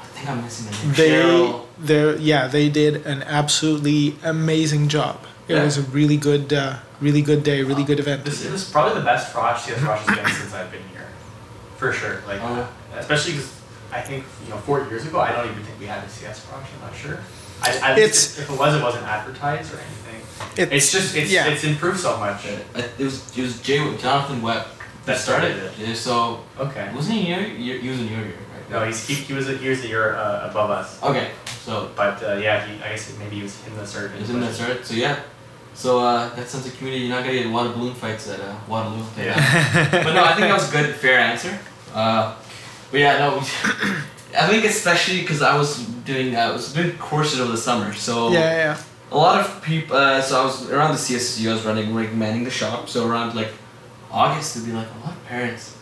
I 0.00 0.04
think 0.06 0.28
I'm 0.30 0.42
missing 0.42 0.66
a 0.68 0.70
name. 0.86 0.94
They 0.94 1.10
Cheryl. 1.10 1.66
they're 1.78 2.16
yeah 2.16 2.48
they 2.48 2.68
did 2.68 3.06
an 3.06 3.22
absolutely 3.24 4.16
amazing 4.24 4.88
job. 4.88 5.24
It 5.48 5.54
Yeah. 5.56 5.64
was 5.64 5.78
a 5.78 5.82
really 5.82 6.16
good, 6.18 6.52
uh, 6.52 6.76
really 7.00 7.22
good 7.22 7.42
day, 7.42 7.62
really 7.62 7.84
good 7.84 7.98
event. 8.00 8.24
This 8.24 8.44
is 8.44 8.64
probably 8.64 8.94
the 9.00 9.04
best 9.04 9.32
Frosh 9.32 9.58
CS 9.64 9.78
Frosh 9.80 9.98
has 10.04 10.16
been 10.16 10.26
since 10.40 10.52
I've 10.54 10.70
been 10.70 10.84
here, 10.92 11.06
for 11.78 11.92
sure. 11.92 12.22
Like, 12.28 12.40
Oh, 12.42 12.68
especially 12.98 13.32
because 13.32 13.50
I 13.90 14.00
think 14.02 14.24
you 14.44 14.50
know 14.50 14.58
four 14.58 14.84
years 14.90 15.06
ago, 15.06 15.18
I 15.20 15.32
don't 15.32 15.46
even 15.50 15.62
think 15.64 15.80
we 15.80 15.86
had 15.86 16.04
a 16.04 16.08
CS 16.08 16.40
Frosh. 16.44 16.68
I'm 16.74 16.82
not 16.86 16.94
sure. 16.94 17.18
I, 17.62 17.70
I 17.82 17.90
It's- 17.98 18.38
if 18.38 18.50
it 18.50 18.58
was, 18.58 18.74
it 18.74 18.82
wasn't 18.82 19.06
advertised 19.06 19.72
or 19.72 19.78
anything. 19.80 20.20
It's, 20.76 20.92
just 20.92 21.16
it's 21.16 21.30
yeah. 21.30 21.46
it's 21.46 21.64
improved 21.64 21.98
so 21.98 22.16
much. 22.18 22.46
Uh, 22.46 22.82
It 22.98 23.04
was 23.04 23.16
it 23.36 23.42
was 23.42 23.58
Jay 23.60 23.78
Jonathan 23.96 24.40
Webb 24.42 24.66
That 25.06 25.18
started 25.18 25.56
it. 25.56 25.72
Yeah, 25.78 25.94
so 25.94 26.44
Okay. 26.60 26.86
wasn't 26.94 27.14
he 27.16 27.30
your 27.32 27.40
year? 27.40 27.78
He 27.80 27.88
was 27.88 27.98
in 28.04 28.08
your 28.08 28.20
year, 28.30 28.36
right? 28.52 28.66
No, 28.70 28.84
he's 28.86 29.00
he, 29.08 29.14
he 29.14 29.32
was 29.32 29.48
a, 29.48 29.54
he 29.56 29.68
was 29.72 29.80
a 29.82 29.88
year 29.88 30.14
uh, 30.14 30.48
above 30.50 30.68
us. 30.70 30.88
Okay, 31.02 31.28
so 31.64 31.72
But 31.96 32.22
uh, 32.22 32.36
yeah, 32.36 32.60
he, 32.66 32.72
I 32.84 32.90
guess 32.92 33.10
maybe 33.18 33.36
he 33.40 33.42
was 33.42 33.56
in 33.66 33.74
the 33.80 33.86
third. 33.86 34.12
Is 34.20 34.28
in 34.30 34.40
that 34.44 34.52
start? 34.54 34.84
So 34.84 34.94
yeah. 34.94 35.16
So 35.78 36.00
uh, 36.00 36.34
that 36.34 36.48
sense 36.48 36.66
of 36.66 36.76
community, 36.76 37.04
you're 37.04 37.14
not 37.14 37.22
gonna 37.22 37.38
get 37.38 37.46
a 37.46 37.50
lot 37.50 37.66
of 37.68 37.76
balloon 37.76 37.94
fights 37.94 38.28
at 38.28 38.40
uh, 38.40 38.52
Waterloo. 38.66 39.04
Yeah. 39.16 39.36
but 40.04 40.12
no, 40.12 40.24
I 40.24 40.34
think 40.34 40.48
that 40.48 40.54
was 40.54 40.68
a 40.68 40.72
good, 40.72 40.96
fair 40.96 41.20
answer. 41.20 41.56
Uh, 41.94 42.34
but 42.90 42.98
yeah, 42.98 43.18
no, 43.18 43.36
I 44.36 44.48
think 44.48 44.64
especially 44.64 45.20
because 45.20 45.40
I 45.40 45.56
was 45.56 45.86
doing, 46.04 46.34
uh, 46.34 46.40
I 46.40 46.50
was 46.50 46.72
doing 46.72 46.98
courses 46.98 47.38
over 47.38 47.52
the 47.52 47.56
summer, 47.56 47.92
so 47.92 48.32
yeah, 48.32 48.56
yeah. 48.56 48.82
a 49.12 49.16
lot 49.16 49.38
of 49.38 49.62
people. 49.62 49.96
Uh, 49.96 50.20
so 50.20 50.40
I 50.40 50.44
was 50.44 50.68
around 50.68 50.90
the 50.94 50.98
CSSU. 50.98 51.48
I 51.48 51.54
was 51.54 51.64
running, 51.64 51.94
like 51.94 52.12
manning 52.12 52.42
the 52.42 52.50
shop. 52.50 52.88
So 52.88 53.08
around 53.08 53.36
like 53.36 53.52
August, 54.10 54.56
there'd 54.56 54.66
be 54.66 54.72
like 54.72 54.88
a 54.88 55.06
lot 55.06 55.16
of 55.16 55.24
parents 55.26 55.76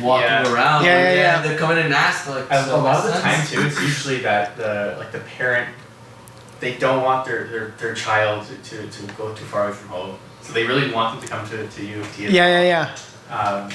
walking 0.00 0.24
Yeah. 0.26 0.50
around. 0.50 0.84
Yeah, 0.86 0.94
like, 0.94 1.04
yeah, 1.04 1.12
yeah. 1.14 1.42
They're 1.42 1.58
coming 1.58 1.76
in 1.76 1.84
and 1.84 1.94
ask 1.94 2.26
like. 2.30 2.50
A, 2.50 2.64
so 2.64 2.76
a 2.76 2.80
lot 2.80 2.96
of 2.96 3.04
the 3.04 3.10
what's 3.10 3.22
time 3.22 3.46
too, 3.46 3.66
it's 3.66 3.78
usually 3.82 4.20
that 4.20 4.56
the 4.56 4.96
like 4.98 5.12
the 5.12 5.20
parent, 5.20 5.68
they 6.60 6.76
don't 6.76 7.02
want 7.02 7.26
their, 7.26 7.46
their, 7.46 7.68
their 7.78 7.94
child 7.94 8.46
to, 8.46 8.56
to, 8.70 8.88
to 8.88 9.12
go 9.14 9.34
too 9.34 9.44
far 9.44 9.66
away 9.66 9.74
from 9.74 9.88
home. 9.88 10.18
So 10.42 10.52
they 10.52 10.66
really 10.66 10.90
want 10.92 11.20
them 11.20 11.28
to 11.28 11.34
come 11.34 11.48
to, 11.50 11.68
to 11.68 11.86
U 11.86 12.00
of 12.00 12.16
T. 12.16 12.28
Yeah, 12.28 12.62
yeah, 12.62 12.94
yeah. 13.28 13.34
Um, 13.34 13.70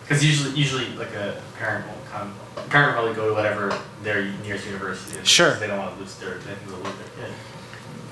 because 0.00 0.24
usually 0.24 0.56
usually 0.56 0.88
like 0.94 1.12
a 1.14 1.42
parent 1.58 1.84
will 1.86 2.04
come. 2.10 2.32
A 2.56 2.60
parent 2.62 2.96
will 2.96 3.02
probably 3.02 3.14
go 3.14 3.28
to 3.28 3.34
whatever 3.34 3.76
their 4.02 4.24
nearest 4.44 4.64
university 4.66 5.18
is. 5.18 5.28
Sure. 5.28 5.54
They 5.54 5.66
don't 5.66 5.78
want 5.78 5.94
to 5.94 6.00
lose 6.00 6.14
their. 6.16 6.34
They 6.34 6.54
think 6.54 6.68
they'll 6.68 6.76
lose 6.76 6.94
their 6.96 7.26
kid. 7.26 7.34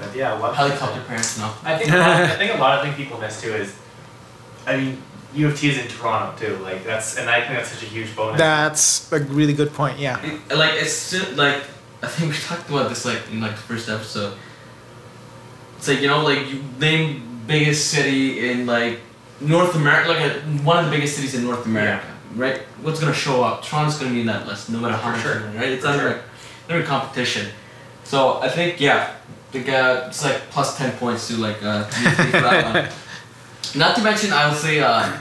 But 0.01 0.17
yeah, 0.17 0.39
what 0.39 0.57
Helicopter 0.57 1.01
parents, 1.03 1.39
no. 1.39 1.55
I 1.63 1.79
think 1.79 1.93
a 1.93 1.97
lot, 1.97 2.23
I 2.23 2.37
think 2.37 2.53
a 2.53 2.59
lot 2.59 2.79
of 2.79 2.85
things 2.85 2.97
people 2.97 3.21
miss 3.21 3.41
too 3.41 3.55
is, 3.55 3.77
I 4.67 4.77
mean, 4.77 5.01
U 5.35 5.47
of 5.47 5.57
T 5.57 5.71
is 5.71 5.79
in 5.79 5.87
Toronto 5.87 6.37
too. 6.37 6.57
Like 6.57 6.85
that's 6.85 7.17
and 7.17 7.31
I 7.31 7.41
think 7.41 7.55
that's 7.55 7.71
such 7.71 7.85
a 7.85 7.87
huge 7.87 8.15
bonus. 8.17 8.39
That's 8.39 9.13
a 9.13 9.21
really 9.21 9.53
good 9.53 9.73
point. 9.73 10.01
Yeah. 10.01 10.17
Like 10.55 10.75
it's 10.75 10.93
soon, 10.93 11.37
like 11.37 11.63
I 12.05 12.07
think 12.07 12.33
we 12.33 12.39
talked 12.39 12.69
about 12.69 12.89
this 12.89 13.05
like 13.05 13.23
in 13.31 13.41
like 13.41 13.53
the 13.53 13.57
first 13.57 13.89
episode. 13.89 14.35
It's 15.79 15.89
like 15.89 16.01
you 16.01 16.09
know 16.09 16.23
like 16.23 16.51
you 16.51 16.63
name 16.79 17.43
biggest 17.47 17.91
city 17.91 18.51
in 18.51 18.67
like 18.67 19.01
North 19.41 19.75
America, 19.75 20.09
like 20.11 20.21
a, 20.21 20.41
one 20.63 20.79
of 20.79 20.85
the 20.87 20.91
biggest 20.91 21.17
cities 21.17 21.35
in 21.35 21.45
North 21.45 21.65
America, 21.67 22.07
right? 22.35 22.61
What's 22.83 23.01
gonna 23.01 23.15
show 23.15 23.43
up? 23.43 23.65
Toronto's 23.65 23.99
gonna 23.99 24.13
be 24.13 24.21
in 24.21 24.27
that 24.27 24.47
list, 24.47 24.71
no 24.71 24.79
matter 24.79 24.97
how 24.97 25.13
much, 25.13 25.23
sure. 25.23 25.41
right? 25.57 25.69
It's 25.69 25.85
not 25.85 25.99
sure. 25.99 26.21
like 26.69 26.85
competition. 26.85 27.49
So 28.05 28.41
I 28.41 28.49
think 28.49 28.81
yeah, 28.81 29.15
the 29.53 29.61
guy 29.61 30.07
it's 30.09 30.23
like 30.23 30.41
plus 30.51 30.77
ten 30.77 30.93
points 30.99 31.29
to 31.29 31.37
like 31.37 31.63
uh 31.63 31.85
for 31.85 32.41
that 32.41 32.75
one. 32.75 32.93
Not 33.75 33.97
to 33.97 34.03
mention 34.03 34.33
I 34.33 34.49
would 34.49 34.59
say 34.59 34.81
uh 34.81 35.17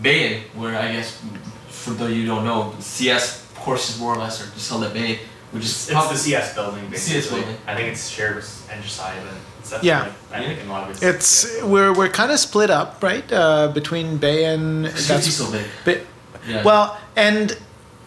Bahen, 0.00 0.42
where 0.54 0.76
I 0.76 0.92
guess 0.92 1.22
for 1.68 1.90
those 1.90 2.12
you 2.12 2.26
don't 2.26 2.44
know, 2.44 2.74
CS 2.80 3.46
courses 3.54 4.00
more 4.00 4.14
or 4.14 4.18
less 4.18 4.42
are 4.42 4.52
just 4.52 4.68
held 4.68 4.84
at 4.84 4.92
Bay, 4.92 5.20
which 5.54 5.64
is 5.64 5.88
It's, 5.88 5.96
it's 5.98 6.08
the 6.10 6.16
CS 6.16 6.54
building 6.54 6.86
basically. 6.90 7.20
CS 7.20 7.32
building. 7.32 7.56
I 7.66 7.74
think 7.74 7.88
it's 7.92 8.08
shared 8.08 8.36
with 8.36 8.68
Edgeside 8.70 9.18
and 9.18 9.28
it's 9.60 9.70
that's 9.70 9.84
Yeah. 9.84 10.02
like, 10.02 10.12
I 10.32 10.38
think 10.44 10.60
in 10.60 10.68
a 10.68 10.72
lot 10.72 10.84
of 10.90 10.90
it's. 10.90 11.02
It's 11.02 11.26
CS 11.26 11.64
we're 11.64 11.92
we're 11.94 12.08
kind 12.10 12.30
of 12.32 12.38
split 12.38 12.70
up, 12.70 13.02
right? 13.02 13.24
Uh, 13.32 13.68
between 13.68 14.18
Bay 14.18 14.44
and 14.46 14.86
it's 14.86 15.08
that's 15.08 15.32
so 15.32 15.50
big. 15.50 15.66
bit 15.84 16.06
Yeah. 16.46 16.62
Well, 16.62 16.98
and 17.16 17.56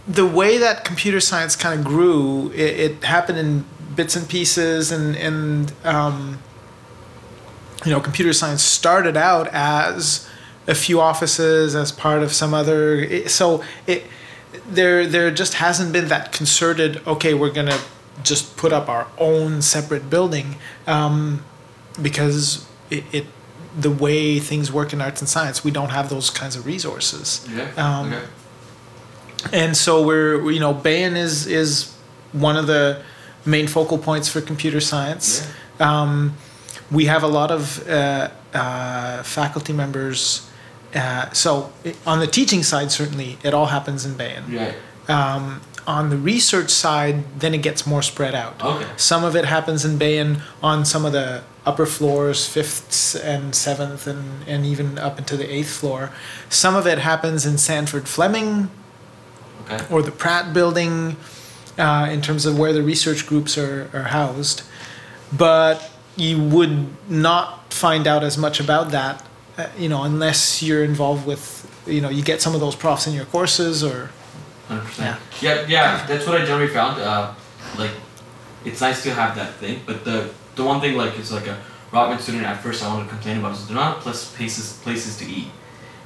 the 0.07 0.25
way 0.25 0.57
that 0.59 0.85
computer 0.85 1.19
science 1.19 1.55
kind 1.55 1.79
of 1.79 1.85
grew, 1.85 2.51
it, 2.51 2.79
it 2.85 3.03
happened 3.03 3.39
in 3.39 3.65
bits 3.95 4.15
and 4.15 4.27
pieces, 4.29 4.91
and 4.91 5.15
and 5.15 5.73
um, 5.83 6.39
you 7.85 7.91
know, 7.91 7.99
computer 7.99 8.33
science 8.33 8.61
started 8.63 9.17
out 9.17 9.47
as 9.53 10.27
a 10.67 10.75
few 10.75 10.99
offices 11.01 11.75
as 11.75 11.91
part 11.91 12.21
of 12.23 12.31
some 12.33 12.53
other. 12.53 13.27
So 13.27 13.63
it 13.87 14.05
there 14.67 15.07
there 15.07 15.31
just 15.31 15.55
hasn't 15.55 15.93
been 15.93 16.07
that 16.09 16.31
concerted. 16.31 17.05
Okay, 17.07 17.33
we're 17.33 17.51
gonna 17.51 17.79
just 18.23 18.57
put 18.57 18.73
up 18.73 18.89
our 18.89 19.07
own 19.17 19.61
separate 19.61 20.09
building 20.09 20.55
um, 20.87 21.43
because 22.01 22.67
it, 22.89 23.03
it 23.11 23.25
the 23.77 23.91
way 23.91 24.39
things 24.39 24.71
work 24.71 24.91
in 24.91 25.01
arts 25.01 25.21
and 25.21 25.29
science, 25.29 25.63
we 25.63 25.71
don't 25.71 25.89
have 25.89 26.09
those 26.09 26.29
kinds 26.31 26.55
of 26.55 26.65
resources 26.65 27.47
yeah. 27.51 27.69
um, 27.77 28.11
okay. 28.11 28.25
and 29.53 29.77
so 29.77 30.03
we're 30.03 30.49
you 30.51 30.59
know 30.59 30.73
Bahen 30.73 31.15
is 31.15 31.45
is 31.45 31.93
one 32.31 32.57
of 32.57 32.67
the 32.67 33.03
main 33.45 33.67
focal 33.67 33.97
points 33.97 34.27
for 34.27 34.41
computer 34.41 34.81
science. 34.81 35.47
Um, 35.79 36.35
we 36.91 37.05
have 37.05 37.23
a 37.23 37.27
lot 37.27 37.51
of 37.51 37.87
uh, 37.87 38.29
uh, 38.53 39.23
faculty 39.23 39.73
members. 39.73 40.46
Uh, 40.95 41.29
so 41.31 41.71
i- 41.85 41.93
on 42.05 42.19
the 42.19 42.27
teaching 42.27 42.63
side, 42.63 42.91
certainly 42.91 43.37
it 43.43 43.53
all 43.53 43.67
happens 43.67 44.05
in 44.05 44.15
Bahen. 44.15 44.43
Yeah. 44.49 44.71
Um, 45.07 45.61
on 45.85 46.09
the 46.09 46.17
research 46.17 46.69
side, 46.69 47.23
then 47.39 47.53
it 47.53 47.59
gets 47.61 47.87
more 47.87 48.01
spread 48.01 48.35
out. 48.35 48.61
Okay. 48.63 48.85
Some 48.97 49.23
of 49.23 49.35
it 49.35 49.45
happens 49.45 49.85
in 49.85 49.97
Bahen 49.97 50.41
on 50.61 50.83
some 50.85 51.05
of 51.05 51.13
the 51.13 51.43
upper 51.65 51.85
floors, 51.85 52.45
fifth 52.45 53.15
and 53.23 53.53
seventh, 53.55 54.05
and, 54.07 54.43
and 54.47 54.65
even 54.65 54.97
up 54.99 55.17
into 55.17 55.37
the 55.37 55.49
eighth 55.53 55.69
floor. 55.69 56.11
Some 56.49 56.75
of 56.75 56.85
it 56.87 56.99
happens 56.99 57.45
in 57.45 57.57
Sandford 57.57 58.07
Fleming, 58.07 58.69
Okay. 59.69 59.83
or 59.89 60.01
the 60.01 60.11
Pratt 60.11 60.53
building 60.53 61.17
uh, 61.77 62.07
in 62.09 62.21
terms 62.21 62.45
of 62.45 62.57
where 62.57 62.71
the 62.73 62.81
research 62.81 63.25
groups 63.27 63.57
are, 63.57 63.89
are 63.93 64.03
housed. 64.03 64.63
But 65.31 65.89
you 66.15 66.41
would 66.41 66.87
not 67.09 67.73
find 67.73 68.07
out 68.07 68.23
as 68.23 68.37
much 68.37 68.59
about 68.59 68.91
that, 68.91 69.23
uh, 69.57 69.67
you 69.77 69.89
know, 69.89 70.03
unless 70.03 70.61
you're 70.61 70.83
involved 70.83 71.25
with, 71.25 71.65
you 71.87 72.01
know, 72.01 72.09
you 72.09 72.23
get 72.23 72.41
some 72.41 72.53
of 72.53 72.59
those 72.61 72.75
profs 72.75 73.07
in 73.07 73.13
your 73.13 73.25
courses 73.25 73.83
or. 73.83 74.09
Hundred 74.67 74.85
percent. 74.85 75.19
Yeah, 75.41 75.65
yeah. 75.67 76.05
That's 76.07 76.25
what 76.27 76.41
I 76.41 76.45
generally 76.45 76.67
found. 76.67 76.99
Uh, 77.01 77.33
like, 77.77 77.91
it's 78.65 78.81
nice 78.81 79.01
to 79.03 79.13
have 79.13 79.35
that 79.35 79.53
thing, 79.55 79.81
but 79.85 80.03
the 80.03 80.29
the 80.55 80.63
one 80.63 80.81
thing 80.81 80.97
like 80.97 81.17
it's 81.17 81.31
like 81.31 81.47
a 81.47 81.57
Rotman 81.91 82.19
student 82.19 82.43
at 82.43 82.61
first 82.61 82.83
I 82.83 82.87
wanted 82.93 83.05
to 83.05 83.09
complain 83.11 83.37
about 83.37 83.53
is 83.53 83.65
there 83.67 83.75
not 83.75 84.01
plus 84.01 84.35
places 84.35 84.73
places 84.83 85.17
to 85.19 85.25
eat. 85.25 85.47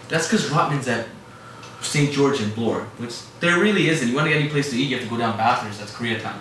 That's 0.10 0.28
because 0.28 0.45
Rotman's 0.49 0.88
at 0.88 1.08
St. 1.82 2.12
George 2.12 2.39
and 2.41 2.54
Bloor, 2.54 2.82
which 2.99 3.16
there 3.39 3.58
really 3.60 3.89
isn't. 3.89 4.08
You 4.08 4.14
want 4.16 4.28
to 4.28 4.34
get 4.34 4.39
any 4.41 4.49
place 4.49 4.70
to 4.70 4.76
eat, 4.78 4.89
you 4.89 4.95
have 4.97 5.06
to 5.06 5.10
go 5.10 5.18
down 5.18 5.36
Bathurst. 5.38 5.80
That's 5.80 5.91
Koreatown. 5.93 6.36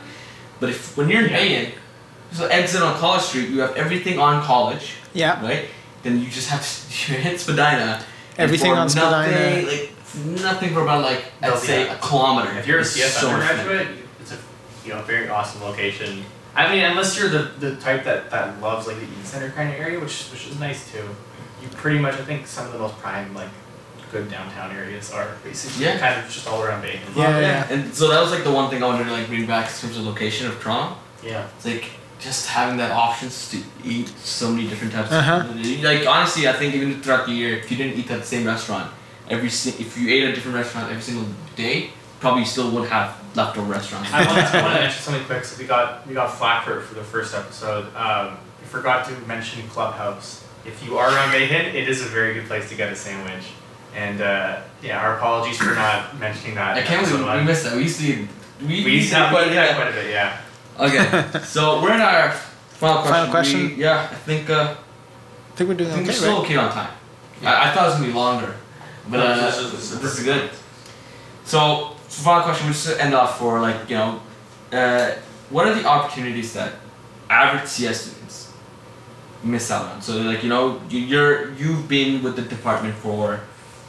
But 0.58 0.68
if 0.70 0.94
when 0.96 1.08
you're 1.08 1.24
in 1.24 1.30
Yeah. 1.30 1.38
Bahen, 1.38 1.72
so 2.32 2.46
exit 2.48 2.82
on 2.82 2.94
College 2.98 3.22
Street, 3.22 3.48
you 3.48 3.60
have 3.60 3.74
everything 3.76 4.18
on 4.18 4.42
College, 4.44 4.92
Yeah. 5.14 5.42
right? 5.42 5.64
Then 6.02 6.20
you 6.20 6.28
just 6.28 6.48
have 6.48 6.62
to 6.62 7.12
you 7.12 7.18
hit 7.18 7.40
Spadina. 7.40 8.02
Everything 8.38 8.72
on 8.72 8.88
Spadina. 8.88 9.32
Nothing, 9.32 9.66
like 9.66 10.42
nothing 10.42 10.72
for 10.74 10.82
about 10.82 11.02
like 11.02 11.24
I'd 11.42 11.50
No, 11.50 11.56
say 11.56 11.84
yeah. 11.86 11.94
a 11.94 11.98
kilometer. 11.98 12.58
If 12.58 12.66
you're 12.66 12.78
a 12.78 12.82
It's 12.82 12.92
CS 12.92 13.16
so 13.20 13.30
much 13.32 13.42
fun. 13.46 13.58
undergraduate, 13.58 13.98
it's 14.20 14.32
a 14.32 14.38
you 14.84 14.94
know 14.94 15.02
very 15.02 15.28
awesome 15.28 15.62
location. 15.62 16.24
I 16.56 16.68
mean, 16.74 16.82
unless 16.84 17.16
you're 17.18 17.28
the, 17.28 17.50
the 17.60 17.76
type 17.76 18.02
that, 18.04 18.28
that 18.30 18.60
loves 18.60 18.86
like 18.88 18.96
the 18.96 19.04
Eaton 19.04 19.24
Center 19.24 19.50
kind 19.50 19.72
of 19.72 19.78
area, 19.78 20.00
which 20.00 20.28
which 20.32 20.46
is 20.48 20.58
nice 20.58 20.90
too. 20.90 21.04
You 21.62 21.68
pretty 21.68 21.98
much 21.98 22.14
I 22.14 22.24
think 22.24 22.46
some 22.46 22.66
of 22.66 22.72
the 22.72 22.78
most 22.78 22.96
prime 22.98 23.34
like 23.34 23.50
good 24.10 24.28
downtown 24.30 24.72
areas 24.74 25.12
are 25.12 25.36
basically 25.44 25.84
Yeah. 25.84 25.98
kind 25.98 26.18
of 26.18 26.24
just 26.32 26.48
all 26.48 26.62
around 26.64 26.82
Bacon. 26.82 27.02
Yeah, 27.14 27.38
yeah. 27.38 27.66
And 27.70 27.94
so 27.94 28.08
that 28.08 28.20
was 28.20 28.32
like 28.32 28.42
the 28.42 28.50
one 28.50 28.68
thing 28.70 28.82
I 28.82 28.86
wanted 28.86 29.04
to 29.04 29.12
like 29.12 29.28
bring 29.28 29.46
back 29.46 29.66
in 29.70 29.76
terms 29.76 29.96
of 29.98 30.04
location 30.04 30.48
of 30.48 30.58
Toronto. 30.60 30.96
Yeah. 31.22 31.46
It's 31.56 31.66
like 31.66 31.84
just 32.20 32.48
having 32.48 32.76
that 32.78 32.90
options 32.92 33.50
to 33.50 33.58
eat 33.84 34.08
so 34.22 34.50
many 34.50 34.68
different 34.68 34.92
types. 34.92 35.10
Uh-huh. 35.10 35.40
of 35.48 35.56
food. 35.64 35.82
Like 35.82 36.06
honestly, 36.06 36.46
I 36.48 36.52
think 36.52 36.74
even 36.74 37.00
throughout 37.02 37.26
the 37.26 37.32
year, 37.32 37.56
if 37.56 37.70
you 37.70 37.76
didn't 37.76 37.98
eat 37.98 38.10
at 38.10 38.20
the 38.20 38.26
same 38.26 38.46
restaurant, 38.46 38.92
every 39.28 39.50
si- 39.50 39.80
if 39.82 39.96
you 39.98 40.08
ate 40.10 40.24
at 40.24 40.30
a 40.30 40.34
different 40.34 40.56
restaurant 40.56 40.90
every 40.90 41.02
single 41.02 41.26
day, 41.56 41.90
probably 42.20 42.44
still 42.44 42.70
would 42.72 42.88
have 42.90 43.16
leftover 43.34 43.70
restaurants. 43.72 44.10
I 44.12 44.26
want, 44.26 44.46
to 44.52 44.62
mention 44.80 45.02
something 45.02 45.24
quick. 45.24 45.44
So 45.44 45.58
we 45.60 45.66
got 45.66 46.06
we 46.06 46.14
got 46.14 46.28
flack 46.36 46.64
for 46.66 46.80
for 46.80 46.94
the 46.94 47.04
first 47.04 47.34
episode. 47.34 47.94
Um, 47.96 48.36
we 48.60 48.66
forgot 48.66 49.06
to 49.08 49.12
mention 49.26 49.66
Clubhouse. 49.68 50.44
If 50.66 50.84
you 50.84 50.98
are 50.98 51.08
around 51.08 51.32
Mayhead, 51.32 51.72
it 51.74 51.88
is 51.88 52.02
a 52.02 52.06
very 52.06 52.34
good 52.34 52.46
place 52.46 52.68
to 52.68 52.74
get 52.76 52.92
a 52.92 52.96
sandwich. 52.96 53.44
And 53.96 54.20
uh, 54.20 54.60
yeah, 54.82 55.00
our 55.00 55.16
apologies 55.16 55.56
for 55.56 55.74
not 55.74 56.18
mentioning 56.20 56.54
that. 56.56 56.76
I 56.76 56.82
can't 56.82 57.04
believe 57.06 57.20
we 57.20 57.26
one. 57.26 57.46
missed 57.46 57.64
that. 57.64 57.74
We 57.76 57.84
used 57.84 57.98
to. 58.00 58.28
We, 58.60 58.84
We 58.84 58.96
used 58.96 59.08
to 59.08 59.16
have 59.16 59.30
quite 59.32 59.46
we 59.48 59.56
a 59.56 59.60
had 59.60 59.68
bit. 59.68 59.76
quite 59.76 59.88
a 59.88 59.92
bit, 59.92 60.10
yeah. 60.10 60.38
Okay, 60.78 61.24
so 61.44 61.82
we're 61.82 61.94
in 61.94 62.00
our 62.00 62.30
final 62.32 63.02
question. 63.02 63.12
Final 63.12 63.30
question? 63.30 63.60
We- 63.68 63.74
yeah, 63.74 64.08
I 64.10 64.14
think 64.14 64.48
uh, 64.50 64.74
I 65.52 65.56
think 65.56 65.68
we're 65.68 65.74
I 65.74 65.78
doing 65.78 65.90
think 65.90 66.06
we're 66.06 66.10
okay, 66.10 66.18
still 66.18 66.32
right? 66.36 66.44
okay 66.44 66.56
on 66.56 66.72
time. 66.72 66.90
I, 67.42 67.70
I 67.70 67.74
thought 67.74 67.84
it 67.84 67.90
was 67.90 67.94
gonna 67.96 68.06
be 68.08 68.12
longer, 68.12 68.54
but 69.08 69.20
uh, 69.20 69.36
this 69.46 69.56
this, 69.56 69.72
is- 69.92 70.00
this 70.00 70.12
is 70.14 70.18
is 70.20 70.24
good. 70.24 70.50
So, 71.44 71.96
so 72.08 72.22
final 72.22 72.42
question. 72.44 72.66
We 72.68 72.72
just 72.72 72.98
end 73.00 73.14
off 73.14 73.38
for 73.38 73.60
like 73.60 73.88
you 73.90 73.96
know, 73.96 74.20
uh, 74.72 75.12
what 75.50 75.66
are 75.66 75.74
the 75.74 75.84
opportunities 75.86 76.52
that 76.54 76.72
average 77.28 77.68
CS 77.68 78.00
students 78.02 78.52
miss 79.42 79.70
out 79.70 79.86
on? 79.86 80.00
So 80.02 80.16
like 80.18 80.42
you 80.42 80.48
know 80.48 80.80
you- 80.88 81.00
you're 81.00 81.52
you've 81.54 81.88
been 81.88 82.22
with 82.22 82.36
the 82.36 82.42
department 82.42 82.94
for 82.94 83.40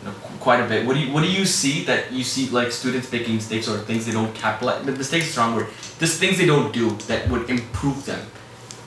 you 0.02 0.08
know, 0.10 0.14
quite 0.40 0.60
a 0.60 0.68
bit. 0.68 0.86
What 0.86 0.96
do 0.96 1.00
you 1.00 1.14
what 1.14 1.22
do 1.24 1.32
you 1.32 1.46
see 1.46 1.84
that 1.86 2.12
you 2.12 2.24
see 2.24 2.50
like 2.50 2.72
students 2.72 3.12
making 3.12 3.36
mistakes 3.36 3.68
or 3.70 3.78
things 3.78 4.06
they 4.06 4.12
don't 4.12 4.34
capitalize? 4.34 4.84
The 4.86 4.92
mistakes 4.94 5.26
is 5.26 5.30
a 5.30 5.34
strong 5.34 5.56
word. 5.56 5.68
There's 6.02 6.18
things 6.18 6.40
they 6.40 6.48
don't 6.48 6.74
do 6.74 6.90
that 7.06 7.30
would 7.30 7.48
improve 7.48 8.08
them, 8.08 8.26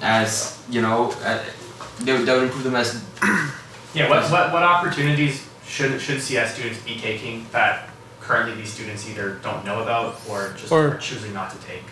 as 0.03 0.61
you 0.69 0.83
know, 0.83 1.13
uh, 1.23 1.45
they 2.01 2.13
would, 2.13 2.27
that 2.27 2.35
would 2.35 2.43
improve 2.43 2.65
them 2.65 2.75
as 2.75 3.05
Yeah, 3.95 4.09
what, 4.11 4.29
what, 4.33 4.53
what 4.53 4.65
opportunities 4.65 5.49
should, 5.65 6.01
should 6.01 6.21
CS 6.21 6.55
students 6.55 6.83
be 6.83 6.99
taking 6.99 7.47
that 7.53 7.89
currently 8.21 8.57
these 8.57 8.73
students 8.73 9.09
either 9.09 9.35
don't 9.45 9.65
know 9.65 9.81
about 9.81 10.21
or 10.29 10.55
just 10.59 10.73
Or- 10.73 10.95
are 10.95 10.97
choosing 10.97 11.33
not 11.33 11.53
to 11.53 11.59
take? 11.59 11.85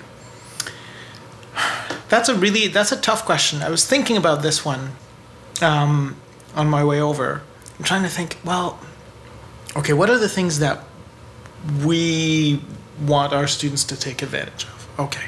That's 2.09 2.28
a 2.28 2.35
really 2.35 2.66
that's 2.66 2.90
a 2.90 3.01
tough 3.01 3.24
question. 3.24 3.62
I 3.62 3.70
was 3.70 3.86
thinking 3.86 4.16
about 4.16 4.43
this 4.43 4.65
one 4.65 4.97
um, 5.62 6.16
on 6.57 6.69
my 6.69 6.82
way 6.82 7.01
over. 7.01 7.43
I'm 7.78 7.85
trying 7.85 8.03
to 8.03 8.09
think. 8.09 8.39
Well, 8.44 8.81
okay, 9.77 9.93
what 9.93 10.11
are 10.11 10.19
the 10.19 10.28
things 10.28 10.59
that 10.59 10.85
we 11.85 12.61
want 13.01 13.32
our 13.32 13.47
students 13.47 13.85
to 13.85 13.97
take 13.97 14.20
advantage 14.20 14.65
of? 14.65 14.81
Okay. 14.98 15.27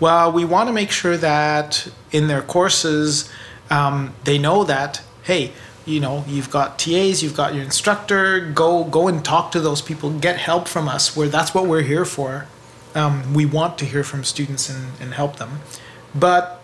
Well, 0.00 0.32
we 0.32 0.44
want 0.44 0.68
to 0.68 0.72
make 0.72 0.90
sure 0.90 1.16
that 1.16 1.88
in 2.10 2.28
their 2.28 2.42
courses 2.42 3.30
um, 3.70 4.14
they 4.24 4.38
know 4.38 4.64
that 4.64 5.02
hey, 5.24 5.52
you 5.86 6.00
know, 6.00 6.24
you've 6.26 6.50
got 6.50 6.78
TAs, 6.78 7.22
you've 7.22 7.36
got 7.36 7.54
your 7.54 7.64
instructor. 7.64 8.40
Go 8.40 8.84
go 8.84 9.08
and 9.08 9.24
talk 9.24 9.52
to 9.52 9.60
those 9.60 9.82
people. 9.82 10.10
Get 10.10 10.36
help 10.36 10.68
from 10.68 10.88
us. 10.88 11.16
Where 11.16 11.28
that's 11.28 11.54
what 11.54 11.66
we're 11.66 11.82
here 11.82 12.04
for. 12.04 12.46
Um, 12.94 13.34
we 13.34 13.44
want 13.44 13.76
to 13.78 13.84
hear 13.84 14.04
from 14.04 14.22
students 14.22 14.70
and, 14.70 14.92
and 15.00 15.14
help 15.14 15.36
them. 15.36 15.60
But 16.14 16.62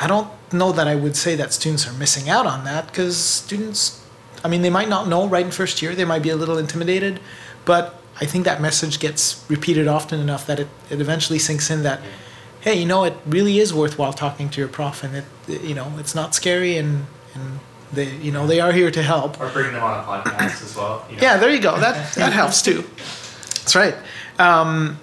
I 0.00 0.06
don't 0.06 0.28
know 0.52 0.72
that 0.72 0.86
I 0.86 0.94
would 0.94 1.16
say 1.16 1.36
that 1.36 1.52
students 1.52 1.88
are 1.88 1.92
missing 1.94 2.28
out 2.28 2.46
on 2.46 2.64
that 2.64 2.86
because 2.88 3.16
students, 3.16 4.04
I 4.44 4.48
mean, 4.48 4.62
they 4.62 4.70
might 4.70 4.90
not 4.90 5.08
know 5.08 5.26
right 5.26 5.44
in 5.44 5.50
first 5.50 5.80
year, 5.80 5.94
they 5.94 6.04
might 6.04 6.22
be 6.22 6.28
a 6.28 6.36
little 6.36 6.58
intimidated, 6.58 7.18
but 7.64 7.98
I 8.20 8.26
think 8.26 8.44
that 8.44 8.60
message 8.60 8.98
gets 8.98 9.44
repeated 9.48 9.88
often 9.88 10.20
enough 10.20 10.46
that 10.46 10.58
it, 10.60 10.68
it 10.90 11.00
eventually 11.00 11.38
sinks 11.38 11.70
in 11.70 11.82
that, 11.82 12.00
hey, 12.60 12.74
you 12.74 12.86
know, 12.86 13.04
it 13.04 13.14
really 13.26 13.58
is 13.58 13.74
worthwhile 13.74 14.12
talking 14.12 14.48
to 14.50 14.60
your 14.60 14.68
prof 14.68 15.04
and 15.04 15.16
it, 15.16 15.24
you 15.62 15.74
know, 15.74 15.92
it's 15.98 16.14
not 16.14 16.34
scary 16.34 16.78
and, 16.78 17.06
and 17.34 17.60
they, 17.92 18.16
you 18.16 18.32
know, 18.32 18.46
they 18.46 18.60
are 18.60 18.72
here 18.72 18.90
to 18.90 19.02
help. 19.02 19.40
Or 19.40 19.50
bringing 19.50 19.72
them 19.72 19.82
on 19.82 20.00
a 20.00 20.02
podcast 20.02 20.62
as 20.62 20.74
well? 20.76 21.04
you 21.10 21.16
know? 21.16 21.22
Yeah, 21.22 21.36
there 21.36 21.50
you 21.50 21.60
go. 21.60 21.78
That 21.78 22.14
that 22.14 22.32
helps 22.32 22.62
too. 22.62 22.84
That's 23.56 23.76
right. 23.76 23.94
Um, 24.38 24.98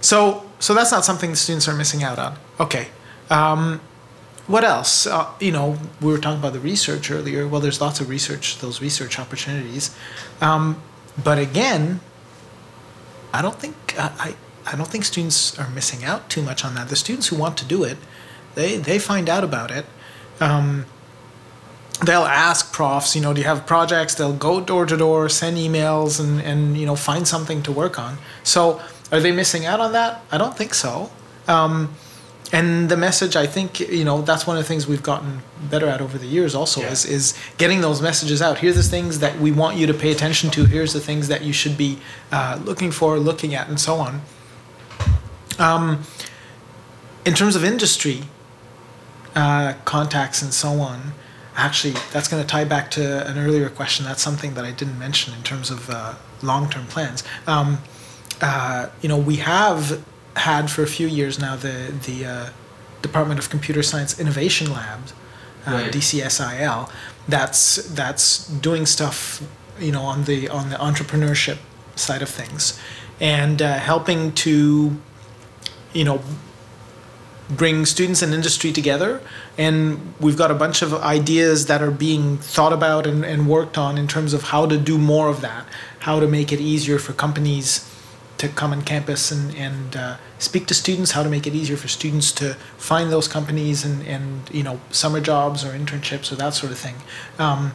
so 0.00 0.48
so 0.58 0.74
that's 0.74 0.92
not 0.92 1.04
something 1.04 1.30
the 1.30 1.36
students 1.36 1.68
are 1.68 1.74
missing 1.74 2.02
out 2.02 2.18
on. 2.18 2.36
Okay. 2.60 2.88
Um, 3.30 3.80
what 4.46 4.62
else? 4.62 5.06
Uh, 5.06 5.26
you 5.40 5.50
know, 5.52 5.78
we 6.00 6.12
were 6.12 6.18
talking 6.18 6.38
about 6.38 6.52
the 6.52 6.60
research 6.60 7.10
earlier. 7.10 7.48
Well, 7.48 7.60
there's 7.60 7.80
lots 7.80 8.00
of 8.00 8.08
research, 8.08 8.58
those 8.58 8.80
research 8.80 9.18
opportunities. 9.18 9.96
Um, 10.40 10.82
but 11.22 11.38
again, 11.38 12.00
I 13.32 13.42
don't 13.42 13.56
think 13.56 13.94
I, 13.98 14.12
I 14.18 14.34
I 14.72 14.76
don't 14.76 14.88
think 14.88 15.04
students 15.04 15.58
are 15.58 15.68
missing 15.70 16.04
out 16.04 16.28
too 16.30 16.42
much 16.42 16.64
on 16.64 16.74
that. 16.74 16.88
The 16.88 16.96
students 16.96 17.28
who 17.28 17.36
want 17.36 17.56
to 17.58 17.64
do 17.64 17.84
it, 17.84 17.98
they 18.54 18.76
they 18.76 18.98
find 18.98 19.28
out 19.28 19.44
about 19.44 19.70
it. 19.70 19.86
Um, 20.40 20.86
they'll 22.04 22.22
ask 22.24 22.72
profs, 22.72 23.14
you 23.14 23.22
know, 23.22 23.32
do 23.32 23.40
you 23.40 23.46
have 23.46 23.66
projects? 23.66 24.14
They'll 24.14 24.32
go 24.32 24.60
door 24.60 24.86
to 24.86 24.96
door, 24.96 25.28
send 25.28 25.56
emails, 25.56 26.18
and 26.18 26.40
and 26.40 26.76
you 26.76 26.86
know 26.86 26.96
find 26.96 27.28
something 27.28 27.62
to 27.62 27.72
work 27.72 27.98
on. 27.98 28.18
So 28.42 28.80
are 29.12 29.20
they 29.20 29.32
missing 29.32 29.66
out 29.66 29.80
on 29.80 29.92
that? 29.92 30.22
I 30.32 30.38
don't 30.38 30.56
think 30.56 30.74
so. 30.74 31.10
Um, 31.46 31.94
and 32.54 32.88
the 32.88 32.96
message, 32.96 33.34
I 33.44 33.46
think, 33.54 33.80
you 33.80 34.04
know, 34.04 34.22
that's 34.22 34.46
one 34.46 34.56
of 34.56 34.62
the 34.62 34.68
things 34.68 34.86
we've 34.86 35.02
gotten 35.02 35.42
better 35.72 35.88
at 35.94 36.00
over 36.00 36.16
the 36.24 36.30
years. 36.36 36.54
Also, 36.54 36.80
Yeah. 36.80 36.92
is 36.92 37.04
is 37.04 37.34
getting 37.58 37.80
those 37.80 38.00
messages 38.08 38.40
out. 38.40 38.58
Here's 38.58 38.76
the 38.76 38.88
things 38.96 39.18
that 39.18 39.34
we 39.44 39.50
want 39.62 39.76
you 39.76 39.86
to 39.92 39.94
pay 40.04 40.10
attention 40.16 40.50
to. 40.50 40.60
Here's 40.64 40.92
the 40.92 41.00
things 41.08 41.26
that 41.28 41.42
you 41.42 41.52
should 41.52 41.76
be 41.76 41.98
uh, 42.30 42.58
looking 42.68 42.92
for, 42.92 43.18
looking 43.18 43.54
at, 43.54 43.68
and 43.68 43.78
so 43.80 43.94
on. 44.06 44.22
Um, 45.58 46.02
in 47.24 47.34
terms 47.34 47.56
of 47.56 47.64
industry 47.64 48.18
uh, 49.34 49.74
contacts 49.84 50.42
and 50.42 50.52
so 50.54 50.70
on, 50.80 51.12
actually, 51.56 51.94
that's 52.12 52.28
going 52.28 52.42
to 52.42 52.48
tie 52.48 52.64
back 52.74 52.90
to 52.92 53.26
an 53.26 53.36
earlier 53.38 53.68
question. 53.68 54.04
That's 54.04 54.22
something 54.22 54.54
that 54.54 54.64
I 54.64 54.70
didn't 54.70 54.98
mention 54.98 55.34
in 55.34 55.42
terms 55.42 55.70
of 55.70 55.90
uh, 55.90 56.14
long-term 56.42 56.86
plans. 56.86 57.24
Um, 57.46 57.78
uh, 58.40 58.86
you 59.02 59.08
know, 59.08 59.16
we 59.16 59.36
have 59.36 60.04
had 60.36 60.70
for 60.70 60.82
a 60.82 60.86
few 60.86 61.06
years 61.06 61.38
now 61.38 61.56
the 61.56 61.92
the 62.06 62.26
uh, 62.26 62.50
Department 63.02 63.38
of 63.38 63.50
Computer 63.50 63.82
Science 63.82 64.18
Innovation 64.18 64.72
Lab, 64.72 65.00
uh, 65.66 65.72
Right. 65.72 65.92
DCSIL. 65.92 66.90
That's 67.28 67.76
that's 67.94 68.46
doing 68.48 68.86
stuff, 68.86 69.42
you 69.78 69.92
know, 69.92 70.02
on 70.02 70.24
the 70.24 70.48
on 70.48 70.70
the 70.70 70.76
entrepreneurship 70.76 71.58
side 71.96 72.22
of 72.22 72.28
things, 72.28 72.78
and 73.20 73.62
uh, 73.62 73.78
helping 73.78 74.32
to, 74.32 74.96
you 75.92 76.04
know, 76.04 76.20
bring 77.48 77.86
students 77.86 78.22
and 78.22 78.34
industry 78.34 78.72
together. 78.72 79.20
And 79.56 80.14
we've 80.20 80.36
got 80.36 80.50
a 80.50 80.54
bunch 80.54 80.82
of 80.82 80.92
ideas 80.94 81.66
that 81.66 81.82
are 81.82 81.90
being 81.90 82.38
thought 82.38 82.72
about 82.72 83.06
and, 83.06 83.24
and 83.24 83.48
worked 83.48 83.78
on 83.78 83.96
in 83.98 84.08
terms 84.08 84.32
of 84.34 84.44
how 84.44 84.66
to 84.66 84.76
do 84.76 84.98
more 84.98 85.28
of 85.28 85.40
that, 85.42 85.66
how 86.00 86.20
to 86.20 86.26
make 86.26 86.52
it 86.52 86.60
easier 86.60 86.98
for 86.98 87.12
companies 87.12 87.90
to 88.38 88.48
come 88.48 88.72
on 88.72 88.82
campus 88.82 89.30
and, 89.30 89.54
and 89.54 89.96
uh, 89.96 90.16
speak 90.38 90.66
to 90.66 90.74
students, 90.74 91.12
how 91.12 91.22
to 91.22 91.28
make 91.30 91.46
it 91.46 91.54
easier 91.54 91.76
for 91.76 91.88
students 91.88 92.32
to 92.32 92.54
find 92.76 93.10
those 93.12 93.28
companies 93.28 93.84
and, 93.84 94.04
and 94.06 94.50
you 94.52 94.62
know, 94.62 94.80
summer 94.90 95.20
jobs 95.20 95.64
or 95.64 95.68
internships 95.70 96.32
or 96.32 96.34
that 96.36 96.52
sort 96.54 96.72
of 96.72 96.78
thing. 96.78 96.96
Um, 97.38 97.72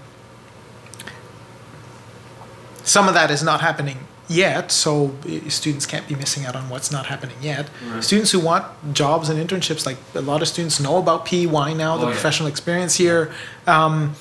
some 2.83 3.07
of 3.07 3.13
that 3.13 3.29
is 3.31 3.43
not 3.43 3.61
happening 3.61 3.99
yet, 4.27 4.71
so 4.71 5.15
uh, 5.27 5.49
students 5.49 5.85
can't 5.85 6.07
be 6.07 6.15
missing 6.15 6.45
out 6.45 6.55
on 6.55 6.69
what's 6.69 6.91
not 6.91 7.05
happening 7.07 7.37
yet. 7.41 7.69
Right. 7.87 8.03
Students 8.03 8.31
who 8.31 8.39
want 8.39 8.65
jobs 8.93 9.29
and 9.29 9.39
internships, 9.39 9.85
like 9.85 9.97
a 10.15 10.21
lot 10.21 10.41
of 10.41 10.47
students 10.47 10.79
know 10.79 10.97
about 10.97 11.25
PEY 11.25 11.45
now, 11.45 11.97
the 11.97 12.05
Oh, 12.05 12.07
yeah. 12.07 12.11
professional 12.13 12.47
experience 12.49 12.95
here. 12.95 13.31
Um, 13.67 14.15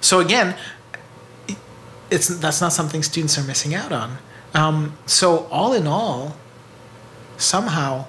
so 0.00 0.20
again, 0.20 0.56
it's 2.10 2.28
that's 2.28 2.60
not 2.60 2.72
something 2.72 3.02
students 3.02 3.36
are 3.38 3.42
missing 3.42 3.74
out 3.74 3.92
on. 3.92 4.18
Um, 4.56 4.96
so 5.04 5.46
all 5.50 5.74
in 5.74 5.86
all, 5.86 6.34
somehow, 7.36 8.06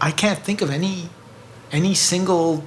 I 0.00 0.10
can't 0.10 0.38
think 0.38 0.62
of 0.62 0.70
any 0.70 1.10
any 1.70 1.94
single 1.94 2.64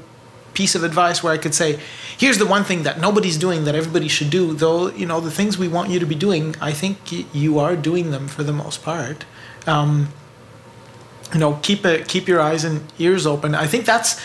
piece 0.53 0.75
of 0.75 0.83
advice 0.83 1.23
where 1.23 1.33
I 1.33 1.37
could 1.37 1.55
say, 1.55 1.79
here's 2.17 2.37
the 2.37 2.45
one 2.45 2.63
thing 2.63 2.83
that 2.83 3.01
nobody's 3.01 3.37
doing 3.37 3.65
that 3.65 3.73
everybody 3.73 4.07
should 4.07 4.29
do. 4.29 4.53
Though 4.53 4.89
you 4.89 5.07
know 5.07 5.19
the 5.19 5.31
things 5.31 5.57
we 5.57 5.67
want 5.67 5.89
you 5.89 5.99
to 5.99 6.05
be 6.05 6.13
doing, 6.13 6.55
I 6.61 6.71
think 6.71 6.99
y- 7.11 7.25
you 7.33 7.57
are 7.57 7.75
doing 7.75 8.11
them 8.11 8.27
for 8.27 8.43
the 8.43 8.53
most 8.53 8.83
part. 8.83 9.25
Um, 9.65 10.09
you 11.33 11.39
know, 11.39 11.59
keep 11.63 11.85
it 11.85 12.07
keep 12.07 12.27
your 12.27 12.39
eyes 12.39 12.63
and 12.63 12.83
ears 12.99 13.25
open. 13.25 13.55
I 13.55 13.65
think 13.65 13.85
that's 13.85 14.21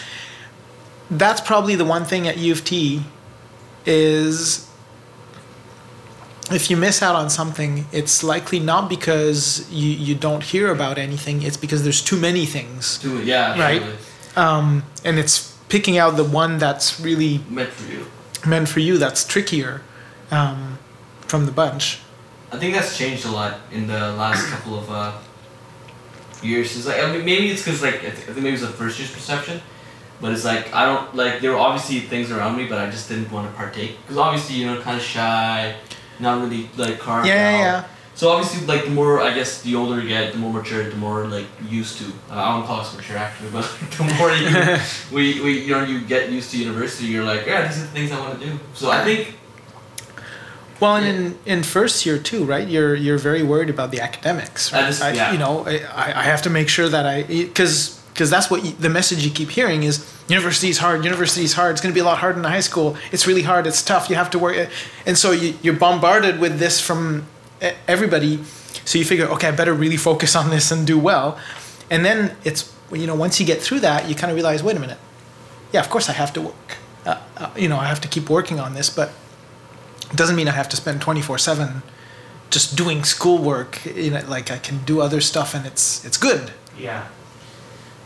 that's 1.11 1.40
probably 1.40 1.74
the 1.74 1.86
one 1.86 2.05
thing 2.05 2.28
at 2.28 2.36
U 2.36 2.53
of 2.53 2.65
T 2.66 3.03
is 3.86 4.68
if 6.51 6.70
you 6.70 6.77
miss 6.77 7.03
out 7.03 7.15
on 7.15 7.29
something, 7.31 7.87
it's 7.93 8.23
likely 8.25 8.59
not 8.59 8.89
because 8.89 9.70
you, 9.70 9.91
you 9.91 10.15
don't 10.15 10.43
hear 10.43 10.70
about 10.73 10.99
anything, 10.99 11.43
it's 11.43 11.57
because 11.57 11.83
there's 11.83 12.03
too 12.03 12.16
many 12.19 12.47
things. 12.47 12.99
Do 12.99 13.19
it, 13.19 13.25
yeah, 13.25 13.59
Right. 13.59 13.83
Um, 14.37 14.85
and 15.05 15.19
it's 15.19 15.57
picking 15.69 15.99
out 15.99 16.16
the 16.16 16.25
one 16.25 16.59
that's 16.59 17.01
really 17.01 17.41
Meant 17.51 17.70
for 17.70 17.91
you. 17.93 18.07
meant 18.47 18.69
for 18.69 18.81
you 18.81 18.99
that's 18.99 19.25
trickier 19.27 19.83
um, 20.31 20.79
from 21.20 21.45
the 21.47 21.53
bunch. 21.53 21.99
I 22.53 22.57
think 22.59 22.75
that's 22.75 22.97
changed 22.97 23.27
a 23.27 23.31
lot 23.31 23.59
in 23.73 23.87
the 23.89 24.12
last 24.12 24.47
couple 24.47 24.79
of 24.79 24.91
uh, 24.91 25.12
years. 26.43 26.77
It's 26.77 26.87
like 26.87 27.03
I 27.03 27.11
mean, 27.12 27.25
maybe 27.25 27.49
it's 27.51 27.62
because 27.65 27.83
like 27.83 27.97
I 27.97 28.11
th- 28.11 28.29
I 28.29 28.33
think 28.33 28.39
maybe 28.39 28.55
it's 28.55 28.62
a 28.62 28.69
first 28.69 28.99
year's 28.99 29.11
perception, 29.12 29.61
but 30.20 30.33
it's 30.33 30.45
like 30.45 30.73
I 30.73 30.85
don't 30.87 31.15
like 31.15 31.41
there 31.41 31.51
were 31.53 31.59
obviously 31.59 32.01
things 32.01 32.31
around 32.31 32.57
me, 32.57 32.66
but 32.66 32.79
I 32.79 32.89
just 32.91 33.09
didn't 33.09 33.31
want 33.31 33.51
to 33.51 33.57
partake 33.57 33.99
because 34.03 34.16
obviously 34.16 34.57
you 34.57 34.66
know 34.66 34.81
kind 34.81 34.97
of 34.97 35.03
shy, 35.03 35.77
not 36.20 36.40
really 36.43 36.69
like 36.77 36.99
carved 36.99 37.27
Yeah, 37.28 37.35
out. 37.35 37.39
yeah, 37.39 37.61
yeah. 37.61 37.85
So 38.15 38.31
obviously, 38.31 38.66
like 38.66 38.85
the 38.85 38.90
more 38.90 39.20
I 39.23 39.32
guess 39.32 39.62
the 39.62 39.77
older 39.77 40.01
you 40.01 40.09
get, 40.09 40.32
the 40.32 40.39
more 40.39 40.53
mature, 40.53 40.82
the 40.90 40.97
more 40.97 41.27
like 41.27 41.47
used 41.69 41.99
to. 41.99 42.05
Uh, 42.31 42.35
I 42.35 42.57
don't 42.57 42.66
call 42.66 42.81
us 42.81 42.95
mature 42.97 43.16
actually, 43.16 43.51
but 43.51 43.62
the 43.97 44.05
more 44.19 44.31
you 44.32 44.77
we, 45.16 45.40
we 45.40 45.61
you 45.61 45.70
know 45.73 45.85
you 45.85 46.01
get 46.01 46.28
used 46.31 46.51
to 46.51 46.59
university, 46.59 47.07
you're 47.07 47.24
like, 47.24 47.47
yeah, 47.47 47.66
these 47.69 47.78
are 47.78 47.81
the 47.82 47.86
things 47.89 48.11
I 48.11 48.19
want 48.19 48.40
to 48.40 48.47
do. 48.47 48.59
So 48.74 48.90
I 48.90 49.05
think 49.05 49.35
Well, 50.81 50.97
and 50.97 51.07
in, 51.07 51.39
in 51.59 51.62
first 51.62 52.07
year 52.07 52.19
too, 52.19 52.45
right? 52.45 52.66
You're 52.69 52.95
you're 52.95 53.19
very 53.19 53.43
worried 53.43 53.70
about 53.70 53.90
the 53.90 54.01
academics. 54.01 54.73
I 54.73 54.81
Right? 54.81 54.86
just- 54.89 55.03
I, 55.03 55.12
yeah. 55.12 55.32
You 55.32 55.39
know, 55.39 55.65
I, 55.66 56.12
I 56.20 56.23
have 56.23 56.43
to 56.43 56.51
make 56.51 56.69
sure 56.69 56.89
that 56.89 57.07
I 57.07 57.23
because 57.23 57.98
because 58.19 58.31
that's 58.31 58.51
what 58.51 58.65
you, 58.65 58.73
the 58.73 58.89
message 58.90 59.24
you 59.24 59.31
keep 59.31 59.51
hearing 59.51 59.85
is 59.85 60.05
university 60.27 60.69
is 60.69 60.78
hard. 60.78 61.05
University 61.05 61.45
is 61.45 61.53
hard. 61.53 61.70
It's 61.70 61.81
going 61.81 61.93
to 61.93 61.95
be 61.95 62.01
a 62.01 62.05
lot 62.05 62.19
harder 62.19 62.40
than 62.40 62.51
high 62.51 62.66
school. 62.70 62.97
It's 63.12 63.28
really 63.28 63.43
hard. 63.43 63.65
It's 63.65 63.81
tough. 63.81 64.11
You 64.11 64.16
have 64.16 64.31
to 64.31 64.40
work, 64.40 64.69
and 65.07 65.16
so 65.16 65.31
you, 65.31 65.55
you're 65.62 65.77
bombarded 65.86 66.40
with 66.40 66.59
this 66.59 66.81
from 66.81 67.27
everybody. 67.86 68.43
So 68.85 68.99
you 68.99 69.05
figure, 69.05 69.27
okay, 69.35 69.49
I 69.49 69.51
better 69.53 69.73
really 69.73 69.97
focus 69.97 70.35
on 70.35 70.51
this 70.51 70.73
and 70.73 70.85
do 70.85 70.99
well. 70.99 71.39
and 71.90 72.05
then 72.05 72.36
it's 72.45 72.74
you 72.93 73.07
know 73.07 73.15
once 73.15 73.39
you 73.39 73.47
get 73.47 73.62
through 73.62 73.81
that, 73.81 74.09
you 74.09 74.15
kind 74.16 74.31
of 74.31 74.35
realize, 74.35 74.62
wait 74.65 74.77
a 74.77 74.81
minute, 74.81 74.99
yeah, 75.73 75.81
of 75.81 75.89
course 75.89 76.09
I 76.09 76.12
have 76.12 76.32
to 76.32 76.40
work. 76.40 76.77
Uh, 77.07 77.20
uh, 77.36 77.51
you 77.57 77.69
know, 77.69 77.78
I 77.78 77.86
have 77.86 78.01
to 78.01 78.09
keep 78.09 78.28
working 78.28 78.59
on 78.59 78.74
this, 78.74 78.90
but 78.90 79.12
it 80.11 80.16
doesn't 80.16 80.36
mean 80.36 80.49
I 80.49 80.53
have 80.53 80.69
to 80.70 80.77
spend 80.77 81.01
twenty 81.01 81.23
four 81.23 81.39
seven 81.39 81.82
just 82.51 82.77
doing 82.77 83.05
schoolwork. 83.05 83.85
You 83.85 84.11
know, 84.11 84.23
like 84.27 84.51
I 84.51 84.59
can 84.59 84.78
do 84.85 85.01
other 85.01 85.20
stuff, 85.20 85.55
and 85.55 85.66
it's 85.66 86.05
it's 86.05 86.16
good. 86.16 86.53
Yeah. 86.77 87.07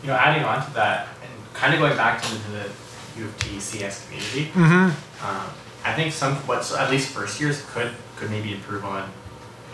You 0.03 0.09
know, 0.09 0.15
adding 0.15 0.43
on 0.43 0.63
to 0.65 0.73
that, 0.73 1.07
and 1.23 1.53
kind 1.53 1.73
of 1.73 1.79
going 1.79 1.95
back 1.97 2.21
to 2.21 2.29
the 2.51 2.69
U 3.17 3.25
of 3.25 3.37
T 3.39 3.59
CS 3.59 4.05
community, 4.05 4.45
Mm-hmm. 4.53 5.25
um, 5.25 5.47
I 5.85 5.93
think 5.93 6.13
some 6.13 6.35
what's 6.47 6.73
at 6.73 6.89
least 6.91 7.09
first 7.09 7.39
years 7.41 7.63
could 7.73 7.91
could 8.17 8.29
maybe 8.29 8.53
improve 8.53 8.83
on 8.85 9.09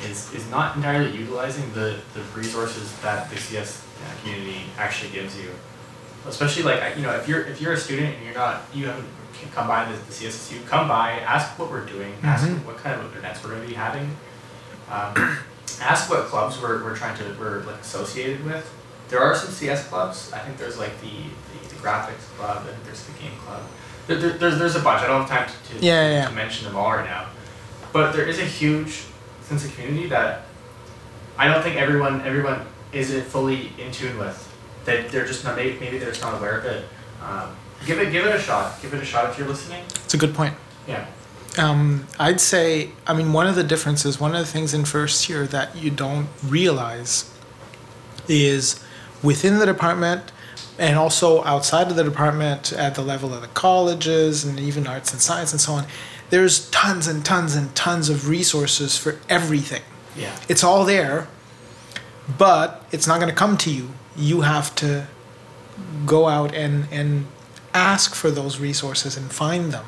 is 0.04 0.32
is 0.34 0.50
not 0.50 0.76
entirely 0.76 1.12
utilizing 1.18 1.72
the 1.74 1.98
the 2.14 2.22
resources 2.36 2.96
that 3.02 3.30
the 3.30 3.38
CS 3.38 3.84
uh, 4.06 4.22
community 4.22 4.62
actually 4.78 5.12
gives 5.12 5.36
you. 5.38 5.50
Especially 6.28 6.64
like 6.64 6.96
you 6.96 7.02
know 7.04 7.12
if 7.16 7.28
you're 7.28 7.42
if 7.46 7.60
you're 7.62 7.74
a 7.74 7.78
student 7.78 8.16
and 8.16 8.26
you're 8.26 8.36
not 8.36 8.62
you 8.74 8.86
haven't 8.88 9.08
come 9.56 9.68
by 9.68 9.86
the, 9.86 9.94
the 9.98 10.12
CSSU 10.12 10.66
come 10.68 10.88
by 10.88 11.12
ask 11.22 11.58
what 11.58 11.72
we're 11.72 11.86
doing 11.86 12.14
ask 12.24 12.46
Mhm. 12.46 12.66
what 12.66 12.78
kind 12.78 13.00
of 13.00 13.16
events 13.18 13.42
we're 13.44 13.52
going 13.52 13.62
to 13.62 13.68
be 13.68 13.74
having 13.74 14.06
um, 14.92 15.14
ask 15.82 16.10
what 16.10 16.26
clubs 16.26 16.62
we're, 16.62 16.84
we're 16.84 16.96
trying 16.96 17.18
to 17.20 17.24
we're 17.40 17.64
like 17.64 17.80
associated 17.82 18.44
with 18.44 18.66
there 19.10 19.20
are 19.20 19.36
some 19.36 19.52
CS 19.52 19.88
clubs 19.88 20.32
I 20.34 20.40
think 20.40 20.58
there's 20.58 20.78
like 20.78 21.00
the 21.02 21.08
the, 21.10 21.70
the 21.70 21.76
graphics 21.76 22.26
club 22.38 22.66
and 22.68 22.78
there's 22.86 23.04
the 23.04 23.14
game 23.20 23.34
club 23.46 23.62
there, 24.08 24.18
there, 24.18 24.32
there's 24.38 24.58
there's 24.60 24.76
a 24.76 24.82
bunch 24.82 25.04
I 25.04 25.08
don't 25.08 25.28
have 25.28 25.30
time 25.30 25.48
to 25.48 25.80
to, 25.80 25.86
Yeah, 25.86 26.02
yeah, 26.08 26.14
yeah. 26.22 26.28
to 26.30 26.34
mention 26.36 26.66
them 26.66 26.76
all 26.76 26.92
right 26.92 27.06
now 27.06 27.28
but 27.92 28.12
there 28.14 28.26
is 28.26 28.40
a 28.40 28.46
huge 28.46 29.06
sense 29.42 29.66
of 29.66 29.74
community 29.76 30.08
that 30.10 30.46
I 31.38 31.48
don't 31.48 31.64
think 31.64 31.78
everyone 31.78 32.22
everyone 32.22 32.66
is 32.92 33.12
fully 33.26 33.72
in 33.78 33.92
tune 33.92 34.18
with. 34.18 34.46
That 34.86 35.10
they're 35.10 35.26
just 35.26 35.44
not 35.44 35.56
maybe, 35.56 35.80
maybe 35.80 35.98
they're 35.98 36.10
just 36.10 36.22
not 36.22 36.38
aware 36.38 36.58
of 36.60 36.66
it. 36.66 36.86
Um, 37.24 37.56
give 37.86 38.00
it 38.00 38.12
give 38.12 38.26
it 38.26 38.36
a 38.36 38.40
shot. 38.40 38.82
Give 38.82 38.94
it 38.94 39.02
a 39.02 39.06
shot 39.06 39.30
if 39.30 39.38
you're 39.38 39.48
listening. 39.48 39.84
It's 40.04 40.14
a 40.14 40.18
good 40.18 40.34
point. 40.36 40.54
Yeah. 40.88 41.06
Um, 41.58 42.08
I'd 42.20 42.40
say, 42.42 42.92
I 43.08 43.14
mean, 43.14 43.34
one 43.34 43.48
of 43.48 43.56
the 43.56 43.64
differences, 43.64 44.20
one 44.20 44.36
of 44.36 44.40
the 44.40 44.52
things 44.52 44.74
in 44.74 44.86
first 44.86 45.30
year 45.30 45.48
that 45.48 45.76
you 45.76 45.90
don't 45.90 46.28
realize 46.46 47.32
is 48.28 48.84
within 49.24 49.60
the 49.60 49.66
department 49.66 50.32
and 50.78 50.98
also 50.98 51.44
outside 51.44 51.88
of 51.88 51.96
the 51.96 52.04
department 52.04 52.72
at 52.74 52.96
the 52.96 53.02
level 53.02 53.34
of 53.34 53.42
the 53.42 53.48
colleges 53.50 54.46
and 54.46 54.60
even 54.60 54.88
arts 54.88 55.12
and 55.12 55.22
science 55.22 55.52
and 55.52 55.60
so 55.60 55.74
on, 55.74 55.86
there's 56.30 56.70
tons 56.70 57.08
and 57.08 57.26
tons 57.26 57.56
and 57.56 57.76
tons 57.76 58.10
of 58.10 58.30
resources 58.30 58.98
for 58.98 59.20
everything. 59.28 59.82
Yeah. 60.16 60.36
It's 60.48 60.64
all 60.64 60.86
there, 60.86 61.28
but 62.38 62.86
it's 62.92 63.08
not 63.08 63.20
going 63.20 63.30
to 63.30 63.36
come 63.36 63.58
to 63.58 63.72
you. 63.72 63.90
You 64.16 64.42
have 64.42 64.74
to 64.76 65.08
go 66.06 66.28
out 66.28 66.54
and, 66.54 66.88
and 66.92 67.28
ask 67.74 68.16
for 68.16 68.32
those 68.32 68.60
resources 68.60 69.18
and 69.18 69.32
find 69.32 69.72
them. 69.72 69.86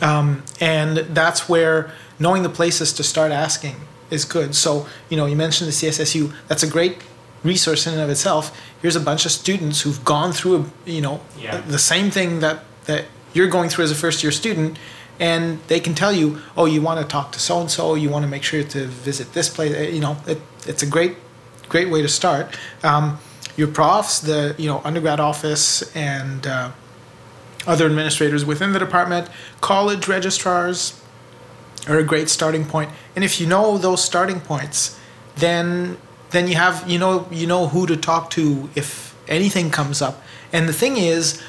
Um, 0.00 0.44
and 0.60 0.98
that's 0.98 1.48
where 1.48 1.92
knowing 2.18 2.42
the 2.42 2.48
places 2.48 2.92
to 2.94 3.02
start 3.02 3.32
asking 3.32 3.76
is 4.10 4.24
good. 4.24 4.54
So, 4.54 4.86
you 5.08 5.16
know, 5.16 5.26
you 5.26 5.36
mentioned 5.36 5.68
the 5.68 5.72
CSSU, 5.72 6.32
that's 6.48 6.62
a 6.62 6.68
great 6.68 6.98
resource 7.46 7.86
in 7.86 7.94
and 7.94 8.02
of 8.02 8.10
itself. 8.10 8.50
Here's 8.82 8.96
a 8.96 9.00
bunch 9.00 9.24
of 9.26 9.32
students 9.32 9.82
who've 9.82 10.04
gone 10.04 10.32
through, 10.32 10.56
a, 10.86 10.90
you 10.90 11.00
know, 11.00 11.20
Yeah. 11.40 11.60
the 11.60 11.78
same 11.78 12.10
thing 12.10 12.40
that, 12.40 12.64
that 12.86 13.04
you're 13.32 13.48
going 13.48 13.68
through 13.70 13.84
as 13.84 13.90
a 13.90 13.94
first 13.94 14.22
year 14.22 14.32
student. 14.32 14.78
And 15.18 15.60
they 15.68 15.80
can 15.80 15.94
tell 15.94 16.12
you, 16.12 16.40
oh, 16.56 16.66
you 16.66 16.82
want 16.82 17.00
to 17.00 17.06
talk 17.06 17.32
to 17.32 17.38
so 17.38 17.58
and 17.60 17.70
so, 17.70 17.94
you 17.94 18.10
want 18.10 18.24
to 18.24 18.28
make 18.28 18.42
sure 18.42 18.62
to 18.62 18.86
visit 18.86 19.32
this 19.32 19.48
place. 19.48 19.74
Uh, 19.74 19.80
You 19.94 20.00
know, 20.00 20.16
it, 20.26 20.40
it's 20.66 20.82
a 20.82 20.86
great, 20.86 21.16
great 21.70 21.88
way 21.90 22.02
to 22.02 22.08
start. 22.08 22.54
Um, 22.82 23.18
your 23.56 23.68
profs, 23.68 24.20
the 24.20 24.54
you 24.58 24.68
know 24.68 24.82
undergrad 24.84 25.18
office, 25.18 25.82
and 25.96 26.46
uh, 26.46 26.70
other 27.66 27.86
administrators 27.86 28.44
within 28.44 28.72
the 28.72 28.78
department, 28.78 29.28
college 29.62 30.06
registrars 30.06 31.00
are 31.88 31.98
a 31.98 32.04
great 32.04 32.28
starting 32.28 32.66
point. 32.66 32.90
And 33.14 33.24
if 33.24 33.40
you 33.40 33.46
know 33.46 33.78
those 33.78 34.04
starting 34.04 34.40
points, 34.40 34.98
then 35.36 35.96
then 36.30 36.48
you 36.48 36.56
have 36.56 36.88
you 36.88 36.98
know 36.98 37.28
you 37.30 37.46
know 37.46 37.68
who 37.68 37.86
to 37.86 37.96
talk 37.96 38.30
to 38.30 38.68
if 38.74 39.14
anything 39.28 39.70
comes 39.70 40.02
up. 40.02 40.22
And 40.52 40.68
the 40.68 40.72
thing 40.72 40.96
is, 40.96 41.42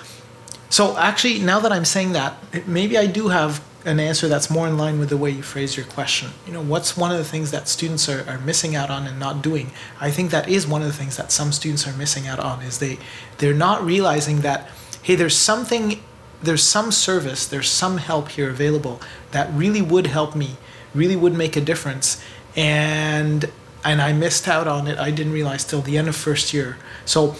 so 0.70 0.98
actually 0.98 1.40
now 1.40 1.60
that 1.60 1.72
I'm 1.72 1.86
saying 1.86 2.14
that, 2.14 2.38
maybe 2.68 2.98
I 2.98 3.06
do 3.06 3.30
have 3.30 3.64
an 3.86 4.00
answer 4.02 4.28
that's 4.28 4.50
more 4.50 4.68
in 4.68 4.78
line 4.78 5.00
with 5.00 5.10
the 5.10 5.16
way 5.16 5.30
you 5.30 5.42
phrase 5.42 5.78
your 5.78 5.86
question. 5.86 6.32
You 6.46 6.54
know, 6.54 6.62
what's 6.62 6.98
one 6.98 7.12
of 7.12 7.18
the 7.18 7.24
things 7.24 7.52
that 7.52 7.70
students 7.70 8.10
are, 8.10 8.28
are 8.28 8.38
missing 8.40 8.76
out 8.76 8.90
on 8.90 9.08
and 9.08 9.18
not 9.18 9.42
doing? 9.42 9.72
I 10.02 10.12
think 10.12 10.32
that 10.32 10.50
is 10.50 10.68
one 10.68 10.82
of 10.82 10.88
the 10.88 10.94
things 10.94 11.16
that 11.16 11.32
some 11.32 11.52
students 11.54 11.88
are 11.88 11.94
missing 11.94 12.28
out 12.28 12.40
on 12.40 12.62
is 12.62 12.80
they 12.80 13.00
they're 13.38 13.54
not 13.54 13.84
realizing 13.84 14.42
that 14.42 14.70
hey, 15.02 15.16
there's 15.16 15.38
something 15.38 16.02
there's 16.42 16.64
some 16.64 16.92
service, 16.92 17.48
there's 17.48 17.70
some 17.70 17.98
help 17.98 18.30
here 18.30 18.50
available 18.50 19.02
that 19.32 19.52
really 19.54 19.82
would 19.82 20.08
help 20.08 20.36
me, 20.36 20.58
really 20.94 21.16
would 21.16 21.34
make 21.34 21.56
a 21.56 21.62
difference. 21.62 22.22
And 22.56 23.50
and 23.88 24.02
I 24.02 24.14
missed 24.14 24.48
out 24.48 24.68
on 24.68 24.88
it. 24.88 24.98
I 24.98 25.12
didn't 25.12 25.34
realize 25.34 25.64
till 25.64 25.82
the 25.82 25.98
end 25.98 26.08
of 26.08 26.16
first 26.16 26.54
year. 26.54 26.78
So 27.06 27.36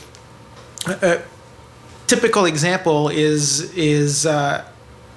a 0.88 1.22
typical 2.08 2.46
example 2.46 3.10
is 3.10 3.74
is 3.76 4.26
uh, 4.26 4.64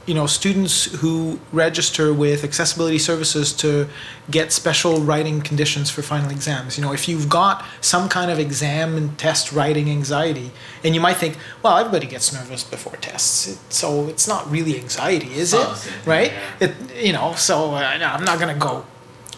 you 0.06 0.14
know 0.14 0.26
students 0.26 0.86
who 1.00 1.38
register 1.52 2.12
with 2.12 2.42
accessibility 2.42 2.98
services 2.98 3.52
to 3.52 3.86
get 4.28 4.50
special 4.50 5.00
writing 5.00 5.40
conditions 5.40 5.88
for 5.88 6.02
final 6.02 6.30
exams. 6.30 6.76
You 6.76 6.84
know 6.84 6.92
if 6.92 7.08
you've 7.08 7.28
got 7.28 7.64
some 7.80 8.08
kind 8.08 8.30
of 8.30 8.40
exam 8.40 8.96
and 8.96 9.16
test 9.16 9.52
writing 9.52 9.88
anxiety 9.88 10.50
and 10.82 10.96
you 10.96 11.00
might 11.00 11.18
think 11.18 11.36
well 11.62 11.78
everybody 11.78 12.06
gets 12.08 12.32
nervous 12.32 12.64
before 12.64 12.96
tests. 12.96 13.46
It, 13.46 13.72
so 13.72 14.08
it's 14.08 14.26
not 14.26 14.50
really 14.50 14.76
anxiety 14.80 15.32
is 15.34 15.54
it? 15.54 15.60
Right? 16.04 16.32
it 16.58 16.74
you 16.96 17.12
know 17.12 17.34
so 17.34 17.74
uh, 17.74 17.78
i'm 17.78 18.24
not 18.24 18.38
going 18.40 18.52
to 18.52 18.60
go 18.60 18.84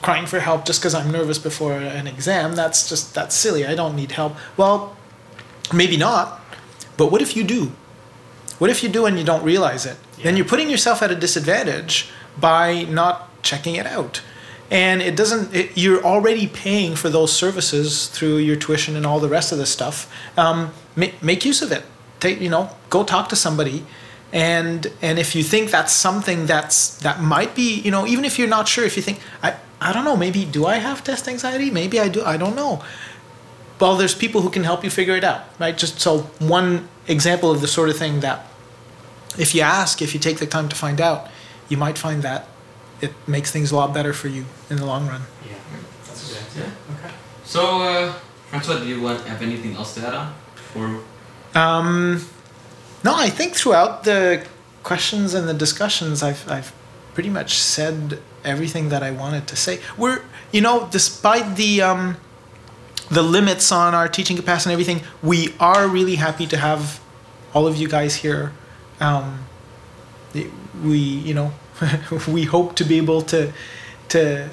crying 0.03 0.27
for 0.27 0.41
help 0.41 0.65
just 0.65 0.81
because 0.81 0.95
i'm 0.95 1.11
nervous 1.11 1.39
before 1.39 1.73
an 1.75 2.07
exam 2.07 2.55
that's 2.55 2.89
just 2.89 3.15
that's 3.15 3.35
silly 3.35 3.65
i 3.65 3.75
don't 3.75 3.97
need 3.97 4.13
help 4.13 4.35
well 4.57 4.97
maybe 5.73 5.97
not 5.97 6.41
but 6.97 7.11
what 7.11 7.23
if 7.23 7.37
you 7.37 7.45
do 7.45 7.73
what 8.63 8.71
if 8.71 8.85
you 8.85 8.89
do 8.89 9.07
and 9.07 9.19
you 9.19 9.25
don't 9.25 9.43
realize 9.43 9.87
it? 9.87 9.97
Then 10.23 10.37
you're 10.37 10.47
putting 10.47 10.71
yourself 10.71 11.03
at 11.03 11.11
a 11.11 11.17
disadvantage 11.17 12.13
by 12.39 12.85
not 12.85 13.43
checking 13.43 13.75
it 13.75 13.87
out. 13.87 14.23
And 14.71 15.03
it 15.03 15.17
doesn't, 15.17 15.53
it, 15.53 15.77
you're 15.77 16.01
already 16.05 16.47
paying 16.47 16.95
for 16.95 17.09
those 17.09 17.33
services 17.33 18.07
through 18.07 18.37
your 18.37 18.55
tuition 18.55 18.95
and 18.95 19.05
all 19.05 19.19
the 19.19 19.29
rest 19.29 19.51
of 19.51 19.59
this 19.59 19.71
stuff. 19.71 20.09
Um, 20.39 20.73
make, 20.95 21.21
make 21.21 21.45
use 21.45 21.61
of 21.61 21.73
it. 21.73 21.83
Take, 22.21 22.41
you 22.41 22.49
know, 22.49 22.71
go 22.89 23.03
talk 23.03 23.29
to 23.31 23.37
somebody. 23.37 23.85
And, 24.33 24.87
and 25.03 25.19
if 25.19 25.35
you 25.35 25.43
think 25.43 25.73
that's 25.73 25.93
something 25.93 26.47
that's, 26.47 26.97
that 26.99 27.21
might 27.21 27.57
be, 27.57 27.81
you 27.81 27.91
know, 27.91 28.07
even 28.07 28.25
if 28.25 28.39
you're 28.39 28.47
not 28.47 28.69
sure, 28.69 28.85
if 28.85 28.97
you 28.97 29.03
think, 29.03 29.19
I, 29.43 29.57
I 29.89 29.93
don't 29.93 30.05
know, 30.05 30.17
maybe 30.17 30.45
do 30.45 30.67
I 30.67 30.77
have 30.77 31.03
test 31.03 31.29
anxiety? 31.29 31.71
Maybe 31.71 31.99
I 32.01 32.09
do, 32.09 32.25
I 32.25 32.37
don't 32.37 32.57
know 32.57 32.83
well 33.83 33.97
there's 33.97 34.15
people 34.15 34.43
who 34.43 34.49
can 34.51 34.63
help 34.63 34.85
you 34.85 34.91
figure 34.91 35.17
it 35.17 35.25
out 35.25 35.43
right 35.59 35.77
just 35.77 36.01
so 36.01 36.19
one 36.39 36.89
example 37.09 37.51
of 37.51 37.61
the 37.61 37.67
sort 37.67 37.89
of 37.89 37.97
thing 37.97 38.21
that 38.21 38.47
if 39.37 39.55
you 39.57 39.61
ask 39.61 40.01
if 40.01 40.15
you 40.15 40.21
take 40.21 40.39
the 40.39 40.47
time 40.47 40.69
to 40.69 40.77
find 40.77 41.01
out 41.01 41.29
you 41.69 41.77
might 41.77 41.99
find 41.99 42.23
that 42.23 42.47
it 43.01 43.13
makes 43.27 43.51
things 43.51 43.73
a 43.73 43.77
lot 43.77 43.93
better 43.93 44.13
for 44.13 44.29
you 44.29 44.45
in 44.71 44.77
the 44.77 44.87
long 44.87 45.09
run 45.09 45.23
Yeah. 45.45 45.57
That's 46.07 46.23
a 46.23 46.35
good 46.35 46.43
answer. 46.45 46.61
Yeah. 46.61 46.95
Okay. 46.95 47.15
So, 47.45 47.83
uh, 47.83 48.13
Francois, 48.49 48.79
do 48.79 48.87
you 48.87 49.01
want 49.03 49.21
have 49.27 49.43
anything 49.43 49.75
else 49.75 49.95
to 49.97 50.07
add 50.07 50.15
on? 50.15 50.35
Or 50.77 50.87
um, 51.61 52.25
no 53.03 53.13
i 53.17 53.29
think 53.29 53.55
throughout 53.55 54.05
the 54.05 54.47
questions 54.85 55.35
and 55.35 55.49
the 55.49 55.55
discussions 55.55 56.23
i've, 56.23 56.49
I've 56.49 56.73
pretty 57.15 57.31
much 57.31 57.59
said 57.59 58.21
everything 58.45 58.89
that 58.89 59.03
i 59.03 59.11
wanted 59.11 59.47
to 59.47 59.57
say 59.57 59.81
we're 59.97 60.23
you 60.51 60.61
know 60.61 60.89
despite 60.91 61.57
the 61.57 61.81
um, 61.83 62.17
the 63.13 63.23
limits 63.23 63.71
on 63.71 63.95
our 63.95 64.09
teaching 64.09 64.37
capacity 64.37 64.73
and 64.73 64.81
everything, 64.81 65.07
we 65.23 65.55
are 65.61 65.87
really 65.87 66.17
happy 66.17 66.47
to 66.47 66.57
have 66.57 66.99
all 67.53 67.67
of 67.67 67.77
you 67.77 67.87
guys 67.87 68.17
here. 68.17 68.53
Um, 69.01 69.45
we, 70.83 70.97
you 70.97 71.35
know, 71.35 71.53
we 72.29 72.45
hope 72.45 72.75
to 72.77 72.85
be 72.85 72.97
able 72.97 73.21
to 73.23 73.53
to 74.09 74.49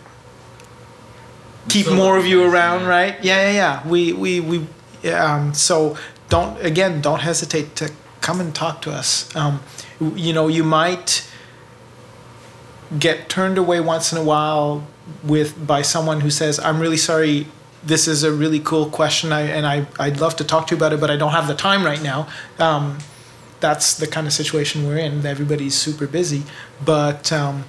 keep 1.70 1.86
Fill 1.86 1.96
more 1.96 2.18
of 2.18 2.26
you 2.26 2.44
around, 2.44 2.82
yeah. 2.82 2.88
right? 2.88 3.24
Yeah, 3.24 3.50
yeah, 3.50 3.52
yeah. 3.52 3.88
We, 3.88 4.14
we, 4.14 4.40
we. 4.42 5.10
Um, 5.10 5.54
so 5.54 5.98
don't 6.28 6.60
again, 6.64 7.00
don't 7.00 7.22
hesitate 7.22 7.78
to 7.78 7.92
come 8.20 8.42
and 8.42 8.54
talk 8.54 8.82
to 8.82 8.92
us. 8.92 9.34
Um, 9.38 9.62
you 10.02 10.34
know, 10.34 10.50
you 10.50 10.66
might 10.66 11.29
get 12.98 13.30
turned 13.30 13.58
away 13.58 13.80
once 13.80 14.12
in 14.12 14.18
a 14.18 14.24
while 14.24 14.88
with 15.24 15.66
by 15.68 15.82
someone 15.82 16.22
who 16.22 16.30
says, 16.30 16.60
"I'm 16.60 16.80
really 16.80 16.98
sorry. 16.98 17.48
This 17.84 18.08
is 18.08 18.24
a 18.24 18.32
really 18.32 18.60
cool 18.60 18.90
question, 18.90 19.32
I, 19.32 19.42
and 19.42 19.66
I 19.66 19.88
I'd 20.00 20.20
love 20.20 20.36
to 20.38 20.44
talk 20.44 20.68
to 20.68 20.76
you 20.76 20.78
about 20.78 20.94
it, 20.94 21.00
but 21.00 21.10
I 21.10 21.16
don't 21.18 21.32
have 21.32 21.48
the 21.48 21.56
time 21.56 21.84
right 21.84 22.02
now." 22.02 22.28
Um, 22.58 22.98
that's 23.60 23.94
the 23.94 24.08
kind 24.08 24.26
of 24.26 24.34
situation 24.34 24.88
we're 24.88 24.98
in. 24.98 25.26
Everybody's 25.26 25.76
super 25.76 26.08
busy, 26.08 26.44
but 26.84 27.32
um, 27.32 27.66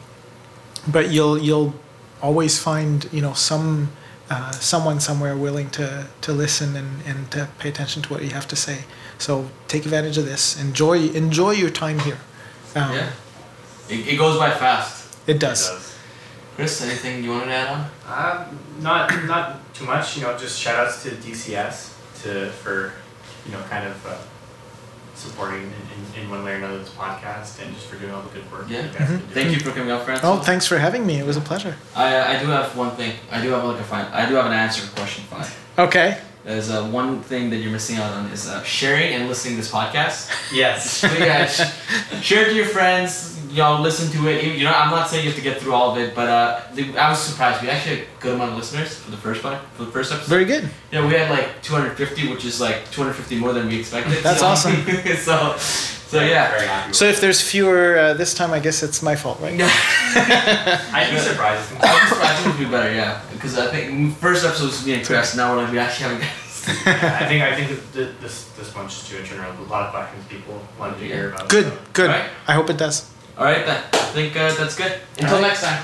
but 0.86 1.10
you'll 1.10 1.38
you'll 1.38 1.74
always 2.22 2.58
find 2.58 3.08
you 3.12 3.20
know 3.20 3.32
some 3.34 3.90
uh, 4.30 4.52
someone 4.52 5.00
somewhere 5.00 5.36
willing 5.36 5.68
to, 5.70 6.06
to 6.20 6.32
listen 6.32 6.76
and, 6.76 7.02
and 7.04 7.30
to 7.32 7.48
pay 7.58 7.68
attention 7.68 8.00
to 8.00 8.08
what 8.12 8.22
you 8.22 8.30
have 8.30 8.46
to 8.46 8.54
say. 8.54 8.84
So 9.18 9.50
take 9.66 9.84
advantage 9.84 10.18
of 10.18 10.24
this. 10.24 10.60
Enjoy 10.60 11.08
enjoy 11.08 11.50
your 11.52 11.70
time 11.70 11.98
here. 12.00 12.18
Um, 12.76 12.92
Yeah. 12.94 13.10
It, 13.88 14.06
it 14.06 14.16
goes 14.16 14.38
by 14.38 14.50
fast. 14.52 14.99
It 15.30 15.36
It 15.36 15.38
does. 15.38 15.68
does. 15.68 15.96
Chris, 16.56 16.82
anything 16.82 17.22
you 17.24 17.30
wanted 17.30 17.46
to 17.46 17.52
add 17.52 17.68
on? 17.68 17.80
Uh, 18.06 18.46
not 18.80 19.24
not 19.26 19.74
too 19.74 19.84
much. 19.86 20.16
You 20.16 20.22
know, 20.24 20.36
just 20.36 20.58
shout 20.60 20.76
outs 20.86 21.02
to 21.04 21.10
DCS 21.10 21.94
to 22.22 22.50
for 22.62 22.92
you 23.46 23.52
know 23.52 23.62
kind 23.70 23.86
of 23.86 23.96
uh, 24.06 24.16
supporting 25.14 25.62
in, 25.62 25.72
in, 26.18 26.24
in 26.24 26.30
one 26.30 26.42
way 26.44 26.52
or 26.52 26.56
another 26.56 26.78
this 26.78 26.90
podcast 26.90 27.62
and 27.62 27.74
just 27.74 27.86
for 27.86 27.96
doing 27.96 28.12
all 28.12 28.22
the 28.22 28.30
good 28.30 28.50
work. 28.52 28.66
Yeah. 28.68 28.86
You 28.86 28.98
guys 28.98 29.08
been. 29.08 29.20
Thank 29.30 29.50
you 29.52 29.60
for 29.60 29.70
coming 29.70 29.90
out, 29.90 30.04
Francis. 30.04 30.24
Oh, 30.26 30.38
thanks 30.40 30.66
for 30.66 30.78
having 30.78 31.06
me. 31.06 31.18
It 31.18 31.26
was 31.26 31.36
a 31.36 31.40
pleasure. 31.40 31.76
I, 31.94 32.36
I 32.36 32.40
do 32.40 32.46
have 32.46 32.76
one 32.76 32.90
thing. 32.96 33.14
I 33.30 33.40
do 33.40 33.50
have 33.50 33.64
like 33.64 33.80
a 33.80 33.84
fine. 33.84 34.06
I 34.06 34.28
do 34.28 34.34
have 34.34 34.46
an 34.46 34.52
answer 34.52 34.82
for 34.82 34.96
question 34.96 35.24
five. 35.24 35.48
Okay. 35.78 36.18
There's 36.44 36.70
uh, 36.70 36.84
one 36.86 37.20
thing 37.22 37.50
that 37.50 37.58
you're 37.58 37.70
missing 37.72 37.96
out 37.98 38.12
on 38.14 38.26
is 38.32 38.48
uh, 38.48 38.62
sharing 38.64 39.12
and 39.14 39.28
listening 39.28 39.54
to 39.56 39.60
this 39.60 39.70
podcast. 39.70 40.30
Yes. 40.52 40.90
So 40.98 41.06
yeah, 41.18 41.46
sh- 41.46 41.70
share 42.22 42.42
it 42.46 42.48
to 42.50 42.54
your 42.54 42.64
friends. 42.66 43.39
You 43.50 43.58
know, 43.58 43.80
listen 43.80 44.10
to 44.12 44.28
it. 44.28 44.44
You 44.44 44.64
know, 44.64 44.72
I'm 44.72 44.90
not 44.90 45.08
saying 45.08 45.24
you 45.24 45.30
have 45.30 45.38
to 45.38 45.44
get 45.44 45.60
through 45.60 45.74
all 45.74 45.92
of 45.92 45.98
it, 45.98 46.14
but 46.14 46.28
uh, 46.28 46.60
I 46.98 47.10
was 47.10 47.18
surprised. 47.18 47.62
We 47.62 47.68
actually 47.68 47.96
had 47.96 48.04
a 48.04 48.20
good 48.20 48.34
amount 48.34 48.52
of 48.52 48.56
listeners 48.58 48.98
for 48.98 49.10
the 49.10 49.16
first 49.16 49.42
one, 49.42 49.58
for 49.74 49.84
the 49.84 49.90
first 49.90 50.12
episode. 50.12 50.28
Very 50.28 50.44
good. 50.44 50.68
Yeah, 50.92 51.06
we 51.06 51.14
had 51.14 51.30
like 51.30 51.62
250, 51.62 52.30
which 52.30 52.44
is 52.44 52.60
like 52.60 52.90
250 52.90 53.38
more 53.38 53.52
than 53.52 53.68
we 53.68 53.80
expected. 53.80 54.18
That's 54.22 54.40
so, 54.40 54.46
awesome. 54.46 54.74
so, 55.16 55.56
so 55.56 56.20
yeah. 56.20 56.90
So 56.90 57.04
if 57.04 57.20
there's 57.20 57.40
fewer 57.40 57.98
uh, 57.98 58.14
this 58.14 58.34
time, 58.34 58.52
I 58.52 58.58
guess 58.58 58.82
it's 58.82 59.02
my 59.02 59.14
fault, 59.14 59.40
right? 59.40 59.54
it. 59.60 59.60
I'd 59.62 61.10
be 61.10 61.18
surprised. 61.18 61.72
I 61.72 61.76
think 61.76 61.84
I 61.84 62.34
think 62.36 62.54
it'd 62.54 62.66
be 62.66 62.70
better, 62.70 62.92
yeah, 62.92 63.22
because 63.32 63.58
I 63.58 63.70
think 63.70 64.16
first 64.16 64.44
episode 64.44 64.66
was 64.66 64.84
me 64.84 64.94
and 64.94 65.06
Chris. 65.06 65.36
Now 65.36 65.54
we're 65.54 65.62
like 65.62 65.72
we 65.72 65.78
actually 65.78 66.10
have 66.10 66.20
guests. 66.20 66.68
I 66.68 67.26
think 67.26 67.42
I 67.42 67.54
think 67.54 67.70
that 67.70 67.92
th- 67.92 68.14
this 68.20 68.44
this 68.58 68.74
one 68.74 68.88
just 68.88 69.08
to 69.08 69.18
in 69.18 69.24
general 69.24 69.52
a 69.52 69.62
lot 69.70 69.86
of 69.86 69.92
questions 69.92 70.26
people 70.28 70.60
wanted 70.78 70.98
to 70.98 71.04
hear 71.04 71.30
about. 71.32 71.48
Good, 71.48 71.66
so. 71.66 71.78
good. 71.92 72.08
Right. 72.10 72.28
I 72.46 72.54
hope 72.54 72.68
it 72.70 72.76
does. 72.76 73.08
All 73.40 73.46
right, 73.46 73.64
then. 73.64 73.82
I 73.94 73.96
think 74.12 74.36
uh, 74.36 74.52
that's 74.52 74.76
good. 74.76 75.00
Until 75.16 75.40
right. 75.40 75.48
next 75.48 75.62
time. 75.62 75.82